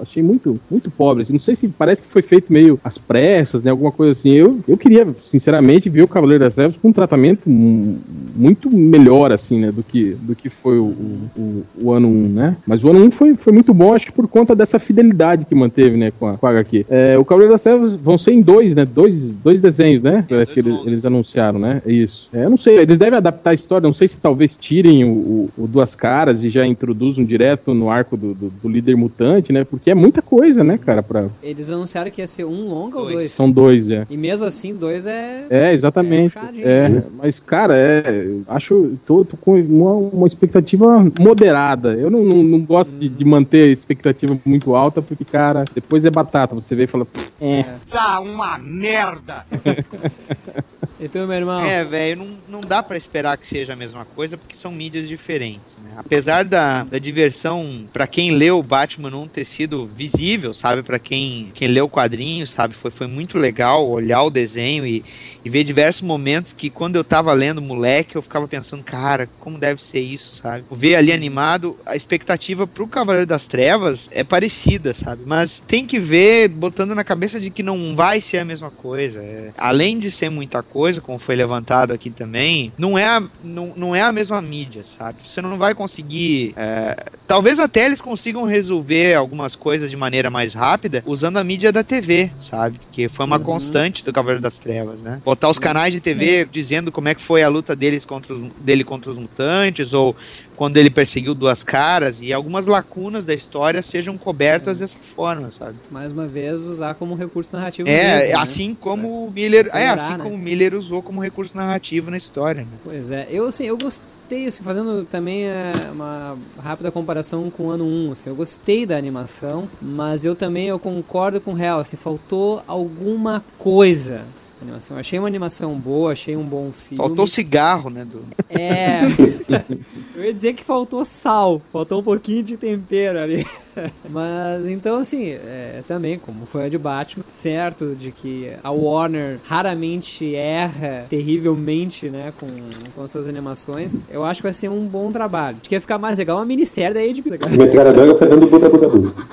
achei 0.00 0.22
muito, 0.22 0.58
muito 0.70 0.90
pobre, 0.90 1.24
assim, 1.24 1.34
não 1.34 1.40
sei 1.40 1.54
se 1.54 1.68
parece 1.68 2.02
que 2.02 2.08
foi 2.08 2.22
feito 2.22 2.50
meio 2.50 2.80
às 2.82 2.96
pressas, 2.96 3.62
né, 3.62 3.70
alguma 3.70 3.92
coisa 3.92 4.12
assim, 4.12 4.30
eu, 4.30 4.60
eu 4.66 4.78
queria, 4.78 5.06
sinceramente, 5.26 5.90
ver 5.90 6.02
o 6.02 6.08
Cavaleiro 6.08 6.44
das 6.44 6.54
Trevas 6.54 6.76
com 6.76 6.88
um 6.88 6.92
tratamento 6.92 7.42
hum, 7.46 7.65
muito 7.66 8.70
melhor, 8.70 9.32
assim, 9.32 9.60
né, 9.60 9.72
do 9.72 9.82
que, 9.82 10.16
do 10.20 10.34
que 10.34 10.48
foi 10.48 10.78
o, 10.78 10.94
o, 11.36 11.64
o 11.80 11.92
ano 11.92 12.08
1, 12.08 12.10
né, 12.28 12.56
mas 12.66 12.84
o 12.84 12.90
ano 12.90 13.04
1 13.04 13.10
foi, 13.10 13.34
foi 13.34 13.52
muito 13.52 13.72
bom, 13.72 13.94
acho 13.94 14.06
que 14.06 14.12
por 14.12 14.28
conta 14.28 14.54
dessa 14.54 14.78
fidelidade 14.78 15.44
que 15.44 15.54
manteve, 15.54 15.96
né, 15.96 16.12
com 16.18 16.26
a, 16.26 16.36
com 16.36 16.46
a 16.46 16.50
HQ. 16.50 16.86
É, 16.88 17.18
o 17.18 17.24
Cavaleiro 17.24 17.52
das 17.52 17.62
Trevas 17.62 17.96
vão 17.96 18.18
ser 18.18 18.32
em 18.32 18.40
dois, 18.42 18.74
né, 18.74 18.84
dois, 18.84 19.30
dois 19.30 19.60
desenhos, 19.60 20.02
né, 20.02 20.24
parece 20.28 20.52
que 20.52 20.60
eles, 20.60 20.74
eles 20.86 21.04
anunciaram, 21.04 21.58
né, 21.58 21.82
é 21.86 21.92
isso. 21.92 22.28
É, 22.32 22.44
eu 22.44 22.50
não 22.50 22.56
sei, 22.56 22.78
eles 22.78 22.98
devem 22.98 23.16
adaptar 23.16 23.50
a 23.50 23.54
história, 23.54 23.86
não 23.86 23.94
sei 23.94 24.08
se 24.08 24.18
talvez 24.18 24.56
tirem 24.56 25.04
o, 25.04 25.08
o, 25.08 25.50
o 25.58 25.66
Duas 25.66 25.94
Caras 25.94 26.44
e 26.44 26.50
já 26.50 26.66
introduzam 26.66 27.24
direto 27.24 27.72
no 27.74 27.90
arco 27.90 28.16
do, 28.16 28.34
do, 28.34 28.50
do 28.50 28.68
líder 28.68 28.96
mutante, 28.96 29.52
né, 29.52 29.64
porque 29.64 29.90
é 29.90 29.94
muita 29.94 30.20
coisa, 30.20 30.62
né, 30.62 30.78
cara, 30.78 31.02
pra... 31.02 31.26
Eles 31.42 31.70
anunciaram 31.70 32.10
que 32.10 32.20
ia 32.20 32.26
ser 32.26 32.44
um 32.44 32.68
longa 32.68 32.98
ou 32.98 33.04
Dois. 33.04 33.14
dois? 33.14 33.32
São 33.32 33.50
dois, 33.50 33.90
é. 33.90 34.06
E 34.10 34.16
mesmo 34.16 34.46
assim, 34.46 34.74
dois 34.74 35.06
é. 35.06 35.46
É, 35.48 35.72
exatamente. 35.72 36.36
É 36.58 36.86
É, 36.86 36.88
né? 36.88 37.02
mas, 37.16 37.40
cara, 37.40 37.55
é, 37.64 38.02
acho, 38.48 38.98
tô, 39.06 39.24
tô 39.24 39.36
com 39.36 39.60
uma, 39.60 39.92
uma 39.92 40.26
expectativa 40.26 41.04
moderada. 41.18 41.94
Eu 41.94 42.10
não, 42.10 42.22
não, 42.24 42.42
não 42.42 42.60
gosto 42.60 42.96
de, 42.96 43.08
de 43.08 43.24
manter 43.24 43.64
a 43.64 43.72
expectativa 43.72 44.38
muito 44.44 44.74
alta, 44.74 45.00
porque, 45.00 45.24
cara, 45.24 45.64
depois 45.74 46.04
é 46.04 46.10
batata. 46.10 46.54
Você 46.54 46.74
vê 46.74 46.84
e 46.84 46.86
fala, 46.86 47.06
é, 47.40 47.64
Tá 47.90 48.20
uma 48.20 48.58
merda. 48.58 49.46
E 50.98 51.08
tu, 51.08 51.18
meu 51.18 51.32
irmão? 51.32 51.62
É, 51.62 51.84
velho, 51.84 52.24
não, 52.24 52.28
não 52.48 52.60
dá 52.62 52.82
pra 52.82 52.96
esperar 52.96 53.36
que 53.36 53.46
seja 53.46 53.74
a 53.74 53.76
mesma 53.76 54.06
coisa, 54.06 54.38
porque 54.38 54.56
são 54.56 54.72
mídias 54.72 55.06
diferentes, 55.06 55.76
né? 55.84 55.90
Apesar 55.94 56.42
da, 56.42 56.84
da 56.84 56.98
diversão, 56.98 57.84
pra 57.92 58.06
quem 58.06 58.30
leu 58.30 58.58
o 58.58 58.62
Batman 58.62 59.14
1 59.14 59.28
ter 59.28 59.44
sido 59.44 59.86
visível, 59.94 60.54
sabe? 60.54 60.82
Pra 60.82 60.98
quem, 60.98 61.50
quem 61.52 61.68
leu 61.68 61.84
o 61.84 61.90
quadrinho, 61.90 62.46
sabe? 62.46 62.74
Foi, 62.74 62.90
foi 62.90 63.06
muito 63.06 63.36
legal 63.36 63.86
olhar 63.86 64.22
o 64.22 64.30
desenho 64.30 64.86
e, 64.86 65.04
e 65.46 65.48
ver 65.48 65.62
diversos 65.62 66.02
momentos 66.02 66.52
que 66.52 66.68
quando 66.68 66.96
eu 66.96 67.04
tava 67.04 67.32
lendo 67.32 67.62
moleque, 67.62 68.16
eu 68.16 68.22
ficava 68.22 68.48
pensando, 68.48 68.82
cara, 68.82 69.28
como 69.38 69.56
deve 69.56 69.80
ser 69.80 70.00
isso, 70.00 70.34
sabe? 70.34 70.64
Ver 70.72 70.96
ali 70.96 71.12
animado, 71.12 71.78
a 71.86 71.94
expectativa 71.94 72.66
pro 72.66 72.88
Cavaleiro 72.88 73.28
das 73.28 73.46
Trevas 73.46 74.10
é 74.12 74.24
parecida, 74.24 74.92
sabe? 74.92 75.22
Mas 75.24 75.62
tem 75.64 75.86
que 75.86 76.00
ver 76.00 76.48
botando 76.48 76.96
na 76.96 77.04
cabeça 77.04 77.38
de 77.38 77.48
que 77.48 77.62
não 77.62 77.94
vai 77.94 78.20
ser 78.20 78.38
a 78.38 78.44
mesma 78.44 78.72
coisa. 78.72 79.22
É, 79.22 79.52
além 79.56 80.00
de 80.00 80.10
ser 80.10 80.30
muita 80.30 80.64
coisa, 80.64 81.00
como 81.00 81.16
foi 81.16 81.36
levantado 81.36 81.92
aqui 81.92 82.10
também, 82.10 82.72
não 82.76 82.98
é 82.98 83.06
a, 83.06 83.22
não, 83.44 83.72
não 83.76 83.94
é 83.94 84.02
a 84.02 84.10
mesma 84.10 84.42
mídia, 84.42 84.82
sabe? 84.98 85.18
Você 85.24 85.40
não 85.40 85.56
vai 85.56 85.76
conseguir. 85.76 86.54
é, 86.56 87.04
talvez 87.24 87.60
até 87.60 87.86
eles 87.86 88.00
consigam 88.00 88.42
resolver 88.42 89.14
algumas 89.14 89.54
coisas 89.54 89.92
de 89.92 89.96
maneira 89.96 90.28
mais 90.28 90.54
rápida 90.54 91.04
usando 91.06 91.36
a 91.36 91.44
mídia 91.44 91.70
da 91.70 91.84
TV, 91.84 92.32
sabe? 92.40 92.80
Que 92.90 93.08
foi 93.08 93.24
uma 93.24 93.38
constante 93.38 94.02
do 94.02 94.12
Cavaleiro 94.12 94.42
das 94.42 94.58
Trevas, 94.58 95.04
né? 95.04 95.20
Botar 95.36 95.50
os 95.50 95.58
canais 95.58 95.92
de 95.92 96.00
TV 96.00 96.48
dizendo 96.50 96.90
como 96.90 97.08
é 97.08 97.14
que 97.14 97.20
foi 97.20 97.42
a 97.42 97.48
luta 97.50 97.76
deles 97.76 98.06
contra 98.06 98.32
os, 98.32 98.50
dele 98.58 98.82
contra 98.82 99.10
os 99.10 99.18
mutantes, 99.18 99.92
ou 99.92 100.16
quando 100.56 100.78
ele 100.78 100.88
perseguiu 100.88 101.34
duas 101.34 101.62
caras, 101.62 102.22
e 102.22 102.32
algumas 102.32 102.64
lacunas 102.64 103.26
da 103.26 103.34
história 103.34 103.82
sejam 103.82 104.16
cobertas 104.16 104.78
dessa 104.78 104.96
forma, 104.96 105.50
sabe? 105.50 105.76
Mais 105.90 106.10
uma 106.10 106.26
vez, 106.26 106.62
usar 106.62 106.94
como 106.94 107.14
recurso 107.14 107.54
narrativo. 107.54 107.86
É, 107.86 108.20
mesmo, 108.20 108.28
né? 108.28 108.34
assim 108.42 108.74
como 108.74 109.26
o 109.26 109.30
Miller. 109.30 109.68
É, 109.74 109.88
assim 109.88 110.12
né? 110.12 110.18
como 110.22 110.34
o 110.34 110.38
Miller 110.38 110.74
usou 110.74 111.02
como 111.02 111.22
recurso 111.22 111.54
narrativo 111.54 112.10
na 112.10 112.16
história, 112.16 112.62
né? 112.62 112.68
Pois 112.82 113.10
é, 113.10 113.28
eu 113.30 113.46
assim, 113.46 113.64
eu 113.64 113.76
gostei, 113.76 114.46
assim, 114.46 114.64
fazendo 114.64 115.04
também 115.04 115.44
é, 115.44 115.90
uma 115.92 116.38
rápida 116.58 116.90
comparação 116.90 117.50
com 117.50 117.64
o 117.64 117.70
ano 117.70 117.84
1, 117.84 118.12
assim, 118.12 118.30
eu 118.30 118.34
gostei 118.34 118.86
da 118.86 118.96
animação, 118.96 119.68
mas 119.82 120.24
eu 120.24 120.34
também 120.34 120.66
eu 120.66 120.78
concordo 120.78 121.42
com 121.42 121.50
o 121.50 121.54
Real, 121.54 121.78
assim, 121.78 121.98
faltou 121.98 122.62
alguma 122.66 123.44
coisa. 123.58 124.24
Animação. 124.60 124.96
Achei 124.96 125.18
uma 125.18 125.28
animação 125.28 125.78
boa, 125.78 126.12
achei 126.12 126.34
um 126.34 126.42
bom 126.42 126.72
filme. 126.72 126.96
Faltou 126.96 127.26
cigarro, 127.26 127.90
né? 127.90 128.04
Do... 128.06 128.24
É. 128.48 129.02
eu 130.16 130.24
ia 130.24 130.32
dizer 130.32 130.54
que 130.54 130.64
faltou 130.64 131.04
sal, 131.04 131.60
faltou 131.70 132.00
um 132.00 132.02
pouquinho 132.02 132.42
de 132.42 132.56
tempero 132.56 133.20
ali. 133.20 133.46
Mas 134.08 134.66
então, 134.68 134.98
assim, 135.00 135.30
é, 135.30 135.82
também, 135.86 136.18
como 136.18 136.46
foi 136.46 136.64
a 136.64 136.68
de 136.68 136.78
Batman, 136.78 137.24
certo 137.28 137.94
de 137.94 138.10
que 138.10 138.50
a 138.62 138.70
Warner 138.70 139.38
raramente 139.44 140.34
erra 140.34 141.06
terrivelmente, 141.08 142.08
né, 142.08 142.32
com, 142.38 142.46
com 142.94 143.08
suas 143.08 143.26
animações, 143.26 143.96
eu 144.10 144.24
acho 144.24 144.38
que 144.40 144.44
vai 144.44 144.52
ser 144.52 144.68
um 144.68 144.86
bom 144.86 145.10
trabalho. 145.12 145.56
Acho 145.60 145.68
que 145.68 145.74
ia 145.74 145.80
ficar 145.80 145.98
mais 145.98 146.18
legal 146.18 146.38
uma 146.38 146.44
minissérie 146.44 146.94
da 146.94 147.00
HBO. 147.22 147.50
Metralhadora 147.56 148.16
fazendo 148.18 148.46
buta 148.46 148.68
buta 148.68 148.88
buta. 148.88 149.24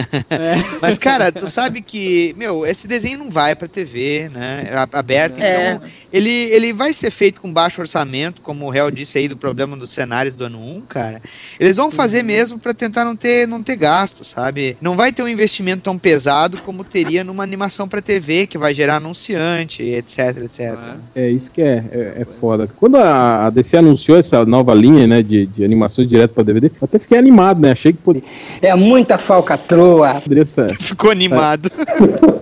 Mas, 0.80 0.98
cara, 0.98 1.30
tu 1.32 1.48
sabe 1.48 1.80
que, 1.82 2.34
meu, 2.36 2.66
esse 2.66 2.86
desenho 2.86 3.18
não 3.18 3.30
vai 3.30 3.54
pra 3.54 3.68
TV, 3.68 4.28
né? 4.32 4.70
a- 4.72 4.88
Aberto. 4.98 5.40
É. 5.40 5.74
Então, 5.74 5.88
ele, 6.12 6.30
ele 6.30 6.72
vai 6.72 6.92
ser 6.92 7.10
feito 7.10 7.40
com 7.40 7.52
baixo 7.52 7.80
orçamento, 7.80 8.40
como 8.42 8.66
o 8.66 8.70
réu 8.70 8.90
disse 8.90 9.18
aí 9.18 9.28
do 9.28 9.36
problema 9.36 9.76
dos 9.76 9.90
cenários 9.90 10.34
do 10.34 10.44
ano 10.44 10.58
1, 10.60 10.80
cara. 10.82 11.22
Eles 11.58 11.76
vão 11.76 11.90
fazer 11.90 12.22
mesmo 12.22 12.58
pra 12.58 12.74
tentar 12.74 13.04
não 13.04 13.14
ter, 13.16 13.46
não 13.46 13.62
ter 13.62 13.76
gasto, 13.80 14.24
sabe? 14.24 14.76
Não 14.80 14.94
vai 14.96 15.12
ter 15.12 15.22
um 15.22 15.28
investimento 15.28 15.82
tão 15.82 15.98
pesado 15.98 16.58
como 16.58 16.84
teria 16.84 17.24
numa 17.24 17.42
animação 17.42 17.88
pra 17.88 18.00
TV, 18.00 18.46
que 18.46 18.56
vai 18.58 18.72
gerar 18.74 18.96
anunciante, 18.96 19.82
etc, 19.82 20.18
etc. 20.44 20.78
É 21.14 21.28
isso 21.28 21.50
que 21.50 21.62
é, 21.62 21.84
é, 21.90 21.98
é 22.20 22.26
foda. 22.38 22.68
Quando 22.76 22.96
a, 22.98 23.50
DC 23.50 23.76
anunciou 23.78 24.18
essa 24.18 24.44
nova 24.44 24.74
linha, 24.74 25.06
né, 25.06 25.22
de, 25.22 25.46
de 25.46 25.64
animações 25.64 26.08
direto 26.08 26.32
pra 26.34 26.44
DVD, 26.44 26.68
eu 26.68 26.72
até 26.82 26.98
fiquei 26.98 27.18
animado, 27.18 27.60
né? 27.60 27.72
Achei 27.72 27.92
que 27.92 27.98
poderia. 27.98 28.28
É 28.62 28.74
muita 28.76 29.18
falcatrua. 29.18 30.20
Poderia 30.20 30.44
ser. 30.44 30.76
Ficou 30.78 31.10
animado. 31.10 31.70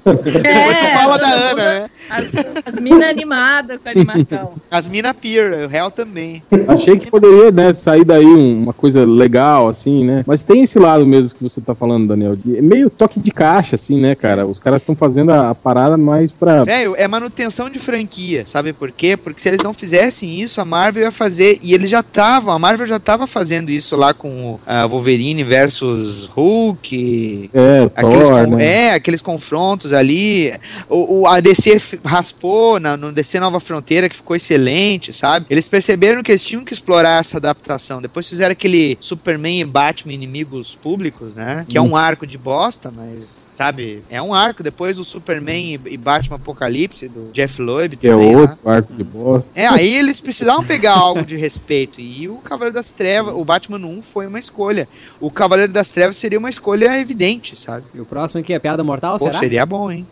É, 0.04 0.74
tu 0.74 0.98
fala 0.98 1.18
da 1.18 1.28
Ana, 1.30 1.54
né? 1.80 1.90
As, 2.10 2.32
as 2.74 2.80
minas 2.80 3.08
animadas 3.08 3.78
com 3.82 3.88
a 3.88 3.92
animação. 3.92 4.52
As 4.70 4.88
Mina 4.88 5.12
Peer, 5.14 5.64
o 5.64 5.68
réu 5.68 5.90
também. 5.90 6.42
Achei 6.66 6.98
que 6.98 7.10
poderia, 7.10 7.50
né, 7.50 7.74
sair 7.74 8.04
daí 8.04 8.24
um- 8.24 8.62
uma 8.62 8.72
coisa 8.72 9.04
legal, 9.04 9.68
assim, 9.68 10.04
né? 10.04 10.24
Mas 10.26 10.42
tem 10.42 10.62
esse 10.62 10.78
lado 10.78 11.06
mesmo 11.06 11.27
que 11.32 11.42
você 11.42 11.60
tá 11.60 11.74
falando, 11.74 12.08
Daniel. 12.08 12.36
é 12.56 12.60
meio 12.62 12.88
toque 12.90 13.20
de 13.20 13.30
caixa, 13.30 13.76
assim, 13.76 14.00
né, 14.00 14.14
cara? 14.14 14.46
Os 14.46 14.58
caras 14.58 14.82
estão 14.82 14.94
fazendo 14.96 15.30
a, 15.32 15.50
a 15.50 15.54
parada 15.54 15.96
mais 15.96 16.30
pra. 16.32 16.64
Velho, 16.64 16.94
é 16.96 17.06
manutenção 17.08 17.68
de 17.70 17.78
franquia, 17.78 18.44
sabe 18.46 18.72
por 18.72 18.90
quê? 18.90 19.16
Porque 19.16 19.40
se 19.40 19.48
eles 19.48 19.62
não 19.62 19.72
fizessem 19.74 20.40
isso, 20.40 20.60
a 20.60 20.64
Marvel 20.64 21.02
ia 21.04 21.12
fazer, 21.12 21.58
e 21.62 21.74
eles 21.74 21.90
já 21.90 22.00
estavam, 22.00 22.52
a 22.52 22.58
Marvel 22.58 22.86
já 22.86 22.98
tava 22.98 23.26
fazendo 23.26 23.70
isso 23.70 23.96
lá 23.96 24.12
com 24.14 24.54
o 24.54 24.60
ah, 24.66 24.86
Wolverine 24.86 25.44
versus 25.44 26.26
Hulk. 26.26 27.50
É, 27.52 27.90
Aqueles 27.94 28.28
Thor, 28.28 28.44
con- 28.46 28.56
né? 28.56 28.64
É, 28.64 28.92
aqueles 28.94 29.20
confrontos 29.22 29.92
ali. 29.92 30.52
O, 30.88 31.20
o- 31.20 31.26
a 31.26 31.40
DC 31.40 31.80
raspou 32.04 32.78
na, 32.80 32.96
no 32.96 33.12
DC 33.12 33.38
Nova 33.40 33.60
Fronteira, 33.60 34.08
que 34.08 34.16
ficou 34.16 34.36
excelente, 34.36 35.12
sabe? 35.12 35.46
Eles 35.50 35.68
perceberam 35.68 36.22
que 36.22 36.30
eles 36.32 36.44
tinham 36.44 36.64
que 36.64 36.72
explorar 36.72 37.20
essa 37.20 37.36
adaptação. 37.38 38.00
Depois 38.02 38.28
fizeram 38.28 38.52
aquele 38.52 38.96
Superman 39.00 39.60
e 39.60 39.64
Batman 39.64 40.12
inimigos 40.12 40.76
públicos, 40.82 41.17
né? 41.34 41.64
Que 41.68 41.76
é 41.76 41.80
um 41.80 41.96
arco 41.96 42.26
de 42.26 42.38
bosta, 42.38 42.92
mas. 42.94 43.48
Sabe, 43.58 44.04
é 44.08 44.22
um 44.22 44.32
arco 44.32 44.62
depois 44.62 44.98
do 44.98 45.02
Superman 45.02 45.80
e, 45.84 45.96
Batman 45.96 46.36
Apocalipse, 46.36 47.08
do 47.08 47.32
Jeff 47.32 47.60
Loeb. 47.60 47.96
Que 47.96 48.06
é 48.06 48.14
lá. 48.14 48.22
outro 48.22 48.58
arco 48.64 48.92
de 48.94 49.02
bosta. 49.02 49.50
É, 49.52 49.66
aí 49.66 49.96
eles 49.96 50.20
precisavam 50.20 50.64
pegar 50.64 50.94
algo 50.94 51.24
de 51.24 51.36
respeito. 51.36 52.00
E 52.00 52.28
o 52.28 52.36
Cavaleiro 52.36 52.74
das 52.74 52.90
Trevas, 52.90 53.34
o 53.34 53.44
Batman 53.44 53.84
1 53.84 54.02
foi 54.02 54.28
uma 54.28 54.38
escolha. 54.38 54.88
O 55.20 55.28
Cavaleiro 55.28 55.72
das 55.72 55.90
Trevas 55.90 56.16
seria 56.16 56.38
uma 56.38 56.48
escolha 56.50 57.00
evidente, 57.00 57.56
sabe? 57.56 57.84
E 57.92 58.00
o 58.00 58.06
próximo 58.06 58.40
aqui 58.40 58.52
é 58.52 58.60
Piada 58.60 58.84
Mortal, 58.84 59.18
Pô, 59.18 59.26
será? 59.26 59.40
seria 59.40 59.66
bom, 59.66 59.90
hein? 59.90 60.06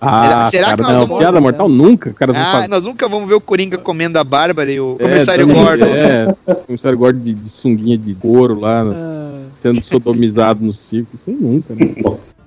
Ah, 0.00 0.48
será 0.50 0.66
cara, 0.66 0.76
que 0.76 0.82
nós 0.82 0.92
não, 0.92 1.06
vamos- 1.06 1.18
piada 1.18 1.40
mortal 1.40 1.68
nunca, 1.68 2.12
cara. 2.12 2.32
Ah, 2.36 2.52
fazer. 2.52 2.68
nós 2.68 2.84
nunca 2.84 3.08
vamos 3.08 3.28
ver 3.28 3.34
o 3.34 3.40
Coringa 3.40 3.78
comendo 3.78 4.18
a 4.18 4.24
Bárbara 4.24 4.70
e 4.70 4.78
o 4.78 4.96
É, 4.98 5.04
Comissário 5.08 5.46
também, 5.46 5.62
Gordon. 5.64 5.84
É, 5.86 6.36
o 6.46 6.54
comissário 6.56 6.98
Gordon 6.98 7.20
de, 7.20 7.34
de 7.34 7.48
sunguinha 7.50 7.96
de 7.96 8.14
couro 8.14 8.58
lá, 8.60 8.84
né, 8.84 8.94
Ah. 8.96 9.40
sendo 9.56 9.82
sodomizado 9.82 10.64
no 10.64 10.72
circo. 10.72 11.10
Isso 11.14 11.30
nunca, 11.30 11.74
né? 11.74 11.94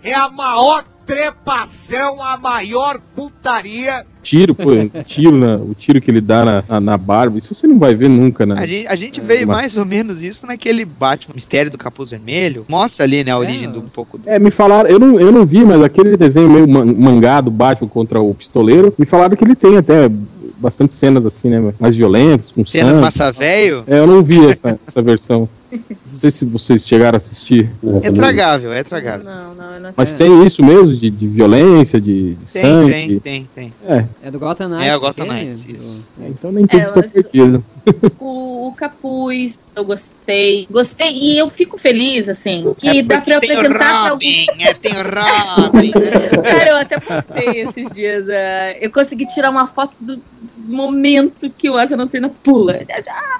É 0.03 0.13
a 0.13 0.29
maior 0.29 0.85
trepação, 1.09 2.21
a 2.21 2.37
maior 2.37 2.99
putaria. 3.15 4.05
Tiro, 4.21 4.53
pô, 4.53 4.69
tiro, 5.05 5.35
na, 5.37 5.55
o 5.55 5.73
tiro 5.73 5.99
que 6.01 6.11
ele 6.11 6.21
dá 6.21 6.45
na, 6.45 6.63
na, 6.67 6.79
na 6.79 6.97
barba, 6.97 7.37
isso 7.37 7.55
você 7.55 7.65
não 7.65 7.79
vai 7.79 7.95
ver 7.95 8.09
nunca, 8.09 8.45
né? 8.45 8.55
A 8.57 8.65
gente, 8.65 8.87
a 8.87 8.95
gente 8.95 9.21
vê 9.21 9.37
mas- 9.45 9.47
mais 9.47 9.77
ou 9.77 9.85
menos 9.85 10.21
isso 10.21 10.45
naquele 10.45 10.85
Batman 10.85 11.33
Mistério 11.35 11.71
do 11.71 11.77
Capuz 11.77 12.11
Vermelho. 12.11 12.65
Mostra 12.67 13.05
ali, 13.05 13.23
né, 13.23 13.31
a 13.31 13.37
origem 13.39 13.69
do 13.69 13.79
um 13.79 13.87
pouco 13.89 14.17
do. 14.17 14.29
É, 14.29 14.37
me 14.37 14.51
falaram, 14.51 14.89
eu 14.89 14.99
não, 14.99 15.19
eu 15.19 15.31
não 15.31 15.45
vi, 15.45 15.63
mas 15.65 15.81
aquele 15.81 16.15
desenho 16.15 16.49
meio 16.49 16.67
man- 16.67 16.85
mangá 16.85 17.41
do 17.41 17.49
Batman 17.51 17.87
contra 17.87 18.21
o 18.21 18.33
pistoleiro, 18.33 18.93
me 18.97 19.05
falaram 19.05 19.35
que 19.35 19.43
ele 19.43 19.55
tem 19.55 19.77
até 19.77 20.09
bastante 20.57 20.93
cenas 20.93 21.25
assim, 21.25 21.49
né? 21.49 21.73
Mais 21.79 21.95
violentas, 21.95 22.51
com 22.51 22.65
Cenas 22.65 22.91
sangue. 22.91 23.01
massa 23.01 23.31
velho. 23.31 23.83
É, 23.87 23.99
eu 23.99 24.05
não 24.07 24.21
vi 24.21 24.45
essa, 24.45 24.77
essa 24.85 25.01
versão. 25.01 25.47
Não 25.71 26.17
sei 26.17 26.31
se 26.31 26.45
vocês 26.45 26.87
chegaram 26.87 27.15
a 27.15 27.17
assistir. 27.17 27.69
É 28.01 28.11
tragável, 28.11 28.73
é 28.73 28.83
tragável. 28.83 29.23
Não, 29.25 29.53
não, 29.53 29.73
eu 29.75 29.79
não 29.79 29.91
Mas 29.95 30.13
tem 30.13 30.43
isso 30.45 30.63
mesmo, 30.63 30.95
de, 30.95 31.09
de 31.09 31.27
violência, 31.27 32.01
de, 32.01 32.33
de 32.35 32.45
Tem, 32.51 32.61
sangue. 32.61 32.91
tem, 32.93 33.19
tem, 33.19 33.47
tem. 33.53 33.73
É, 33.87 34.05
É 34.23 34.31
do 34.31 34.39
Gotham 34.39 34.67
Knights. 34.69 34.87
É, 34.87 34.95
o 34.95 34.99
Gotham? 34.99 35.25
Knights, 35.27 35.65
isso. 35.67 36.05
então 36.19 36.51
nem 36.51 36.65
tudo 36.65 36.79
É, 36.81 36.85
tá 36.85 36.93
mas- 37.01 37.13
perdido. 37.13 37.63
O, 38.19 38.48
o 38.69 38.73
capuz, 38.73 39.67
eu 39.75 39.83
gostei. 39.85 40.67
Gostei, 40.69 41.11
e 41.11 41.37
eu 41.37 41.49
fico 41.49 41.77
feliz, 41.77 42.27
assim, 42.29 42.73
que 42.77 42.99
É 42.99 43.03
dá 43.03 43.21
pra 43.21 43.37
apresentar 43.37 43.69
pra 43.69 44.09
Robin, 44.09 44.45
alguns. 44.49 44.63
é, 44.63 44.73
tem 44.73 44.91
o 44.93 45.03
Robin. 45.03 45.91
Cara, 46.43 46.69
eu 46.69 46.77
até 46.77 46.99
postei 46.99 47.61
esses 47.61 47.93
dias. 47.93 48.27
eh, 48.29 48.77
eu 48.81 48.91
consegui 48.91 49.25
tirar 49.25 49.49
uma 49.49 49.67
foto 49.67 49.95
do 49.99 50.21
momento 50.57 51.49
que 51.49 51.69
o 51.69 51.77
Asa 51.77 51.97
Noturna 51.97 52.29
pula. 52.43 52.79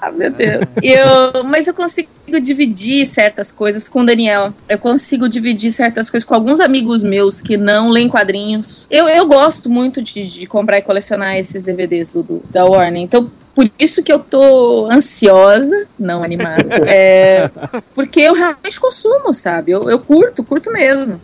Ah, 0.01 0.11
meu 0.11 0.31
Deus. 0.31 0.67
Eu, 0.81 1.43
mas 1.43 1.67
eu 1.67 1.73
consigo 1.73 2.09
dividir 2.41 3.05
certas 3.05 3.51
coisas 3.51 3.87
com 3.87 4.01
o 4.01 4.05
Daniel. 4.05 4.53
Eu 4.67 4.77
consigo 4.79 5.27
dividir 5.29 5.71
certas 5.71 6.09
coisas 6.09 6.27
com 6.27 6.33
alguns 6.35 6.59
amigos 6.59 7.03
meus 7.03 7.41
que 7.41 7.55
não 7.57 7.89
leem 7.89 8.07
quadrinhos. 8.09 8.87
Eu, 8.89 9.07
eu 9.07 9.25
gosto 9.25 9.69
muito 9.69 10.01
de, 10.01 10.25
de 10.25 10.45
comprar 10.47 10.79
e 10.79 10.81
colecionar 10.81 11.37
esses 11.37 11.63
DVDs 11.63 12.13
do, 12.13 12.23
do- 12.23 12.43
da 12.49 12.65
Warner. 12.65 13.01
Então, 13.01 13.31
por 13.55 13.69
isso 13.77 14.03
que 14.03 14.11
eu 14.11 14.19
tô 14.19 14.89
ansiosa, 14.91 15.87
não 15.97 16.23
animada. 16.23 16.79
É, 16.91 17.49
porque 17.93 18.21
eu 18.21 18.33
realmente 18.33 18.79
consumo, 18.79 19.33
sabe? 19.33 19.71
Eu, 19.71 19.89
eu 19.89 19.99
curto, 19.99 20.43
curto 20.43 20.71
mesmo. 20.71 21.19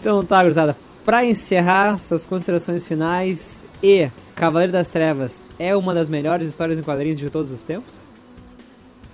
Então 0.00 0.24
tá, 0.24 0.42
gurizada. 0.42 0.76
Pra 1.04 1.24
encerrar 1.24 1.98
suas 1.98 2.26
considerações 2.26 2.86
finais 2.86 3.66
e 3.82 4.08
Cavaleiro 4.36 4.72
das 4.72 4.88
Trevas 4.88 5.40
é 5.58 5.74
uma 5.76 5.92
das 5.92 6.08
melhores 6.08 6.48
histórias 6.48 6.78
em 6.78 6.82
quadrinhos 6.82 7.18
de 7.18 7.28
todos 7.28 7.50
os 7.50 7.62
tempos? 7.64 8.00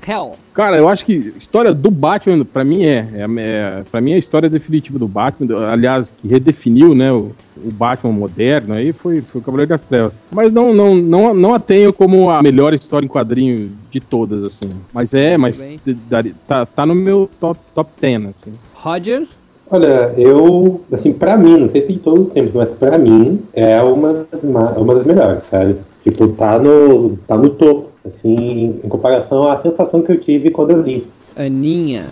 Hell. 0.06 0.36
Cara, 0.54 0.76
eu 0.76 0.88
acho 0.88 1.04
que 1.04 1.32
a 1.34 1.38
história 1.38 1.74
do 1.74 1.90
Batman, 1.90 2.42
pra 2.44 2.64
mim, 2.64 2.82
é. 2.84 3.06
é, 3.14 3.26
é 3.26 3.84
pra 3.90 4.00
mim, 4.00 4.12
é 4.12 4.14
a 4.14 4.18
história 4.18 4.48
definitiva 4.48 4.98
do 4.98 5.06
Batman. 5.08 5.66
Aliás, 5.70 6.12
que 6.16 6.26
redefiniu, 6.28 6.94
né, 6.94 7.12
o, 7.12 7.32
o 7.56 7.70
Batman 7.72 8.12
moderno 8.12 8.72
aí 8.74 8.92
foi, 8.92 9.20
foi 9.20 9.40
o 9.40 9.44
Cavaleiro 9.44 9.68
das 9.68 9.84
Trevas. 9.84 10.14
Mas 10.30 10.50
não, 10.52 10.72
não, 10.72 10.94
não, 10.94 11.34
não 11.34 11.54
a 11.54 11.58
tenho 11.58 11.92
como 11.92 12.30
a 12.30 12.42
melhor 12.42 12.72
história 12.72 13.04
em 13.04 13.08
quadrinho 13.08 13.70
de 13.90 14.00
todas, 14.00 14.42
assim. 14.44 14.68
Mas 14.94 15.12
é, 15.12 15.36
mas 15.36 15.58
bem. 15.58 15.78
daria- 16.08 16.34
tá, 16.46 16.64
tá 16.64 16.86
no 16.86 16.94
meu 16.94 17.28
top, 17.38 17.60
top 17.74 17.92
10, 18.00 18.26
assim. 18.26 18.52
Roger? 18.74 19.26
Olha, 19.70 20.14
eu, 20.16 20.80
assim, 20.90 21.12
pra 21.12 21.36
mim, 21.36 21.58
não 21.58 21.68
sei 21.68 21.86
se 21.86 21.92
em 21.92 21.98
todos 21.98 22.28
os 22.28 22.32
tempos, 22.32 22.54
mas 22.54 22.70
pra 22.70 22.96
mim 22.96 23.42
é 23.52 23.80
uma, 23.82 24.26
uma, 24.42 24.70
uma 24.70 24.94
das 24.94 25.04
melhores, 25.04 25.44
sabe? 25.44 25.76
Tipo, 26.02 26.28
tá 26.28 26.58
no, 26.58 27.18
tá 27.26 27.36
no 27.36 27.50
topo, 27.50 27.90
assim, 28.06 28.80
em, 28.82 28.88
comparação 28.88 29.46
à 29.46 29.58
sensação 29.58 30.00
que 30.00 30.10
eu 30.10 30.18
tive 30.18 30.50
quando 30.50 30.70
eu 30.70 30.80
li. 30.80 31.06
Aninha. 31.36 32.06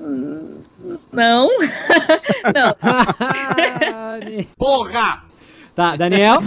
Hum, 0.00 0.56
Não. 1.12 1.48
não. 2.54 2.76
Porra! 4.58 5.22
Tá, 5.76 5.94
Daniel? 5.94 6.40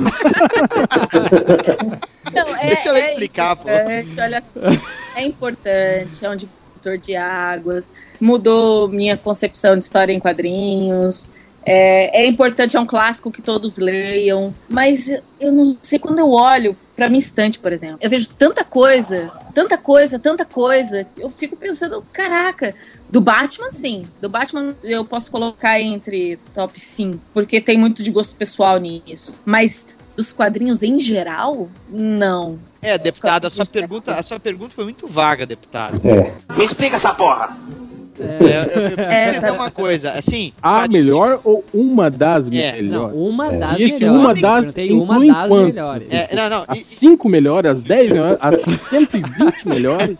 Não, 2.34 2.56
é, 2.58 2.68
Deixa 2.68 2.90
ela 2.90 3.00
é 3.00 3.10
explicar, 3.12 3.56
pô. 3.56 3.70
importante, 3.70 4.20
Olha 4.20 4.44
é 5.16 5.24
importante, 5.24 6.26
é 6.26 6.30
um 6.30 6.36
divisor 6.80 6.98
de 6.98 7.16
águas, 7.16 7.92
mudou 8.20 8.88
minha 8.88 9.18
concepção 9.18 9.78
de 9.78 9.84
história 9.84 10.14
em 10.14 10.20
quadrinhos. 10.20 11.30
É, 11.66 12.24
é 12.24 12.26
importante, 12.26 12.78
é 12.78 12.80
um 12.80 12.86
clássico 12.86 13.30
que 13.30 13.42
todos 13.42 13.78
leiam, 13.78 14.54
mas 14.70 15.10
eu 15.40 15.52
não 15.52 15.78
sei 15.82 16.00
quando 16.00 16.18
eu 16.18 16.32
olho 16.32 16.76
para 16.96 17.10
minha 17.10 17.20
estante, 17.20 17.60
por 17.60 17.72
exemplo, 17.72 18.00
eu 18.02 18.10
vejo 18.10 18.30
tanta 18.30 18.64
coisa, 18.64 19.32
tanta 19.54 19.78
coisa, 19.78 20.18
tanta 20.18 20.46
coisa, 20.46 21.06
eu 21.18 21.30
fico 21.30 21.56
pensando, 21.56 22.04
caraca, 22.12 22.74
do 23.10 23.20
Batman, 23.20 23.70
sim. 23.70 24.06
Do 24.22 24.30
Batman 24.30 24.76
eu 24.84 25.04
posso 25.04 25.30
colocar 25.30 25.80
entre 25.82 26.38
top 26.54 26.80
5, 26.80 27.20
porque 27.34 27.60
tem 27.60 27.78
muito 27.78 28.02
de 28.02 28.12
gosto 28.12 28.36
pessoal 28.36 28.78
nisso. 28.78 29.34
Mas 29.46 29.88
dos 30.20 30.34
quadrinhos 30.34 30.84
em 30.84 31.00
geral, 31.00 31.70
não. 31.90 32.60
É, 32.82 32.98
deputado, 32.98 33.48
a 33.48 33.50
sua 33.50 33.66
pergunta, 33.66 34.16
a 34.16 34.22
sua 34.22 34.38
pergunta 34.38 34.76
foi 34.76 34.84
muito 34.84 35.08
vaga, 35.08 35.46
deputado. 35.46 36.02
É. 36.06 36.34
Me 36.58 36.66
explica 36.66 36.98
essa 36.98 37.14
porra! 37.14 37.56
É, 38.20 38.68
eu, 38.76 38.82
eu 38.82 38.92
preciso 38.92 39.12
É, 39.14 39.30
entender 39.30 39.52
uma 39.52 39.72
coisa, 39.72 40.12
assim, 40.12 40.54
A 40.62 40.88
melhor 40.88 41.40
ou 41.44 41.64
uma 41.74 42.10
das 42.10 42.48
É, 42.50 42.82
Não, 42.82 43.10
melhores? 43.10 43.16
uma 43.16 43.48
É. 43.54 43.58
das 43.58 43.80
E 43.80 43.84
esse 43.84 43.94
melhores. 44.00 44.20
uma 44.20 44.34
das 44.36 44.74
Tem 44.74 44.92
uma 44.92 45.20
das 45.26 45.48
quanto? 45.48 45.66
melhores. 45.66 46.08
É, 46.12 46.36
não, 46.36 46.50
não, 46.50 46.66
As 46.68 46.80
5 46.86 47.30
melhores, 47.30 47.72
as 47.72 47.80
10 47.84 48.10
melhores, 48.12 48.38
as 48.42 48.62
120 48.90 49.68
melhores. 49.68 50.16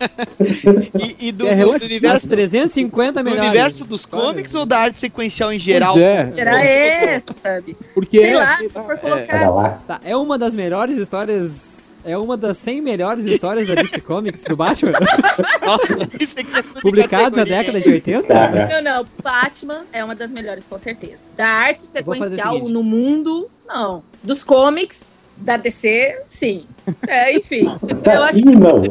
e, 1.18 1.28
e 1.28 1.32
do, 1.32 1.46
É 1.46 1.56
do. 1.56 1.72
As 1.72 1.82
universo, 1.82 2.28
350 2.28 3.20
do 3.22 3.24
melhores. 3.24 3.48
universo 3.48 3.84
dos 3.84 4.06
comics 4.06 4.54
ou 4.54 4.64
da 4.66 4.78
arte 4.78 4.98
sequencial 4.98 5.52
em 5.52 5.58
geral? 5.58 5.92
Pois 5.94 6.04
é. 6.04 6.30
Será 6.30 6.64
essa, 6.64 7.26
sabe? 7.42 7.76
Porque 7.94 8.18
Sei 8.20 8.30
é, 8.30 8.36
lá, 8.38 8.56
sei 8.56 8.68
se 8.68 8.74
for 8.74 8.92
é. 8.92 8.96
colocar. 8.96 9.50
Lá. 9.50 9.78
Tá, 9.86 10.00
é 10.04 10.16
uma 10.16 10.38
das 10.38 10.54
melhores 10.54 10.96
histórias. 10.96 11.79
É 12.04 12.16
uma 12.16 12.36
das 12.36 12.56
100 12.58 12.80
melhores 12.80 13.24
histórias 13.26 13.68
da 13.68 13.74
DC 13.74 14.00
Comics 14.00 14.44
do 14.44 14.56
Batman, 14.56 14.92
Nossa, 15.64 16.08
isso 16.18 16.40
aqui 16.40 16.58
é 16.58 16.80
publicadas 16.80 17.36
na 17.36 17.44
década 17.44 17.80
de 17.80 17.90
80. 17.90 18.26
Cara, 18.26 18.68
Não, 18.68 18.82
não, 18.82 19.06
Batman 19.22 19.84
é 19.92 20.02
uma 20.02 20.14
das 20.14 20.32
melhores, 20.32 20.66
com 20.66 20.78
certeza. 20.78 21.28
Da 21.36 21.46
arte 21.46 21.82
sequencial 21.82 22.58
no 22.68 22.82
mundo, 22.82 23.50
não. 23.66 24.02
Dos 24.22 24.42
comics, 24.42 25.14
da 25.40 25.56
DC, 25.56 26.22
sim. 26.26 26.64
É, 27.08 27.34
enfim. 27.36 27.64
Eu 27.82 27.96
tá, 27.98 28.24
acho 28.24 28.38
ih, 28.38 28.42
que. 28.42 28.48
não. 28.56 28.82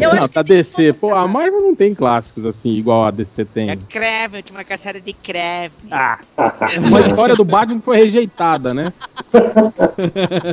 Eu 0.00 0.14
Não, 0.14 0.18
acho 0.18 0.28
tá 0.28 0.42
que 0.42 0.48
DC. 0.50 0.92
Pô, 0.94 1.14
a 1.14 1.26
Marvel 1.28 1.60
não 1.60 1.74
tem 1.74 1.94
clássicos 1.94 2.46
assim, 2.46 2.70
igual 2.70 3.04
a 3.04 3.10
DC 3.10 3.44
tem. 3.46 3.70
É 3.70 3.76
creve, 3.76 4.38
eu 4.38 4.42
tinha 4.42 4.56
uma 4.58 4.64
caçada 4.64 5.00
de 5.00 5.12
creve. 5.12 5.74
Ah, 5.90 6.18
uma 6.88 7.00
história 7.00 7.34
do 7.34 7.44
Batman 7.44 7.80
foi 7.80 7.96
rejeitada, 7.98 8.72
né? 8.74 8.92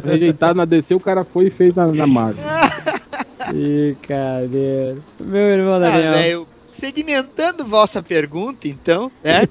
Rejeitada 0.05 0.53
na 0.53 0.65
DC, 0.65 0.93
o 0.93 0.99
cara 0.99 1.23
foi 1.23 1.47
e 1.47 1.51
fez 1.51 1.73
na, 1.75 1.87
na 1.87 2.07
Marvel. 2.07 2.43
Ih, 3.53 3.95
cadê? 4.07 4.95
Meu 5.19 5.41
irmão 5.41 5.75
Ah, 5.75 5.79
Daniel. 5.79 6.47
Velho, 6.79 6.93
segmentando 6.95 7.65
vossa 7.65 8.01
pergunta, 8.01 8.67
então, 8.67 9.11
né? 9.23 9.47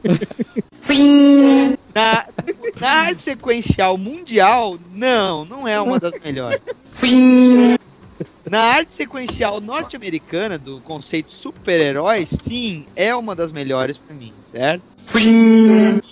na, 1.94 2.26
na 2.80 2.90
arte 2.90 3.22
sequencial 3.22 3.96
mundial, 3.98 4.78
não, 4.92 5.44
não 5.44 5.68
é 5.68 5.80
uma 5.80 5.98
das 5.98 6.14
melhores. 6.20 6.60
Na 8.50 8.60
arte 8.60 8.92
sequencial 8.92 9.60
norte-americana, 9.60 10.58
do 10.58 10.80
conceito 10.80 11.30
super-herói, 11.30 12.26
sim, 12.26 12.86
é 12.96 13.14
uma 13.14 13.36
das 13.36 13.52
melhores 13.52 13.98
pra 13.98 14.14
mim, 14.14 14.32
certo? 14.50 14.82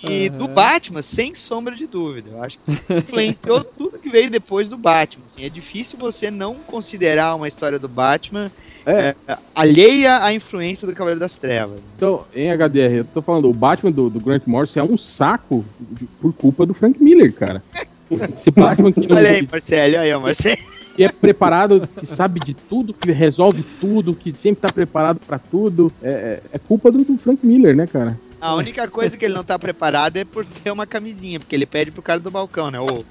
E 0.09 0.29
do 0.29 0.47
Batman, 0.47 1.01
sem 1.01 1.35
sombra 1.35 1.75
de 1.75 1.85
dúvida. 1.85 2.31
Eu 2.31 2.43
acho 2.43 2.57
que 2.59 2.71
influenciou 2.93 3.63
tudo 3.77 3.99
que 3.99 4.09
veio 4.09 4.29
depois 4.29 4.69
do 4.69 4.77
Batman. 4.77 5.25
assim. 5.27 5.45
é 5.45 5.49
difícil 5.49 5.99
você 5.99 6.31
não 6.31 6.55
considerar 6.55 7.35
uma 7.35 7.47
história 7.47 7.77
do 7.77 7.87
Batman 7.87 8.51
É. 8.87 9.13
é, 9.27 9.37
alheia 9.53 10.23
à 10.23 10.33
influência 10.33 10.87
do 10.87 10.93
Cavaleiro 10.93 11.19
das 11.19 11.35
Trevas. 11.35 11.81
Então, 11.97 12.23
em 12.33 12.49
HDR, 12.49 12.97
eu 12.99 13.05
tô 13.05 13.21
falando, 13.21 13.49
o 13.49 13.53
Batman 13.53 13.91
do, 13.91 14.09
do 14.09 14.19
Grant 14.21 14.43
Morrison 14.47 14.79
é 14.79 14.83
um 14.83 14.97
saco 14.97 15.65
de- 15.79 16.05
por 16.21 16.31
culpa 16.33 16.65
do 16.65 16.73
Frank 16.73 17.01
Miller, 17.03 17.33
cara. 17.33 17.61
Esse 18.35 18.49
Batman 18.49 18.91
que, 18.93 19.05
não, 19.05 19.17
Olha 19.17 19.31
aí, 19.31 19.47
Marcelo, 19.51 19.97
aí, 19.97 20.13
ó, 20.13 20.19
Marcelo. 20.21 20.57
que 20.95 21.03
é 21.03 21.11
preparado, 21.11 21.87
que 21.99 22.05
sabe 22.05 22.39
de 22.39 22.53
tudo, 22.53 22.93
que 22.93 23.11
resolve 23.11 23.61
tudo, 23.81 24.15
que 24.15 24.31
sempre 24.33 24.61
tá 24.61 24.71
preparado 24.71 25.19
pra 25.19 25.37
tudo, 25.37 25.91
é, 26.01 26.09
é- 26.09 26.41
é 26.53 26.57
culpa 26.57 26.89
do, 26.89 27.03
do 27.03 27.17
Frank 27.17 27.45
Miller, 27.45 27.75
né, 27.75 27.85
cara? 27.85 28.17
A 28.39 28.55
única 28.55 28.87
coisa 28.87 29.17
que 29.17 29.25
ele 29.25 29.33
não 29.33 29.43
tá 29.43 29.59
preparado 29.59 30.15
é 30.15 30.23
por 30.23 30.45
ter 30.45 30.71
uma 30.71 30.85
camisinha, 30.87 31.39
porque 31.39 31.53
ele 31.55 31.65
pede 31.65 31.91
pro 31.91 32.01
cara 32.01 32.19
do 32.21 32.31
balcão, 32.31 32.71
né? 32.71 32.79
Ô, 32.79 33.03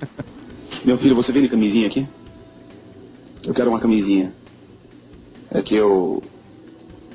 Meu 0.85 0.97
filho, 0.97 1.15
você 1.15 1.33
vende 1.33 1.49
camisinha 1.49 1.87
aqui? 1.87 2.07
Eu 3.45 3.53
quero 3.53 3.69
uma 3.69 3.79
camisinha. 3.81 4.33
É 5.51 5.63
que 5.63 5.75
eu 5.75 6.23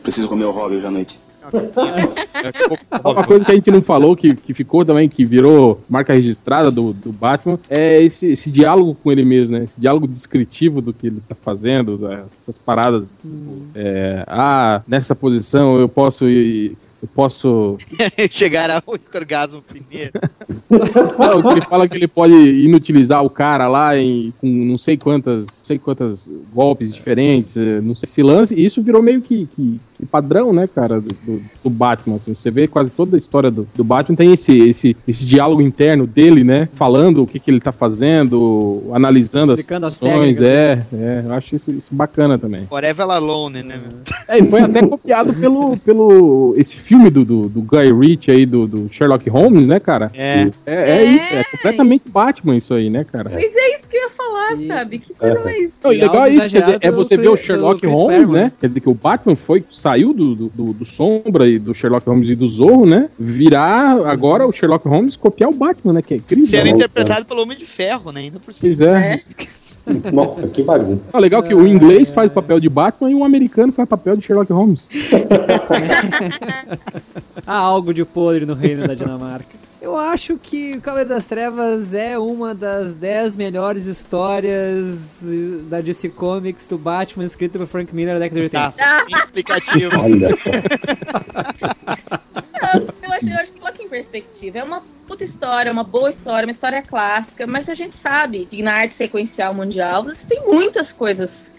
preciso 0.01 0.27
comer 0.27 0.45
o 0.45 0.51
hobby 0.51 0.75
hoje 0.75 0.85
à 0.85 0.91
noite. 0.91 1.19
Uma 3.03 3.23
coisa 3.23 3.43
que 3.43 3.51
a 3.51 3.55
gente 3.55 3.71
não 3.71 3.81
falou, 3.81 4.15
que, 4.15 4.35
que 4.35 4.53
ficou 4.53 4.85
também, 4.85 5.09
que 5.09 5.25
virou 5.25 5.81
marca 5.89 6.13
registrada 6.13 6.69
do, 6.69 6.93
do 6.93 7.11
Batman, 7.11 7.59
é 7.69 8.01
esse, 8.01 8.27
esse 8.27 8.51
diálogo 8.51 8.95
com 8.95 9.11
ele 9.11 9.25
mesmo, 9.25 9.53
né? 9.53 9.63
Esse 9.63 9.79
diálogo 9.79 10.07
descritivo 10.07 10.81
do 10.81 10.93
que 10.93 11.07
ele 11.07 11.21
tá 11.27 11.35
fazendo, 11.35 11.97
né? 11.97 12.23
essas 12.39 12.57
paradas. 12.57 13.07
tipo, 13.21 13.63
é, 13.73 14.23
ah, 14.27 14.81
nessa 14.87 15.15
posição 15.15 15.79
eu 15.79 15.89
posso 15.89 16.29
ir. 16.29 16.77
Eu 17.01 17.07
posso. 17.15 17.77
chegar 18.29 18.69
ao 18.69 18.83
orgasmo 19.13 19.61
primeiro. 19.61 20.11
Não, 21.43 21.51
ele 21.51 21.61
fala 21.61 21.87
que 21.87 21.97
ele 21.97 22.07
pode 22.07 22.33
inutilizar 22.33 23.23
o 23.23 23.29
cara 23.29 23.67
lá 23.67 23.97
em, 23.97 24.33
com 24.39 24.47
não 24.47 24.77
sei 24.77 24.95
quantas, 24.97 25.41
não 25.45 25.65
sei 25.65 25.77
quantas 25.79 26.29
golpes 26.53 26.93
diferentes, 26.93 27.57
eh, 27.57 27.81
não 27.81 27.95
sei 27.95 28.07
se 28.07 28.21
lance. 28.23 28.53
E 28.55 28.65
isso 28.65 28.81
virou 28.81 29.01
meio 29.01 29.21
que, 29.21 29.47
que- 29.55 29.79
que 29.97 30.05
padrão, 30.07 30.51
né, 30.51 30.67
cara, 30.67 30.99
do, 30.99 31.13
do- 31.63 31.69
Batman. 31.69 32.15
assim. 32.17 32.33
você 32.33 32.49
vê 32.51 32.67
quase 32.67 32.91
toda 32.91 33.15
a 33.15 33.19
história 33.19 33.49
do, 33.51 33.67
do 33.75 33.83
Batman 33.83 34.15
tem 34.15 34.33
esse, 34.33 34.51
esse, 34.69 34.97
esse 35.07 35.25
diálogo 35.25 35.61
interno 35.61 36.05
dele, 36.07 36.43
né? 36.43 36.67
Falando 36.75 37.21
o 37.23 37.27
que, 37.27 37.39
que 37.39 37.49
ele 37.51 37.59
tá 37.59 37.71
fazendo, 37.71 38.83
analisando 38.93 39.53
Explicando 39.53 39.85
as 39.85 39.93
as 39.93 39.97
ações. 40.01 40.37
técnicas, 40.37 40.45
É, 40.45 40.85
é, 40.93 41.23
eu 41.25 41.33
acho 41.33 41.55
isso, 41.55 41.71
isso 41.71 41.93
bacana 41.93 42.37
também. 42.39 42.65
Forever 42.65 43.09
Alone, 43.09 43.63
né? 43.63 43.77
meu? 43.81 43.99
É, 44.27 44.39
e 44.39 44.45
foi 44.45 44.61
até 44.61 44.85
copiado 44.85 45.33
pelo, 45.33 45.77
pelo 45.77 46.53
esse 46.57 46.75
filme 46.75 46.90
do, 46.97 47.23
do, 47.25 47.49
do 47.49 47.61
Guy 47.61 47.91
Ritchie 47.93 48.31
aí, 48.31 48.45
do, 48.45 48.67
do 48.67 48.89
Sherlock 48.91 49.29
Holmes, 49.29 49.67
né, 49.67 49.79
cara? 49.79 50.11
É. 50.13 50.49
É, 50.65 50.91
é, 50.91 51.03
isso, 51.05 51.23
é 51.35 51.43
completamente 51.43 52.03
Batman 52.07 52.55
isso 52.57 52.73
aí, 52.73 52.89
né, 52.89 53.03
cara? 53.03 53.29
Mas 53.33 53.55
é 53.55 53.75
isso 53.75 53.89
que 53.89 53.97
eu 53.97 54.01
ia 54.03 54.09
falar, 54.09 54.57
sabe? 54.67 54.99
Que 54.99 55.13
coisa 55.13 55.39
É. 55.39 55.43
mais. 55.43 55.79
Não, 55.83 55.93
e 55.93 55.97
legal 55.97 56.25
é 56.25 56.29
isso, 56.29 56.49
quer 56.49 56.61
dizer, 56.61 56.77
é 56.81 56.91
você 56.91 57.17
ver 57.17 57.29
o 57.29 57.37
Sherlock 57.37 57.85
Holmes, 57.85 58.29
né? 58.29 58.51
Quer 58.59 58.67
dizer 58.67 58.79
que 58.79 58.89
o 58.89 58.93
Batman 58.93 59.35
foi, 59.35 59.63
saiu 59.71 60.13
do, 60.13 60.35
do, 60.35 60.49
do- 60.49 60.73
do 60.73 60.85
Sombra 60.85 61.47
e 61.47 61.57
do 61.59 61.73
Sherlock 61.73 62.07
Holmes 62.07 62.29
e 62.29 62.35
do 62.35 62.47
Zorro, 62.47 62.85
né? 62.85 63.09
Virar 63.19 64.05
agora 64.07 64.45
o 64.45 64.51
Sherlock 64.51 64.87
Holmes 64.87 65.15
copiar 65.15 65.49
o 65.49 65.53
Batman, 65.53 65.93
né? 65.93 66.01
Que 66.01 66.15
é 66.15 66.17
incrível. 66.17 66.45
Sendo 66.47 66.65
né? 66.65 66.69
interpretado 66.71 67.25
pelo 67.25 67.41
Homem 67.43 67.57
de 67.57 67.65
Ferro, 67.65 68.11
né? 68.11 68.21
Ainda 68.21 68.39
por 68.39 68.53
cima. 68.53 68.73
Pois 68.75 68.81
é. 68.81 69.21
Nossa, 70.13 70.47
que 70.47 70.63
bagunça. 70.63 71.01
Ah, 71.11 71.19
legal 71.19 71.43
que 71.43 71.53
o 71.53 71.67
inglês 71.67 72.09
faz 72.09 72.29
o 72.29 72.33
papel 72.33 72.59
de 72.59 72.69
Batman 72.69 73.11
e 73.11 73.15
o 73.15 73.23
americano 73.23 73.71
faz 73.71 73.85
o 73.85 73.89
papel 73.89 74.17
de 74.17 74.25
Sherlock 74.25 74.51
Holmes. 74.51 74.89
Há 77.45 77.55
algo 77.55 77.93
de 77.93 78.03
podre 78.05 78.45
no 78.45 78.53
reino 78.53 78.87
da 78.87 78.93
Dinamarca. 78.93 79.70
Eu 79.81 79.97
acho 79.97 80.37
que 80.37 80.73
o 80.73 80.81
Cavaleiro 80.81 81.09
das 81.09 81.25
Trevas 81.25 81.95
é 81.95 82.15
uma 82.15 82.53
das 82.53 82.93
10 82.93 83.35
melhores 83.35 83.87
histórias 83.87 85.23
da 85.67 85.81
DC 85.81 86.09
Comics 86.09 86.67
do 86.67 86.77
Batman 86.77 87.25
escrito 87.25 87.57
por 87.57 87.65
Frank 87.65 87.95
Miller 87.95 88.13
da 88.13 88.19
década 88.19 88.41
de 88.41 88.43
80. 88.43 88.71
Tá, 88.73 89.03
explicativo. 89.09 89.99
Olha 89.99 90.29
só. 90.37 90.51
Eu 93.01 93.11
acho, 93.11 93.29
eu 93.29 93.37
acho 93.37 93.53
que 93.53 93.59
coloca 93.59 93.83
em 93.83 93.89
perspectiva. 93.89 94.59
É 94.59 94.63
uma 94.63 94.81
puta 95.05 95.23
história, 95.23 95.71
uma 95.71 95.83
boa 95.83 96.09
história, 96.09 96.45
uma 96.45 96.51
história 96.51 96.81
clássica, 96.81 97.45
mas 97.45 97.67
a 97.67 97.73
gente 97.73 97.95
sabe 97.95 98.45
que 98.45 98.63
na 98.63 98.73
arte 98.73 98.93
sequencial 98.93 99.53
mundial 99.53 100.03
você 100.03 100.27
tem 100.27 100.45
muitas 100.45 100.93
coisas 100.93 101.55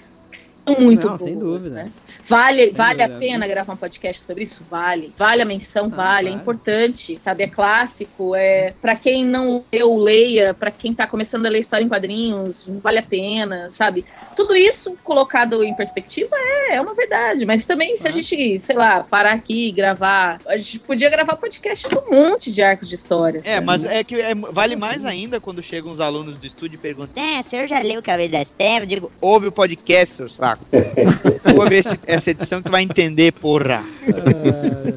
muito 0.66 1.00
Não, 1.02 1.08
boas, 1.10 1.22
sem 1.22 1.38
dúvida. 1.38 1.70
né? 1.70 1.92
Vale, 2.24 2.68
Sem 2.68 2.76
vale 2.76 3.02
a 3.02 3.08
pena 3.08 3.48
gravar 3.48 3.72
um 3.72 3.76
podcast 3.76 4.22
sobre 4.22 4.44
isso? 4.44 4.62
Vale. 4.70 5.12
Vale 5.18 5.42
a 5.42 5.44
menção? 5.44 5.88
vale. 5.88 6.28
É 6.28 6.30
vale. 6.30 6.40
importante, 6.40 7.18
sabe? 7.22 7.42
É 7.42 7.48
clássico. 7.48 8.34
É 8.36 8.72
para 8.80 8.94
quem 8.94 9.24
não 9.26 9.64
leu, 9.72 9.96
leia. 9.98 10.54
Para 10.54 10.70
quem 10.70 10.94
tá 10.94 11.04
começando 11.06 11.46
a 11.46 11.48
ler 11.48 11.58
história 11.58 11.84
em 11.84 11.88
quadrinhos, 11.88 12.64
vale 12.80 12.98
a 12.98 13.02
pena, 13.02 13.70
sabe? 13.72 14.04
Tudo 14.36 14.54
isso 14.54 14.96
colocado 15.02 15.64
em 15.64 15.74
perspectiva 15.74 16.30
é, 16.36 16.76
é 16.76 16.80
uma 16.80 16.94
verdade. 16.94 17.44
Mas 17.44 17.66
também, 17.66 17.96
se 17.98 18.06
a 18.06 18.10
gente, 18.12 18.60
sei 18.60 18.76
lá, 18.76 19.00
parar 19.02 19.32
aqui 19.32 19.68
e 19.68 19.72
gravar, 19.72 20.38
a 20.46 20.56
gente 20.56 20.78
podia 20.78 21.10
gravar 21.10 21.36
podcast 21.36 21.88
de 21.88 21.98
um 21.98 22.08
monte 22.08 22.52
de 22.52 22.62
arcos 22.62 22.88
de 22.88 22.94
histórias. 22.94 23.44
É, 23.46 23.60
mas 23.60 23.84
é 23.84 24.04
que 24.04 24.14
é- 24.14 24.34
vale 24.34 24.76
mais 24.76 25.04
ainda 25.04 25.40
quando 25.40 25.60
chegam 25.62 25.90
os 25.90 26.00
alunos 26.00 26.38
do 26.38 26.46
estúdio 26.46 26.76
e 26.76 26.78
perguntam: 26.78 27.22
É, 27.22 27.40
o 27.40 27.44
senhor 27.44 27.66
já 27.66 27.80
leu 27.80 27.98
o 27.98 28.02
Cavaleiro 28.02 28.32
das 28.32 28.48
Trevas? 28.50 28.88
Digo, 28.88 29.10
ouve 29.20 29.48
o 29.48 29.52
podcast, 29.52 30.14
seu 30.14 30.28
saco. 30.56 30.64
ouve 31.58 31.76
esse- 31.76 31.98
essa 32.06 32.30
edição 32.30 32.60
que 32.60 32.68
tu 32.68 32.72
vai 32.72 32.82
entender, 32.82 33.32
porra. 33.32 33.84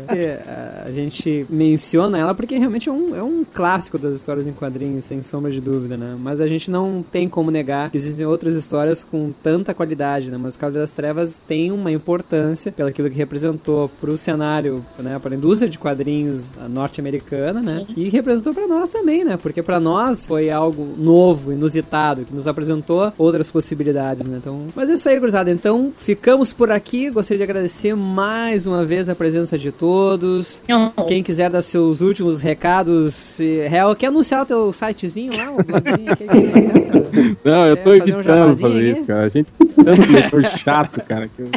É, 0.10 0.40
a 0.86 0.92
gente 0.92 1.46
menciona 1.50 2.18
ela 2.18 2.34
porque 2.34 2.58
realmente 2.58 2.90
é 2.90 2.92
um, 2.92 3.16
é 3.16 3.24
um 3.24 3.44
clássico 3.44 3.98
das 3.98 4.16
histórias 4.16 4.48
em 4.48 4.54
quadrinhos, 4.54 5.06
sem 5.06 5.22
sombra 5.24 5.52
de 5.52 5.60
dúvida, 5.62 5.98
né? 5.98 6.16
Mas 6.20 6.40
a 6.42 6.48
gente 6.48 6.70
não 6.70 7.04
tem 7.12 7.28
como 7.28 7.50
negar 7.52 7.90
que 7.90 7.98
existem 7.98 8.26
outras 8.26 8.54
histórias 8.56 9.04
com 9.04 9.32
tanta 9.44 9.74
qualidade, 9.74 10.30
né? 10.30 10.38
Mas 10.42 10.56
o 10.56 10.60
Cavaleiro 10.60 10.84
das 10.84 10.94
Trevas 10.94 11.44
tem 11.46 11.72
uma 11.72 11.92
importância 11.92 12.72
pelo 12.72 12.90
aquilo 12.90 13.10
que 13.10 13.18
representou 13.18 13.90
pro 14.02 14.18
cenário, 14.18 14.86
né? 15.00 15.20
Para 15.20 15.34
a 15.34 15.38
indústria 15.38 15.70
de 15.70 15.78
quadrinhos 15.78 16.58
norte-americana, 16.70 17.62
né? 17.62 17.86
E 17.96 18.10
representou 18.10 18.54
para 18.54 18.68
nós 18.68 18.90
também, 18.90 19.24
né? 19.24 19.38
Porque 19.38 19.62
para 19.62 19.80
nós 19.80 20.26
foi 20.26 20.50
algo 20.50 20.96
novo, 20.98 21.52
inusitado, 21.52 22.26
que 22.26 22.34
nos 22.34 22.48
apresentou 22.48 23.12
outras 23.18 23.50
possibilidades, 23.52 24.26
né? 24.26 24.38
Então, 24.42 24.66
mas 24.76 24.90
é 24.90 24.94
isso 24.94 25.10
aí, 25.10 25.20
gurizada. 25.20 25.45
Então, 25.52 25.92
ficamos 25.98 26.52
por 26.54 26.72
aqui. 26.72 27.10
Gostaria 27.10 27.38
de 27.38 27.44
agradecer 27.44 27.96
mais 27.96 28.66
uma 28.66 28.84
vez 28.84 29.10
a 29.10 29.16
presença 29.16 29.58
de 29.58 29.72
todos. 29.72 30.62
Quem 31.08 31.24
quiser 31.24 31.50
dar 31.50 31.62
seus 31.62 32.02
últimos 32.02 32.42
recados. 32.42 33.40
Real, 33.70 33.96
quer 33.96 34.08
anunciar 34.08 34.44
o 34.44 34.46
teu 34.46 34.74
sitezinho 34.74 35.36
lá, 35.36 35.52
o 35.52 35.64
blogzinho 35.64 36.12
aqui, 36.12 36.28
que? 36.28 37.38
Não, 37.44 37.66
eu 37.66 37.78
tô 37.78 37.84
fazer 37.84 38.16
um 38.16 38.20
evitando 38.20 38.24
jabazinho 38.24 38.70
fazer 38.70 38.92
aqui? 38.92 39.00
isso, 39.00 39.06
cara. 39.06 39.24
A 39.24 39.30
gente 39.30 39.52
tem 39.58 39.68
tanto 39.68 40.12
leitor 40.12 40.46
chato, 40.58 41.02
cara. 41.02 41.28
Que 41.28 41.42
eu... 41.42 41.50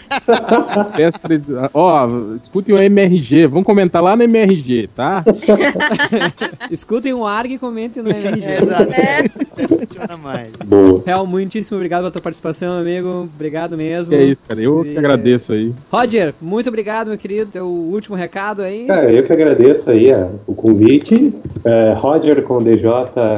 Peço 0.94 1.20
pra 1.20 1.70
Ó, 1.74 2.09
escutem 2.36 2.74
o 2.74 2.78
MRG. 2.78 3.47
Vamos 3.47 3.65
comentar 3.65 4.02
lá 4.02 4.16
no 4.16 4.23
MRG, 4.23 4.89
tá? 4.94 5.24
Escutem 6.70 7.12
o 7.12 7.27
ARG 7.27 7.55
e 7.55 7.59
comentem 7.59 8.02
no 8.02 8.10
MRG. 8.10 8.47
É, 8.47 8.62
exato. 8.62 9.78
Funciona 9.78 10.16
mais. 10.16 10.52
Boa. 10.65 11.02
Real, 11.05 11.27
muitíssimo 11.27 11.77
obrigado 11.77 12.01
pela 12.01 12.10
tua 12.10 12.23
participação, 12.23 12.78
amigo. 12.78 13.28
Obrigado 13.35 13.77
mesmo. 13.78 14.14
É 14.14 14.22
isso, 14.24 14.42
cara. 14.46 14.60
Eu 14.60 14.82
que 14.82 14.90
E- 14.92 14.98
agradeço 14.98 15.52
aí. 15.52 15.72
Roger, 15.90 16.34
muito 16.40 16.68
obrigado, 16.68 17.09
meu 17.09 17.16
querido. 17.16 17.50
Teu 17.52 17.66
último 17.66 18.16
recado 18.16 18.60
aí. 18.62 18.86
Cara, 18.86 19.10
eu 19.12 19.22
que 19.22 19.32
agradeço 19.32 19.88
aí 19.90 20.12
a- 20.12 20.28
o 20.46 20.55
convite. 20.55 21.32
É, 21.64 21.94
Roger 21.94 22.42
com 22.42 22.62
DJ, 22.62 22.90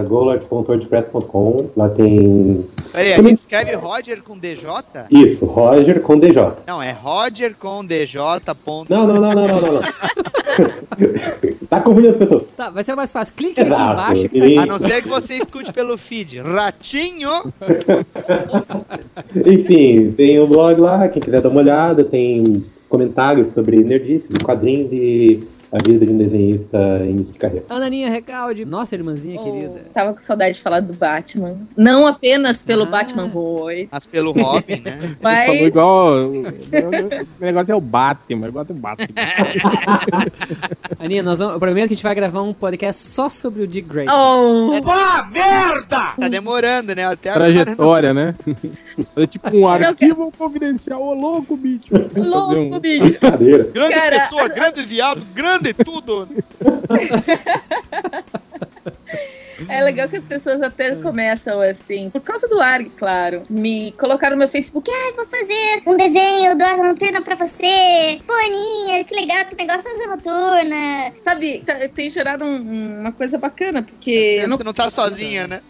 golart.wordpress.com. 0.09 1.71
Lá 1.77 1.89
tem. 1.89 2.65
Peraí, 2.93 3.13
a 3.15 3.23
gente 3.23 3.39
escreve 3.39 3.75
Roger 3.77 4.23
com 4.23 4.37
DJ? 4.37 4.69
Isso, 5.11 5.45
Roger 5.45 6.01
com 6.01 6.19
DJ. 6.19 6.43
Não, 6.67 6.83
é 6.83 6.91
Roger 6.93 7.55
com 7.59 7.85
DJ. 7.85 8.21
Ponto. 8.65 8.91
Não, 8.93 9.07
não, 9.07 9.21
não, 9.21 9.33
não, 9.33 9.47
não, 9.47 9.61
não. 9.61 9.73
não. 9.75 9.83
tá 11.71 11.81
confundindo 11.81 12.13
as 12.15 12.19
pessoas. 12.19 12.43
Tá, 12.57 12.69
vai 12.71 12.83
ser 12.83 12.95
mais 12.97 13.13
fácil. 13.13 13.33
Clique 13.35 13.61
aqui 13.61 13.71
Exato. 13.71 13.93
embaixo. 13.93 14.29
que 14.29 14.39
E- 14.39 14.55
tá 14.57 14.63
A 14.63 14.67
não 14.67 14.79
ser 14.79 15.03
que 15.03 15.09
você 15.09 15.35
escute 15.35 15.73
pelo 15.73 15.97
feed. 15.97 16.39
Ratinho! 16.41 17.31
Enfim, 19.47 20.11
tem 20.13 20.30
o 20.39 20.47
blog 20.47 20.81
lá, 20.81 21.09
quem 21.09 21.23
quiser 21.23 21.41
dar 21.41 21.49
uma 21.49 21.61
olhada, 21.61 22.05
tem 22.05 22.65
comentários 22.89 23.53
sobre 23.55 23.83
nerdices, 23.83 24.29
quadrinhos 24.43 24.93
e 24.93 25.43
a 25.73 25.77
vida 25.87 26.05
de 26.05 26.13
um 26.13 26.19
desenhista 26.19 26.79
em 27.05 27.11
início 27.11 27.33
de 27.33 27.39
carreira. 27.39 27.65
Ananinha 27.69 28.11
Recalde, 28.11 28.65
nossa 28.65 28.95
irmãzinha 28.95 29.41
querida. 29.41 29.85
Tava 29.95 30.13
com 30.13 30.19
saudade 30.19 30.57
de 30.57 30.63
falar 30.63 30.81
do 30.81 30.93
Batman. 30.93 31.57
Não 31.77 32.07
apenas 32.07 32.63
pelo 32.63 32.87
Batman 32.87 33.29
Void. 33.29 33.89
Mas 33.91 34.05
pelo 34.05 34.33
Robin, 34.33 34.81
né? 34.81 34.99
Ele 35.03 35.17
falou 35.17 35.21
Mas 35.23 35.61
igual. 35.61 36.13
O 37.41 37.45
negócio 37.45 37.73
é 37.73 37.75
o 37.75 37.81
Batman. 37.81 38.47
Eu 38.47 38.53
gosto 38.53 38.73
do 38.73 38.81
Batman. 38.81 39.09
Aninha, 40.99 41.23
nós 41.23 41.39
vamos, 41.39 41.55
eu 41.55 41.61
prometo 41.61 41.89
que 41.89 41.93
a 41.93 41.97
gente 41.97 42.03
vai 42.03 42.15
gravar 42.15 42.43
um 42.43 42.53
podcast 42.53 43.07
só 43.09 43.31
sobre 43.31 43.63
o 43.63 43.67
Dick 43.67 43.89
Grayson. 43.89 44.13
Oh. 44.13 44.83
Vá, 44.83 45.29
merda! 45.31 46.15
Tá 46.19 46.29
demorando, 46.29 46.95
né? 46.95 47.07
Até 47.07 47.31
agora 47.31 47.53
Trajetória, 47.53 48.15
né? 48.15 48.35
É 49.17 49.27
tipo 49.27 49.57
um 49.57 49.67
arquivo 49.67 50.31
confidencial. 50.37 51.03
Ô, 51.03 51.15
louco, 51.15 51.57
bicho. 51.57 51.89
Louco, 52.15 52.55
um- 52.55 52.79
bicho. 52.79 53.05
Brincadeira. 53.05 53.65
Grande 53.73 53.95
Cara, 53.95 54.21
pessoa, 54.21 54.49
grande 54.49 54.83
viado, 54.83 55.23
grande 55.35 55.60
tudo. 55.85 56.29
É 59.69 59.83
legal 59.85 60.09
que 60.09 60.17
as 60.17 60.25
pessoas 60.25 60.63
até 60.63 60.95
começam 60.97 61.61
assim, 61.61 62.09
por 62.09 62.23
causa 62.23 62.49
do 62.49 62.59
ARG, 62.61 62.91
claro, 62.97 63.43
me 63.51 63.93
colocaram 63.93 64.35
no 64.35 64.39
meu 64.39 64.49
Facebook. 64.49 64.91
Ai, 64.91 65.13
vou 65.13 65.27
fazer 65.27 65.83
um 65.87 65.97
desenho 65.99 66.57
do 66.57 66.65
Asa 66.65 66.83
Noturna 66.83 67.21
pra 67.21 67.35
você. 67.35 68.19
Pô, 68.27 68.33
Aninha, 68.33 69.05
que 69.05 69.15
legal, 69.15 69.45
que 69.45 69.55
negócio 69.55 69.85
da 69.85 69.91
Asa 69.91 70.07
Noturna. 70.07 71.13
Sabe, 71.21 71.63
tá- 71.67 71.77
tem 71.95 72.09
gerado 72.09 72.43
um- 72.43 73.01
uma 73.01 73.13
coisa 73.13 73.37
bacana, 73.37 73.83
porque. 73.83 74.39
eu 74.41 74.49
não- 74.49 74.57
Você 74.57 74.65
não 74.65 74.73
tá 74.73 74.89
sozinha, 74.89 75.47
né? 75.47 75.61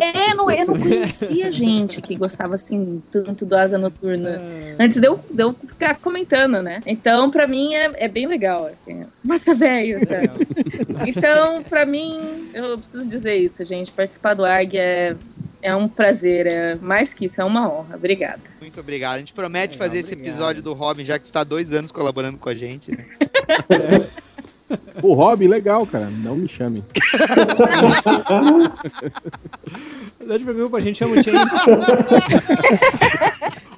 É, 0.00 0.34
não, 0.34 0.50
eu 0.50 0.66
não 0.66 0.78
conhecia 0.78 1.52
gente 1.52 2.00
que 2.00 2.14
gostava 2.16 2.54
assim 2.54 3.02
tanto 3.10 3.44
do 3.44 3.56
Asa 3.56 3.78
Noturna. 3.78 4.40
Antes 4.78 5.00
de 5.00 5.06
eu, 5.06 5.20
de 5.30 5.42
eu 5.42 5.52
ficar 5.52 5.96
comentando, 5.96 6.62
né? 6.62 6.80
Então, 6.86 7.30
pra 7.30 7.46
mim, 7.46 7.74
é, 7.74 7.90
é 7.94 8.08
bem 8.08 8.26
legal, 8.26 8.66
assim. 8.66 9.02
Massa 9.22 9.54
velho, 9.54 10.00
sabe? 10.06 10.30
Então, 11.06 11.62
pra 11.62 11.84
mim, 11.84 12.50
eu 12.54 12.78
preciso 12.78 13.06
dizer 13.06 13.36
isso, 13.36 13.64
gente. 13.64 13.92
Participar 13.92 14.34
do 14.34 14.44
ARG 14.44 14.76
é, 14.76 15.16
é 15.62 15.74
um 15.74 15.88
prazer. 15.88 16.46
É 16.46 16.74
mais 16.76 17.12
que 17.12 17.26
isso, 17.26 17.40
é 17.40 17.44
uma 17.44 17.68
honra. 17.68 17.96
Obrigada. 17.96 18.40
Muito 18.60 18.78
obrigado. 18.80 19.16
A 19.16 19.18
gente 19.18 19.32
promete 19.32 19.76
fazer 19.76 19.98
esse 19.98 20.12
episódio 20.12 20.62
do 20.62 20.72
Robin, 20.72 21.04
já 21.04 21.18
que 21.18 21.26
tu 21.26 21.32
tá 21.32 21.40
há 21.40 21.44
dois 21.44 21.72
anos 21.72 21.92
colaborando 21.92 22.38
com 22.38 22.48
a 22.48 22.54
gente. 22.54 22.90
Né? 22.90 23.04
O 25.02 25.12
Robin, 25.14 25.46
legal, 25.48 25.86
cara. 25.86 26.08
Não 26.10 26.36
me 26.36 26.48
chame. 26.48 26.82
Não 30.20 30.38
te 30.38 30.44
preocupa, 30.44 30.78
a 30.78 30.80
gente 30.80 30.98
chama 30.98 31.16
o 31.16 31.22
Change. 31.22 31.44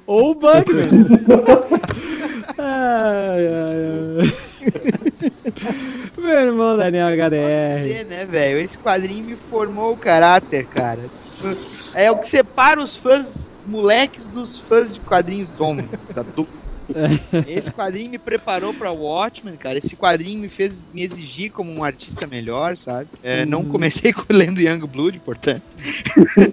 Ou 0.05 0.31
o 0.31 0.35
Bugman. 0.35 0.89
ai, 2.57 3.47
ai, 3.47 3.77
ai. 4.21 4.33
Meu 6.17 6.39
irmão 6.39 6.77
Daniel 6.77 7.07
HDR. 7.09 7.81
Dizer, 7.83 8.05
né, 8.05 8.25
velho? 8.25 8.59
Esse 8.59 8.77
quadrinho 8.77 9.25
me 9.25 9.35
formou 9.49 9.93
o 9.93 9.97
caráter, 9.97 10.65
cara. 10.67 11.01
É 11.93 12.09
o 12.09 12.17
que 12.17 12.29
separa 12.29 12.81
os 12.81 12.95
fãs 12.95 13.49
moleques 13.65 14.25
dos 14.27 14.57
fãs 14.59 14.93
de 14.93 14.99
quadrinhos 15.01 15.49
homens, 15.59 15.89
Esse 17.47 17.71
quadrinho 17.71 18.09
me 18.11 18.17
preparou 18.17 18.73
pra 18.73 18.91
Watchmen, 18.91 19.55
cara. 19.55 19.77
Esse 19.77 19.95
quadrinho 19.95 20.39
me 20.39 20.49
fez 20.49 20.81
me 20.93 21.03
exigir 21.03 21.51
como 21.51 21.71
um 21.71 21.83
artista 21.83 22.25
melhor, 22.27 22.77
sabe? 22.77 23.09
É, 23.23 23.45
Não 23.45 23.63
comecei 23.65 24.11
com- 24.13 24.25
lendo 24.29 24.59
Young 24.61 24.85
Blood, 24.87 25.19
portanto. 25.19 25.63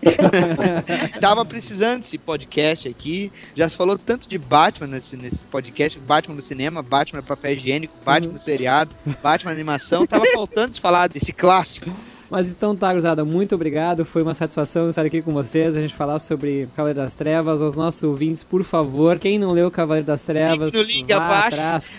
Tava 1.20 1.44
precisando 1.44 2.01
desse 2.01 2.19
podcast 2.19 2.89
aqui. 2.89 3.32
Já 3.56 3.69
se 3.69 3.77
falou 3.77 3.98
tanto 3.98 4.28
de 4.28 4.39
Batman 4.39 4.86
nesse, 4.89 5.16
nesse 5.16 5.39
podcast: 5.44 5.98
Batman 5.98 6.35
no 6.36 6.43
cinema, 6.43 6.82
Batman 6.82 7.20
no 7.20 7.27
papel 7.27 7.52
higiênico, 7.55 7.94
Batman 8.05 8.32
no 8.32 8.39
seriado, 8.39 8.90
Batman 9.23 9.51
na 9.51 9.56
animação. 9.56 10.06
Tava 10.06 10.24
faltando 10.32 10.74
se 10.74 10.81
falar 10.81 11.09
desse 11.09 11.32
clássico. 11.32 11.90
Mas 12.35 12.51
então 12.51 12.74
tá, 12.74 12.90
Cruzada, 12.90 13.24
muito 13.24 13.55
obrigado. 13.55 14.05
Foi 14.05 14.20
uma 14.20 14.35
satisfação 14.35 14.89
estar 14.89 15.06
aqui 15.06 15.23
com 15.23 15.32
vocês. 15.32 15.77
A 15.77 15.81
gente 15.81 15.94
falar 15.94 16.19
sobre 16.19 16.69
Cavaleiro 16.74 16.98
das 16.98 17.15
Trevas. 17.15 17.62
Aos 17.62 17.77
nossos 17.77 18.02
ouvintes, 18.02 18.43
por 18.43 18.65
favor, 18.65 19.20
quem 19.20 19.39
não 19.39 19.52
leu 19.52 19.70
Cavaleiro 19.70 20.05
das 20.05 20.23
Trevas, 20.23 20.74
link 20.74 21.06
vá 21.06 21.16
abaixo. 21.19 21.47
atrás. 21.55 21.90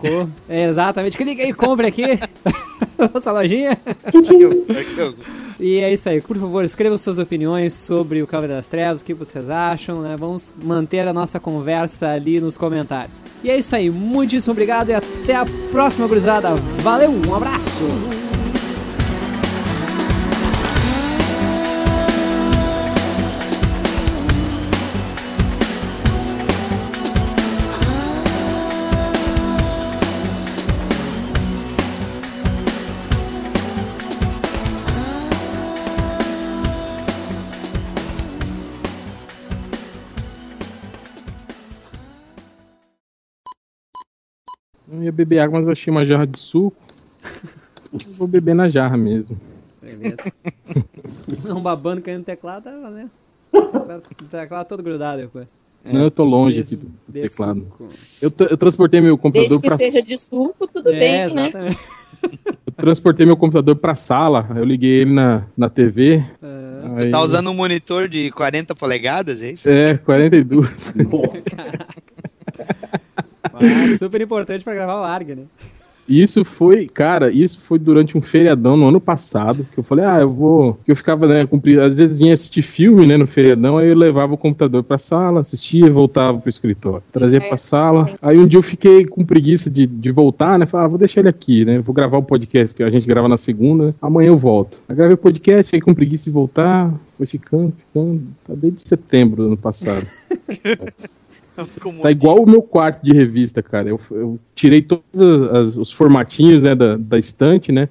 É, 0.50 0.66
exatamente. 0.66 1.16
Clique 1.16 1.42
aí, 1.42 1.54
compre 1.54 1.88
aqui. 1.88 2.04
Nossa 3.14 3.32
lojinha. 3.32 3.78
E 5.58 5.78
é 5.78 5.94
isso 5.94 6.10
aí. 6.10 6.20
Por 6.20 6.36
favor, 6.38 6.66
escrevam 6.66 6.98
suas 6.98 7.18
opiniões 7.18 7.74
sobre 7.74 8.22
o 8.22 8.28
Cavaleiro 8.28 8.58
das 8.58 8.68
Trevas, 8.68 9.00
o 9.00 9.06
que 9.06 9.14
vocês 9.14 9.50
acham, 9.50 10.02
né? 10.02 10.18
Vamos 10.20 10.54
manter 10.62 11.08
a 11.08 11.14
nossa 11.14 11.40
conversa 11.40 12.10
ali 12.10 12.42
nos 12.42 12.58
comentários. 12.58 13.24
E 13.42 13.50
é 13.50 13.58
isso 13.58 13.74
aí. 13.74 13.90
Muitíssimo 13.90 14.52
obrigado 14.52 14.90
e 14.90 14.94
até 14.94 15.34
a 15.34 15.46
próxima, 15.72 16.08
gurizada. 16.08 16.54
Valeu, 16.84 17.10
um 17.26 17.34
abraço! 17.34 18.25
Ia 45.06 45.12
beber 45.12 45.40
água, 45.40 45.60
mas 45.60 45.68
eu 45.68 45.72
achei 45.74 45.92
uma 45.92 46.06
jarra 46.06 46.26
de 46.28 46.40
suco. 46.40 46.76
Vou 48.18 48.28
beber 48.28 48.54
na 48.56 48.70
jarra 48.70 48.98
mesmo. 48.98 49.40
Beleza. 49.82 50.18
Não 51.44 51.62
babando 51.62 52.02
caindo 52.02 52.20
no 52.20 52.24
teclado, 52.26 52.64
tá 52.64 52.72
valendo. 52.78 53.12
O 53.54 54.26
teclado 54.30 54.68
todo 54.68 54.84
grudado 54.84 55.22
depois. 55.22 55.48
Não, 55.84 56.02
eu 56.02 56.12
tô 56.12 56.24
longe 56.24 56.62
aqui 56.62 56.76
do, 56.76 56.88
do 57.08 57.14
teclado. 57.14 57.60
suco. 57.62 57.90
Eu, 58.22 58.34
eu 58.50 58.58
transportei 58.58 59.00
meu 59.02 59.18
computador 59.18 59.48
Desde 59.50 59.62
que 59.62 59.68
pra 59.68 59.78
seja 59.78 60.02
de 60.02 60.18
suco, 60.18 60.68
tudo 60.68 60.90
É, 60.90 61.00
bem, 61.00 61.36
né? 61.36 61.44
exatamente. 61.44 61.80
Eu 62.24 62.84
transportei 62.84 63.26
meu 63.26 63.38
computador 63.38 63.76
pra 63.76 63.96
sala, 63.96 64.50
eu 64.56 64.64
liguei 64.66 65.02
ele 65.02 65.14
na, 65.14 65.46
na 65.56 65.70
TV. 65.70 66.26
Tu 67.04 67.10
tá 67.12 67.22
usando 67.22 67.50
um 67.52 67.54
monitor 67.54 68.08
de 68.10 68.32
40 68.32 68.74
polegadas, 68.74 69.44
é 69.44 69.52
isso? 69.52 69.70
É, 69.70 69.96
42. 69.98 70.92
Ah, 73.60 73.98
super 73.98 74.22
importante 74.22 74.64
pra 74.64 74.74
gravar 74.74 75.00
o 75.00 75.04
ARG, 75.04 75.36
né? 75.36 75.44
Isso 76.08 76.46
foi, 76.46 76.86
cara, 76.86 77.32
isso 77.32 77.60
foi 77.60 77.80
durante 77.80 78.16
um 78.16 78.22
feriadão 78.22 78.78
no 78.78 78.88
ano 78.88 79.02
passado, 79.02 79.68
que 79.74 79.80
eu 79.80 79.84
falei, 79.84 80.06
ah, 80.06 80.20
eu 80.20 80.32
vou. 80.32 80.80
Que 80.86 80.92
eu 80.92 80.96
ficava, 80.96 81.28
né, 81.28 81.46
cumprir, 81.48 81.80
às 81.80 81.94
vezes 81.94 82.16
vinha 82.16 82.34
assistir 82.34 82.62
filme, 82.62 83.08
né, 83.08 83.18
no 83.18 83.26
feriadão, 83.26 83.78
aí 83.80 83.90
eu 83.90 83.98
levava 83.98 84.36
o 84.36 84.38
computador 84.38 84.84
pra 84.84 85.00
sala, 85.00 85.42
assistia 85.42 85.88
e 85.88 85.90
voltava 85.90 86.38
pro 86.38 86.50
escritório. 86.50 87.02
Trazia 87.12 87.42
pra 87.42 87.58
sala. 87.58 88.08
Aí 88.22 88.38
um 88.38 88.48
dia 88.48 88.60
eu 88.60 88.64
fiquei 88.64 89.04
com 89.06 89.26
preguiça 89.26 89.70
de, 89.70 89.88
de 89.88 90.12
voltar, 90.12 90.60
né? 90.60 90.68
Falei, 90.68 90.86
ah, 90.86 90.90
vou 90.90 91.00
deixar 91.00 91.22
ele 91.22 91.30
aqui, 91.30 91.66
né? 91.66 91.80
Vou 91.80 91.94
gravar 91.94 92.18
o 92.20 92.24
podcast 92.24 92.76
que 92.76 92.84
a 92.84 92.90
gente 92.90 93.08
grava 93.08 93.28
na 93.28 93.38
segunda, 93.38 93.88
né, 93.88 93.94
amanhã 94.00 94.28
eu 94.28 94.38
volto. 94.38 94.80
Aí 94.88 94.96
gravei 94.96 95.16
o 95.16 95.18
podcast, 95.18 95.66
fiquei 95.66 95.82
com 95.82 95.94
preguiça 95.96 96.26
de 96.26 96.30
voltar, 96.30 96.94
foi 97.18 97.26
ficando, 97.26 97.74
ficando, 97.80 98.22
tá 98.46 98.54
desde 98.56 98.88
setembro 98.88 99.38
do 99.38 99.48
ano 99.48 99.58
passado. 99.58 100.06
Tá 102.02 102.12
igual 102.12 102.42
o 102.44 102.50
meu 102.50 102.62
quarto 102.62 103.04
de 103.04 103.12
revista, 103.14 103.64
cara. 103.64 103.90
Eu, 103.90 104.00
eu 104.12 104.40
tirei 104.54 104.82
todos 104.82 105.04
as- 105.22 105.52
as- 105.70 105.76
os 105.78 105.92
formatinhos 105.92 106.64
né, 106.64 106.76
da, 106.76 106.98
da 106.98 107.18
estante, 107.18 107.72
né? 107.72 107.88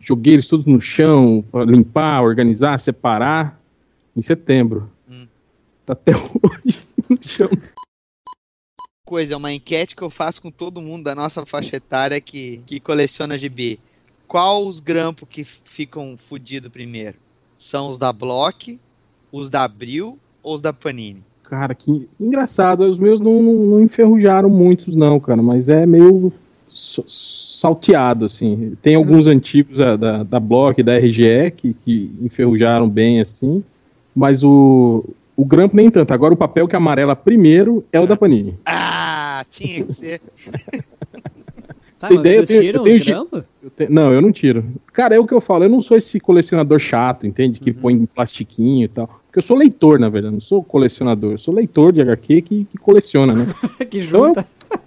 Joguei 0.00 0.34
eles 0.34 0.48
todos 0.48 0.66
no 0.66 0.80
chão, 0.80 1.44
pra 1.50 1.64
limpar, 1.64 2.22
organizar, 2.22 2.78
separar. 2.80 3.60
Em 4.16 4.22
setembro. 4.22 4.90
Tá 5.84 5.92
até 5.92 6.12
hoje 6.16 6.82
no 7.08 7.18
chão. 7.22 7.48
Coisa, 9.06 9.34
é 9.34 9.36
uma 9.36 9.52
enquete 9.52 9.94
que 9.94 10.02
eu 10.02 10.10
faço 10.10 10.42
com 10.42 10.50
todo 10.50 10.80
mundo 10.80 11.04
da 11.04 11.14
nossa 11.14 11.46
faixa 11.46 11.76
etária 11.76 12.20
que, 12.20 12.60
que 12.66 12.80
coleciona 12.80 13.38
GB. 13.38 13.78
Qual 14.26 14.66
os 14.66 14.80
grampos 14.80 15.28
que 15.28 15.44
ficam 15.44 16.16
fudidos 16.16 16.72
primeiro? 16.72 17.16
São 17.56 17.88
os 17.90 17.98
da 17.98 18.12
Block, 18.12 18.80
os 19.30 19.48
da 19.48 19.62
Abril 19.62 20.18
ou 20.42 20.54
os 20.56 20.60
da 20.60 20.72
Panini? 20.72 21.22
Cara, 21.48 21.74
que 21.74 22.08
engraçado. 22.18 22.80
Os 22.84 22.98
meus 22.98 23.20
não, 23.20 23.42
não, 23.42 23.52
não 23.54 23.80
enferrujaram 23.80 24.48
muitos, 24.50 24.96
não, 24.96 25.18
cara. 25.20 25.40
Mas 25.42 25.68
é 25.68 25.86
meio 25.86 26.32
salteado, 26.74 28.24
assim. 28.26 28.76
Tem 28.82 28.94
alguns 28.94 29.26
antigos 29.26 29.78
da, 29.78 29.96
da, 29.96 30.22
da 30.22 30.40
Block, 30.40 30.82
da 30.82 30.98
RGE, 30.98 31.50
que, 31.56 31.72
que 31.84 32.10
enferrujaram 32.20 32.88
bem, 32.88 33.20
assim. 33.20 33.62
Mas 34.14 34.42
o, 34.42 35.04
o 35.36 35.44
grampo 35.44 35.76
nem 35.76 35.90
tanto. 35.90 36.12
Agora 36.12 36.34
o 36.34 36.36
papel 36.36 36.66
que 36.68 36.76
amarela 36.76 37.14
primeiro 37.14 37.84
é 37.92 38.00
o 38.00 38.06
da 38.06 38.16
Panini. 38.16 38.54
Ah, 38.66 39.44
tinha 39.50 39.84
que 39.84 39.92
ser. 39.92 40.20
Tá, 41.98 42.08
Tem 42.08 42.18
ideia? 42.18 42.44
vocês 42.44 42.50
Eu 42.50 42.82
tenho- 42.82 43.00
tiram 43.00 43.24
eu 43.24 43.28
tenho 43.28 43.28
os? 43.32 43.44
Eu 43.62 43.70
te- 43.70 43.88
Não, 43.90 44.12
eu 44.12 44.20
não 44.20 44.30
tiro. 44.30 44.62
Cara, 44.92 45.14
é 45.14 45.18
o 45.18 45.26
que 45.26 45.32
eu 45.32 45.40
falo. 45.40 45.64
Eu 45.64 45.70
não 45.70 45.82
sou 45.82 45.96
esse 45.96 46.20
colecionador 46.20 46.78
chato, 46.78 47.26
entende? 47.26 47.58
Uhum. 47.58 47.64
Que 47.64 47.72
põe 47.72 47.94
em 47.94 48.04
plastiquinho 48.04 48.84
e 48.84 48.88
tal. 48.88 49.08
Porque 49.36 49.40
eu 49.40 49.42
sou 49.42 49.56
leitor, 49.58 49.98
na 49.98 50.08
verdade. 50.08 50.32
Não 50.32 50.40
sou 50.40 50.64
colecionador. 50.64 51.32
Eu 51.32 51.38
sou 51.38 51.52
leitor 51.52 51.92
de 51.92 52.00
HQ 52.00 52.40
que, 52.40 52.64
que 52.64 52.78
coleciona, 52.78 53.34
né? 53.34 53.46
que 53.90 53.98
Então, 53.98 54.28
junta. 54.28 54.46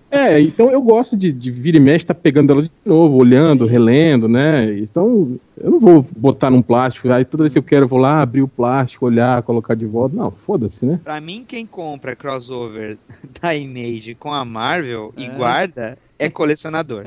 É, 0.09 0.41
então 0.41 0.71
eu 0.71 0.81
gosto 0.81 1.15
de, 1.15 1.31
de 1.31 1.51
vir 1.51 1.75
e 1.75 1.79
mexe, 1.79 2.03
tá 2.03 2.15
pegando 2.15 2.51
elas 2.51 2.65
de 2.65 2.71
novo, 2.83 3.15
olhando, 3.17 3.67
relendo, 3.67 4.27
né? 4.27 4.79
Então 4.79 5.39
eu 5.55 5.69
não 5.69 5.79
vou 5.79 6.03
botar 6.17 6.49
num 6.49 6.63
plástico, 6.63 7.11
aí 7.11 7.23
toda 7.23 7.43
vez 7.43 7.53
que 7.53 7.59
eu 7.59 7.63
quero 7.63 7.83
eu 7.85 7.87
vou 7.87 7.99
lá 7.99 8.23
abrir 8.23 8.41
o 8.41 8.47
plástico, 8.47 9.05
olhar, 9.05 9.43
colocar 9.43 9.75
de 9.75 9.85
volta. 9.85 10.15
Não, 10.15 10.31
foda-se, 10.31 10.83
né? 10.83 10.99
Pra 11.03 11.21
mim, 11.21 11.45
quem 11.47 11.63
compra 11.63 12.15
crossover 12.15 12.97
da 13.39 13.55
Image 13.55 14.15
com 14.15 14.33
a 14.33 14.43
Marvel 14.43 15.13
e 15.15 15.25
É. 15.25 15.29
guarda 15.29 15.95
é 16.17 16.27
colecionador. 16.31 17.05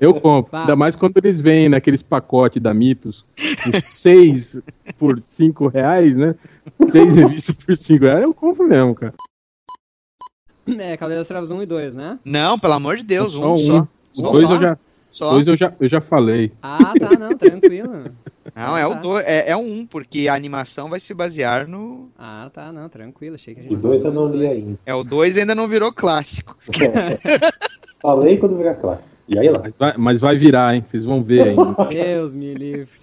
Eu 0.00 0.14
compro. 0.14 0.56
Ainda 0.56 0.76
mais 0.76 0.96
quando 0.96 1.16
eles 1.18 1.40
vêm 1.40 1.68
naqueles 1.68 2.02
pacotes 2.02 2.62
da 2.62 2.72
Mitos, 2.72 3.24
os 3.66 3.84
seis 3.84 4.60
por 4.98 5.20
cinco 5.20 5.68
reais, 5.68 6.16
né? 6.16 6.34
Seis 6.88 7.14
revistas 7.14 7.54
por 7.54 7.76
cinco 7.76 8.04
reais, 8.04 8.22
eu 8.22 8.34
compro 8.34 8.66
mesmo, 8.66 8.94
cara. 8.94 9.14
É, 10.66 10.96
Cavaleiro 10.96 11.20
das 11.20 11.28
Trevas 11.28 11.50
1 11.50 11.62
e 11.62 11.66
2, 11.66 11.94
né? 11.94 12.18
Não, 12.24 12.58
pelo 12.58 12.72
amor 12.72 12.96
de 12.96 13.04
Deus, 13.04 13.32
Só 13.32 13.52
um 13.52 13.56
só. 13.56 13.88
Os 14.14 14.20
Só. 14.20 14.30
dois 14.30 14.50
eu 14.50 14.60
já, 14.60 14.78
Só. 15.10 15.30
dois 15.32 15.46
eu 15.46 15.56
já, 15.56 15.72
eu 15.78 15.88
já 15.88 16.00
falei. 16.00 16.52
Ah, 16.62 16.92
tá, 16.98 17.10
não, 17.18 17.28
tranquilo. 17.36 18.04
Não, 18.54 18.76
é 18.76 18.86
o 18.86 18.94
tá. 18.94 19.00
dois, 19.00 19.26
é, 19.26 19.50
é 19.50 19.56
o 19.56 19.60
um, 19.60 19.86
porque 19.86 20.26
a 20.28 20.34
animação 20.34 20.88
vai 20.88 21.00
se 21.00 21.12
basear 21.12 21.68
no. 21.68 22.10
Ah, 22.18 22.50
tá, 22.52 22.72
não, 22.72 22.88
tranquilo. 22.88 23.34
Achei 23.34 23.54
que 23.54 23.60
a 23.60 23.62
gente. 23.64 23.74
O 23.74 23.76
dois 23.76 24.04
eu 24.04 24.12
não 24.12 24.28
li 24.28 24.46
ainda. 24.46 24.78
É, 24.86 24.94
o 24.94 25.02
2 25.02 25.36
ainda 25.36 25.54
não 25.54 25.68
virou 25.68 25.92
clássico. 25.92 26.56
Falei 28.00 28.36
quando 28.36 28.56
virar 28.56 28.74
claro. 28.74 29.00
E 29.28 29.38
aí 29.38 29.48
lá? 29.48 29.60
Mas 29.62 29.76
vai, 29.76 29.94
mas 29.96 30.20
vai 30.20 30.36
virar, 30.36 30.74
hein? 30.74 30.82
Vocês 30.84 31.04
vão 31.04 31.22
ver 31.22 31.48
ainda. 31.48 31.74
Deus 31.88 32.34
me 32.34 32.54
livre. 32.54 32.98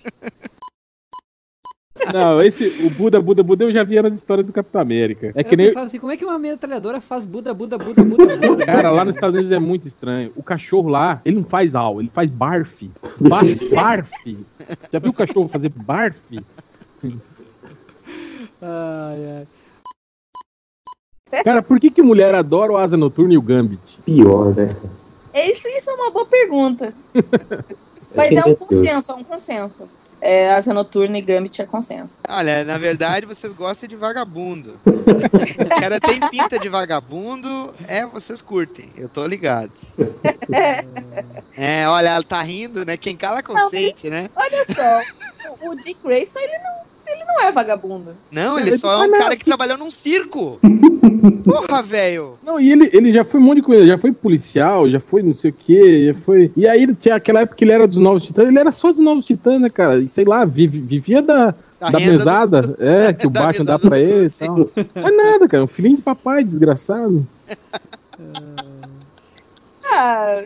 Não, 2.13 2.41
esse, 2.41 2.67
o 2.83 2.89
Buda, 2.89 3.21
Buda, 3.21 3.43
Buda, 3.43 3.63
eu 3.63 3.71
já 3.71 3.83
via 3.83 4.01
nas 4.01 4.15
histórias 4.15 4.47
do 4.47 4.53
Capitão 4.53 4.81
América. 4.81 5.31
É 5.35 5.43
que 5.43 5.53
eu 5.53 5.57
nem. 5.57 5.67
pensava 5.67 5.85
assim, 5.85 5.99
como 5.99 6.11
é 6.11 6.17
que 6.17 6.25
uma 6.25 6.39
metralhadora 6.39 6.99
faz 6.99 7.25
Buda, 7.25 7.53
Buda, 7.53 7.77
Buda, 7.77 8.03
Buda, 8.03 8.37
Buda? 8.37 8.65
Cara, 8.65 8.89
lá 8.89 9.05
nos 9.05 9.15
Estados 9.15 9.35
Unidos 9.35 9.51
é 9.51 9.59
muito 9.59 9.87
estranho. 9.87 10.31
O 10.35 10.41
cachorro 10.41 10.89
lá, 10.89 11.21
ele 11.23 11.37
não 11.37 11.43
faz 11.43 11.75
al, 11.75 11.99
ele 11.99 12.09
faz 12.13 12.29
barf. 12.29 12.89
Bar, 13.19 13.43
barf. 13.71 14.11
Já 14.91 14.99
viu 14.99 15.11
o 15.11 15.13
cachorro 15.13 15.47
fazer 15.47 15.69
barf? 15.69 16.17
Ai, 18.61 19.37
ai. 19.37 19.47
Cara, 21.43 21.61
por 21.61 21.79
que, 21.79 21.89
que 21.89 22.01
mulher 22.01 22.35
adora 22.35 22.73
o 22.73 22.77
Asa 22.77 22.97
Noturna 22.97 23.33
e 23.33 23.37
o 23.37 23.41
Gambit? 23.41 23.99
Pior, 24.05 24.53
né? 24.55 24.75
Isso, 25.33 25.67
isso 25.69 25.89
é 25.89 25.93
uma 25.93 26.11
boa 26.11 26.25
pergunta. 26.25 26.93
Mas 28.15 28.31
é 28.31 28.45
um 28.45 28.55
consenso, 28.55 29.11
é 29.11 29.15
um 29.15 29.23
consenso. 29.23 29.89
É, 30.19 30.53
Asa 30.53 30.71
Noturna 30.71 31.17
e 31.17 31.21
Gambit 31.21 31.61
é 31.61 31.65
consenso. 31.65 32.21
Olha, 32.29 32.63
na 32.63 32.77
verdade 32.77 33.25
vocês 33.25 33.53
gostam 33.53 33.89
de 33.89 33.95
vagabundo. 33.95 34.79
O 35.61 35.79
cara 35.81 35.99
tem 35.99 36.19
pinta 36.29 36.59
de 36.59 36.69
vagabundo, 36.69 37.73
é, 37.87 38.05
vocês 38.05 38.41
curtem, 38.41 38.91
eu 38.95 39.09
tô 39.09 39.25
ligado. 39.25 39.71
É, 41.57 41.87
olha, 41.87 42.09
ela 42.09 42.23
tá 42.23 42.41
rindo, 42.41 42.85
né? 42.85 42.97
Quem 42.97 43.15
cala 43.15 43.43
consente, 43.43 44.09
né? 44.09 44.29
Olha 44.35 44.65
só, 44.65 45.01
o, 45.61 45.69
o 45.69 45.75
Dick 45.75 45.99
Grayson, 46.03 46.39
ele 46.39 46.57
não, 46.57 46.81
ele 47.07 47.25
não 47.25 47.41
é 47.41 47.51
vagabundo. 47.51 48.15
Não, 48.31 48.59
ele 48.59 48.77
só 48.77 49.03
é 49.03 49.07
um 49.07 49.11
cara 49.11 49.35
que 49.35 49.45
trabalhou 49.45 49.77
num 49.77 49.91
circo. 49.91 50.59
Porra, 51.43 51.81
velho. 51.83 52.33
Não, 52.43 52.59
e 52.59 52.71
ele, 52.71 52.89
ele 52.93 53.11
já 53.11 53.23
foi 53.23 53.39
um 53.39 53.43
monte 53.43 53.57
de 53.57 53.63
coisa, 53.63 53.85
já 53.85 53.97
foi 53.97 54.11
policial, 54.11 54.89
já 54.89 54.99
foi 54.99 55.21
não 55.21 55.33
sei 55.33 55.51
o 55.51 55.53
que, 55.53 56.07
já 56.07 56.13
foi. 56.13 56.51
E 56.55 56.67
aí 56.67 56.93
tinha 56.95 57.15
aquela 57.15 57.41
época 57.41 57.57
que 57.57 57.63
ele 57.63 57.71
era 57.71 57.87
dos 57.87 57.97
Novos 57.97 58.25
Titãs, 58.25 58.47
ele 58.47 58.59
era 58.59 58.71
só 58.71 58.91
dos 58.91 59.03
Novos 59.03 59.25
Titãs, 59.25 59.59
né, 59.59 59.69
cara? 59.69 59.97
E 59.97 60.07
sei 60.07 60.25
lá, 60.25 60.45
vivia 60.45 61.21
da, 61.21 61.53
Da 61.79 61.89
da, 61.89 61.99
mesada, 61.99 62.75
é, 62.79 63.13
que 63.13 63.27
o 63.27 63.29
Batman 63.29 63.65
dá 63.65 63.79
pra 63.79 63.89
do 63.89 63.95
ele 63.95 64.27
e 64.27 64.29
tal. 64.29 64.55
Não 64.55 65.07
é 65.07 65.11
nada, 65.11 65.47
cara, 65.47 65.63
um 65.63 65.67
filhinho 65.67 65.97
de 65.97 66.03
papai, 66.03 66.43
desgraçado. 66.43 67.27
Ah, 69.93 70.41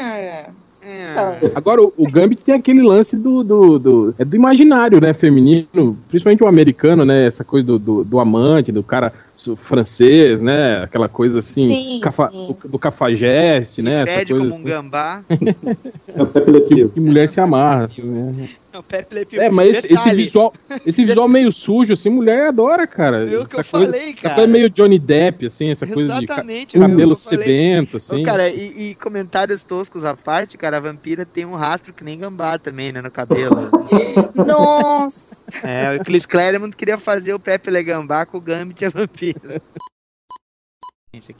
é. 0.00 0.50
Então, 0.84 1.50
Agora, 1.54 1.82
o, 1.82 1.92
o 1.96 2.10
Gambit 2.10 2.42
tem 2.44 2.54
aquele 2.54 2.82
lance 2.82 3.16
do, 3.16 3.42
do, 3.44 3.78
do- 3.78 4.14
É 4.18 4.24
do 4.24 4.34
imaginário, 4.34 5.00
né? 5.00 5.12
Feminino. 5.14 5.96
Principalmente 6.08 6.42
o 6.42 6.48
americano, 6.48 7.04
né? 7.04 7.26
Essa 7.26 7.44
coisa 7.44 7.66
do, 7.66 7.78
do, 7.78 8.04
do 8.04 8.18
amante, 8.18 8.72
do 8.72 8.82
cara 8.82 9.12
francês, 9.56 10.40
né? 10.42 10.82
Aquela 10.82 11.08
coisa 11.08 11.38
assim. 11.40 11.66
Sim, 11.66 12.00
cafa- 12.02 12.30
sim. 12.30 12.46
Do, 12.62 12.68
do 12.68 12.78
cafajeste, 12.78 13.82
né? 13.82 14.02
Essa 14.02 14.06
Fede 14.18 14.32
coisa 14.32 14.48
como 14.48 14.60
um 14.60 14.64
gambá. 14.64 15.24
que, 16.68 16.88
que 16.88 17.00
mulher 17.00 17.28
se 17.28 17.40
amarra, 17.40 17.84
assim, 17.84 18.02
né? 18.02 18.48
É 18.72 18.78
o 18.78 18.82
Pepe 18.82 19.14
Le 19.14 19.24
Pew. 19.26 19.42
É, 19.42 19.50
mas 19.50 19.76
esse, 19.76 19.92
esse 19.92 20.14
visual, 20.14 20.50
esse 20.86 21.04
visual 21.04 21.28
meio 21.28 21.52
sujo, 21.52 21.92
assim, 21.92 22.08
mulher 22.08 22.48
adora, 22.48 22.86
cara. 22.86 23.26
Foi 23.28 23.36
o 23.36 23.46
que 23.46 23.60
Essa 23.60 23.68
eu 23.68 23.70
coisa- 23.80 23.92
falei, 23.92 24.12
cara. 24.14 24.34
coisa 24.34 24.48
meio 24.50 24.70
Johnny 24.70 24.98
Depp, 24.98 25.44
assim, 25.46 25.70
essa 25.70 25.86
coisa 25.86 26.14
de 26.14 26.24
Exatamente, 26.24 26.72
ca- 26.72 26.78
foi 26.78 26.86
o 26.86 26.90
cabelo 26.90 27.14
que 27.14 27.20
sebento, 27.20 27.94
Ô, 27.94 27.96
assim. 27.98 28.22
cara, 28.22 28.48
e, 28.48 28.90
e 28.90 28.94
comentários 28.94 29.62
toscos 29.62 30.04
à 30.06 30.16
parte, 30.16 30.56
cara, 30.56 30.78
a 30.78 30.80
vampira 30.80 31.26
tem 31.26 31.44
um 31.44 31.54
rastro 31.54 31.92
que 31.92 32.02
nem 32.02 32.18
gambá 32.18 32.58
também, 32.58 32.92
né, 32.92 33.02
no 33.02 33.10
cabelo. 33.10 33.70
Nossa! 34.34 35.52
É, 35.66 35.96
o 35.96 36.04
Chris 36.04 36.24
Claremont 36.24 36.74
queria 36.74 36.96
fazer 36.96 37.34
o 37.34 37.38
Pepe 37.38 37.70
Le 37.70 37.82
Gambá 37.82 38.24
com 38.24 38.38
o 38.38 38.40
Gambit 38.40 38.82
e 38.82 38.86
a 38.86 38.90
vampira. 38.90 39.31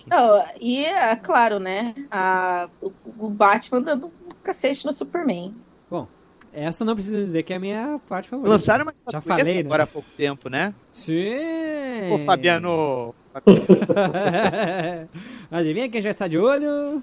Não, 0.07 0.45
e 0.61 0.85
é 0.85 1.17
claro, 1.17 1.59
né? 1.59 1.95
A, 2.11 2.69
o, 2.81 2.93
o 3.19 3.31
Batman 3.31 3.81
dando 3.81 4.07
um 4.09 4.13
cacete 4.43 4.85
no 4.85 4.93
Superman. 4.93 5.55
Bom, 5.91 6.07
essa 6.53 6.85
não 6.85 6.95
preciso 6.95 7.17
dizer 7.17 7.43
que 7.43 7.55
é 7.55 7.57
a 7.57 7.61
minha 7.61 7.99
parte 8.07 8.29
favorita. 8.29 8.53
Lançaram 8.53 8.85
uma 8.85 8.93
Já 9.11 9.23
falei, 9.23 9.55
né? 9.55 9.61
agora 9.61 9.85
há 9.85 9.87
pouco 9.87 10.09
tempo, 10.15 10.51
né? 10.51 10.75
Sim. 10.93 12.11
Ô, 12.13 12.19
Fabiano. 12.19 13.15
Adivinha 15.51 15.89
quem 15.89 16.03
já 16.03 16.11
está 16.11 16.29
de 16.29 16.37
olho? 16.37 17.03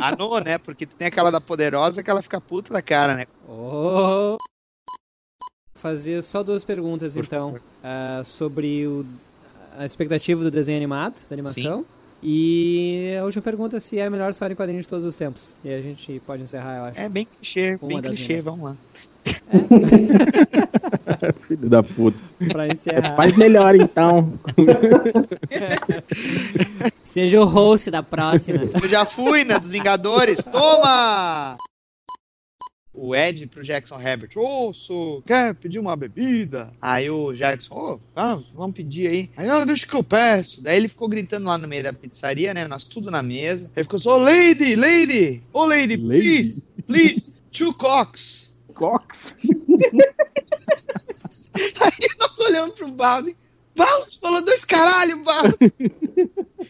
A 0.00 0.16
No, 0.16 0.38
né? 0.40 0.56
Porque 0.56 0.86
tu 0.86 0.96
tem 0.96 1.08
aquela 1.08 1.30
da 1.30 1.42
poderosa 1.42 2.02
que 2.02 2.10
ela 2.10 2.22
fica 2.22 2.40
puta 2.40 2.72
da 2.72 2.80
cara, 2.80 3.14
né? 3.14 3.26
Oh. 3.46 4.38
Fazer 5.74 6.22
só 6.22 6.42
duas 6.42 6.64
perguntas, 6.64 7.18
então. 7.18 7.60
Ah, 7.84 8.22
sobre 8.24 8.86
o- 8.86 9.04
a 9.76 9.86
expectativa 9.86 10.42
do 10.42 10.50
desenho 10.50 10.76
animado, 10.76 11.14
da 11.28 11.34
animação. 11.34 11.84
E 12.22 13.16
a 13.20 13.24
última 13.24 13.42
pergunta 13.42 13.80
se 13.80 13.98
é 13.98 14.06
a 14.06 14.10
melhor 14.10 14.30
história 14.30 14.52
em 14.52 14.56
quadrinhos 14.56 14.84
de 14.84 14.88
todos 14.88 15.04
os 15.04 15.16
tempos. 15.16 15.54
E 15.64 15.72
a 15.72 15.80
gente 15.80 16.20
pode 16.24 16.42
encerrar, 16.42 16.78
eu 16.78 16.84
acho. 16.84 17.00
É 17.00 17.08
bem 17.08 17.26
clichê, 17.26 17.76
bem 17.82 18.00
clichê, 18.00 18.28
minhas. 18.28 18.44
vamos 18.44 18.64
lá. 18.64 18.76
Filho 21.48 21.68
da 21.68 21.82
puta. 21.82 22.18
Pra 22.48 22.68
encerrar. 22.68 23.16
Faz 23.16 23.36
melhor 23.36 23.74
então. 23.74 24.32
Seja 27.04 27.40
o 27.40 27.44
host 27.44 27.90
da 27.90 28.02
próxima. 28.02 28.60
Eu 28.80 28.88
já 28.88 29.04
fui 29.04 29.44
na 29.44 29.58
dos 29.58 29.70
Vingadores, 29.70 30.42
toma! 30.44 31.56
O 33.04 33.16
Ed 33.16 33.48
pro 33.48 33.64
Jackson 33.64 34.00
Herbert, 34.00 34.30
ô, 34.36 34.72
sou, 34.72 35.22
quer 35.22 35.56
pedir 35.56 35.80
uma 35.80 35.96
bebida? 35.96 36.72
Aí 36.80 37.10
o 37.10 37.32
Jackson, 37.32 37.74
ô, 37.74 38.00
ah, 38.14 38.40
vamos 38.54 38.76
pedir 38.76 39.08
aí. 39.08 39.30
Aí, 39.36 39.48
ah, 39.48 39.64
deixa 39.64 39.84
que 39.88 39.94
eu 39.96 40.04
peço. 40.04 40.62
Daí 40.62 40.76
ele 40.76 40.86
ficou 40.86 41.08
gritando 41.08 41.46
lá 41.46 41.58
no 41.58 41.66
meio 41.66 41.82
da 41.82 41.92
pizzaria, 41.92 42.54
né, 42.54 42.64
nós 42.68 42.84
tudo 42.84 43.10
na 43.10 43.20
mesa. 43.20 43.68
Ele 43.74 43.82
ficou 43.82 43.98
só, 43.98 44.16
lady, 44.16 44.76
lady, 44.76 45.42
ô, 45.52 45.64
lady, 45.64 45.98
please, 45.98 46.64
please, 46.86 47.32
two 47.50 47.74
cocks. 47.74 48.54
Cox? 48.72 49.34
Aí 51.80 52.08
nós 52.20 52.38
olhamos 52.38 52.76
pro 52.76 52.88
Barros, 52.92 53.34
tu 54.10 54.20
falou 54.20 54.44
dois 54.44 54.64
caralho, 54.64 55.24
Barros. 55.24 55.58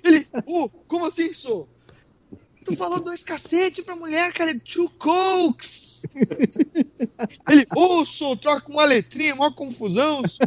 Ele, 0.03 0.27
ô, 0.47 0.71
como 0.89 1.05
assim, 1.05 1.35
sou? 1.35 1.69
Tu 2.65 2.77
falou 2.77 3.01
dois 3.01 3.23
cacete 3.23 3.83
pra 3.83 3.97
mulher, 3.97 4.33
cara, 4.33 4.51
é 4.53 4.59
two 4.59 4.89
cokes. 4.99 6.07
Ele, 7.49 7.67
ô, 7.77 8.05
sou, 8.05 8.37
troca 8.37 8.71
uma 8.71 8.85
letrinha, 8.85 9.35
maior 9.35 9.55
confusão, 9.55 10.23
sou. 10.29 10.47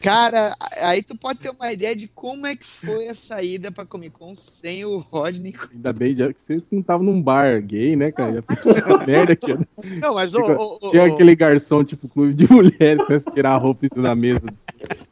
Cara, 0.00 0.54
aí 0.82 1.02
tu 1.02 1.16
pode 1.16 1.38
ter 1.40 1.50
uma 1.50 1.72
ideia 1.72 1.96
de 1.96 2.06
como 2.06 2.46
é 2.46 2.54
que 2.54 2.64
foi 2.66 3.08
a 3.08 3.14
saída 3.14 3.72
pra 3.72 3.84
Comic 3.86 4.10
Con 4.16 4.36
sem 4.36 4.84
o 4.84 4.98
Rodney. 4.98 5.54
Ainda 5.72 5.92
bem 5.92 6.14
já 6.14 6.32
que 6.32 6.40
vocês 6.40 6.62
não 6.70 6.80
estavam 6.80 7.04
num 7.06 7.20
bar 7.20 7.60
gay, 7.62 7.96
né, 7.96 8.10
cara? 8.12 8.44
Merda 9.06 9.32
aqui. 9.32 9.52
ó. 9.52 9.58
Não, 10.00 10.14
mas 10.14 10.34
ô, 10.34 10.42
Tinha- 10.42 10.56
ô, 10.58 10.78
ô, 10.82 10.90
Tinha 10.90 11.02
ô. 11.04 11.14
aquele 11.14 11.34
garçom, 11.34 11.82
tipo, 11.82 12.08
clube 12.08 12.34
de 12.34 12.46
mulheres, 12.52 13.04
pra 13.04 13.18
tirar 13.32 13.52
a 13.52 13.56
roupa 13.56 13.86
em 13.86 13.88
cima 13.88 14.02
da 14.02 14.14
mesa. 14.14 14.42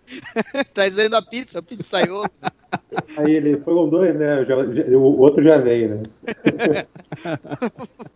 Trazendo 0.74 1.16
a 1.16 1.22
pizza, 1.22 1.58
o 1.60 1.62
pizzaiolo. 1.62 2.30
Aí 3.16 3.32
ele 3.34 3.56
foram 3.60 3.88
dois, 3.88 4.14
né? 4.14 4.44
Já- 4.44 4.64
já- 4.72 4.96
o 4.98 5.18
outro 5.20 5.42
já 5.42 5.58
veio, 5.58 5.96
né? 5.96 6.02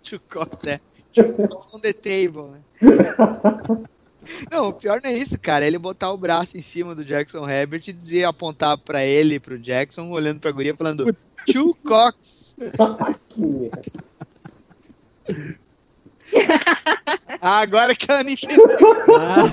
Two 0.03 0.21
cocks, 0.29 0.67
é. 0.67 0.81
Two 1.13 1.33
cocks 1.33 1.73
on 1.75 1.79
the 1.81 1.93
table, 1.93 2.51
né? 2.53 2.61
Não, 4.51 4.69
o 4.69 4.73
pior 4.75 5.01
não 5.03 5.09
é 5.09 5.17
isso, 5.17 5.39
cara. 5.39 5.67
Ele 5.67 5.79
botar 5.79 6.13
o 6.13 6.17
braço 6.19 6.55
em 6.59 6.61
cima 6.61 6.95
do 6.95 7.03
Jackson 7.03 7.49
Herbert 7.49 7.83
e 7.89 7.93
dizer, 7.95 8.25
apontar 8.25 8.77
pra 8.77 9.03
ele, 9.03 9.41
pro 9.41 9.59
Jackson, 9.59 10.11
olhando 10.11 10.39
pra 10.39 10.51
guria, 10.51 10.77
falando 10.77 11.17
Two 11.51 11.75
cocks. 11.83 12.55
ah, 17.41 17.61
agora 17.61 17.95
que 17.95 18.11
a 18.11 18.21
Ana 18.21 18.31
entendeu. 18.33 18.67
Ah. 19.19 19.45